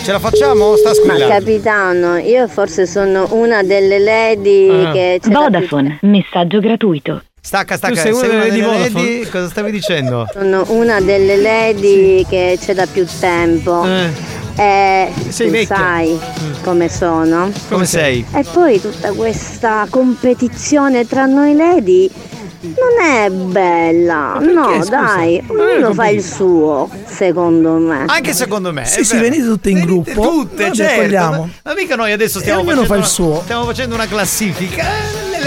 Ce 0.04 0.12
la 0.14 0.20
facciamo? 0.20 0.76
Sta 0.78 0.90
Ma 0.90 0.96
squillando. 0.96 1.28
capitano, 1.28 2.18
io 2.18 2.48
forse 2.48 2.86
sono 2.86 3.28
una 3.32 3.62
delle 3.64 4.00
lady 4.00 4.86
Ah. 4.86 4.92
che 4.92 5.20
Vodafone, 5.26 6.00
messaggio 6.04 6.60
gratuito. 6.60 7.24
Stacca, 7.48 7.78
stacca. 7.78 7.94
Tu 7.94 8.02
sei 8.02 8.12
una 8.12 8.20
sei 8.20 8.30
una 8.30 8.44
delle 8.44 8.52
delle 8.60 8.90
Lady? 8.94 9.30
Cosa 9.30 9.48
stavi 9.50 9.72
dicendo? 9.72 10.28
Sono 10.34 10.66
una 10.68 11.00
delle 11.00 11.38
lady 11.38 12.26
che 12.28 12.58
c'è 12.62 12.74
da 12.74 12.86
più 12.86 13.06
tempo. 13.22 13.86
E 13.86 15.14
Sei 15.30 15.46
tu 15.48 15.54
vecchia. 15.54 15.76
sai 15.78 16.20
come 16.64 16.90
sono. 16.90 17.50
Come 17.70 17.86
sei? 17.86 18.26
E 18.34 18.44
poi 18.52 18.82
tutta 18.82 19.14
questa 19.14 19.88
competizione 19.90 21.08
tra 21.08 21.26
noi 21.26 21.56
lady 21.56 22.12
Non 22.60 23.06
è 23.06 23.30
bella, 23.30 24.40
no, 24.42 24.74
scusa? 24.80 24.90
dai, 24.90 25.38
è 25.38 25.44
ognuno 25.48 25.94
fa 25.94 26.08
il 26.10 26.22
suo, 26.22 26.90
secondo 27.06 27.76
me. 27.76 28.04
Anche 28.08 28.34
secondo 28.34 28.74
me. 28.74 28.84
Sì, 28.84 29.06
sì, 29.06 29.14
vero. 29.16 29.30
venite 29.30 29.48
tutte 29.48 29.70
in 29.70 29.80
gruppo. 29.80 30.22
Tutte, 30.22 30.74
certo. 30.74 31.16
Ma, 31.16 31.48
ma 31.64 31.74
mica 31.76 31.96
noi 31.96 32.12
adesso 32.12 32.40
stiamo 32.40 32.60
E 32.60 32.64
ognuno 32.64 32.82
facendo, 32.82 32.94
fa 32.94 33.00
il 33.00 33.10
suo. 33.10 33.42
stiamo 33.44 33.64
facendo 33.64 33.96
una 33.96 34.08
classifica. 34.08 34.84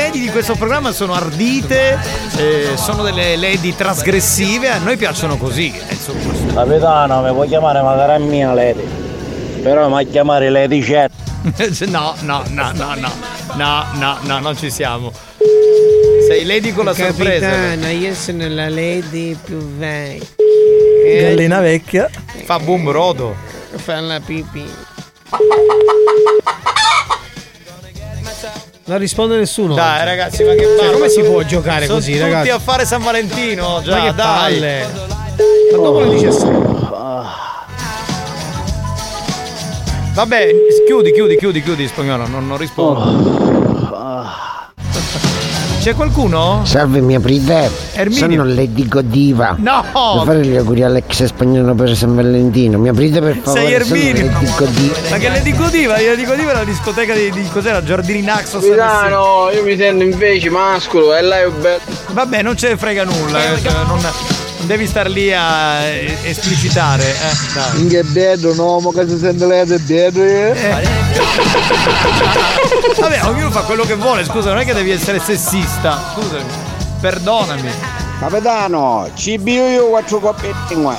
Le 0.01 0.07
lady 0.07 0.21
di 0.21 0.31
questo 0.31 0.55
programma 0.55 0.93
sono 0.93 1.13
ardite, 1.13 1.99
eh, 2.39 2.71
sono 2.77 3.03
delle 3.03 3.37
lady 3.37 3.75
trasgressive, 3.75 4.71
a 4.71 4.79
noi 4.79 4.97
piacciono 4.97 5.37
così. 5.37 5.71
eh, 5.77 5.93
insomma. 5.93 6.55
Capitano, 6.55 7.21
mi 7.21 7.31
puoi 7.35 7.47
chiamare 7.49 7.83
magari 7.83 8.13
a 8.13 8.19
mia 8.19 8.51
Lady. 8.55 8.83
Però 9.63 9.95
mi 9.95 10.09
chiamare 10.09 10.49
Lady 10.49 10.81
Jet. 10.81 11.13
no, 11.89 12.15
no, 12.21 12.43
no, 12.49 12.73
no, 12.73 12.95
no, 12.95 13.13
no, 13.57 13.85
no, 13.93 14.19
no, 14.23 14.39
non 14.39 14.57
ci 14.57 14.71
siamo. 14.71 15.13
Sei 16.27 16.47
lady 16.47 16.73
con 16.73 16.87
la 16.87 16.95
sorpresa. 16.95 17.51
Capitano, 17.51 17.89
io 17.89 18.15
sono 18.15 18.49
la 18.49 18.71
lady 18.71 19.37
più 19.45 19.59
vecchia. 19.59 20.27
Gallina 21.29 21.61
vecchia. 21.61 22.09
Fa 22.45 22.59
boom 22.59 22.91
rodo. 22.91 23.37
Fa 23.77 24.01
la 24.01 24.19
pipì. 24.19 24.65
Non 28.91 28.99
risponde 28.99 29.37
nessuno. 29.37 29.75
Dai, 29.77 29.99
oggi. 29.99 30.05
ragazzi, 30.05 30.43
ma 30.43 30.53
che 30.55 30.65
Cioè, 30.65 30.77
palle. 30.77 30.93
come 30.95 31.09
si 31.09 31.23
può 31.23 31.43
giocare 31.43 31.85
Sono 31.87 31.99
così, 31.99 32.11
tutti 32.11 32.23
ragazzi? 32.25 32.51
a 32.51 32.59
fare 32.59 32.85
San 32.85 33.01
Valentino, 33.05 33.81
già, 33.85 33.97
Ma 33.97 34.03
che 34.07 34.15
dai. 34.15 34.59
palle. 34.59 34.87
Ma 35.71 35.77
dopo 35.79 36.01
le 36.01 36.11
17. 36.11 36.59
Vabbè, 40.13 40.49
chiudi, 40.89 41.13
chiudi, 41.13 41.37
chiudi, 41.37 41.63
chiudi, 41.63 41.87
spagnolo, 41.87 42.27
non, 42.27 42.49
non 42.49 42.59
rispondo. 42.59 44.50
C'è 45.81 45.95
qualcuno? 45.95 46.61
Salve 46.65 47.01
mia 47.01 47.19
pride, 47.21 47.71
Erminio. 47.95 48.19
sono 48.19 48.45
Lady 48.45 48.87
Godiva. 48.87 49.55
No! 49.59 49.83
Devo 49.83 50.25
fare 50.27 50.45
gli 50.45 50.55
auguri 50.55 50.83
all'ex 50.83 51.25
spagnolo 51.25 51.75
per 51.75 51.97
San 51.97 52.15
Valentino. 52.15 52.77
Mia 52.77 52.93
pride 52.93 53.19
per 53.21 53.37
favore, 53.43 53.63
Sei 53.63 53.73
Erminio. 53.73 54.31
Lady 54.31 54.47
Godiva. 54.59 54.95
Ma 55.09 55.17
che 55.17 55.29
le 55.31 55.41
dico 55.41 55.69
diva? 55.69 55.97
Le 55.97 56.17
dico 56.17 56.35
diva 56.35 56.51
è 56.51 56.55
la 56.55 56.65
discoteca 56.65 57.15
di, 57.15 57.31
di 57.31 57.49
cos'era? 57.51 57.83
Giardini 57.83 58.21
Naxos. 58.21 58.63
Capitano, 58.63 59.49
io 59.55 59.63
mi 59.65 59.75
sento 59.75 60.05
invece 60.05 60.51
mascolo 60.51 61.15
e 61.15 61.23
lei 61.23 61.47
è 61.47 61.49
bello. 61.49 61.81
Vabbè, 62.11 62.43
non 62.43 62.59
ce 62.59 62.69
ne 62.69 62.77
frega 62.77 63.05
nulla, 63.05 63.43
eh, 63.43 63.63
cioè, 63.63 63.73
non 63.87 64.01
devi 64.67 64.87
star 64.87 65.09
lì 65.09 65.33
a 65.33 65.81
eh, 65.83 66.17
esplicitare. 66.23 67.05
Eh. 67.05 67.79
In 67.79 67.89
che 67.89 68.03
bello, 68.03 68.55
no, 68.55 68.81
ma 68.81 68.91
che 68.93 69.09
si 69.09 69.19
sente 69.19 69.47
lei 69.47 69.61
è 69.69 69.79
bello, 69.79 70.23
eh? 70.23 70.55
Vabbè, 72.99 73.25
ognuno 73.25 73.51
fa 73.51 73.61
quello 73.63 73.85
che 73.85 73.95
vuole, 73.95 74.25
scusa, 74.25 74.51
non 74.51 74.59
è 74.61 74.65
che 74.65 74.75
devi 74.75 74.91
essere 74.91 75.19
sessista. 75.21 76.13
Scusami. 76.15 76.45
Perdonami. 77.01 77.71
Capitano, 78.21 79.09
ci 79.15 79.39
bio 79.39 79.67
io 79.69 79.89
quattro 79.89 80.19
coppetti 80.19 80.75
qua. 80.75 80.95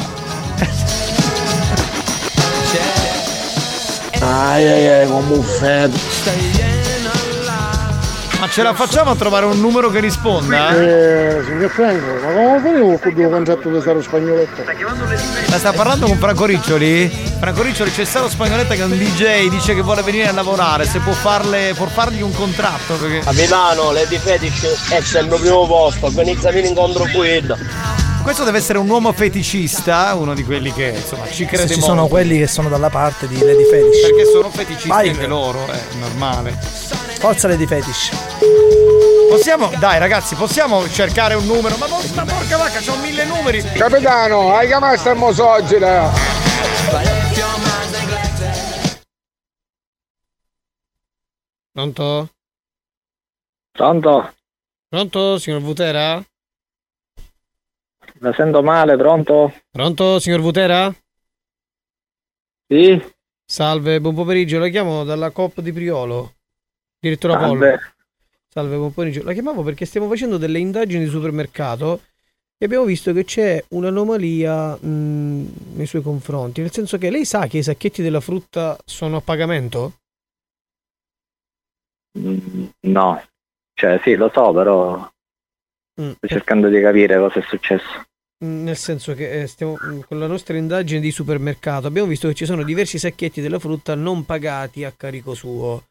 Ai 4.19 4.67
ai 4.67 4.87
ai, 4.87 5.07
come 5.07 5.35
un 5.35 5.43
freddo. 5.43 6.80
Ma 8.41 8.49
ce 8.49 8.63
la 8.63 8.73
facciamo 8.73 9.11
a 9.11 9.15
trovare 9.15 9.45
un 9.45 9.59
numero 9.59 9.91
che 9.91 9.99
risponda? 9.99 10.75
Eh, 10.75 11.43
signor 11.45 11.69
Franco, 11.69 12.07
ma 12.25 12.33
come 12.33 12.57
facevo 12.57 12.97
con 12.97 13.21
il 13.21 13.29
contratto 13.29 13.69
di 13.69 13.81
Saro 13.81 14.01
Spagnoletto? 14.01 14.63
Ma 15.47 15.57
sta 15.59 15.71
parlando 15.73 16.07
con 16.07 16.17
Franco 16.17 16.45
Riccioli? 16.45 17.07
Franco 17.37 17.61
Riccioli 17.61 17.91
c'è 17.91 18.03
Saro 18.03 18.27
Spagnoletta 18.27 18.73
che 18.73 18.81
è 18.81 18.85
un 18.85 18.97
DJ, 18.97 19.47
dice 19.47 19.75
che 19.75 19.81
vuole 19.81 20.01
venire 20.01 20.27
a 20.27 20.31
lavorare, 20.31 20.85
se 20.85 20.97
può, 21.01 21.13
farle, 21.13 21.73
può 21.75 21.85
fargli 21.85 22.23
un 22.23 22.33
contratto. 22.33 22.95
Perché... 22.95 23.19
Capitano, 23.19 23.91
Lady 23.91 24.17
Fetish 24.17 24.89
è 24.89 25.01
sempre 25.01 25.35
al 25.35 25.41
primo 25.41 25.67
posto, 25.67 26.07
organizzami 26.07 26.61
l'incontro 26.63 27.03
qui. 27.13 27.45
Questo 28.23 28.43
deve 28.43 28.59
essere 28.59 28.77
un 28.77 28.87
uomo 28.89 29.11
feticista, 29.11 30.13
uno 30.15 30.33
di 30.33 30.43
quelli 30.43 30.71
che 30.71 30.89
insomma 30.95 31.27
ci 31.29 31.45
crede 31.45 31.67
Ci 31.67 31.79
molto. 31.79 31.85
sono 31.87 32.07
quelli 32.07 32.37
che 32.37 32.47
sono 32.47 32.69
dalla 32.69 32.89
parte 32.89 33.27
di 33.27 33.37
Lady 33.39 33.65
Fetish. 33.65 34.01
Perché 34.01 34.25
sono 34.25 34.49
feticisti 34.49 34.87
Vai. 34.87 35.09
anche 35.09 35.27
loro, 35.27 35.65
è 35.67 35.79
normale. 35.99 36.51
Forza 37.19 37.47
Lady 37.47 37.65
Fetish. 37.65 38.11
Possiamo, 39.29 39.71
dai 39.79 39.97
ragazzi, 39.99 40.35
possiamo 40.35 40.87
cercare 40.89 41.33
un 41.33 41.45
numero? 41.45 41.75
Ma, 41.77 41.87
ma 41.87 42.25
porca 42.25 42.57
vacca, 42.57 42.79
c'ho 42.79 42.95
mille 42.97 43.25
numeri! 43.25 43.61
Capitano, 43.73 44.53
hai 44.53 44.67
chiamato 44.67 44.97
sta 44.97 45.13
mosogina? 45.13 46.09
Pronto? 51.71 52.29
Pronto? 53.71 54.33
Pronto, 54.89 55.37
signor 55.39 55.61
Vutera? 55.61 56.21
La 58.21 58.33
sento 58.33 58.61
male, 58.61 58.95
pronto? 58.97 59.51
Pronto, 59.71 60.19
signor 60.19 60.41
Vutera? 60.41 60.93
Sì? 62.67 63.01
Salve, 63.43 63.99
buon 63.99 64.15
pomeriggio, 64.15 64.59
la 64.59 64.69
chiamo 64.69 65.03
dalla 65.03 65.31
COP 65.31 65.59
di 65.61 65.73
Priolo. 65.73 66.35
Direttore 66.99 67.33
Apollo. 67.33 67.79
Salve. 68.47 68.75
Buon 68.75 68.93
pomeriggio. 68.93 69.23
La 69.23 69.33
chiamavo 69.33 69.63
perché 69.63 69.85
stiamo 69.85 70.07
facendo 70.07 70.37
delle 70.37 70.59
indagini 70.59 71.03
di 71.03 71.09
supermercato 71.09 72.01
e 72.57 72.65
abbiamo 72.65 72.85
visto 72.85 73.11
che 73.11 73.23
c'è 73.23 73.63
un'anomalia 73.69 74.75
mh, 74.79 75.53
nei 75.73 75.85
suoi 75.87 76.03
confronti. 76.03 76.61
Nel 76.61 76.71
senso 76.71 76.97
che 76.99 77.09
lei 77.09 77.25
sa 77.25 77.47
che 77.47 77.57
i 77.57 77.63
sacchetti 77.63 78.03
della 78.03 78.19
frutta 78.19 78.77
sono 78.85 79.17
a 79.17 79.21
pagamento? 79.21 79.93
Mm, 82.19 82.65
No. 82.81 83.23
Cioè, 83.73 83.99
sì, 84.03 84.15
lo 84.15 84.29
so, 84.31 84.53
però 84.53 85.09
Mm, 85.99 86.11
sto 86.11 86.27
cercando 86.27 86.69
di 86.69 86.79
capire 86.79 87.17
cosa 87.17 87.39
è 87.39 87.41
successo. 87.41 88.05
Nel 88.43 88.75
senso 88.75 89.13
che 89.13 89.41
eh, 89.41 89.47
stiamo, 89.47 89.77
mh, 89.79 90.05
con 90.07 90.17
la 90.17 90.25
nostra 90.25 90.57
indagine 90.57 90.99
di 90.99 91.11
supermercato 91.11 91.85
abbiamo 91.85 92.07
visto 92.07 92.27
che 92.27 92.33
ci 92.33 92.45
sono 92.45 92.63
diversi 92.63 92.97
sacchetti 92.97 93.39
della 93.39 93.59
frutta 93.59 93.93
non 93.93 94.25
pagati 94.25 94.83
a 94.83 94.91
carico 94.91 95.35
suo. 95.35 95.85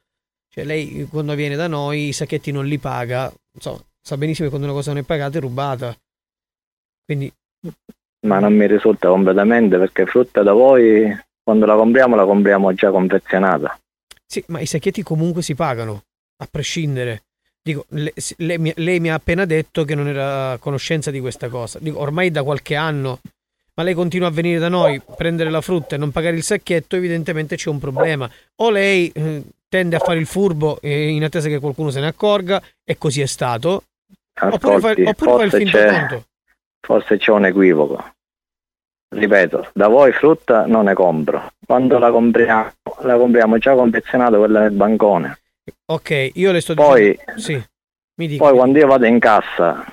Cioè 0.48 0.64
lei 0.64 1.00
eh, 1.00 1.04
quando 1.04 1.34
viene 1.34 1.54
da 1.54 1.68
noi 1.68 2.08
i 2.08 2.12
sacchetti 2.12 2.50
non 2.50 2.66
li 2.66 2.78
paga, 2.78 3.32
insomma, 3.54 3.80
sa 4.00 4.16
benissimo 4.16 4.48
che 4.48 4.54
quando 4.54 4.66
una 4.66 4.76
cosa 4.76 4.92
non 4.92 5.00
è 5.00 5.04
pagata 5.04 5.38
è 5.38 5.40
rubata. 5.40 5.96
Quindi 7.04 7.32
Ma 8.26 8.40
non 8.40 8.54
mi 8.54 8.66
risulta 8.66 9.08
completamente 9.08 9.78
perché 9.78 10.06
frutta 10.06 10.42
da 10.42 10.52
voi, 10.52 11.08
quando 11.42 11.66
la 11.66 11.76
compriamo, 11.76 12.16
la 12.16 12.24
compriamo 12.24 12.74
già 12.74 12.90
confezionata. 12.90 13.78
Sì, 14.26 14.42
ma 14.48 14.60
i 14.60 14.66
sacchetti 14.66 15.02
comunque 15.04 15.42
si 15.42 15.54
pagano, 15.54 16.02
a 16.38 16.48
prescindere. 16.50 17.26
Dico, 17.62 17.84
lei, 17.88 18.58
mi- 18.58 18.72
lei 18.76 19.00
mi 19.00 19.10
ha 19.10 19.14
appena 19.14 19.44
detto 19.44 19.84
che 19.84 19.94
non 19.94 20.08
era 20.08 20.52
a 20.52 20.58
conoscenza 20.58 21.10
di 21.10 21.20
questa 21.20 21.48
cosa. 21.48 21.78
Dico, 21.80 21.98
ormai 21.98 22.30
da 22.30 22.42
qualche 22.42 22.74
anno, 22.74 23.20
ma 23.74 23.82
lei 23.82 23.94
continua 23.94 24.28
a 24.28 24.30
venire 24.30 24.58
da 24.58 24.68
noi, 24.68 25.00
prendere 25.16 25.50
la 25.50 25.60
frutta 25.60 25.94
e 25.94 25.98
non 25.98 26.10
pagare 26.10 26.36
il 26.36 26.42
sacchetto, 26.42 26.96
evidentemente 26.96 27.56
c'è 27.56 27.68
un 27.68 27.78
problema. 27.78 28.30
O 28.56 28.70
lei 28.70 29.10
eh, 29.14 29.42
tende 29.68 29.96
a 29.96 30.00
fare 30.00 30.18
il 30.18 30.26
furbo 30.26 30.78
eh, 30.80 31.08
in 31.08 31.22
attesa 31.22 31.48
che 31.48 31.60
qualcuno 31.60 31.90
se 31.90 32.00
ne 32.00 32.06
accorga, 32.06 32.62
e 32.84 32.96
così 32.98 33.20
è 33.20 33.26
stato. 33.26 33.84
Oppure 34.40 34.80
fa, 34.80 34.88
Ascolti, 34.90 35.02
oppure 35.02 35.30
fa 35.36 35.42
il 35.44 35.50
finto 35.50 35.76
c'è, 35.76 35.86
tonto. 35.86 36.24
forse 36.80 37.18
c'è 37.18 37.30
un 37.30 37.44
equivoco. 37.44 38.12
Ripeto, 39.12 39.70
da 39.74 39.88
voi 39.88 40.12
frutta 40.12 40.66
non 40.66 40.84
ne 40.84 40.94
compro. 40.94 41.52
Quando 41.66 41.98
la 41.98 42.10
compriamo, 42.10 42.72
la 43.00 43.16
compriamo 43.16 43.58
già 43.58 43.74
confezionata 43.74 44.38
quella 44.38 44.60
nel 44.60 44.70
bancone. 44.70 45.38
Ok, 45.90 46.30
io 46.34 46.52
le 46.52 46.60
sto 46.60 46.74
Poi, 46.74 47.10
dicendo... 47.18 47.40
Sì, 47.40 47.62
mi 48.18 48.26
dica. 48.28 48.44
poi 48.44 48.54
quando 48.54 48.78
io 48.78 48.86
vado 48.86 49.06
in 49.06 49.18
cassa, 49.18 49.84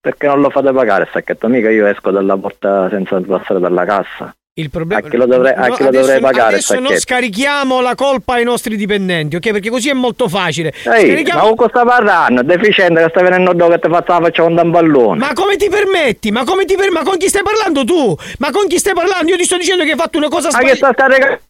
perché 0.00 0.26
non 0.28 0.40
lo 0.40 0.48
fate 0.50 0.72
pagare 0.72 1.02
il 1.04 1.08
sacchetto? 1.12 1.48
Mica 1.48 1.70
io 1.70 1.86
esco 1.86 2.10
dalla 2.12 2.36
porta 2.36 2.88
senza 2.88 3.20
passare 3.20 3.58
dalla 3.58 3.84
cassa. 3.84 4.32
Il 4.54 4.68
problema 4.70 5.06
A 5.06 5.08
chi 5.08 5.16
lo 5.16 5.26
dovrei, 5.26 5.54
a 5.54 5.66
No, 5.68 5.74
chi 5.74 5.82
lo 5.82 5.88
adesso- 5.88 6.04
dovrei 6.06 6.20
pagare 6.20 6.54
Adesso 6.54 6.78
non 6.80 6.96
scarichiamo 6.96 7.80
la 7.80 7.94
colpa 7.94 8.34
ai 8.34 8.44
nostri 8.44 8.76
dipendenti, 8.76 9.36
ok? 9.36 9.50
Perché 9.52 9.70
così 9.70 9.88
è 9.88 9.92
molto 9.94 10.28
facile. 10.28 10.68
Ehi, 10.84 11.06
Scarichiamo- 11.06 11.40
ma 11.40 11.46
con 11.46 11.56
cosa 11.56 11.68
sta 11.70 11.84
parlando? 11.84 12.42
Deficiente 12.42 13.02
che 13.02 13.08
sta 13.08 13.22
venendo 13.22 13.52
dopo 13.52 13.70
che 13.72 13.78
ti 13.78 13.88
faccia 13.88 14.18
la 14.18 14.24
faccia 14.26 14.42
con 14.42 14.56
un 14.58 14.70
pallone. 14.70 15.18
Ma 15.18 15.32
come 15.32 15.56
ti 15.56 15.68
permetti? 15.68 16.30
Ma 16.30 16.44
come 16.44 16.64
ti 16.64 16.74
permetti? 16.76 16.94
Ma 16.94 17.02
con 17.08 17.16
chi 17.16 17.28
stai 17.28 17.42
parlando 17.42 17.84
tu? 17.84 18.14
Ma 18.38 18.50
con 18.50 18.66
chi 18.68 18.78
stai 18.78 18.92
parlando? 18.94 19.30
Io 19.30 19.36
ti 19.36 19.44
sto 19.44 19.56
dicendo 19.56 19.84
che 19.84 19.92
hai 19.92 19.96
fatto 19.98 20.18
una 20.18 20.28
cosa 20.28 20.50
Ma 20.52 20.58
che 20.58 20.74
sbagliata. 20.76 20.92
sta 20.92 21.06
state 21.08 21.40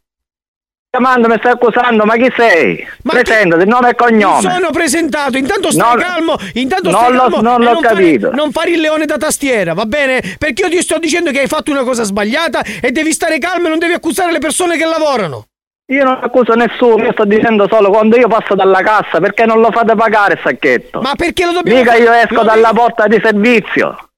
chiamando, 0.91 1.29
mi 1.29 1.37
stai 1.39 1.53
accusando? 1.53 2.05
Ma 2.05 2.17
chi 2.17 2.33
sei? 2.37 2.85
Presentati, 3.03 3.65
nome 3.65 3.91
e 3.91 3.95
cognome. 3.95 4.47
Mi 4.47 4.53
sono 4.53 4.71
presentato, 4.71 5.39
intanto 5.39 5.71
stai 5.71 5.89
Non- 5.89 5.99
calmo, 6.03 6.37
intanto 6.55 6.91
non 6.91 7.01
stai 7.01 7.13
l'ho- 7.13 7.19
calmo 7.21 7.41
non 7.41 7.61
l'ho 7.63 7.73
non 7.75 7.83
fare- 7.83 7.95
capito. 7.95 8.31
non 8.33 8.51
fare 8.51 8.71
il 8.71 8.81
leone 8.81 9.05
da 9.07 9.17
tastiera, 9.17 9.73
va 9.73 9.85
bene? 9.87 10.21
Perché 10.37 10.63
io 10.65 10.69
ti 10.69 10.83
sto 10.83 10.99
dicendo 10.99 11.31
che 11.31 11.41
hai 11.41 11.47
fatto 11.47 11.71
una 11.71 11.85
cosa 11.85 12.03
sbagliata 12.03 12.63
e 12.83 12.91
devi 12.91 13.13
stare 13.13 13.39
calmo 13.39 13.67
e 13.67 13.69
non 13.71 13.79
devi 13.79 13.93
accusare 13.93 14.33
le 14.33 14.41
persone 14.41 14.77
che 14.77 14.85
lavorano. 14.85 15.45
Io 15.93 16.05
non 16.05 16.19
accuso 16.23 16.55
nessuno, 16.55 17.05
io 17.05 17.13
sto 17.13 17.25
dicendo 17.25 17.67
solo 17.69 17.91
quando 17.91 18.17
io 18.17 18.27
passo 18.29 18.55
dalla 18.57 18.81
cassa, 18.81 19.19
perché 19.21 19.45
non 19.45 19.61
lo 19.61 19.71
fate 19.73 19.95
pagare 19.95 20.35
il 20.35 20.41
sacchetto? 20.43 21.01
Ma 21.01 21.15
perché 21.17 21.45
lo 21.45 21.53
dobbiamo 21.53 21.79
Mica 21.81 21.93
fare? 21.93 22.03
io 22.05 22.13
esco 22.13 22.43
dalla 22.43 22.73
porta 22.73 23.07
di 23.07 23.21
servizio. 23.23 24.09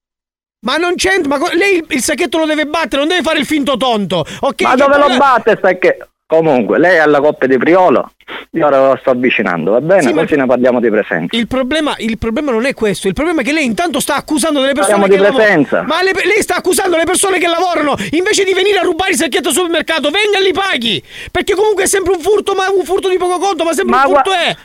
Ma 0.65 0.77
non 0.77 0.95
c'entra, 0.97 1.37
ma 1.39 1.53
lei 1.55 1.85
il- 1.89 2.03
sacchetto 2.03 2.39
lo 2.39 2.47
deve 2.47 2.67
battere, 2.67 2.99
non 2.99 3.09
deve 3.09 3.23
fare 3.23 3.39
il 3.41 3.47
finto 3.47 3.77
tonto, 3.77 4.25
ok? 4.41 4.63
Ma 4.63 4.75
dove 4.75 4.97
lo 4.99 5.17
batte 5.17 5.51
il 5.53 5.59
sacchetto? 5.63 6.07
Comunque, 6.33 6.79
lei 6.79 6.99
ha 6.99 7.05
la 7.05 7.21
coppia 7.21 7.47
di 7.47 7.59
Priolo, 7.59 8.13
io 8.53 8.67
ora 8.67 8.89
la 8.89 8.97
sto 8.97 9.11
avvicinando, 9.11 9.73
va 9.73 9.83
bene? 9.83 10.01
Sì, 10.01 10.15
ma- 10.15 10.23
Così 10.23 10.35
ne 10.37 10.47
parliamo 10.47 10.81
di 10.81 10.89
presenza. 10.89 11.37
Il 11.37 11.47
problema, 11.47 11.95
il 11.99 12.17
problema 12.17 12.51
non 12.53 12.65
è 12.65 12.73
questo, 12.73 13.07
il 13.07 13.13
problema 13.13 13.43
è 13.43 13.45
che 13.45 13.53
lei 13.53 13.67
intanto 13.67 14.01
sta 14.01 14.15
accusando 14.15 14.59
delle 14.61 14.73
persone 14.73 14.99
Parliamo 14.99 15.23
che 15.27 15.31
di 15.31 15.37
presenza. 15.37 15.77
lavorano. 15.83 15.89
Ma 15.89 16.03
le- 16.03 16.27
lei 16.27 16.41
sta 16.41 16.57
accusando 16.57 16.97
le 16.97 17.05
persone 17.05 17.39
che 17.39 17.47
lavorano 17.49 17.97
invece 18.13 18.45
di 18.45 18.55
venire 18.55 18.79
a 18.79 18.83
rubare 18.83 19.11
il 19.11 19.19
sacchetto 19.19 19.49
al 19.49 19.55
supermercato, 19.55 20.09
venga 20.09 20.39
e 20.39 20.43
li 20.43 20.53
paghi! 20.55 21.05
Perché 21.31 21.55
comunque 21.55 21.83
è 21.83 21.87
sempre 21.87 22.15
un 22.15 22.21
furto, 22.21 22.55
ma 22.55 22.71
un 22.71 22.83
furto 22.83 23.11
di 23.11 23.19
poco 23.19 23.39
conto, 23.39 23.65
ma 23.65 23.75
sempre 23.75 23.95
Ma 23.95 24.07
un 24.07 24.15
furto 24.15 24.31
gua- 24.31 24.41
è! 24.41 24.57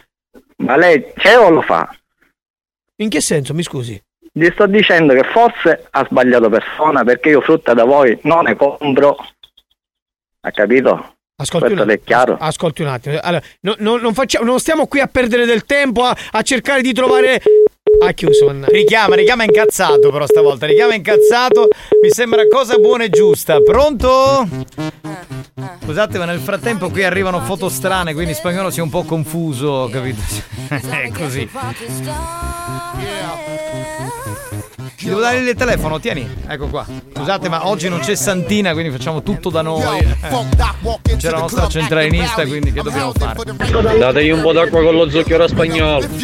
Ma 0.64 0.78
lei 0.78 1.04
c'è 1.18 1.38
o 1.38 1.50
lo 1.50 1.62
fa? 1.64 1.94
In 3.02 3.10
che 3.10 3.20
senso, 3.20 3.54
mi 3.54 3.64
scusi? 3.64 4.02
Gli 4.32 4.48
sto 4.54 4.68
dicendo 4.68 5.14
che 5.14 5.24
forse 5.24 5.86
ha 5.90 6.06
sbagliato 6.06 6.48
persona 6.48 7.04
perché 7.04 7.28
io 7.28 7.42
frutta 7.42 7.74
da 7.74 7.84
voi 7.84 8.18
non 8.22 8.46
ne 8.46 8.56
compro. 8.56 9.18
Ha 10.42 10.52
capito? 10.52 11.12
Ascolti 11.40 11.68
Questo 11.68 11.84
un, 11.84 11.90
è 11.92 12.02
chiaro? 12.04 12.36
ascolti 12.40 12.82
un 12.82 12.88
attimo. 12.88 13.20
Allora, 13.22 13.44
no- 13.60 13.76
no- 13.78 13.98
non, 13.98 14.16
facciamo, 14.16 14.44
non 14.44 14.60
stiamo 14.60 14.88
qui 14.88 15.02
a 15.02 15.06
perdere 15.06 15.46
del 15.46 15.66
tempo 15.66 16.02
a, 16.02 16.18
a 16.32 16.42
cercare 16.42 16.82
di 16.82 16.94
trovare. 16.94 17.40
Ha 18.04 18.12
chiuso. 18.14 18.52
Richiama, 18.66 19.14
richiama 19.14 19.44
incazzato 19.44 20.10
però 20.12 20.26
stavolta, 20.26 20.66
richiama 20.66 20.96
incazzato, 20.96 21.68
mi 22.02 22.10
sembra 22.10 22.48
cosa 22.48 22.78
buona 22.78 23.04
e 23.04 23.10
giusta. 23.10 23.62
Pronto? 23.62 24.48
Scusate, 25.84 26.18
ma 26.18 26.26
nel 26.26 26.40
frattempo 26.40 26.90
qui 26.90 27.04
arrivano 27.04 27.40
foto 27.42 27.70
strane, 27.70 28.16
quindi 28.16 28.34
spagnolo 28.34 28.72
si 28.72 28.80
è 28.80 28.82
un 28.82 28.90
po' 28.90 29.04
confuso, 29.04 29.88
capito? 29.92 30.22
È 30.70 31.12
così. 31.12 31.48
Ti 35.08 35.14
devo 35.14 35.24
dare 35.24 35.38
il 35.38 35.56
telefono, 35.56 36.02
tieni, 36.02 36.28
ecco 36.48 36.68
qua. 36.68 36.86
Scusate, 37.16 37.48
ma 37.48 37.70
oggi 37.70 37.88
non 37.88 38.00
c'è 38.00 38.14
Santina, 38.14 38.74
quindi 38.74 38.92
facciamo 38.92 39.24
tutto 39.24 39.50
da 39.50 39.62
noi. 39.62 40.06
C'è 41.16 41.30
la 41.30 41.38
nostra 41.40 41.70
centralinista, 41.70 42.46
quindi 42.46 42.74
che 42.74 42.82
dobbiamo 42.82 43.14
fare? 43.14 43.42
Dategli 43.98 44.32
un 44.32 44.42
po' 44.42 44.52
d'acqua 44.52 44.84
con 44.84 44.96
lo 44.96 45.10
zucchero 45.10 45.48
spagnolo. 45.48 46.06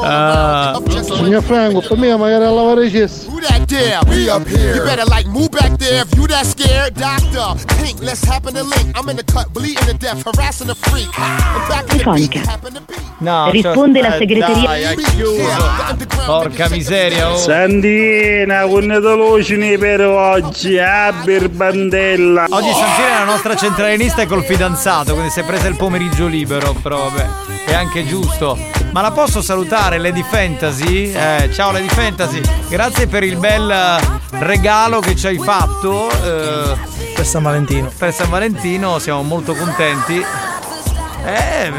Ah. 0.00 0.80
Signor 1.02 1.42
Franco, 1.42 1.80
per 1.80 1.96
me 1.96 2.16
magari 2.16 2.44
a 2.44 2.50
lavare 2.50 2.86
i 2.86 2.90
cessi. 2.90 3.26
We 3.28 4.28
up 4.30 4.46
here. 4.46 4.74
You 4.74 4.84
better 4.84 5.04
like 5.04 5.26
move 5.28 5.50
back 5.50 5.76
there 5.78 6.02
if 6.02 6.14
you 6.16 6.26
that 6.26 6.46
scared. 6.46 6.94
Doctor, 6.94 7.54
pink, 7.76 8.00
let's 8.00 8.22
happen 8.24 8.54
to 8.54 8.62
link. 8.62 8.96
I'm 8.96 9.08
in 9.08 9.16
the 9.16 9.24
cut, 9.24 9.52
bleeding 9.52 9.84
to 9.86 9.94
death, 9.94 10.22
harassing 10.24 10.66
the 10.66 10.74
freak. 10.74 11.08
I'm 11.18 11.68
back 11.68 11.82
in 11.92 11.98
the 11.98 12.04
beat, 12.12 12.30
Telefonica. 12.30 12.46
happen 12.46 12.74
to 12.74 12.80
be. 12.80 12.94
No, 13.20 13.50
Risponde 13.50 14.00
cioè- 14.00 14.08
la 14.08 14.14
eh, 14.14 14.18
segreteria. 14.18 14.76
Dai, 14.80 14.84
ha 14.84 14.94
chiuso. 14.94 16.16
Porca 16.26 16.68
miseria, 16.68 17.32
oh. 17.32 17.36
Santina, 17.36 18.62
con 18.66 18.82
le 18.84 18.98
lucini 18.98 19.76
per 19.78 20.02
oggi, 20.02 20.78
ah, 20.78 21.12
bandella. 21.50 22.46
Oggi 22.48 22.70
Santina 22.70 23.06
è 23.06 23.18
la 23.18 23.24
nostra 23.24 23.56
centralinista 23.56 24.26
col 24.26 24.44
fidanzato, 24.44 25.12
quindi 25.12 25.30
si 25.30 25.40
è 25.40 25.44
presa 25.44 25.68
il 25.68 25.76
pomeriggio 25.76 26.26
libero, 26.26 26.74
però 26.74 27.08
vabbè, 27.08 27.26
è 27.66 27.74
anche 27.74 28.06
giusto. 28.06 28.56
Ma 28.90 29.00
la 29.02 29.10
posso 29.10 29.42
salutare, 29.42 29.98
Lady 29.98 30.24
Fantasy? 30.28 31.12
Eh, 31.12 31.50
ciao 31.52 31.72
Lady 31.72 31.88
Fantasy, 31.88 32.40
grazie 32.68 33.06
per 33.06 33.22
il 33.22 33.36
bel 33.36 33.70
eh, 33.70 33.98
regalo 34.38 35.00
che 35.00 35.14
ci 35.14 35.26
hai 35.26 35.38
fatto. 35.38 36.08
eh, 36.10 36.76
Per 37.14 37.26
San 37.26 37.42
Valentino. 37.42 37.90
per 37.98 38.12
San 38.14 38.30
Valentino, 38.30 38.98
siamo 38.98 39.22
molto 39.22 39.54
contenti. 39.54 40.24
Eh, 41.24 41.72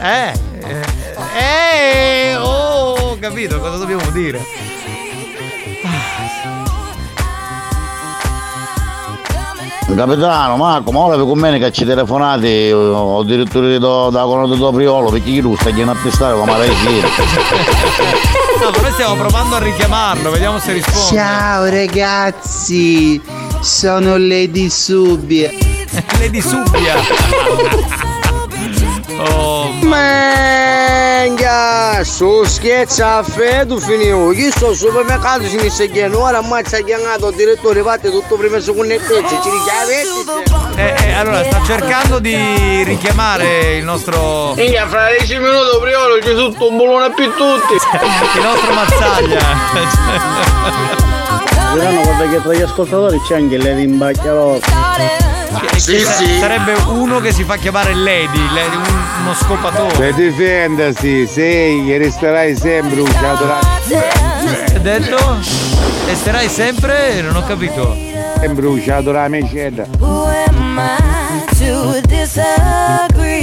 eh, 0.00 0.32
eh, 0.68 1.05
eh, 1.36 2.36
oh, 2.36 2.94
ho 2.98 3.18
capito 3.18 3.58
cosa 3.58 3.76
dobbiamo 3.76 4.10
dire. 4.10 4.66
Capitano, 9.94 10.56
Marco, 10.56 10.90
ma 10.90 10.98
ora 10.98 11.16
con 11.16 11.38
me 11.38 11.58
che 11.58 11.72
ci 11.72 11.84
telefonate 11.86 12.70
o 12.72 13.20
addirittura 13.20 13.66
da, 13.78 14.10
da 14.10 14.22
conosco 14.24 14.56
da 14.56 14.70
Priolo 14.76 15.10
perché 15.10 15.30
chi 15.30 15.40
tu 15.40 15.56
sta 15.56 15.70
a 15.70 15.90
attestare 15.90 16.36
come 16.36 16.58
la 16.58 16.64
ieri. 16.66 17.08
No, 18.60 18.70
ma 18.74 18.82
noi 18.82 18.92
stiamo 18.92 19.14
provando 19.14 19.54
a 19.54 19.58
richiamarlo, 19.58 20.30
vediamo 20.30 20.58
se 20.58 20.72
risponde. 20.72 21.16
Ciao 21.16 21.64
ragazzi, 21.70 23.22
sono 23.60 24.18
Lady 24.18 24.68
Subia. 24.68 25.50
Lady 26.18 26.42
Subbia. 26.42 26.94
oh, 29.30 29.55
Menga, 29.82 31.54
su 32.04 32.44
scherza 32.44 33.16
a 33.16 33.22
freddo 33.22 33.78
finivo. 33.78 34.32
Io 34.32 34.50
sto 34.50 34.68
al 34.68 34.76
supermercato 34.76 35.44
si 35.44 35.56
mi 35.56 35.68
sta 35.70 35.84
chiedendo, 35.84 36.22
ora 36.22 36.38
ammazza 36.38 36.80
chiamato 36.80 37.28
il 37.28 37.36
direttore, 37.36 37.82
fate 37.82 38.10
tutto 38.10 38.36
prima 38.36 38.60
secondo 38.60 38.94
e 38.94 38.98
terzo, 38.98 39.40
ci 39.42 39.50
richiamate. 39.50 40.02
eh, 40.76 40.94
eh, 41.06 41.12
allora 41.12 41.44
sta 41.44 41.62
cercando 41.64 42.18
di 42.18 42.82
richiamare 42.84 43.76
il 43.76 43.84
nostro. 43.84 44.54
Minchia, 44.54 44.86
fra 44.86 45.08
10 45.10 45.38
minuti 45.38 45.78
Priolo 45.80 46.18
c'è 46.18 46.34
tutto 46.34 46.68
un 46.68 46.76
bolone 46.76 47.12
più 47.14 47.30
tutti. 47.34 47.74
Il 48.36 48.42
nostro 48.42 48.72
mazzaglia. 48.72 49.40
Verano, 51.74 52.02
guarda 52.02 52.28
che 52.28 52.42
tra 52.42 52.54
gli 52.54 52.62
ascoltatori 52.62 53.20
c'è 53.20 53.36
anche 53.36 53.56
Lady 53.58 53.86
Imbacchiarotta. 55.48 55.78
Sì, 55.78 55.98
sì. 56.00 56.38
Sarebbe 56.38 56.74
uno 56.88 57.20
che 57.20 57.32
si 57.32 57.44
fa 57.44 57.56
chiamare 57.56 57.94
Lady, 57.94 58.38
Lady, 58.54 58.76
un- 58.76 59.04
uno 59.22 59.34
scopatore. 59.34 59.94
Per 59.96 60.14
difendersi, 60.14 61.26
sì, 61.26 61.82
che 61.86 61.98
resterai 61.98 62.56
sempre 62.56 63.00
un 63.00 63.10
ciadorato. 63.12 63.66
Hai 63.92 64.80
detto? 64.80 65.16
Resterai 66.06 66.48
sempre? 66.48 67.20
Non 67.22 67.36
ho 67.36 67.44
capito. 67.44 67.96
Sempre 68.40 68.66
un 68.66 68.80
ciadorato. 68.82 69.34
Who 69.98 70.24
am 70.46 70.78
I 70.78 71.44
to 71.58 72.00
disagree? 72.06 73.35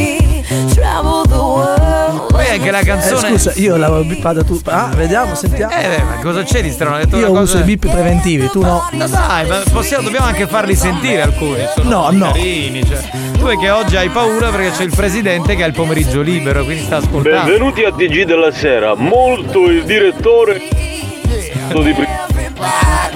Poi 2.53 2.61
anche 2.61 2.71
la 2.71 2.79
Eh, 2.79 2.85
canzone. 2.85 3.29
scusa, 3.29 3.51
io 3.55 3.75
l'avevo 3.77 4.03
bippata 4.03 4.43
tu. 4.43 4.59
Ah, 4.65 4.91
vediamo, 4.95 5.33
sentiamo. 5.33 5.73
Eh, 5.73 6.03
ma 6.03 6.19
cosa 6.21 6.43
c'è 6.43 6.61
di 6.61 6.69
strano? 6.69 6.97
Detto 6.97 7.17
Io 7.17 7.31
uso 7.31 7.39
cosa- 7.39 7.59
i 7.59 7.63
bip 7.63 7.89
preventivi, 7.89 8.47
tu 8.49 8.61
no. 8.61 8.87
No 8.91 9.07
dai, 9.07 9.47
ma 9.47 9.61
possiamo, 9.71 10.03
dobbiamo 10.03 10.27
anche 10.27 10.45
farli 10.45 10.75
sentire 10.75 11.21
alcuni. 11.23 11.65
Sono 11.75 11.89
No, 11.89 12.09
no. 12.11 12.25
carini. 12.31 12.85
Cioè. 12.85 12.99
Tu 13.39 13.45
è 13.47 13.57
che 13.57 13.69
oggi 13.71 13.95
hai 13.95 14.09
paura 14.09 14.49
perché 14.49 14.69
c'è 14.71 14.83
il 14.83 14.93
presidente 14.95 15.55
che 15.55 15.63
ha 15.63 15.65
il 15.65 15.73
pomeriggio 15.73 16.21
libero, 16.21 16.63
quindi 16.63 16.83
sta 16.83 16.97
ascoltando. 16.97 17.43
Benvenuti 17.49 17.83
a 17.85 17.91
TG 17.91 18.23
della 18.23 18.51
sera. 18.51 18.93
Molto 18.95 19.65
il 19.69 19.83
direttore 19.83 20.59
di 20.59 21.93
Pri- 21.93 22.07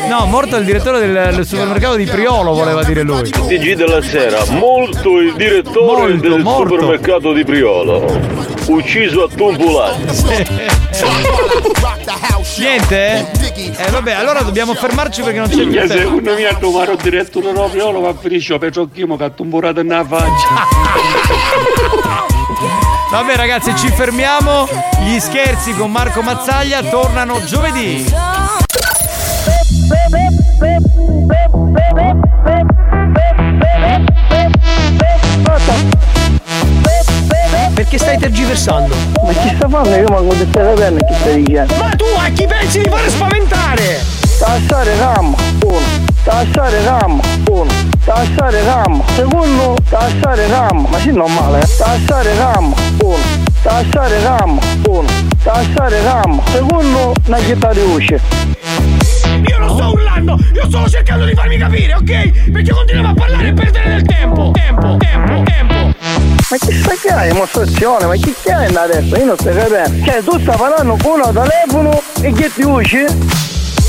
No, 0.08 0.26
morto 0.26 0.56
il 0.56 0.66
direttore 0.66 1.00
del, 1.00 1.36
del 1.36 1.46
supermercato 1.46 1.96
di 1.96 2.06
Priolo, 2.06 2.54
voleva 2.54 2.84
dire 2.84 3.02
lui. 3.04 3.30
TG 3.30 3.74
della 3.76 4.02
sera. 4.02 4.44
Molto 4.50 5.20
il 5.20 5.34
direttore 5.36 6.14
Molto, 6.14 6.30
del 6.30 6.40
morto. 6.42 6.74
supermercato 6.76 7.34
di 7.34 7.44
Priolo. 7.44 8.46
Ucciso 8.68 9.24
a 9.24 9.28
tumbulati. 9.34 10.06
Niente? 12.58 13.30
Eh 13.56 13.92
vabbè, 13.92 14.14
allora 14.14 14.42
dobbiamo 14.42 14.74
fermarci 14.74 15.22
perché 15.22 15.38
non 15.40 15.48
c'è 15.48 15.54
più 15.56 15.64
Minchia, 15.66 15.86
tempo. 15.88 16.04
secondo 16.04 16.34
me 16.34 16.46
a 16.48 16.56
trovare 16.56 16.92
il 16.94 16.98
direttore 16.98 17.52
proprio 17.52 17.92
lo 17.92 18.00
va 18.00 18.10
a 18.10 18.16
finire 18.18 18.58
per 18.58 18.72
Ciocchimo 18.72 19.16
che 19.18 19.24
ha 19.26 19.30
tumborato 19.30 19.84
nella 19.84 20.06
faccia. 20.06 20.48
Vabbè 23.12 23.36
ragazzi, 23.36 23.76
ci 23.78 23.90
fermiamo. 23.90 24.68
Gli 25.04 25.20
scherzi 25.20 25.74
con 25.74 25.92
Marco 25.92 26.22
Mazzaglia 26.22 26.82
tornano 26.84 27.44
giovedì. 27.46 28.06
Perché 37.76 38.00
stai 38.00 38.18
tergiversando? 38.18 38.96
Ma 39.24 39.32
chi 39.34 39.54
sta 39.56 39.70
fanno? 39.70 39.96
Io 39.96 40.08
ma 40.10 40.16
come 40.16 40.48
stai 40.50 40.66
sapendo 40.66 41.06
chi 41.06 41.14
stai 41.14 41.44
dicendo? 41.44 41.76
Ma 41.76 41.90
tu 41.96 42.06
a 42.18 42.30
chi 42.30 42.48
pensi 42.48 42.82
di 42.82 42.90
fare 42.90 43.08
spaventare? 43.08 44.02
Tassare 44.40 44.98
RAM, 44.98 45.36
uno. 45.64 45.80
Tassare 46.24 46.84
RAM, 46.84 47.22
uno. 47.50 47.72
Tassare 48.04 48.64
RAM, 48.64 49.04
secondo. 49.16 49.76
Tassare 49.88 50.48
RAM, 50.48 50.88
ma 50.90 51.00
sì 51.00 51.12
normale, 51.12 51.60
eh? 51.60 51.68
Tassare 51.78 52.36
RAM, 52.36 52.74
uno. 53.02 53.18
Tassare 53.62 54.22
RAM, 54.24 54.60
uno. 54.88 55.10
Tassare 55.44 56.02
RAM, 56.02 56.42
secondo. 56.52 57.14
Una 57.28 57.38
chitarra 57.38 57.74
di 57.74 57.82
voce. 57.82 58.57
Io 59.46 59.60
non 59.60 59.70
sto 59.76 59.92
urlando, 59.92 60.38
io 60.54 60.66
sto 60.68 60.90
cercando 60.90 61.26
di 61.26 61.34
farmi 61.34 61.58
capire, 61.58 61.94
ok? 61.94 62.52
Perché 62.52 62.72
continuiamo 62.72 63.10
a 63.10 63.14
parlare 63.14 63.48
e 63.50 63.54
perdere 63.54 63.90
del 63.90 64.04
tempo. 64.04 64.52
Tempo, 64.52 64.98
tempo, 64.98 65.44
tempo. 65.44 65.74
Ma 66.50 66.58
chi 66.58 66.72
sta 66.72 66.94
che 67.02 67.10
hai? 67.10 67.32
Dimostrazione, 67.32 68.06
ma 68.06 68.14
chi 68.16 68.34
che 68.42 68.52
hai 68.52 68.74
adesso? 68.74 69.16
Io 69.16 69.26
non 69.26 69.38
stai 69.38 69.56
capendo. 69.56 70.06
Cioè 70.06 70.24
tu 70.24 70.40
stai 70.40 70.58
parlando 70.58 70.98
con 71.02 71.20
uno 71.20 71.32
telefono 71.32 72.02
e 72.22 72.32
che 72.32 72.52
ti 72.54 72.64
usci? 72.64 73.06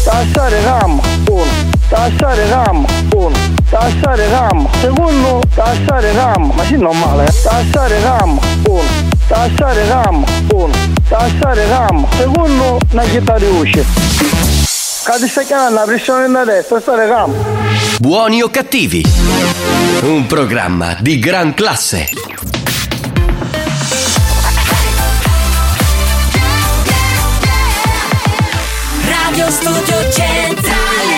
Tassare 0.04 0.62
RAM, 0.62 1.00
uno. 1.28 1.44
Tassare 1.88 2.48
RAM, 2.48 2.86
uno. 3.14 3.36
Tassare 3.70 4.28
RAM, 4.28 4.68
secondo. 4.80 5.40
Tassare 5.54 6.12
RAM, 6.12 6.52
ma 6.54 6.64
sì 6.64 6.76
normale, 6.76 7.24
eh? 7.24 7.32
Tassare 7.42 8.00
RAM, 8.00 8.38
uno. 8.66 8.82
Tassare 9.26 9.86
RAM, 9.86 10.24
uno. 10.52 10.74
Tassare 11.08 11.68
RAM, 11.68 12.06
secondo. 12.16 12.78
Una 12.90 13.02
chitarra 13.02 13.38
di 13.38 13.46
voce. 13.46 14.47
Cade 15.08 15.26
sta 15.26 15.40
chiamando 15.40 15.78
la 15.78 15.86
pressione 15.86 16.28
da 16.30 16.44
destra, 16.44 16.80
stare 16.80 17.06
RAM. 17.06 17.34
Buoni 17.98 18.42
o 18.42 18.50
cattivi? 18.50 19.02
Un 20.02 20.26
programma 20.26 20.98
di 21.00 21.18
gran 21.18 21.54
classe. 21.54 22.10
Radio 29.06 29.50
Studio 29.50 30.10
Centrale 30.12 31.17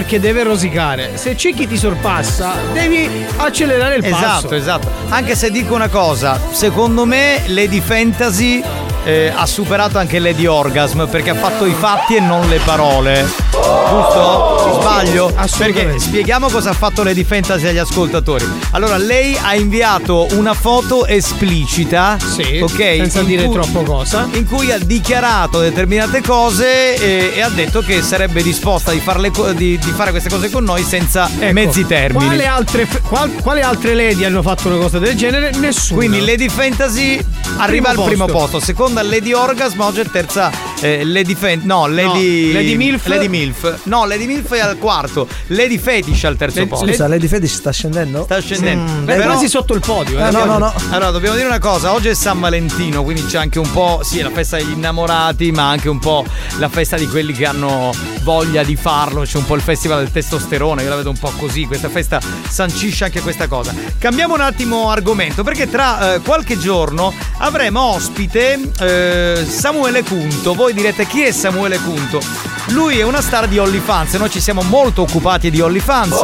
perché 0.00 0.18
deve 0.18 0.44
rosicare. 0.44 1.10
Se 1.18 1.36
Cicchi 1.36 1.66
ti 1.66 1.76
sorpassa, 1.76 2.54
devi 2.72 3.26
accelerare 3.36 3.96
il 3.96 4.08
passo. 4.08 4.24
Esatto, 4.24 4.54
esatto. 4.54 4.88
Anche 5.10 5.34
se 5.34 5.50
dico 5.50 5.74
una 5.74 5.88
cosa, 5.88 6.40
secondo 6.52 7.04
me 7.04 7.42
Lady 7.48 7.80
Fantasy 7.80 8.64
eh, 9.04 9.30
ha 9.34 9.44
superato 9.44 9.98
anche 9.98 10.18
Lady 10.18 10.46
Orgasm 10.46 11.04
perché 11.04 11.30
ha 11.30 11.34
fatto 11.34 11.66
i 11.66 11.74
fatti 11.74 12.16
e 12.16 12.20
non 12.20 12.48
le 12.48 12.60
parole. 12.64 13.39
Giusto? 13.70 14.78
Sbaglio? 14.80 15.32
Perché 15.58 15.98
spieghiamo 15.98 16.48
cosa 16.48 16.70
ha 16.70 16.72
fatto 16.72 17.02
Lady 17.02 17.24
Fantasy 17.24 17.66
agli 17.66 17.78
ascoltatori. 17.78 18.46
Allora, 18.72 18.96
lei 18.96 19.36
ha 19.40 19.54
inviato 19.54 20.26
una 20.32 20.54
foto 20.54 21.06
esplicita, 21.06 22.16
Sì, 22.18 22.60
ok? 22.62 22.76
senza 22.76 23.20
in 23.20 23.26
dire 23.26 23.44
cui- 23.44 23.54
troppo 23.54 23.82
cosa. 23.82 24.28
In 24.32 24.46
cui 24.46 24.70
ha 24.72 24.78
dichiarato 24.78 25.60
determinate 25.60 26.22
cose 26.22 26.94
e, 26.94 27.32
e 27.36 27.40
ha 27.42 27.48
detto 27.48 27.80
che 27.80 28.02
sarebbe 28.02 28.42
disposta 28.42 28.90
di, 28.92 29.00
farle 29.00 29.30
di- 29.54 29.78
di 29.78 29.90
fare 29.90 30.10
queste 30.10 30.28
cose 30.28 30.50
con 30.50 30.64
noi 30.64 30.82
senza 30.84 31.28
Ecco, 31.38 31.52
mezzi 31.52 31.86
termini. 31.86 32.24
Quale 32.26 32.46
altre, 32.46 32.86
qual- 33.08 33.32
quali 33.42 33.60
altre 33.62 33.94
lady 33.94 34.24
hanno 34.24 34.42
fatto 34.42 34.68
una 34.68 34.76
cosa 34.78 34.98
del 34.98 35.16
genere? 35.16 35.50
Nessuno. 35.56 35.98
Quindi 35.98 36.24
Lady 36.24 36.48
Fantasy 36.48 37.18
arriva 37.56 37.88
Primo 37.88 38.02
al 38.04 38.08
primo 38.08 38.24
posto. 38.26 38.38
posto, 38.50 38.60
seconda 38.60 39.02
Lady 39.02 39.32
Orgasm, 39.32 39.80
oggi 39.80 40.00
è 40.00 40.04
terza 40.10 40.50
eh, 40.80 41.04
Lady 41.04 41.34
Fan- 41.34 41.60
no, 41.64 41.86
Lady 41.86 42.52
Lady 42.52 42.76
Milf. 42.76 43.06
Lady 43.06 43.28
Milf. 43.28 43.80
No, 43.84 44.04
Lady 44.06 44.26
Milf 44.26 44.52
è 44.52 44.60
al 44.60 44.78
quarto, 44.78 45.26
Lady 45.48 45.78
Fetish 45.78 46.24
al 46.24 46.36
terzo 46.36 46.66
posto. 46.66 46.86
Scusa, 46.86 47.06
Lady 47.08 47.26
Fetish 47.26 47.54
sta 47.54 47.70
scendendo? 47.70 48.24
Sta 48.24 48.40
scendendo. 48.40 48.90
Mm, 48.92 49.08
è 49.08 49.20
quasi 49.22 49.48
sotto 49.48 49.74
il 49.74 49.80
podio. 49.80 50.18
eh. 50.18 50.28
Eh, 50.28 50.30
no, 50.30 50.44
no, 50.44 50.58
no. 50.58 50.72
Allora, 50.90 51.10
dobbiamo 51.10 51.36
dire 51.36 51.46
una 51.48 51.58
cosa, 51.58 51.92
oggi 51.92 52.08
è 52.08 52.14
San 52.14 52.40
Valentino, 52.40 53.02
quindi 53.02 53.24
c'è 53.26 53.38
anche 53.38 53.58
un 53.58 53.70
po', 53.72 54.00
sì, 54.02 54.20
la 54.20 54.30
festa 54.30 54.56
degli 54.56 54.70
innamorati, 54.72 55.50
ma 55.52 55.68
anche 55.68 55.88
un 55.88 55.98
po' 55.98 56.24
la 56.58 56.68
festa 56.68 56.96
di 56.96 57.06
quelli 57.06 57.32
che 57.32 57.46
hanno 57.46 57.92
voglia 58.22 58.62
di 58.62 58.76
farlo, 58.76 59.22
c'è 59.22 59.36
un 59.38 59.44
po' 59.46 59.54
il 59.54 59.62
festival 59.62 59.98
del 59.98 60.10
testosterone, 60.12 60.82
io 60.82 60.88
la 60.88 60.96
vedo 60.96 61.10
un 61.10 61.18
po' 61.18 61.32
così, 61.36 61.64
questa 61.66 61.88
festa 61.88 62.20
sancisce 62.48 63.04
anche 63.04 63.20
questa 63.20 63.46
cosa. 63.48 63.74
Cambiamo 63.98 64.34
un 64.34 64.40
attimo 64.40 64.90
argomento, 64.90 65.42
perché 65.42 65.68
tra 65.68 66.14
eh, 66.14 66.20
qualche 66.20 66.58
giorno 66.58 67.12
avremo 67.40 67.80
ospite 67.80 68.58
eh, 68.80 69.44
Samuele 69.46 70.02
Cunto. 70.02 70.54
Voi 70.54 70.72
direte 70.72 71.06
chi 71.06 71.22
è 71.22 71.32
Samuele 71.32 71.78
Cunto? 71.78 72.20
Lui 72.68 72.98
è 72.98 73.02
una 73.02 73.20
star 73.20 73.48
di 73.48 73.58
OnlyFans, 73.58 74.14
noi 74.14 74.30
ci 74.30 74.40
siamo 74.40 74.62
molto 74.62 75.02
occupati 75.02 75.50
di 75.50 75.60
OnlyFans. 75.60 76.22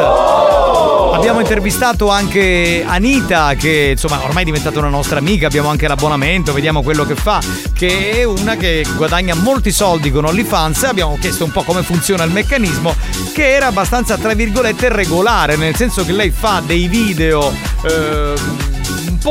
Abbiamo 1.14 1.40
intervistato 1.40 2.08
anche 2.10 2.84
Anita, 2.86 3.54
che 3.54 3.90
insomma 3.92 4.22
ormai 4.22 4.42
è 4.42 4.44
diventata 4.44 4.78
una 4.78 4.88
nostra 4.88 5.18
amica, 5.18 5.46
abbiamo 5.46 5.70
anche 5.70 5.88
l'abbonamento, 5.88 6.52
vediamo 6.52 6.82
quello 6.82 7.04
che 7.04 7.14
fa, 7.14 7.40
che 7.72 8.10
è 8.10 8.24
una 8.24 8.56
che 8.56 8.84
guadagna 8.94 9.34
molti 9.34 9.72
soldi 9.72 10.12
con 10.12 10.26
OnlyFans. 10.26 10.84
Abbiamo 10.84 11.16
chiesto 11.18 11.44
un 11.44 11.50
po' 11.50 11.62
come 11.62 11.82
funziona 11.82 12.22
il 12.24 12.30
meccanismo, 12.32 12.94
che 13.32 13.54
era 13.54 13.66
abbastanza, 13.68 14.16
tra 14.18 14.34
virgolette, 14.34 14.90
regolare, 14.90 15.56
nel 15.56 15.74
senso 15.74 16.04
che 16.04 16.12
lei 16.12 16.30
fa 16.30 16.62
dei 16.64 16.86
video. 16.86 17.52
un 17.82 18.65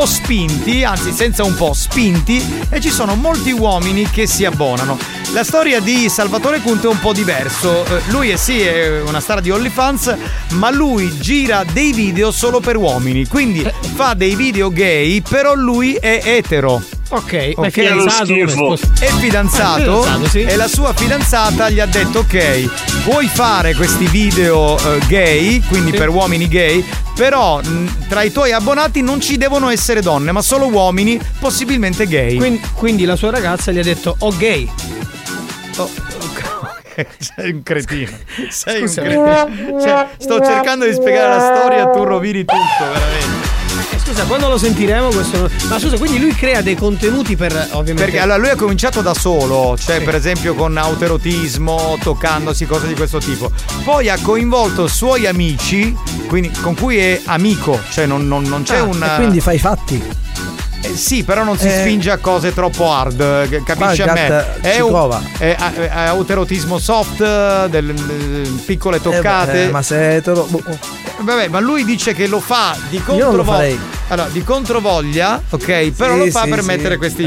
po' 0.02 0.06
spinti, 0.06 0.84
anzi 0.84 1.14
senza 1.14 1.46
un 1.46 1.56
po', 1.56 1.72
spinti, 1.72 2.44
e 2.70 2.82
ci 2.82 2.90
sono 2.90 3.16
molti 3.16 3.54
uomini 3.54 4.04
che 4.10 4.28
si 4.28 4.44
abbonano. 4.44 4.98
La 5.32 5.46
storia 5.46 5.80
di 5.80 6.10
Salvatore 6.10 6.62
Conte 6.62 6.88
è 6.88 6.90
un 6.90 7.00
po' 7.00 7.14
diverso. 7.14 7.86
Eh, 7.86 8.02
Lui 8.08 8.28
è 8.28 8.36
sì, 8.36 8.60
è 8.60 9.00
una 9.04 9.22
star 9.22 9.40
di 9.40 9.52
OnlyFans, 9.52 10.18
ma 10.56 10.70
lui 10.70 11.18
gira 11.20 11.64
dei 11.72 11.94
video 11.94 12.32
solo 12.32 12.60
per 12.60 12.76
uomini. 12.76 13.26
Quindi 13.26 13.66
fa 13.94 14.14
dei 14.16 14.36
video 14.36 14.70
gay, 14.70 15.22
però 15.22 15.56
lui 15.56 15.94
è 15.94 16.20
etero. 16.26 16.95
Ok, 17.16 17.54
ma 17.56 17.68
è 17.68 17.70
fidanzato, 17.70 18.34
È 18.34 18.36
fidanzato, 18.36 18.94
È 19.00 19.06
fidanzato, 19.20 20.28
sì. 20.28 20.42
e 20.42 20.56
la 20.58 20.68
sua 20.68 20.92
fidanzata 20.94 21.70
gli 21.70 21.80
ha 21.80 21.86
detto 21.86 22.20
ok, 22.20 23.04
puoi 23.06 23.28
fare 23.28 23.74
questi 23.74 24.06
video 24.08 24.78
eh, 24.78 25.00
gay, 25.08 25.62
quindi 25.62 25.92
per 25.92 26.10
uomini 26.10 26.50
gay, 26.50 26.86
però 27.16 27.62
mh, 27.62 28.08
tra 28.10 28.22
i 28.24 28.34
tuoi 28.34 28.52
abbonati 28.52 29.02
non 29.02 29.22
ci 29.22 29.38
devono 29.38 29.70
essere 29.70 30.02
donne, 30.02 30.34
ma 30.34 30.42
solo 30.42 30.68
uomini, 30.68 31.18
possibilmente 31.40 32.06
gay. 32.06 32.36
Quindi, 32.36 32.62
quindi 32.76 33.06
la 33.06 33.16
sua 33.16 33.32
ragazza 33.32 33.72
gli 33.72 33.80
ha 33.80 33.84
detto 33.84 34.16
oh 34.20 34.36
gay. 34.36 34.70
Sei 37.18 37.52
un 37.52 37.64
cretino. 37.64 38.12
Sei 38.50 38.82
Scusa. 38.82 39.02
un 39.02 39.08
cretino. 39.08 39.82
Cioè, 39.82 40.08
sto 40.18 40.40
cercando 40.42 40.86
di 40.86 40.94
spiegare 40.94 41.38
la 41.38 41.56
storia, 41.56 41.90
tu 41.90 42.04
rovini 42.04 42.44
tutto, 42.46 42.92
veramente. 42.94 43.45
Scusa, 44.06 44.24
quando 44.26 44.48
lo 44.48 44.58
sentiremo 44.58 45.08
questo. 45.10 45.50
Ma 45.68 45.80
scusa, 45.80 45.98
quindi 45.98 46.20
lui 46.20 46.34
crea 46.36 46.62
dei 46.62 46.76
contenuti 46.76 47.36
per 47.36 47.52
ovviamente. 47.72 48.04
Perché 48.04 48.20
allora 48.20 48.38
lui 48.38 48.50
ha 48.50 48.56
cominciato 48.56 49.02
da 49.02 49.14
solo, 49.16 49.76
cioè 49.78 50.02
per 50.02 50.14
esempio 50.16 50.54
con 50.54 50.78
autoerotismo, 50.78 51.98
toccandosi, 52.02 52.66
cose 52.68 52.86
di 52.88 52.94
questo 52.94 53.18
tipo. 53.18 53.50
Poi 53.84 54.10
ha 54.10 54.18
coinvolto 54.22 54.88
suoi 54.88 55.26
amici, 55.26 55.96
quindi 56.28 56.52
con 56.62 56.76
cui 56.76 56.98
è 56.98 57.22
amico, 57.26 57.80
cioè 57.90 58.06
non, 58.06 58.28
non- 58.28 58.44
non 58.44 58.62
c'è 58.64 58.78
Ah, 58.78 58.84
un. 58.84 59.02
E 59.04 59.16
quindi 59.16 59.40
fai 59.42 59.56
i 59.56 59.60
fatti. 59.60 60.04
Eh, 60.92 60.96
sì, 60.96 61.24
però 61.24 61.44
non 61.44 61.58
si 61.58 61.68
Eh. 61.68 61.80
spinge 61.80 62.12
a 62.12 62.18
cose 62.18 62.54
troppo 62.54 62.92
hard, 62.92 63.20
eh, 63.50 63.64
capisci 63.64 64.02
a 64.02 64.12
me? 64.14 64.60
È, 64.62 64.78
prova. 64.78 65.22
è, 65.38 65.56
è- 65.56 65.74
è 65.90 66.04
autoerotismo 66.08 66.78
soft, 66.80 67.22
eh, 67.22 67.68
del- 67.70 67.94
del- 67.94 68.62
piccole 68.66 69.02
toccate. 69.02 69.64
Eh, 69.66 69.70
ma 69.72 69.82
se 69.82 70.16
etero. 70.16 70.46
boh, 70.50 70.64
Vabbè, 71.18 71.48
ma 71.48 71.60
lui 71.60 71.86
dice 71.86 72.14
che 72.14 72.28
lo 72.28 72.40
fa 72.40 72.76
di 72.90 73.02
controvoglia. 73.02 73.78
Allora, 74.10 74.28
di 74.30 74.44
controvoglia, 74.44 75.42
ok? 75.50 75.92
Però 75.92 76.14
Sì, 76.14 76.20
lo 76.20 76.32
fa 76.32 76.44
sì, 76.44 76.50
per 76.50 76.60
sì. 76.60 76.66
mettere 76.66 76.98
questi. 76.98 77.24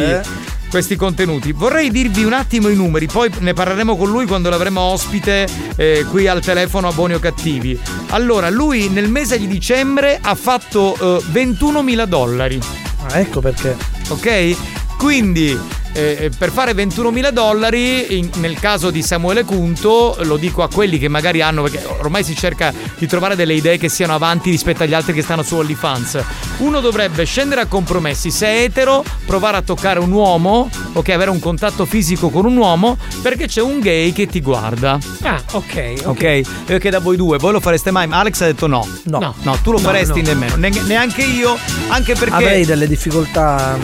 Questi 0.68 0.96
contenuti. 0.96 1.52
Vorrei 1.52 1.90
dirvi 1.90 2.24
un 2.24 2.32
attimo 2.32 2.68
i 2.68 2.74
numeri, 2.74 3.06
poi 3.06 3.30
ne 3.40 3.52
parleremo 3.52 3.96
con 3.96 4.10
lui 4.10 4.26
quando 4.26 4.50
l'avremo 4.50 4.80
ospite 4.80 5.48
eh, 5.76 6.04
qui 6.08 6.26
al 6.26 6.40
telefono 6.40 6.88
a 6.88 6.92
Buoni 6.92 7.14
o 7.14 7.18
Cattivi. 7.18 7.78
Allora, 8.08 8.50
lui 8.50 8.88
nel 8.88 9.08
mese 9.08 9.38
di 9.38 9.46
dicembre 9.46 10.18
ha 10.20 10.34
fatto 10.34 10.94
eh, 10.94 11.22
21.000 11.32 12.04
dollari. 12.04 12.60
Ah, 13.06 13.18
ecco 13.18 13.40
perché. 13.40 13.76
Ok? 14.08 14.96
Quindi. 14.96 15.58
Eh, 15.92 16.30
per 16.36 16.50
fare 16.50 16.72
21.000 16.72 17.30
dollari, 17.30 18.18
in- 18.18 18.30
nel 18.36 18.58
caso 18.58 18.90
di 18.90 19.02
Samuele 19.02 19.44
Cunto, 19.44 20.16
lo 20.22 20.36
dico 20.36 20.62
a 20.62 20.68
quelli 20.68 20.98
che 20.98 21.08
magari 21.08 21.40
hanno, 21.40 21.62
perché 21.62 21.82
ormai 21.98 22.22
si 22.24 22.34
cerca 22.36 22.72
di 22.96 23.06
trovare 23.06 23.34
delle 23.36 23.54
idee 23.54 23.78
che 23.78 23.88
siano 23.88 24.14
avanti 24.14 24.50
rispetto 24.50 24.82
agli 24.82 24.94
altri 24.94 25.12
che 25.12 25.22
stanno 25.22 25.42
su 25.42 25.56
OnlyFans. 25.56 26.18
Uno 26.58 26.80
dovrebbe 26.80 27.24
scendere 27.24 27.60
a 27.62 27.66
compromessi, 27.66 28.30
se 28.30 28.46
è 28.46 28.62
etero, 28.62 29.04
provare 29.26 29.56
a 29.56 29.62
toccare 29.62 29.98
un 29.98 30.12
uomo, 30.12 30.68
ok, 30.92 31.08
avere 31.10 31.30
un 31.30 31.38
contatto 31.40 31.84
fisico 31.84 32.28
con 32.30 32.44
un 32.44 32.56
uomo, 32.56 32.96
perché 33.22 33.46
c'è 33.46 33.60
un 33.62 33.80
gay 33.80 34.12
che 34.12 34.26
ti 34.26 34.40
guarda. 34.40 34.98
Ah, 35.22 35.40
ok, 35.52 35.92
ok. 36.04 36.16
Ok, 36.18 36.40
io 36.68 36.78
chiedo 36.78 36.96
a 36.96 37.00
voi 37.00 37.16
due, 37.16 37.38
voi 37.38 37.52
lo 37.52 37.60
fareste 37.60 37.90
mai? 37.90 38.06
Ma 38.06 38.18
Alex 38.18 38.40
ha 38.40 38.46
detto 38.46 38.66
no. 38.66 38.86
No. 39.04 39.34
No, 39.42 39.58
tu 39.62 39.70
lo 39.72 39.78
No, 39.78 39.84
faresti 39.84 40.20
no. 40.22 40.28
nemmeno. 40.28 40.56
Ne- 40.56 40.70
neanche 40.86 41.22
io, 41.22 41.56
anche 41.88 42.14
perché. 42.14 42.34
Avrei 42.34 42.64
delle 42.64 42.86
difficoltà 42.88 43.76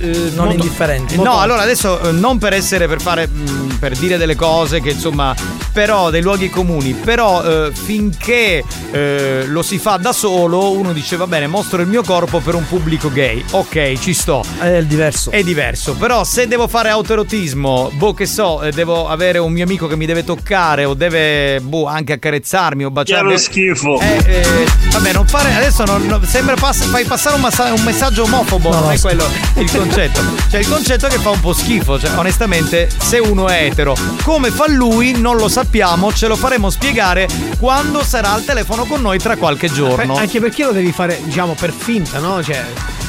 Eh, 0.00 0.06
non 0.34 0.46
molto- 0.46 0.52
indifferenti. 0.54 1.16
No, 1.16 1.37
allora 1.38 1.62
adesso 1.62 2.00
eh, 2.00 2.12
non 2.12 2.38
per 2.38 2.52
essere 2.52 2.86
per 2.88 3.00
fare 3.00 3.26
mh, 3.26 3.76
per 3.78 3.96
dire 3.96 4.16
delle 4.16 4.34
cose 4.36 4.80
che 4.80 4.90
insomma, 4.90 5.34
però 5.72 6.10
dei 6.10 6.22
luoghi 6.22 6.50
comuni, 6.50 6.92
però 6.94 7.42
eh, 7.44 7.72
finché 7.72 8.62
eh, 8.90 9.44
lo 9.46 9.62
si 9.62 9.78
fa 9.78 9.96
da 9.96 10.12
solo, 10.12 10.72
uno 10.72 10.92
dice 10.92 11.16
va 11.16 11.26
bene, 11.26 11.46
mostro 11.46 11.80
il 11.80 11.86
mio 11.88 12.02
corpo 12.02 12.40
per 12.40 12.54
un 12.54 12.66
pubblico 12.66 13.10
gay. 13.10 13.44
Ok, 13.52 13.98
ci 14.00 14.12
sto. 14.14 14.44
È 14.58 14.82
diverso. 14.82 15.30
È 15.30 15.42
diverso, 15.42 15.94
però 15.94 16.24
se 16.24 16.46
devo 16.48 16.66
fare 16.68 16.88
autoerotismo, 16.90 17.90
boh 17.94 18.14
che 18.14 18.26
so, 18.26 18.62
eh, 18.62 18.72
devo 18.72 19.08
avere 19.08 19.38
un 19.38 19.52
mio 19.52 19.64
amico 19.64 19.86
che 19.86 19.96
mi 19.96 20.06
deve 20.06 20.24
toccare 20.24 20.84
o 20.84 20.94
deve 20.94 21.60
boh 21.60 21.86
anche 21.86 22.14
accarezzarmi 22.14 22.84
o 22.84 22.90
baciarmi. 22.90 23.28
Chiaro 23.28 23.42
schifo. 23.42 24.00
Eh, 24.00 24.22
eh, 24.26 24.66
vabbè, 24.90 25.12
non 25.12 25.26
fare 25.26 25.54
adesso 25.54 25.84
non, 25.84 26.04
non- 26.06 26.24
sembra 26.24 26.54
pass- 26.56 26.84
fai 26.86 27.04
passare 27.04 27.36
un, 27.36 27.42
massa- 27.42 27.72
un 27.72 27.82
messaggio 27.82 28.24
omofobo, 28.24 28.70
No, 28.70 28.74
non 28.76 28.84
no, 28.86 28.90
è 28.90 28.98
quello 29.00 29.24
il 29.56 29.70
concetto. 29.70 30.20
Cioè 30.50 30.60
il 30.60 30.68
concetto 30.68 31.06
è 31.06 31.08
che 31.10 31.18
fa 31.28 31.30
un 31.30 31.40
po' 31.40 31.52
schifo, 31.52 31.98
cioè 31.98 32.10
onestamente, 32.16 32.88
se 32.98 33.18
uno 33.18 33.48
è 33.48 33.64
etero, 33.64 33.94
come 34.22 34.50
fa 34.50 34.68
lui 34.68 35.12
non 35.12 35.36
lo 35.36 35.48
sappiamo, 35.48 36.12
ce 36.12 36.26
lo 36.26 36.36
faremo 36.36 36.70
spiegare 36.70 37.28
quando 37.58 38.02
sarà 38.02 38.32
al 38.32 38.44
telefono 38.44 38.84
con 38.84 39.00
noi 39.02 39.18
tra 39.18 39.36
qualche 39.36 39.70
giorno. 39.70 40.14
Per- 40.14 40.22
anche 40.22 40.40
perché 40.40 40.64
lo 40.64 40.72
devi 40.72 40.92
fare, 40.92 41.20
diciamo, 41.22 41.54
per 41.54 41.72
finta, 41.76 42.18
no? 42.18 42.42
Cioè, 42.42 42.64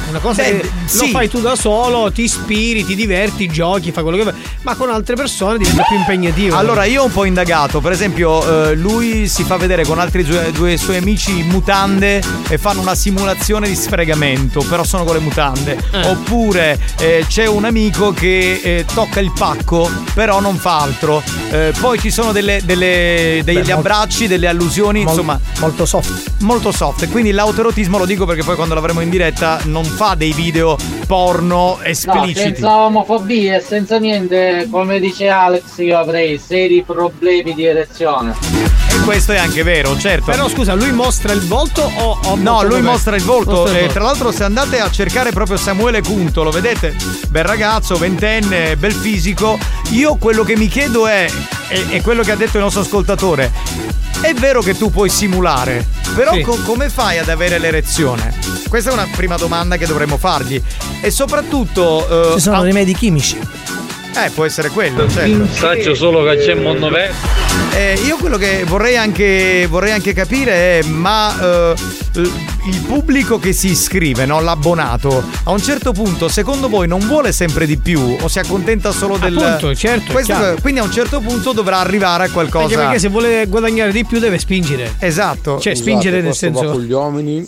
una 0.10 0.20
cosa 0.20 0.42
Beh, 0.42 0.50
che 0.50 0.58
d- 0.68 0.96
lo 0.96 1.04
sì. 1.06 1.12
fai 1.12 1.30
tu 1.30 1.40
da 1.40 1.56
solo, 1.56 2.12
ti 2.12 2.24
ispiri, 2.24 2.84
ti 2.84 2.96
diverti, 2.96 3.48
giochi, 3.48 3.92
fai 3.92 4.02
quello 4.04 4.18
che 4.18 4.24
vuoi, 4.24 4.36
ma 4.64 4.76
con 4.76 4.90
altre 4.90 5.16
persone 5.16 5.58
diventa 5.60 5.84
più 5.84 5.98
impegnativo. 5.98 6.58
Allora, 6.58 6.84
io 6.86 7.04
ho 7.04 7.06
un 7.06 7.12
po' 7.12 7.26
indagato. 7.26 7.80
Per 7.80 7.92
esempio, 7.92 8.70
eh, 8.70 8.76
lui 8.76 9.28
si 9.28 9.44
fa 9.44 9.58
vedere 9.58 9.86
con 9.86 10.00
altri 10.00 10.24
due, 10.24 10.52
due 10.52 10.78
suoi 10.78 10.98
amici 10.98 11.38
in 11.40 11.48
mutande 11.48 12.24
e 12.48 12.58
fanno 12.58 12.82
una 12.82 12.96
simulazione 12.96 13.68
di 13.68 13.76
sfregamento, 13.76 14.66
però 14.68 14.84
sono 14.84 15.04
con 15.04 15.14
le 15.14 15.22
mutande. 15.22 15.78
Eh. 15.92 16.08
Oppure 16.10 16.80
eh, 16.98 17.26
c'è 17.28 17.46
un 17.46 17.66
amico 17.66 18.09
che 18.12 18.60
eh, 18.64 18.86
tocca 18.94 19.20
il 19.20 19.32
pacco, 19.38 19.90
però 20.14 20.40
non 20.40 20.56
fa 20.58 20.80
altro. 20.82 21.22
Eh, 21.52 21.74
poi 21.80 22.00
ci 22.00 22.12
sono 22.12 22.32
delle, 22.32 22.62
delle- 22.64 23.42
degli 23.44 23.56
Beh, 23.58 23.74
molto- 23.74 23.74
abbracci, 23.74 24.28
delle 24.28 24.48
allusioni, 24.48 25.00
Mol- 25.04 25.10
insomma. 25.10 25.40
Molto 25.60 25.86
soft. 25.86 26.32
Molto 26.40 26.72
soft. 26.72 27.10
Quindi 27.10 27.32
l'autoerotismo 27.32 27.98
lo 27.98 28.06
dico 28.06 28.26
perché 28.26 28.44
poi 28.44 28.56
quando 28.56 28.74
l'avremo 28.76 29.02
in 29.02 29.10
diretta 29.10 29.60
non 29.66 29.84
fa 29.84 30.16
dei 30.16 30.32
video 30.34 30.78
porno 31.08 31.48
No, 31.50 31.80
espliciti. 31.84 32.40
senza 32.40 32.76
omofobia 32.78 33.58
e 33.58 33.62
senza 33.62 33.98
niente, 33.98 34.68
come 34.70 35.00
dice 35.00 35.28
Alex, 35.30 35.64
io 35.78 35.98
avrei 35.98 36.38
seri 36.38 36.84
problemi 36.86 37.54
di 37.54 37.66
erezione. 37.66 38.36
E 38.92 39.00
questo 39.04 39.32
è 39.34 39.38
anche 39.38 39.64
vero, 39.64 39.98
certo. 39.98 40.26
Però 40.32 40.48
scusa, 40.50 40.74
lui 40.76 40.92
mostra 40.92 41.34
il 41.34 41.42
volto 41.46 41.82
o, 41.82 42.20
o 42.26 42.36
No, 42.36 42.64
lui 42.64 42.82
mostra 42.82 43.16
il 43.16 43.24
volto. 43.24 43.52
Mostra 43.52 43.72
il 43.72 43.78
E 43.78 43.80
volto. 43.82 43.94
tra 43.94 44.04
l'altro, 44.04 44.32
se 44.32 44.44
andate 44.44 44.80
a 44.80 44.90
cercare 44.92 45.32
proprio 45.32 45.58
Samuele 45.58 46.02
Cunto, 46.02 46.44
lo 46.44 46.52
vedete? 46.52 46.96
Bel 47.30 47.44
ragazzo, 47.44 47.98
ventenne, 48.00 48.76
bel 48.78 48.94
fisico. 48.94 49.60
Io 49.92 50.16
quello 50.16 50.44
che 50.44 50.56
mi 50.56 50.68
chiedo 50.68 51.06
è, 51.06 51.30
è 51.68 52.02
quello 52.02 52.24
che 52.24 52.32
ha 52.32 52.36
detto 52.36 52.58
il 52.58 52.64
nostro 52.64 52.82
ascoltatore. 52.82 53.52
È 54.22 54.34
vero 54.34 54.62
che 54.62 54.76
tu 54.78 54.90
puoi 54.90 55.10
simulare, 55.10 55.86
però 56.16 56.34
Sì. 56.34 56.42
co- 56.42 56.60
come 56.66 56.90
fai 56.90 57.20
ad 57.20 57.30
avere 57.30 57.58
l'erezione? 57.60 58.34
Questa 58.68 58.90
è 58.90 58.94
una 58.94 59.08
prima 59.16 59.38
domanda 59.38 59.78
che 59.78 59.86
dovremmo 59.86 60.18
fargli. 60.18 60.62
E 61.02 61.12
soprattutto. 61.12 62.32
eh, 62.32 62.34
Ci 62.34 62.40
sono 62.42 62.58
ah, 62.60 62.64
rimedi 62.64 62.94
chimici. 62.94 63.38
Eh, 64.16 64.30
può 64.32 64.46
essere 64.46 64.70
quello, 64.70 65.10
certo. 65.10 65.48
Saccio 65.52 65.96
solo 65.96 66.24
che 66.24 66.38
c'è 66.38 66.56
mondo 66.56 66.90
verde. 66.90 67.16
Eh, 67.74 67.94
io 68.06 68.18
quello 68.18 68.38
che 68.38 68.64
vorrei 68.66 68.98
anche, 68.98 69.68
vorrei 69.70 69.92
anche 69.92 70.14
capire 70.14 70.80
è, 70.80 70.84
ma 70.84 71.72
eh, 71.74 71.76
il 72.16 72.82
pubblico 72.86 73.40
che 73.40 73.54
si 73.54 73.70
iscrive, 73.70 74.26
no? 74.26 74.42
l'abbonato, 74.42 75.24
a 75.44 75.52
un 75.52 75.62
certo 75.62 75.92
punto, 75.92 76.28
secondo 76.28 76.68
voi 76.68 76.88
non 76.88 77.00
vuole 77.00 77.32
sempre 77.32 77.66
di 77.66 77.78
più 77.78 78.18
o 78.20 78.28
si 78.28 78.40
accontenta 78.40 78.92
solo 78.92 79.18
del... 79.18 79.38
Appunto, 79.38 79.76
certo, 79.76 80.12
Questo- 80.12 80.58
quindi 80.62 80.80
a 80.80 80.84
un 80.84 80.92
certo 80.92 81.20
punto 81.20 81.54
dovrà 81.54 81.80
arrivare 81.80 82.26
a 82.26 82.30
qualcosa... 82.30 82.66
Anche 82.66 82.76
perché 82.76 83.00
se 83.00 83.08
vuole 83.10 83.46
guadagnare 83.48 83.92
di 83.92 84.04
più 84.04 84.20
deve 84.20 84.40
spingere. 84.40 84.96
Esatto. 85.00 85.60
Cioè, 85.60 85.76
spingere 85.76 86.22
nel 86.22 86.34
senso. 86.36 86.72
con 86.72 86.82
gli 86.82 86.92
uomini 86.92 87.48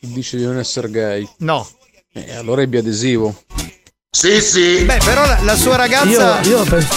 dice 0.00 0.36
di 0.36 0.44
non 0.44 0.58
essere 0.58 0.90
gay. 0.90 1.28
No. 1.38 1.68
E 2.12 2.34
allora 2.34 2.62
è 2.62 2.66
biadesivo. 2.66 3.34
Sì, 4.12 4.40
sì. 4.40 4.82
Beh, 4.84 4.98
però 5.04 5.24
la, 5.24 5.38
la 5.42 5.54
sua 5.54 5.76
ragazza... 5.76 6.40
Io, 6.40 6.58
io 6.58 6.64
penso. 6.64 6.88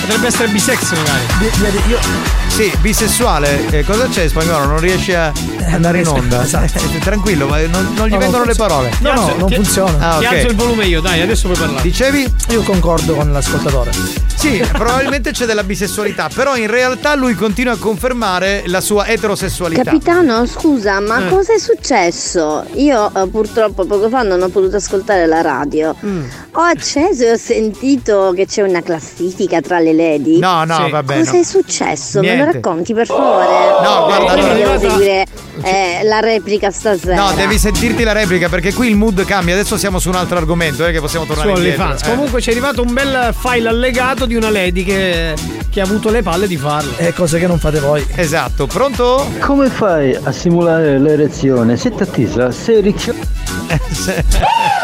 Potrebbe 0.00 0.26
essere 0.26 0.48
bisex 0.48 0.90
magari. 0.90 2.43
Sì, 2.54 2.72
bisessuale. 2.80 3.66
Eh, 3.70 3.84
cosa 3.84 4.06
c'è 4.06 4.28
spagnolo? 4.28 4.64
Non 4.66 4.78
riesce 4.78 5.16
a 5.16 5.32
andare 5.72 5.98
in 6.00 6.06
onda? 6.06 6.42
esatto. 6.44 6.82
Eh, 6.94 6.98
tranquillo, 7.00 7.48
ma 7.48 7.58
non, 7.66 7.92
non 7.96 8.06
gli 8.06 8.12
No, 8.12 8.18
vengono 8.18 8.38
non 8.38 8.46
le 8.46 8.54
parole. 8.54 8.90
No, 9.00 9.12
no, 9.12 9.34
non 9.36 9.48
ti- 9.48 9.54
funziona. 9.56 9.98
Ah, 10.14 10.18
Ti 10.18 10.24
ok. 10.26 10.32
alzo 10.32 10.46
il 10.46 10.54
volume 10.54 10.84
io, 10.86 11.00
dai, 11.00 11.20
adesso 11.20 11.48
puoi 11.48 11.58
parlare. 11.58 11.82
Dicevi? 11.82 12.32
Io 12.50 12.62
concordo 12.62 13.14
con 13.14 13.32
l'ascoltatore. 13.32 13.90
Sì, 14.36 14.62
probabilmente 14.72 15.32
c'è 15.32 15.46
della 15.46 15.64
bisessualità, 15.64 16.28
però 16.32 16.56
in 16.56 16.68
realtà 16.68 17.14
lui 17.16 17.34
continua 17.34 17.72
a 17.72 17.76
confermare 17.76 18.62
la 18.66 18.80
sua 18.80 19.06
eterosessualità. 19.08 19.82
Capitano, 19.82 20.46
scusa, 20.46 21.00
ma 21.00 21.26
Eh. 21.26 21.28
cosa 21.30 21.54
è 21.54 21.58
successo? 21.58 22.64
Io 22.74 23.10
eh, 23.14 23.26
purtroppo 23.28 23.84
poco 23.86 24.08
fa 24.08 24.22
non 24.22 24.40
ho 24.42 24.48
potuto 24.48 24.76
ascoltare 24.76 25.26
la 25.26 25.40
radio. 25.40 25.94
Mm. 26.04 26.24
Ho 26.56 26.60
acceso 26.60 27.24
e 27.24 27.32
ho 27.32 27.36
sentito 27.36 28.32
che 28.34 28.46
c'è 28.46 28.62
una 28.62 28.80
classifica 28.80 29.60
tra 29.60 29.80
le 29.80 29.92
lady. 29.92 30.38
No, 30.38 30.62
no, 30.64 30.84
Sì. 30.84 30.90
vabbè. 30.90 31.18
Cosa 31.18 31.32
no. 31.32 31.38
è 31.40 31.42
successo? 31.42 32.20
Me 32.20 32.26
Niente. 32.26 32.44
lo 32.44 32.52
racconti 32.52 32.94
per 32.94 33.06
favore? 33.06 33.46
No, 33.82 34.04
guarda, 34.04 34.24
Perché 34.34 34.50
allora- 34.50 34.54
devo 34.76 34.78
seguire 34.78 35.26
eh, 35.62 36.00
la 36.04 36.20
replica 36.20 36.70
stasera. 36.70 37.16
No, 37.16 37.32
devi 37.34 37.58
sentirti 37.58 38.04
la 38.04 38.12
replica 38.12 38.48
perché 38.48 38.72
qui 38.72 38.86
il 38.88 38.94
mood 38.94 39.24
cambia. 39.24 39.54
Adesso 39.54 39.76
siamo 39.76 39.98
su 39.98 40.08
un 40.10 40.14
altro 40.14 40.36
argomento, 40.36 40.86
eh, 40.86 40.92
che 40.92 41.00
possiamo 41.00 41.24
Su 41.24 41.32
tornare 41.34 41.56
indietro. 41.58 41.82
OnlyFans. 41.82 42.06
Eh. 42.06 42.10
Comunque 42.14 42.40
ci 42.40 42.50
è 42.50 42.52
arrivato 42.52 42.82
un 42.82 42.92
bel 42.92 43.34
file 43.36 43.68
allegato 43.68 44.24
di 44.24 44.36
una 44.36 44.50
lady 44.50 44.84
che, 44.84 45.34
che 45.68 45.80
ha 45.80 45.84
avuto 45.84 46.10
le 46.10 46.22
palle 46.22 46.46
di 46.46 46.56
farlo. 46.56 46.92
E 46.98 47.12
cose 47.12 47.40
che 47.40 47.48
non 47.48 47.58
fate 47.58 47.80
voi. 47.80 48.06
Esatto, 48.14 48.68
pronto? 48.68 49.26
Come 49.40 49.68
fai 49.70 50.14
a 50.22 50.30
simulare 50.30 51.00
l'erezione? 51.00 51.76
Se 51.76 51.90
ti 51.92 52.02
attisa, 52.04 52.52
sei 52.52 52.80
ricchio. 52.80 53.12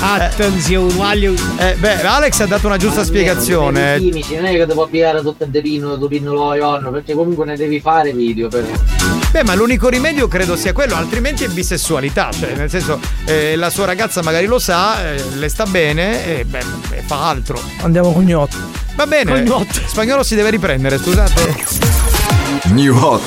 Attenzione, 0.00 0.92
voglio. 0.92 1.34
Eh, 1.58 1.74
beh, 1.74 2.02
Alex 2.02 2.40
ha 2.40 2.46
dato 2.46 2.66
una 2.66 2.76
giusta 2.76 3.02
spiegazione. 3.04 3.96
I 3.96 4.00
chimici 4.00 4.34
non 4.34 4.44
è 4.46 4.52
che 4.52 4.66
devo 4.66 4.86
pigliare 4.86 5.22
tutto 5.22 5.44
il 5.44 5.50
terino, 5.50 5.98
tu 5.98 6.08
pinno 6.08 6.32
lo 6.32 6.54
ionno, 6.54 6.90
perché 6.90 7.14
comunque 7.14 7.44
ne 7.44 7.56
devi 7.56 7.80
fare 7.80 8.12
video 8.12 8.48
per. 8.48 8.66
Beh, 9.30 9.44
ma 9.44 9.54
l'unico 9.54 9.88
rimedio 9.88 10.28
credo 10.28 10.56
sia 10.56 10.72
quello, 10.72 10.94
altrimenti 10.94 11.44
è 11.44 11.48
bisessualità. 11.48 12.30
Cioè, 12.30 12.54
nel 12.54 12.70
senso, 12.70 13.00
eh, 13.24 13.56
la 13.56 13.70
sua 13.70 13.86
ragazza 13.86 14.22
magari 14.22 14.46
lo 14.46 14.58
sa, 14.58 15.12
eh, 15.12 15.22
le 15.34 15.48
sta 15.48 15.64
bene 15.64 16.38
e 16.38 16.44
beh, 16.44 16.64
fa 17.06 17.28
altro. 17.28 17.60
Andiamo 17.82 18.12
con 18.12 18.24
gnotto. 18.24 18.56
Va 18.94 19.06
bene. 19.06 19.30
Cognotte. 19.30 19.82
Spagnolo 19.86 20.22
si 20.22 20.34
deve 20.34 20.50
riprendere, 20.50 20.98
scusate. 20.98 21.64
New 22.72 22.96
Hot. 22.96 23.22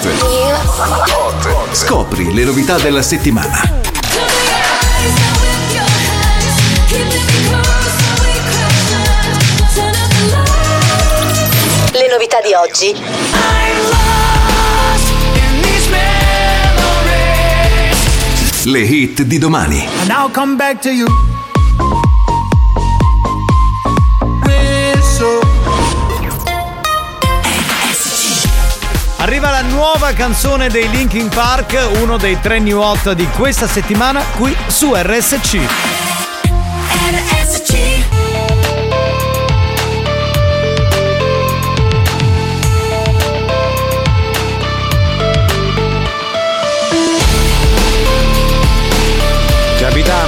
Scopri 1.72 2.34
le 2.34 2.44
novità 2.44 2.78
della 2.78 3.02
settimana. 3.02 3.79
Novità 12.30 12.42
di 12.42 12.54
oggi. 12.54 12.96
Le 18.66 18.80
hit 18.80 19.24
di 19.24 19.40
domani. 19.40 19.88
And 20.02 20.10
I'll 20.10 20.32
come 20.32 20.56
back 20.56 20.80
to 20.82 20.90
you. 20.90 21.08
Arriva 29.18 29.50
la 29.52 29.62
nuova 29.62 30.14
canzone 30.14 30.70
dei 30.70 30.90
Linkin 30.90 31.30
Park, 31.30 31.78
uno 32.02 32.18
dei 32.18 32.40
tre 32.40 32.60
new 32.60 32.80
hot 32.80 33.12
di 33.14 33.28
questa 33.36 33.68
settimana 33.68 34.24
qui 34.38 34.56
su 34.68 34.94
RSC. 34.96 35.60
Capitano, 36.90 37.29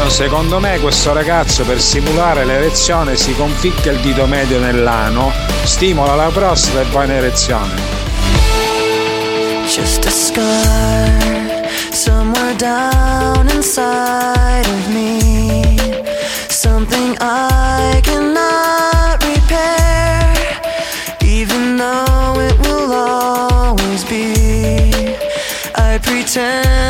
secondo 0.10 0.60
me 0.60 0.80
questo 0.80 1.14
ragazzo 1.14 1.64
per 1.64 1.80
simulare 1.80 2.46
l'erezione 2.46 3.16
si 3.16 3.36
conficca 3.36 3.92
il 3.92 4.00
dito 4.00 4.26
medio 4.26 4.60
nell'ano, 4.60 5.32
stimola 5.64 6.16
la 6.16 6.30
prostata 6.30 6.82
e 6.82 6.86
va 6.92 7.04
in 7.04 7.12
erezione. 7.12 7.74
Just 9.68 10.06
a 10.06 10.10
scar 10.10 11.70
somewhere 11.92 12.56
down 12.56 13.48
inside 13.50 14.66
of 14.66 14.88
me. 14.90 15.78
Something 16.50 17.16
I 17.20 18.00
cannot 18.02 19.24
repair, 19.24 20.34
even 21.22 21.78
though 21.78 22.40
it 22.40 22.58
will 22.66 22.92
always 22.92 24.04
be. 24.06 25.16
I 25.76 26.00
pretend 26.00 26.81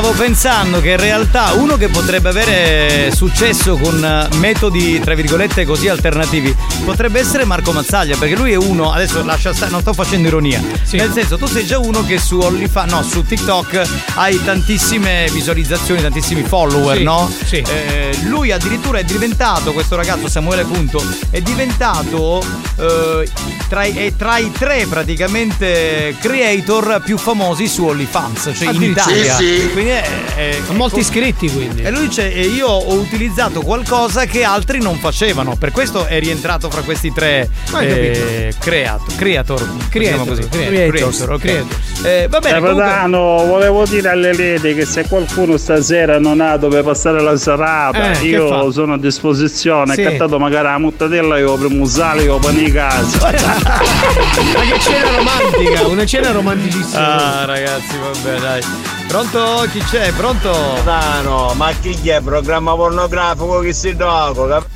stavo 0.00 0.12
pensando 0.14 0.80
che 0.80 0.90
in 0.90 0.96
realtà 0.96 1.54
uno 1.54 1.76
che 1.76 1.88
potrebbe 1.88 2.28
avere 2.28 3.10
successo 3.12 3.76
con 3.76 4.04
eh, 4.04 4.36
metodi 4.36 5.00
tra 5.00 5.14
virgolette 5.16 5.64
così 5.64 5.88
alternativi 5.88 6.54
potrebbe 6.84 7.18
essere 7.18 7.44
Marco 7.44 7.72
Mazzaglia 7.72 8.16
perché 8.16 8.36
lui 8.36 8.52
è 8.52 8.56
uno 8.56 8.92
adesso 8.92 9.24
lascia 9.24 9.52
stare 9.52 9.72
non 9.72 9.80
sto 9.80 9.92
facendo 9.92 10.28
ironia 10.28 10.62
nel 10.98 11.10
senso 11.12 11.36
tu 11.36 11.46
sei 11.46 11.66
già 11.66 11.80
uno 11.80 12.04
che 12.04 12.16
su 12.20 12.38
OnlyFans 12.38 12.92
no 12.92 13.02
su 13.02 13.24
TikTok 13.24 13.82
hai 14.14 14.40
tantissime 14.44 15.26
visualizzazioni 15.32 16.00
tantissimi 16.00 16.44
follower 16.44 16.96
Sì, 16.98 17.02
no? 17.02 17.32
sì. 17.44 17.56
Eh, 17.56 18.16
lui 18.26 18.52
addirittura 18.52 18.98
è 19.00 19.04
diventato 19.04 19.72
questo 19.72 19.96
ragazzo 19.96 20.28
Samuele 20.28 20.62
Punto 20.62 21.04
è 21.30 21.40
diventato 21.40 22.40
eh, 22.78 23.28
tra, 23.68 23.84
i- 23.84 23.94
è 23.96 24.12
tra 24.16 24.38
i 24.38 24.52
tre 24.52 24.86
praticamente 24.88 26.14
creator 26.20 27.00
più 27.04 27.18
famosi 27.18 27.66
su 27.66 27.84
OnlyFans 27.84 28.50
cioè 28.54 28.70
in. 28.70 28.82
Italia 28.82 29.34
Sì, 29.34 29.44
sì. 29.60 29.70
quindi 29.72 29.86
è, 29.88 30.02
è- 30.36 30.56
Ha 30.68 30.72
molti 30.72 31.00
iscritti 31.00 31.50
quindi. 31.50 31.82
e 31.82 31.90
lui 31.90 32.08
dice 32.08 32.32
e 32.32 32.42
io 32.46 32.66
ho 32.68 32.94
utilizzato 32.94 33.60
qualcosa 33.60 34.24
che 34.26 34.44
altri 34.44 34.80
non 34.80 34.96
facevano 34.96 35.56
per 35.56 35.70
questo 35.72 36.06
è 36.06 36.18
rientrato 36.20 36.70
fra 36.70 36.82
questi 36.82 37.12
tre 37.12 37.48
eh, 37.80 38.52
creator 38.58 39.14
creator 39.16 39.66
Creator, 39.88 40.26
così. 40.26 40.48
creator. 40.48 40.88
creator, 40.90 41.32
ok. 41.32 41.40
Creator. 41.40 41.76
Eh, 42.04 42.26
va 42.28 42.38
bene 42.40 42.58
comunque- 42.60 42.84
Capitano, 42.84 43.18
volevo 43.46 43.84
dire 43.84 44.08
alle 44.10 44.32
lady 44.34 44.74
che 44.74 44.84
se 44.84 45.06
qualcuno 45.08 45.56
stasera 45.56 46.18
non 46.18 46.40
ha 46.40 46.56
dove 46.56 46.82
passare 46.82 47.20
la 47.20 47.36
serata, 47.36 48.12
Eh, 48.12 48.24
io 48.24 48.70
sono 48.70 48.94
a 48.94 48.98
disposizione. 48.98 49.94
Sì. 49.94 50.02
Cattato 50.02 50.38
magari 50.38 50.64
la 50.64 50.78
muttadella 50.78 51.38
io 51.38 51.54
primo 51.56 51.82
usare 51.82 52.22
io 52.22 52.38
per 52.38 52.54
i 52.56 52.70
casa. 52.70 53.30
Ma 53.30 53.30
che 53.32 54.78
cena 54.80 55.10
romantica, 55.16 55.86
una 55.86 56.06
cena 56.06 56.30
romanticissima. 56.30 57.40
ah 57.40 57.44
ragazzi 57.44 57.96
vabbè 57.98 58.38
dai 58.40 58.62
pronto 59.08 59.66
chi 59.72 59.78
c'è 59.80 60.12
pronto 60.12 60.50
Capitano, 60.84 61.54
ma 61.54 61.72
chi 61.72 62.08
è? 62.08 62.20
Programma 62.20 62.74
pornografico 62.74 63.58
che 63.60 63.72
si 63.72 63.96
gioco, 63.96 64.46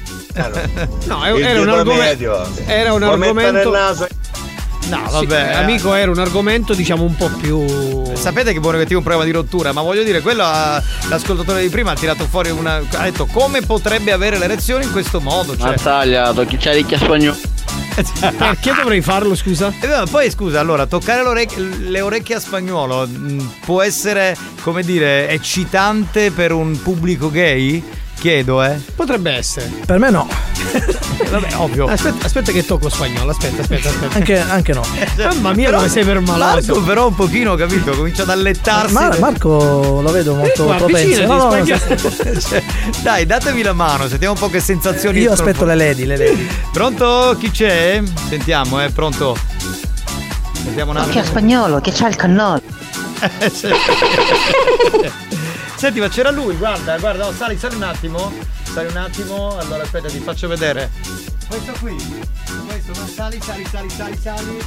No, 1.05 1.23
è- 1.23 1.35
era 1.35 1.61
un 1.61 1.69
argomento. 1.69 2.49
Era 2.67 2.93
un 2.95 3.03
argomento. 3.03 3.71
no 3.71 3.95
Sì, 5.09 5.27
vabbè 5.27 5.53
amico, 5.53 5.95
era 5.95 6.11
un 6.11 6.19
argomento 6.19 6.73
diciamo 6.75 7.03
un 7.05 7.15
po' 7.15 7.29
più. 7.39 8.11
Sapete 8.15 8.53
che 8.53 8.61
buono 8.61 8.79
che 8.79 8.87
ti 8.87 8.95
un 8.95 9.03
programma 9.03 9.25
di 9.27 9.33
rottura, 9.33 9.73
ma 9.73 9.83
voglio 9.83 10.03
dire, 10.03 10.21
quello 10.23 10.43
ha- 10.45 10.83
l'ascoltatore 11.09 11.61
di 11.61 11.69
prima 11.69 11.91
ha 11.93 11.95
tirato 11.95 12.27
fuori 12.27 12.51
una. 12.51 12.77
ha 12.77 13.03
detto 13.03 13.27
come 13.27 13.61
potrebbe 13.61 14.13
avere 14.13 14.39
l'erezione 14.39 14.85
in 14.85 14.93
questo 14.93 15.21
modo. 15.21 15.57
Cioè. 15.57 15.69
Mazzaglia, 15.71 16.33
tocchi 16.33 16.57
c'è 16.57 16.73
ricchia 16.73 16.99
spagnolo. 16.99 17.37
Perché 18.36 18.73
dovrei 18.74 19.01
farlo, 19.02 19.35
scusa? 19.35 19.73
E 19.81 19.86
beh, 19.86 20.05
poi 20.10 20.31
scusa, 20.31 20.60
allora, 20.60 20.86
toccare 20.86 21.23
le 21.56 22.01
orecchie 22.01 22.35
a 22.36 22.40
spagnolo 22.40 23.06
mh, 23.06 23.52
può 23.64 23.82
essere, 23.82 24.36
come 24.62 24.82
dire, 24.82 25.28
eccitante 25.28 26.31
per 26.31 26.52
un 26.52 26.81
pubblico 26.81 27.31
gay? 27.31 27.82
Chiedo, 28.23 28.62
eh. 28.62 28.78
Potrebbe 28.94 29.32
essere. 29.32 29.69
Per 29.85 29.99
me 29.99 30.09
no. 30.09 30.28
Vabbè, 31.28 31.57
ovvio. 31.57 31.86
Aspetta, 31.86 32.24
aspetta 32.27 32.53
che 32.53 32.65
tocco 32.65 32.89
spagnolo, 32.89 33.32
aspetta, 33.32 33.62
aspetta, 33.62 33.89
aspetta. 33.89 34.15
Anche, 34.16 34.39
anche 34.39 34.73
no. 34.73 34.82
Mamma 35.19 35.53
mia, 35.55 35.65
Però- 35.66 35.78
come 35.78 35.89
sei 35.89 36.05
permaloso. 36.05 36.73
Marco 36.73 36.82
però 36.85 37.09
un 37.09 37.15
pochino, 37.16 37.57
capito? 37.57 37.90
Comincia 37.90 38.23
ad 38.23 38.28
allettarsi. 38.28 38.93
Mar- 38.93 39.19
Marco 39.19 40.01
lo 40.01 40.12
vedo 40.12 40.35
molto 40.39 40.62
qua, 40.66 40.77
propenso. 40.77 41.27
No, 41.27 41.36
no, 41.49 41.57
no. 41.57 41.65
Cioè, 41.66 42.62
dai, 43.03 43.27
datevi 43.27 43.62
la 43.62 43.73
mano, 43.73 44.07
sentiamo 44.07 44.35
un 44.35 44.39
po' 44.39 44.49
che 44.49 44.61
sensazioni. 44.61 45.19
Io 45.19 45.32
aspetto 45.32 45.65
le 45.65 45.74
lady, 45.74 46.05
le 46.05 46.16
lady. 46.16 46.47
Pronto? 46.73 47.35
Chi 47.40 47.51
c'è? 47.51 48.01
Sentiamo, 48.28 48.81
eh, 48.85 48.90
pronto. 48.90 49.36
Sentiamo 50.62 50.93
un 50.93 50.99
Che 50.99 51.03
attimo. 51.09 51.24
spagnolo, 51.24 51.81
che 51.81 51.90
c'ha 51.93 52.07
il 52.07 52.15
cannolo. 52.15 52.62
Senti, 55.83 55.99
ma 55.99 56.09
c'era 56.09 56.31
lui, 56.31 56.55
guarda, 56.55 56.97
guarda, 56.97 57.27
oh, 57.27 57.33
sali, 57.33 57.59
sali 57.59 57.75
un 57.75 57.83
attimo. 57.83 58.33
Sali 58.63 58.87
un 58.87 58.97
attimo, 58.99 59.59
allora 59.59 59.83
aspetta, 59.83 60.07
ti 60.07 60.21
faccio 60.21 60.47
vedere. 60.47 60.93
Questo 61.49 61.73
qui, 61.81 61.97
questo, 62.69 62.82
ma 62.97 63.06
sali, 63.06 63.40
sali, 63.43 63.64
sali, 63.70 63.90
sali, 63.90 64.19
sali, 64.20 64.59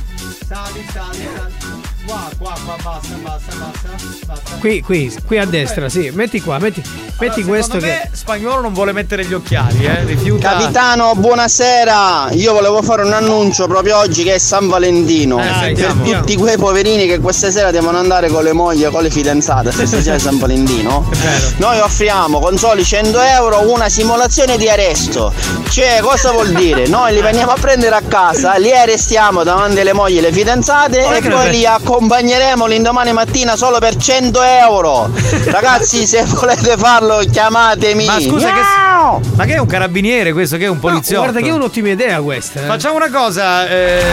sali, 0.48 0.86
sali, 0.92 1.28
sali. 1.34 1.94
Qua, 2.06 2.30
qua, 2.38 2.54
qua, 2.64 2.76
basta, 2.84 3.16
basta, 3.16 3.56
basta, 3.56 3.90
basta. 4.28 4.56
Qui, 4.60 4.82
qui, 4.82 5.16
qui 5.26 5.38
a 5.40 5.46
destra, 5.46 5.90
sì. 5.90 6.12
Metti 6.14 6.40
qua, 6.42 6.60
metti, 6.60 6.82
metti 7.20 7.40
Allora, 7.42 7.46
questo 7.48 7.78
che. 7.78 8.10
spagnolo 8.12 8.62
non 8.62 8.74
vuole 8.74 8.92
mettere 8.92 9.26
gli 9.26 9.34
occhiali, 9.34 9.86
eh, 9.86 10.04
rifiuta. 10.04 10.52
Capitano, 10.52 11.14
buonasera! 11.16 12.30
Io 12.34 12.54
volevo 12.54 12.84
fare 12.84 13.02
un 13.04 13.12
annuncio 13.14 13.66
proprio 13.68 13.98
oggi 13.98 14.24
che 14.24 14.36
è 14.36 14.38
San 14.38 14.68
Valentino. 14.68 15.40
Eh, 15.40 15.44
per 15.44 15.54
sentiamo. 15.78 16.20
tutti 16.20 16.36
quei 16.36 16.58
poverini 16.58 17.08
che 17.08 17.20
questa 17.20 17.50
sera 17.50 17.72
devono 17.72 17.98
andare 17.98 18.30
con 18.30 18.44
le 18.44 18.54
mogli 18.54 18.84
e 18.84 18.90
con 18.90 19.02
le 19.02 19.10
fidanzate, 19.10 19.72
se 19.72 19.88
stasera 19.88 20.16
è 20.16 20.20
San 20.20 20.38
Valentino. 20.38 21.10
Noi 21.58 21.80
offriamo 21.80 22.40
con 22.40 22.58
soli 22.58 22.84
100 22.84 23.20
euro 23.20 23.72
una 23.72 23.90
simulazione 23.90 24.58
di 24.58 24.70
arresto. 24.70 25.34
Cioè, 25.70 26.00
cosa 26.02 26.32
vuol 26.32 26.52
dire? 26.52 26.88
Noi 26.88 27.14
li 27.16 27.22
veniamo 27.22 27.52
a 27.52 27.58
prendere 27.60 27.96
a 27.96 28.02
casa, 28.08 28.15
li 28.58 28.72
arrestiamo 28.72 29.44
davanti 29.44 29.80
alle 29.80 29.94
mogli 29.94 30.16
e 30.16 30.20
alle 30.20 30.32
fidanzate 30.32 31.02
Guarda 31.02 31.28
e 31.28 31.30
poi 31.32 31.50
li 31.52 31.66
accompagneremo 31.66 32.66
l'indomani 32.66 33.12
mattina 33.12 33.56
solo 33.56 33.80
per 33.80 33.96
100 33.98 34.42
euro. 34.42 35.10
Ragazzi, 35.46 36.06
se 36.08 36.24
volete 36.26 36.76
farlo, 36.78 37.22
chiamatemi. 37.30 38.06
Ma 38.06 38.20
scusa, 38.20 38.52
Miau! 38.54 39.20
che, 39.22 39.28
ma 39.36 39.46
che 39.46 39.54
è 39.56 39.58
un 39.58 39.68
carabiniere 39.68 40.34
questo? 40.34 40.58
Che 40.58 40.66
è 40.66 40.70
un 40.70 40.80
poliziotto? 40.80 41.22
Guarda 41.24 41.42
che 41.42 41.48
è 41.48 41.52
un'ottima 41.52 41.90
idea 41.90 42.22
questa. 42.22 42.62
eh. 42.62 42.66
Facciamo 42.66 42.96
una 42.96 43.10
cosa, 43.10 43.68
eh, 43.68 44.04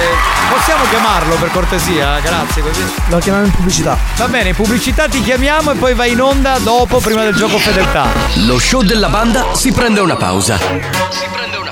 possiamo 0.50 0.84
chiamarlo 0.90 1.34
per 1.36 1.50
cortesia? 1.50 2.18
Grazie, 2.20 2.62
così. 2.62 2.82
Lo 3.08 3.18
chiamiamo 3.18 3.46
in 3.46 3.52
pubblicità. 3.52 3.96
Va 4.16 4.28
bene, 4.28 4.50
in 4.50 4.54
pubblicità 4.54 5.06
ti 5.06 5.22
chiamiamo 5.22 5.72
e 5.72 5.74
poi 5.76 5.94
vai 5.94 6.12
in 6.12 6.20
onda 6.20 6.58
dopo, 6.58 6.98
prima 6.98 7.22
del 7.22 7.34
gioco 7.34 7.58
fedeltà. 7.58 8.06
Lo 8.46 8.58
show 8.58 8.82
della 8.82 9.08
banda 9.08 9.54
si 9.54 9.70
prende 9.72 10.00
una 10.00 10.16
pausa. 10.16 10.56
Si 10.58 11.26
prende 11.32 11.56
una 11.56 11.70
pausa. 11.70 11.71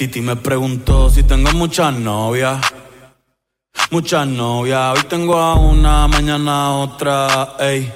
Titi 0.00 0.22
me 0.22 0.34
preguntó 0.34 1.10
si 1.10 1.24
tengo 1.24 1.52
muchas 1.52 1.92
novias. 1.92 2.58
Muchas 3.90 4.26
novias, 4.26 4.96
hoy 4.96 5.04
tengo 5.10 5.36
a 5.36 5.56
una, 5.56 6.08
mañana 6.08 6.70
otra, 6.70 7.56
ey. 7.58 7.92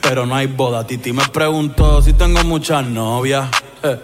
Pero 0.00 0.24
no 0.24 0.36
hay 0.36 0.46
boda, 0.46 0.86
Titi 0.86 1.12
me 1.12 1.26
preguntó 1.26 2.00
si 2.00 2.12
tengo 2.12 2.44
muchas 2.44 2.86
novias. 2.86 3.48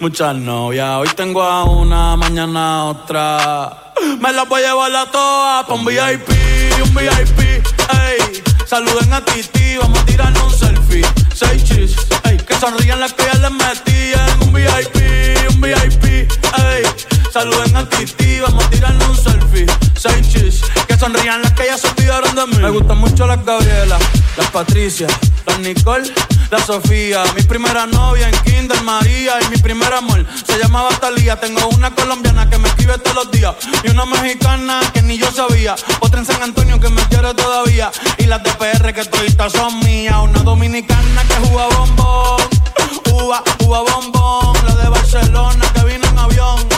Muchas 0.00 0.36
novias, 0.36 0.98
hoy 0.98 1.08
tengo 1.16 1.42
a 1.42 1.64
una, 1.64 2.14
mañana 2.14 2.84
otra. 2.84 3.92
Me 4.20 4.32
las 4.32 4.48
voy 4.48 4.62
a 4.62 4.68
llevar 4.68 4.94
a 4.94 5.10
todas 5.10 5.66
pa' 5.66 5.74
un 5.74 5.84
VIP, 5.84 6.28
un 6.84 6.94
VIP, 6.94 7.40
ey. 7.40 8.42
Saluden 8.64 9.12
a 9.12 9.24
Titi, 9.24 9.78
vamos 9.78 9.98
a 9.98 10.06
tirarnos 10.06 10.44
un 10.44 10.52
selfie. 10.52 11.17
Seis 11.38 11.62
chis, 11.62 11.94
ey. 12.24 12.36
Que 12.36 12.54
sonrían 12.58 12.98
las 12.98 13.12
que 13.12 13.22
ya 13.22 13.34
les 13.34 13.50
metí 13.52 14.12
en 14.12 14.42
un 14.42 14.52
VIP, 14.52 15.54
un 15.54 15.60
VIP, 15.60 16.04
ey. 16.04 16.82
Saluden 17.32 17.76
a 17.76 17.88
Titi, 17.88 18.40
vamos 18.40 18.64
a 18.64 18.70
tirarnos 18.70 19.08
un 19.10 19.16
selfie. 19.16 19.66
Seis 19.96 20.28
chis, 20.28 20.62
que 20.88 20.98
sonrían 20.98 21.40
las 21.40 21.52
que 21.52 21.66
ya 21.66 21.78
se 21.78 21.86
olvidaron 21.90 22.34
de 22.34 22.44
mí. 22.48 22.58
Me 22.60 22.70
gustan 22.70 22.98
mucho 22.98 23.24
las 23.28 23.44
Gabriela, 23.44 24.00
las 24.36 24.50
Patricia, 24.50 25.06
las 25.46 25.60
Nicole 25.60 26.12
la 26.50 26.58
Sofía. 26.58 27.22
Mi 27.34 27.42
primera 27.42 27.86
novia 27.86 28.28
en 28.28 28.38
Kinder 28.42 28.80
María 28.82 29.34
y 29.42 29.50
mi 29.50 29.56
primer 29.58 29.92
amor 29.92 30.24
se 30.46 30.58
llamaba 30.58 30.88
Talía. 31.00 31.38
Tengo 31.38 31.66
una 31.68 31.94
colombiana 31.94 32.48
que 32.48 32.58
me 32.58 32.68
escribe 32.68 32.98
todos 32.98 33.24
los 33.24 33.30
días 33.30 33.54
y 33.82 33.90
una 33.90 34.06
mexicana 34.06 34.80
que 34.92 35.02
ni 35.02 35.18
yo 35.18 35.30
sabía. 35.30 35.74
Otra 36.00 36.20
en 36.20 36.26
San 36.26 36.42
Antonio 36.42 36.80
que 36.80 36.88
me 36.88 37.02
quiere 37.08 37.34
todavía 37.34 37.90
y 38.18 38.24
las 38.24 38.42
de 38.42 38.50
PR 38.52 38.92
que 38.92 39.04
toditas 39.04 39.52
son 39.52 39.78
mías. 39.80 40.16
Una 40.22 40.42
dominicana 40.42 41.22
que 41.24 41.48
juega 41.48 41.68
bombón, 41.76 42.42
uva, 43.12 43.42
uva 43.60 43.80
bombón. 43.80 44.56
La 44.66 44.74
de 44.74 44.88
Barcelona 44.88 45.64
que 45.74 45.84
vino 45.84 46.06
en 46.08 46.18
avión. 46.18 46.77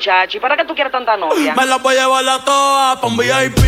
Acá, 0.00 0.22
muchachi, 0.24 0.40
¿para 0.40 0.56
qué 0.56 0.64
tú 0.64 0.74
quieres 0.74 0.92
tanta 0.92 1.16
novia? 1.16 1.54
Me 1.54 1.66
la 1.66 1.76
voy 1.76 1.96
a 1.96 2.02
llevar 2.02 2.28
a 2.28 2.44
todas 2.44 2.98
pa' 2.98 3.06
un 3.06 3.16
VIP, 3.16 3.58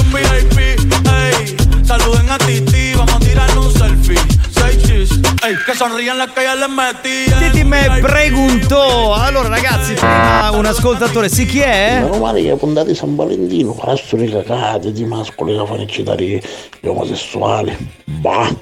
un 0.00 0.12
VIP, 0.12 0.58
ey. 0.58 1.56
Saluden 1.84 2.28
a 2.28 2.38
Titi, 2.38 2.94
vamos 2.94 3.14
a 3.14 3.18
tirarle 3.20 3.58
un 3.60 3.72
selfie. 3.72 4.20
Seis 4.50 4.82
chis, 4.82 5.20
ey, 5.44 5.56
che 5.64 5.74
sonrían 5.74 6.18
las 6.18 6.32
que 6.32 6.42
ella 6.42 6.54
les 6.56 6.68
metí. 6.68 7.26
Titi 7.38 7.64
me 7.64 8.00
preguntò. 8.00 9.14
Allora, 9.14 9.48
ragazzi, 9.48 9.94
prima 9.94 10.50
un 10.50 10.66
ascoltatore, 10.66 11.28
sì, 11.28 11.46
chi 11.46 11.60
è? 11.60 12.00
Meno 12.02 12.18
male 12.18 12.42
che 12.42 12.56
puntate 12.56 12.94
San 12.94 13.14
Valentino, 13.14 13.72
palazzo 13.72 14.16
di 14.16 14.28
cacate, 14.28 14.92
di 14.92 15.04
mascoli 15.04 15.56
che 15.56 15.66
fanno 15.66 15.82
eccitare 15.82 16.24
gli 16.24 16.88
omosessuali. 16.88 17.76
Bah. 18.04 18.54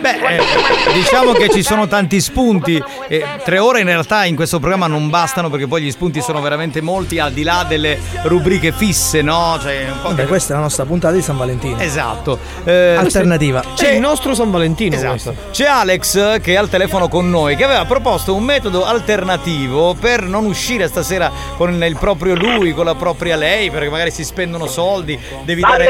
Beh, 0.00 0.36
eh, 0.36 0.92
diciamo 0.92 1.32
che 1.32 1.48
ci 1.48 1.62
sono 1.62 1.86
tanti 1.86 2.20
spunti. 2.20 2.82
Eh, 3.08 3.24
tre 3.44 3.58
ore 3.58 3.80
in 3.80 3.86
realtà 3.86 4.24
in 4.24 4.36
questo 4.36 4.58
programma 4.58 4.86
non 4.86 5.08
bastano 5.10 5.50
perché 5.50 5.66
poi 5.66 5.82
gli 5.82 5.90
spunti 5.90 6.20
sono 6.20 6.40
veramente 6.40 6.80
molti 6.80 7.18
al 7.18 7.32
di 7.32 7.42
là 7.42 7.64
delle 7.66 7.98
rubriche 8.22 8.72
fisse, 8.72 9.22
no? 9.22 9.58
Cioè, 9.60 9.86
Vabbè, 10.02 10.26
questa 10.26 10.52
è 10.52 10.56
la 10.56 10.62
nostra 10.62 10.84
puntata 10.84 11.14
di 11.14 11.22
San 11.22 11.36
Valentino. 11.36 11.78
Esatto. 11.78 12.38
Eh, 12.64 12.94
Alternativa. 12.96 13.62
C'è 13.74 13.92
il 13.92 14.00
nostro 14.00 14.34
San 14.34 14.50
Valentino 14.50 14.94
Esatto. 14.94 15.34
C'è 15.50 15.66
Alex 15.66 16.40
che 16.40 16.52
è 16.52 16.56
al 16.56 16.68
telefono 16.68 17.08
con 17.08 17.28
noi 17.28 17.56
che 17.56 17.64
aveva 17.64 17.84
proposto 17.84 18.34
un 18.34 18.44
metodo 18.44 18.84
alternativo 18.84 19.94
per 19.94 20.22
non 20.22 20.44
uscire 20.44 20.88
stasera 20.88 21.30
con 21.56 21.82
il 21.82 21.96
proprio 21.96 22.34
lui, 22.34 22.72
con 22.72 22.84
la 22.84 22.94
propria 22.94 23.36
lei, 23.36 23.70
perché 23.70 23.88
magari 23.88 24.10
si 24.10 24.24
spendono 24.24 24.66
soldi, 24.66 25.18
devi 25.44 25.60
dare! 25.60 25.88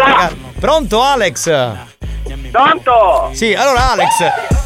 Pronto 0.58 1.02
Alex? 1.02 1.50
Pronto? 2.50 3.30
Sì, 3.32 3.54
allora 3.54 3.92
Alex, 3.92 3.95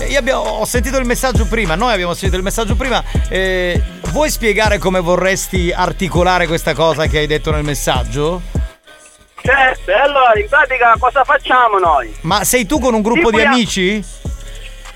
io 0.09 0.19
abbiamo- 0.19 0.40
ho 0.43 0.65
sentito 0.65 0.97
il 0.98 1.05
messaggio 1.07 1.47
prima, 1.47 1.74
noi 1.74 1.93
abbiamo 1.93 2.12
sentito 2.15 2.36
il 2.36 2.43
messaggio 2.43 2.74
prima, 2.74 3.02
eh, 3.28 3.81
vuoi 4.11 4.31
spiegare 4.31 4.78
come 4.78 5.01
vorresti 5.01 5.73
articolare 5.74 6.47
questa 6.47 6.74
cosa 6.74 7.07
che 7.07 7.19
hai 7.19 7.27
detto 7.27 7.51
nel 7.51 7.62
messaggio? 7.65 8.40
Certo, 9.43 9.90
allora 9.93 10.32
in 10.39 10.48
pratica 10.48 10.94
cosa 10.98 11.24
facciamo 11.24 11.78
noi? 11.78 12.15
Ma 12.23 12.44
sei 12.44 12.66
tu 12.66 12.78
con 12.78 12.93
un 12.94 13.01
gruppo 13.02 13.31
Sì, 13.31 13.36
di 13.36 13.43
amici? 13.43 14.05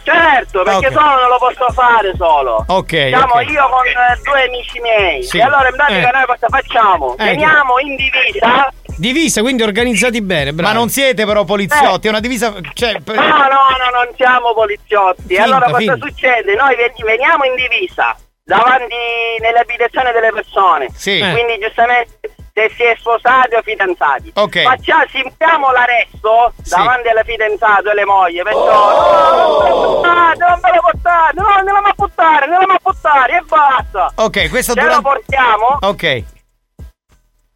Certo, 0.03 0.63
perché 0.65 0.89
Ok. 0.89 0.93
solo 0.93 1.19
non 1.19 1.29
lo 1.31 1.39
posso 1.39 1.73
fare 1.73 2.13
solo. 2.19 2.63
Ok, 2.69 2.91
Siamo 3.09 3.33
ok. 3.37 3.49
io 3.49 3.67
con 3.71 3.87
eh, 3.87 4.21
due 4.23 4.45
amici 4.45 4.79
miei. 4.81 5.23
Sì. 5.23 5.39
E 5.39 5.41
allora 5.43 5.67
in 5.71 5.75
pratica 5.77 6.09
Eh. 6.11 6.13
noi 6.13 6.25
cosa 6.27 6.47
facciamo? 6.51 7.13
Ecco. 7.17 7.25
Veniamo 7.25 7.79
in 7.79 7.97
divisa. 7.97 8.69
Divisa, 8.97 9.41
quindi 9.43 9.63
organizzati 9.63 10.21
bene, 10.23 10.53
bravo. 10.53 10.73
Ma 10.73 10.79
non 10.79 10.89
siete 10.89 11.25
però 11.27 11.45
poliziotti, 11.45 12.07
è 12.07 12.11
una 12.11 12.21
divisa... 12.21 12.55
Cioè, 12.73 13.01
per- 13.01 13.17
No, 13.17 13.23
no, 13.27 13.29
no, 13.29 13.91
non 14.05 14.09
siamo 14.17 14.53
poliziotti. 14.55 15.23
Finta, 15.27 15.43
allora 15.45 15.67
cosa 15.67 15.79
finta. 15.79 15.97
succede? 16.01 16.55
Noi 16.55 16.77
ven- 16.77 16.93
veniamo 17.05 17.45
in 17.45 17.55
divisa 17.55 18.17
davanti 18.45 18.95
nelle 19.41 19.59
abitazioni 19.59 20.13
delle 20.13 20.31
persone. 20.33 20.89
Sì. 20.95 21.19
Eh. 21.19 21.33
Quindi 21.33 21.59
giustamente 21.59 22.19
se 22.55 22.71
si 22.77 22.83
è 22.85 22.95
sposati 22.99 23.57
o 23.57 23.63
fidanzati. 23.63 24.31
Ok. 24.35 24.63
Facciamo, 24.63 25.05
simpiamo 25.11 25.73
l'arresto 25.73 26.53
Sì. 26.63 26.71
davanti 26.77 27.09
alle 27.09 27.25
fidanzate 27.25 27.89
e 27.89 27.91
alle 27.91 28.05
mogli. 28.05 28.41
Perciò 28.43 28.63
no, 28.63 29.33
non 29.33 29.63
me 29.65 29.69
lo 29.71 30.01
portate, 30.01 30.39
non 30.47 30.59
me 30.63 30.71
lo 30.75 30.81
portate, 30.83 31.41
no, 31.41 31.47
andiamo 31.49 31.79
a 31.79 31.93
buttare, 31.97 32.45
andiamo 32.45 32.73
a 32.75 32.79
buttare 32.81 33.37
e 33.39 33.43
basta. 33.49 34.13
Ok, 34.17 34.49
questo 34.51 34.73
Ce 34.75 34.81
lo 34.83 34.87
durante... 34.87 35.09
portiamo. 35.09 35.79
Ok. 35.81 36.23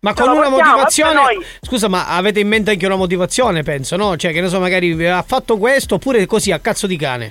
Ma 0.00 0.14
con 0.14 0.28
una 0.28 0.48
motivazione. 0.48 1.12
noi- 1.14 1.44
Scusa, 1.60 1.88
ma 1.88 2.06
avete 2.08 2.38
in 2.40 2.46
mente 2.48 2.70
anche 2.70 2.86
una 2.86 2.94
motivazione, 2.96 3.62
penso, 3.64 3.96
no? 3.96 4.16
Cioè, 4.16 4.32
che 4.32 4.40
ne 4.40 4.48
so, 4.48 4.60
magari 4.60 5.06
ha 5.06 5.22
fatto 5.26 5.56
questo 5.58 5.96
oppure 5.96 6.24
così 6.26 6.52
a 6.52 6.60
cazzo 6.60 6.86
di 6.86 6.96
cane. 6.96 7.30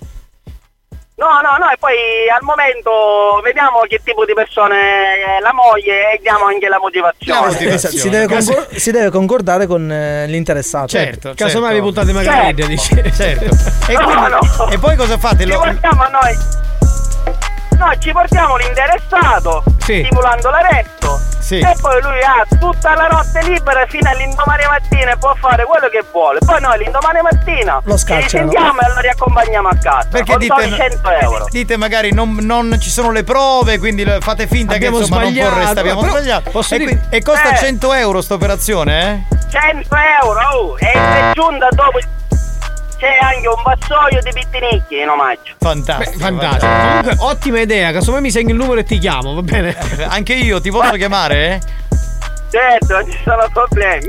No, 1.16 1.26
no, 1.42 1.58
no, 1.58 1.72
e 1.72 1.78
poi 1.80 1.96
al 2.32 2.44
momento 2.44 3.40
vediamo 3.42 3.80
che 3.90 4.02
tipo 4.04 4.24
di 4.24 4.34
persone 4.36 4.76
è 4.78 5.40
la 5.42 5.52
moglie 5.52 6.14
e 6.14 6.20
diamo 6.22 6.46
anche 6.46 6.68
la 6.68 6.78
motivazione. 6.78 7.74
Esatto, 7.74 7.98
si, 7.98 8.10
deve 8.10 8.28
concor- 8.28 8.76
si 8.76 8.92
deve 8.92 9.10
concordare 9.10 9.66
con 9.66 9.90
eh, 9.92 10.28
l'interessato. 10.28 10.88
Certo, 10.90 11.34
casomai 11.36 11.74
vi 11.74 11.82
buttate 11.82 12.12
magari 12.14 12.54
Certo. 12.56 12.66
dice. 12.68 13.12
Certo. 13.16 13.46
E, 13.90 13.94
No, 13.94 14.04
quindi- 14.04 14.30
no. 14.30 14.70
e 14.70 14.78
poi 14.78 14.96
cosa 14.96 15.18
fate? 15.18 15.44
Ci 15.46 15.50
Lo- 15.50 15.58
portiamo 15.60 16.04
a 16.04 16.08
noi. 16.10 16.38
Noi 17.80 18.00
ci 18.00 18.12
portiamo 18.12 18.56
l'interessato, 18.58 19.64
Sì. 19.80 20.04
stipulando 20.06 20.50
l'arresto. 20.52 21.20
Sì. 21.48 21.60
E 21.60 21.76
poi 21.80 22.02
lui 22.02 22.20
ha 22.22 22.46
tutta 22.60 22.94
la 22.94 23.08
notte 23.08 23.42
libera 23.48 23.86
fino 23.88 24.10
all'indomani 24.10 24.64
mattina 24.70 25.12
e 25.12 25.18
può 25.18 25.34
fare 25.40 25.64
quello 25.64 25.88
che 25.88 26.04
vuole. 26.12 26.40
Poi 26.46 26.60
noi 26.60 26.78
l'indomani 26.80 27.22
mattina 27.22 27.80
Lo 27.86 27.96
scacciano. 27.96 28.24
risentiamo 28.50 28.80
e 28.82 28.94
lo 28.94 29.00
riaccompagniamo 29.00 29.68
a 29.70 29.78
casa. 29.82 30.08
Perché 30.12 30.32
con 30.32 30.40
dite, 30.40 30.54
soli 30.62 30.76
100 30.76 31.10
euro. 31.22 31.46
dite 31.50 31.78
magari 31.78 32.12
non, 32.12 32.36
non 32.42 32.78
ci 32.82 32.90
sono 32.90 33.12
le 33.12 33.24
prove, 33.24 33.80
quindi 33.80 34.04
fate 34.20 34.46
finta 34.46 34.76
Abbiamo 34.76 34.98
che 34.98 35.04
insomma 35.04 35.22
non 35.22 35.32
sbagliato, 35.32 35.54
vorreste, 35.56 35.80
abbiamo 35.80 36.02
però 36.02 36.12
sbagliato. 36.18 36.50
posso 36.52 36.76
E, 36.76 36.78
dire- 36.80 36.92
qui- 36.98 37.18
e 37.18 37.22
costa 37.24 37.50
Eh. 37.54 37.58
100 37.58 37.94
euro 37.94 38.22
sta 38.22 38.34
operazione, 38.34 39.26
eh? 39.30 39.36
100 39.50 39.96
euro, 40.22 40.40
oh, 40.54 40.78
e 40.78 40.92
se 40.92 41.32
giunta 41.34 41.68
dopo 41.72 41.98
c'è 42.98 43.18
anche 43.22 43.48
un 43.48 43.62
vassoio 43.64 44.22
di 44.22 44.32
pittinicchi 44.34 45.00
in 45.00 45.10
omaggio. 45.10 45.54
Fantastico. 45.60 46.20
Fantastico. 46.20 46.72
Comunque, 46.72 47.16
ottima 47.20 47.60
idea. 47.62 47.92
Casomai 47.92 48.22
mi 48.22 48.32
segni 48.32 48.52
il 48.52 48.58
numero 48.58 48.80
e 48.80 48.84
ti 48.84 48.98
chiamo, 48.98 49.34
va 49.34 49.42
bene? 49.42 49.76
Anche 50.10 50.34
io 50.34 50.60
ti 50.60 50.72
posso 50.72 50.94
chiamare? 50.98 51.62
Certo, 52.50 52.94
non 52.94 53.12
ci 53.12 53.18
sono 53.24 53.48
problemi. 53.52 54.06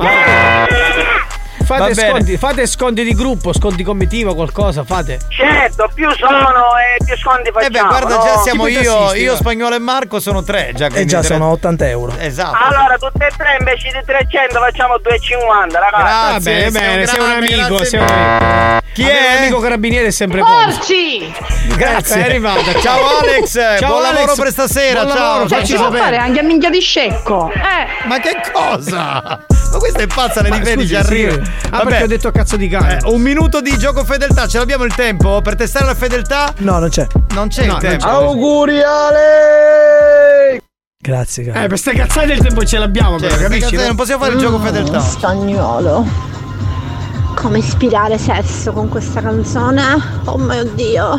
Fate 1.68 1.94
sconti, 1.94 2.36
fate 2.38 2.66
sconti 2.66 3.04
di 3.04 3.12
gruppo, 3.14 3.52
sconti 3.52 3.82
comitiva, 3.82 4.34
qualcosa, 4.34 4.84
fate. 4.84 5.18
Certo, 5.28 5.90
più 5.94 6.10
sono 6.14 6.38
e 6.38 7.04
più 7.04 7.14
sconti 7.18 7.48
Eh 7.50 7.52
beh, 7.52 7.60
facciamo. 7.78 7.88
guarda, 7.88 8.16
no? 8.16 8.22
già 8.22 8.36
siamo 8.38 8.66
io, 8.68 9.12
io, 9.12 9.36
spagnolo 9.36 9.74
e 9.74 9.78
Marco 9.78 10.18
sono 10.18 10.42
tre 10.42 10.72
già. 10.74 10.86
E 10.86 10.90
quindi 10.90 11.08
già 11.08 11.18
tre- 11.18 11.34
sono 11.34 11.50
80 11.50 11.88
euro. 11.88 12.16
Esatto. 12.18 12.56
Allora, 12.58 12.96
tutte 12.96 13.26
e 13.26 13.30
tre 13.36 13.56
invece 13.58 13.90
di 13.90 14.02
300 14.02 14.58
facciamo 14.58 14.94
2,50, 14.94 15.78
ragazzi. 15.78 16.02
Grazie, 16.02 16.32
Va 16.32 16.38
bene, 16.40 16.40
sei 16.40 16.64
un 16.64 16.72
bene, 16.72 17.06
sei 17.06 17.18
un 17.20 17.30
amico, 17.30 17.66
grazie 17.76 17.84
sei 17.84 17.98
un 18.00 18.06
amico. 18.08 18.86
Chi 18.98 19.04
Avere 19.04 19.18
è? 19.28 19.30
Un 19.36 19.42
amico 19.42 19.60
carabiniere 19.60 20.06
è 20.08 20.10
sempre. 20.10 20.40
Porci! 20.40 21.32
Grazie. 21.76 22.16
È 22.16 22.24
arrivata. 22.24 22.74
Ciao 22.80 23.18
Alex, 23.20 23.52
Ciao 23.78 23.90
buon 23.92 24.04
Alex. 24.04 24.12
lavoro 24.18 24.34
per 24.34 24.50
stasera. 24.50 25.02
Buon 25.04 25.16
ciao. 25.16 25.26
lavoro, 25.28 25.48
Cioè, 25.48 25.64
ci 25.64 25.74
può 25.74 25.92
fare 25.92 26.16
anche 26.16 26.40
a 26.40 26.42
minchia 26.42 26.68
di 26.70 26.80
scecco. 26.80 27.48
Eh. 27.52 28.06
Ma 28.08 28.18
che 28.18 28.40
cosa? 28.52 29.44
Ma 29.70 29.78
questa 29.78 30.00
è 30.00 30.06
pazza, 30.08 30.42
le 30.42 30.48
scusi, 30.50 30.80
ci 30.80 30.86
sì. 30.88 30.94
arriva. 30.96 31.40
Ah, 31.70 31.84
perché 31.84 32.02
ho 32.02 32.06
detto 32.08 32.32
cazzo 32.32 32.56
di 32.56 32.66
cane. 32.66 32.98
Eh, 33.00 33.08
un 33.12 33.20
minuto 33.20 33.60
di 33.60 33.78
gioco 33.78 34.04
fedeltà, 34.04 34.48
ce 34.48 34.58
l'abbiamo 34.58 34.82
il 34.82 34.92
tempo 34.96 35.40
per 35.42 35.54
testare 35.54 35.84
la 35.86 35.94
fedeltà? 35.94 36.52
No, 36.58 36.80
non 36.80 36.88
c'è. 36.88 37.06
Non 37.34 37.46
c'è 37.48 37.60
No, 37.60 37.66
il 37.66 37.70
non 37.74 37.80
tempo. 37.80 38.04
c'è. 38.04 38.10
Auguri 38.10 38.82
Ale! 38.82 40.60
Grazie, 41.00 41.44
caro. 41.44 41.60
Eh, 41.64 41.68
per 41.68 41.78
ste 41.78 41.92
cazzate 41.92 42.26
del 42.26 42.38
tempo 42.40 42.64
ce 42.64 42.78
l'abbiamo, 42.78 43.20
Cioè, 43.20 43.28
però, 43.28 43.42
capisci? 43.42 43.76
non 43.76 43.94
possiamo 43.94 44.24
fare 44.24 44.34
il 44.34 44.40
gioco 44.40 44.58
fedeltà. 44.58 44.98
Spagnolo. 44.98 46.04
Come 47.38 47.58
ispirare 47.58 48.18
sesso 48.18 48.72
con 48.72 48.88
questa 48.88 49.20
canzone? 49.20 49.80
Oh 50.24 50.38
mio 50.38 50.64
dio. 50.64 51.16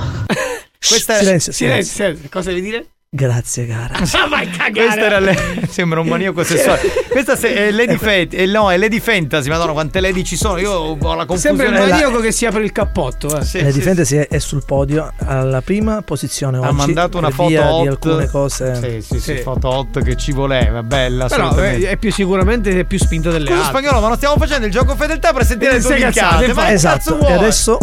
Questa 0.77 1.15
è... 1.15 1.19
Silenzio, 1.19 1.53
silenzio. 1.53 1.53
Silenzio, 1.53 1.93
silenzio. 1.93 2.29
Cosa 2.29 2.49
devi 2.49 2.61
dire? 2.61 2.87
Grazie 3.19 3.65
cara. 3.65 3.97
Ah, 4.19 4.27
vai 4.27 4.47
cagare. 4.47 4.71
Questa 4.71 4.99
era 5.05 5.19
le... 5.19 5.35
sembra 5.67 5.99
un 5.99 6.07
maniaco 6.07 6.43
sessuale. 6.43 6.79
Questa 7.09 7.35
se- 7.35 7.55
è 7.55 7.71
Lady 7.71 7.97
Fat, 7.97 8.33
eh, 8.33 8.45
no, 8.45 8.69
è 8.69 8.77
Lady 8.77 8.99
Fantasy, 8.99 9.49
madonna, 9.49 9.71
quante 9.71 9.99
Lady 9.99 10.23
ci 10.23 10.35
sono? 10.35 10.59
Io 10.59 10.71
ho 10.71 10.93
la 11.15 11.25
confusione. 11.25 11.37
Sembra 11.57 11.67
il 11.85 11.89
maniaco 11.89 12.19
che 12.19 12.31
si 12.31 12.45
apre 12.45 12.63
il 12.63 12.71
cappotto. 12.71 13.27
Eh. 13.39 13.63
la 13.63 13.71
Fantasy 13.71 14.17
è, 14.17 14.27
è 14.27 14.37
sul 14.37 14.63
podio 14.63 15.11
alla 15.25 15.61
prima 15.61 16.03
posizione 16.03 16.57
Ha 16.57 16.67
oggi. 16.67 16.75
mandato 16.75 17.17
una 17.17 17.31
foto 17.31 17.49
via 17.49 17.73
hot. 17.73 17.81
di 17.81 17.87
alcune 17.87 18.27
cose. 18.27 18.75
Sì, 18.75 19.01
sì, 19.01 19.19
sì, 19.19 19.35
Sì. 19.35 19.41
foto 19.41 19.69
hot 19.69 20.03
che 20.03 20.15
ci 20.15 20.31
voleva, 20.31 20.83
bella 20.83 21.25
Però 21.27 21.57
eh, 21.57 21.89
è 21.89 21.97
più 21.97 22.11
sicuramente 22.11 22.77
è 22.79 22.83
più 22.83 22.99
spinto 22.99 23.31
delle 23.31 23.47
Scusa 23.47 23.57
altre. 23.65 23.71
spagnolo, 23.79 24.01
ma 24.01 24.07
non 24.09 24.17
stiamo 24.17 24.37
facendo 24.37 24.67
il 24.67 24.71
gioco 24.71 24.95
fedeltà 24.95 25.33
per 25.33 25.45
sentire 25.45 25.73
le 25.73 25.81
tue 25.81 25.97
cazzate. 25.97 26.53
Ma 26.53 26.71
esatto. 26.71 26.97
cazzo 26.97 27.17
vuoi? 27.17 27.31
E 27.31 27.33
adesso 27.35 27.77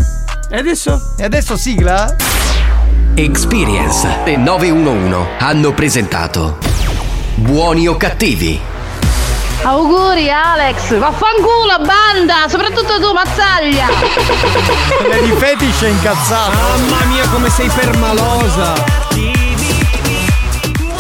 E 0.51 0.57
adesso? 0.59 1.15
E 1.19 1.25
adesso 1.25 1.57
sigla? 1.57 2.15
Experience 3.19 4.07
e 4.25 4.37
911 4.37 5.37
hanno 5.39 5.73
presentato 5.73 6.59
Buoni 7.37 7.89
o 7.89 7.97
cattivi? 7.97 8.61
Auguri 9.63 10.31
Alex, 10.31 10.99
vaffanculo 10.99 11.79
banda, 11.79 12.47
soprattutto 12.47 13.01
tu 13.01 13.15
Mazzaglia. 13.15 13.87
Lady 15.09 15.33
Fetish 15.33 15.81
è 15.85 15.89
incazzata. 15.89 16.51
Mamma 16.51 17.05
mia 17.07 17.27
come 17.29 17.49
sei 17.49 17.71
permalosa. 17.71 18.75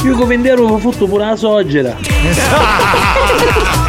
Io 0.02 0.16
come 0.16 0.34
intero 0.36 0.68
ho 0.68 0.78
fatto 0.78 1.06
pure 1.06 1.26
la 1.26 1.36
soggera. 1.36 1.96
E 1.98 2.34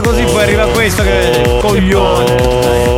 così 0.00 0.24
poi 0.24 0.42
arriva 0.42 0.66
questo 0.68 1.02
che 1.02 1.58
coglione. 1.60 2.89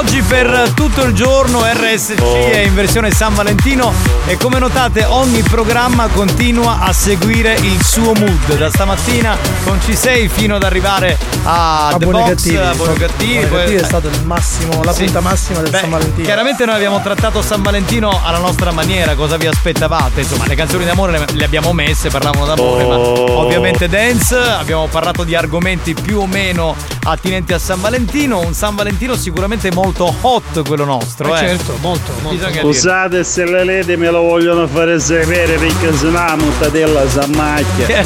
Oggi 0.00 0.22
per 0.22 0.72
tutto 0.74 1.02
il 1.04 1.12
giorno 1.12 1.62
RSC 1.62 2.14
è 2.22 2.60
in 2.60 2.74
versione 2.74 3.10
San 3.10 3.34
Valentino 3.34 3.92
e 4.26 4.38
come 4.38 4.58
notate 4.58 5.04
ogni 5.04 5.42
programma 5.42 6.06
continua 6.08 6.78
a 6.80 6.92
seguire 6.94 7.52
il 7.54 7.84
suo 7.84 8.14
mood 8.14 8.56
da 8.56 8.70
stamattina 8.70 9.36
con 9.62 9.76
C6 9.78 10.28
fino 10.30 10.56
ad 10.56 10.62
arrivare 10.62 11.18
a, 11.44 11.88
a 11.88 11.96
The 11.98 12.04
buoni 12.06 12.20
Box, 12.20 12.28
cattivi. 12.28 12.56
a 12.56 12.74
Buoni 12.74 12.94
Cattivi, 12.94 13.44
poi- 13.46 13.58
Cattivi 13.58 13.76
è 13.76 13.84
stato 13.84 14.08
il 14.08 14.22
massimo, 14.24 14.82
la 14.82 14.92
Sì. 14.94 15.04
punta 15.04 15.20
massima 15.20 15.60
del 15.60 15.70
Beh, 15.70 15.78
San 15.78 15.90
Valentino. 15.90 16.24
Chiaramente 16.24 16.64
noi 16.64 16.74
abbiamo 16.76 17.02
trattato 17.02 17.42
San 17.42 17.60
Valentino 17.62 18.20
alla 18.24 18.38
nostra 18.38 18.70
maniera, 18.72 19.14
cosa 19.14 19.36
vi 19.36 19.46
aspettavate? 19.48 20.20
Insomma, 20.20 20.46
le 20.46 20.54
canzoni 20.54 20.86
d'amore 20.86 21.12
le, 21.18 21.26
le 21.30 21.44
abbiamo 21.44 21.74
messe, 21.74 22.08
parlavano 22.08 22.46
d'amore, 22.46 22.86
ma 22.86 22.96
ovviamente 22.96 23.86
dance, 23.88 24.36
abbiamo 24.38 24.86
parlato 24.86 25.24
di 25.24 25.34
argomenti 25.34 25.92
più 25.92 26.20
o 26.20 26.26
meno 26.26 26.74
attinenti 27.02 27.52
a 27.52 27.58
San 27.58 27.80
Valentino, 27.82 28.38
un 28.40 28.54
San 28.54 28.74
Valentino 28.74 29.14
sicuramente 29.14 29.70
molto 29.70 29.88
hot 29.98 30.66
quello 30.66 30.84
nostro, 30.84 31.34
Eh, 31.34 31.44
eh. 31.44 31.48
certo, 31.48 31.76
molto, 31.80 32.12
molto. 32.22 32.50
Scusate 32.60 33.24
se 33.24 33.44
le 33.44 33.64
ledi 33.64 33.96
me 33.96 34.10
lo 34.10 34.22
vogliono 34.22 34.66
fare 34.66 34.98
sapere 35.00 35.56
perché 35.56 35.96
se 35.96 36.06
no 36.06 36.12
la 36.24 36.36
mutatella 36.36 37.08
si 37.08 37.18
ammacchia. 37.18 37.86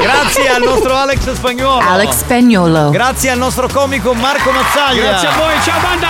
Grazie 0.00 0.48
al 0.48 0.62
nostro 0.62 0.94
Alex 0.96 1.32
Spagnuolo. 1.32 1.86
Alex 1.86 2.16
Spagnolo. 2.18 2.90
Grazie 2.90 3.30
al 3.30 3.38
nostro 3.38 3.68
comico 3.68 4.14
Marco 4.14 4.50
Mazzaglia. 4.50 5.02
Grazie 5.10 5.28
a 5.28 5.36
voi, 5.36 5.54
ciao 5.62 5.80
banda! 5.80 6.08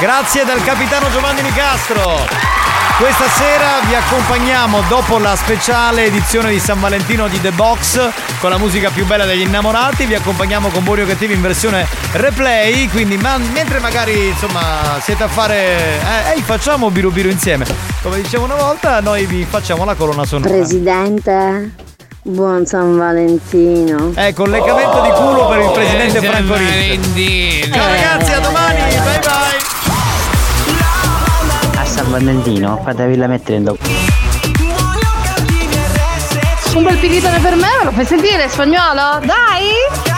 Grazie 0.00 0.44
dal 0.44 0.62
capitano 0.62 1.10
Giovanni 1.10 1.42
Nicastro. 1.42 2.53
Questa 2.96 3.26
sera 3.28 3.80
vi 3.88 3.94
accompagniamo 3.94 4.80
dopo 4.88 5.18
la 5.18 5.34
speciale 5.34 6.04
edizione 6.04 6.50
di 6.50 6.60
San 6.60 6.78
Valentino 6.78 7.26
di 7.26 7.40
The 7.40 7.50
Box 7.50 8.00
con 8.38 8.50
la 8.50 8.56
musica 8.56 8.88
più 8.90 9.04
bella 9.04 9.24
degli 9.24 9.40
innamorati. 9.40 10.06
Vi 10.06 10.14
accompagniamo 10.14 10.68
con 10.68 10.84
Buoni 10.84 11.02
o 11.02 11.06
Cattivi 11.06 11.34
in 11.34 11.40
versione 11.40 11.88
replay. 12.12 12.88
Quindi, 12.88 13.16
ma- 13.16 13.36
mentre 13.36 13.80
magari 13.80 14.28
insomma 14.28 15.00
siete 15.02 15.24
a 15.24 15.28
fare. 15.28 15.56
Eh, 15.56 16.34
ehi, 16.36 16.42
facciamo 16.42 16.88
Biru 16.90 17.10
Biru 17.10 17.30
insieme. 17.30 17.66
Come 18.00 18.22
dicevo 18.22 18.44
una 18.44 18.54
volta, 18.54 19.00
noi 19.00 19.26
vi 19.26 19.44
facciamo 19.44 19.84
la 19.84 19.94
colonna 19.94 20.24
sonora. 20.24 20.50
Presidente, 20.50 21.72
buon 22.22 22.64
San 22.64 22.96
Valentino. 22.96 24.12
Eh, 24.14 24.32
collegamento 24.32 25.00
di 25.02 25.10
culo 25.10 25.48
per 25.48 25.58
il 25.58 25.70
presidente 25.72 26.20
Franco 26.20 26.54
Ricci. 26.54 27.70
Ciao 27.72 27.88
ragazzi, 27.88 28.32
a 28.32 28.40
Valentino 32.14 32.80
in 33.56 33.64
dopo. 33.64 33.84
Un 36.76 36.82
bel 36.84 36.96
pighitone 36.98 37.40
per 37.40 37.56
me, 37.56 37.66
me 37.78 37.84
lo 37.84 37.90
fai 37.90 38.04
sentire 38.04 38.48
spagnolo? 38.48 39.18
Dai! 39.24 40.13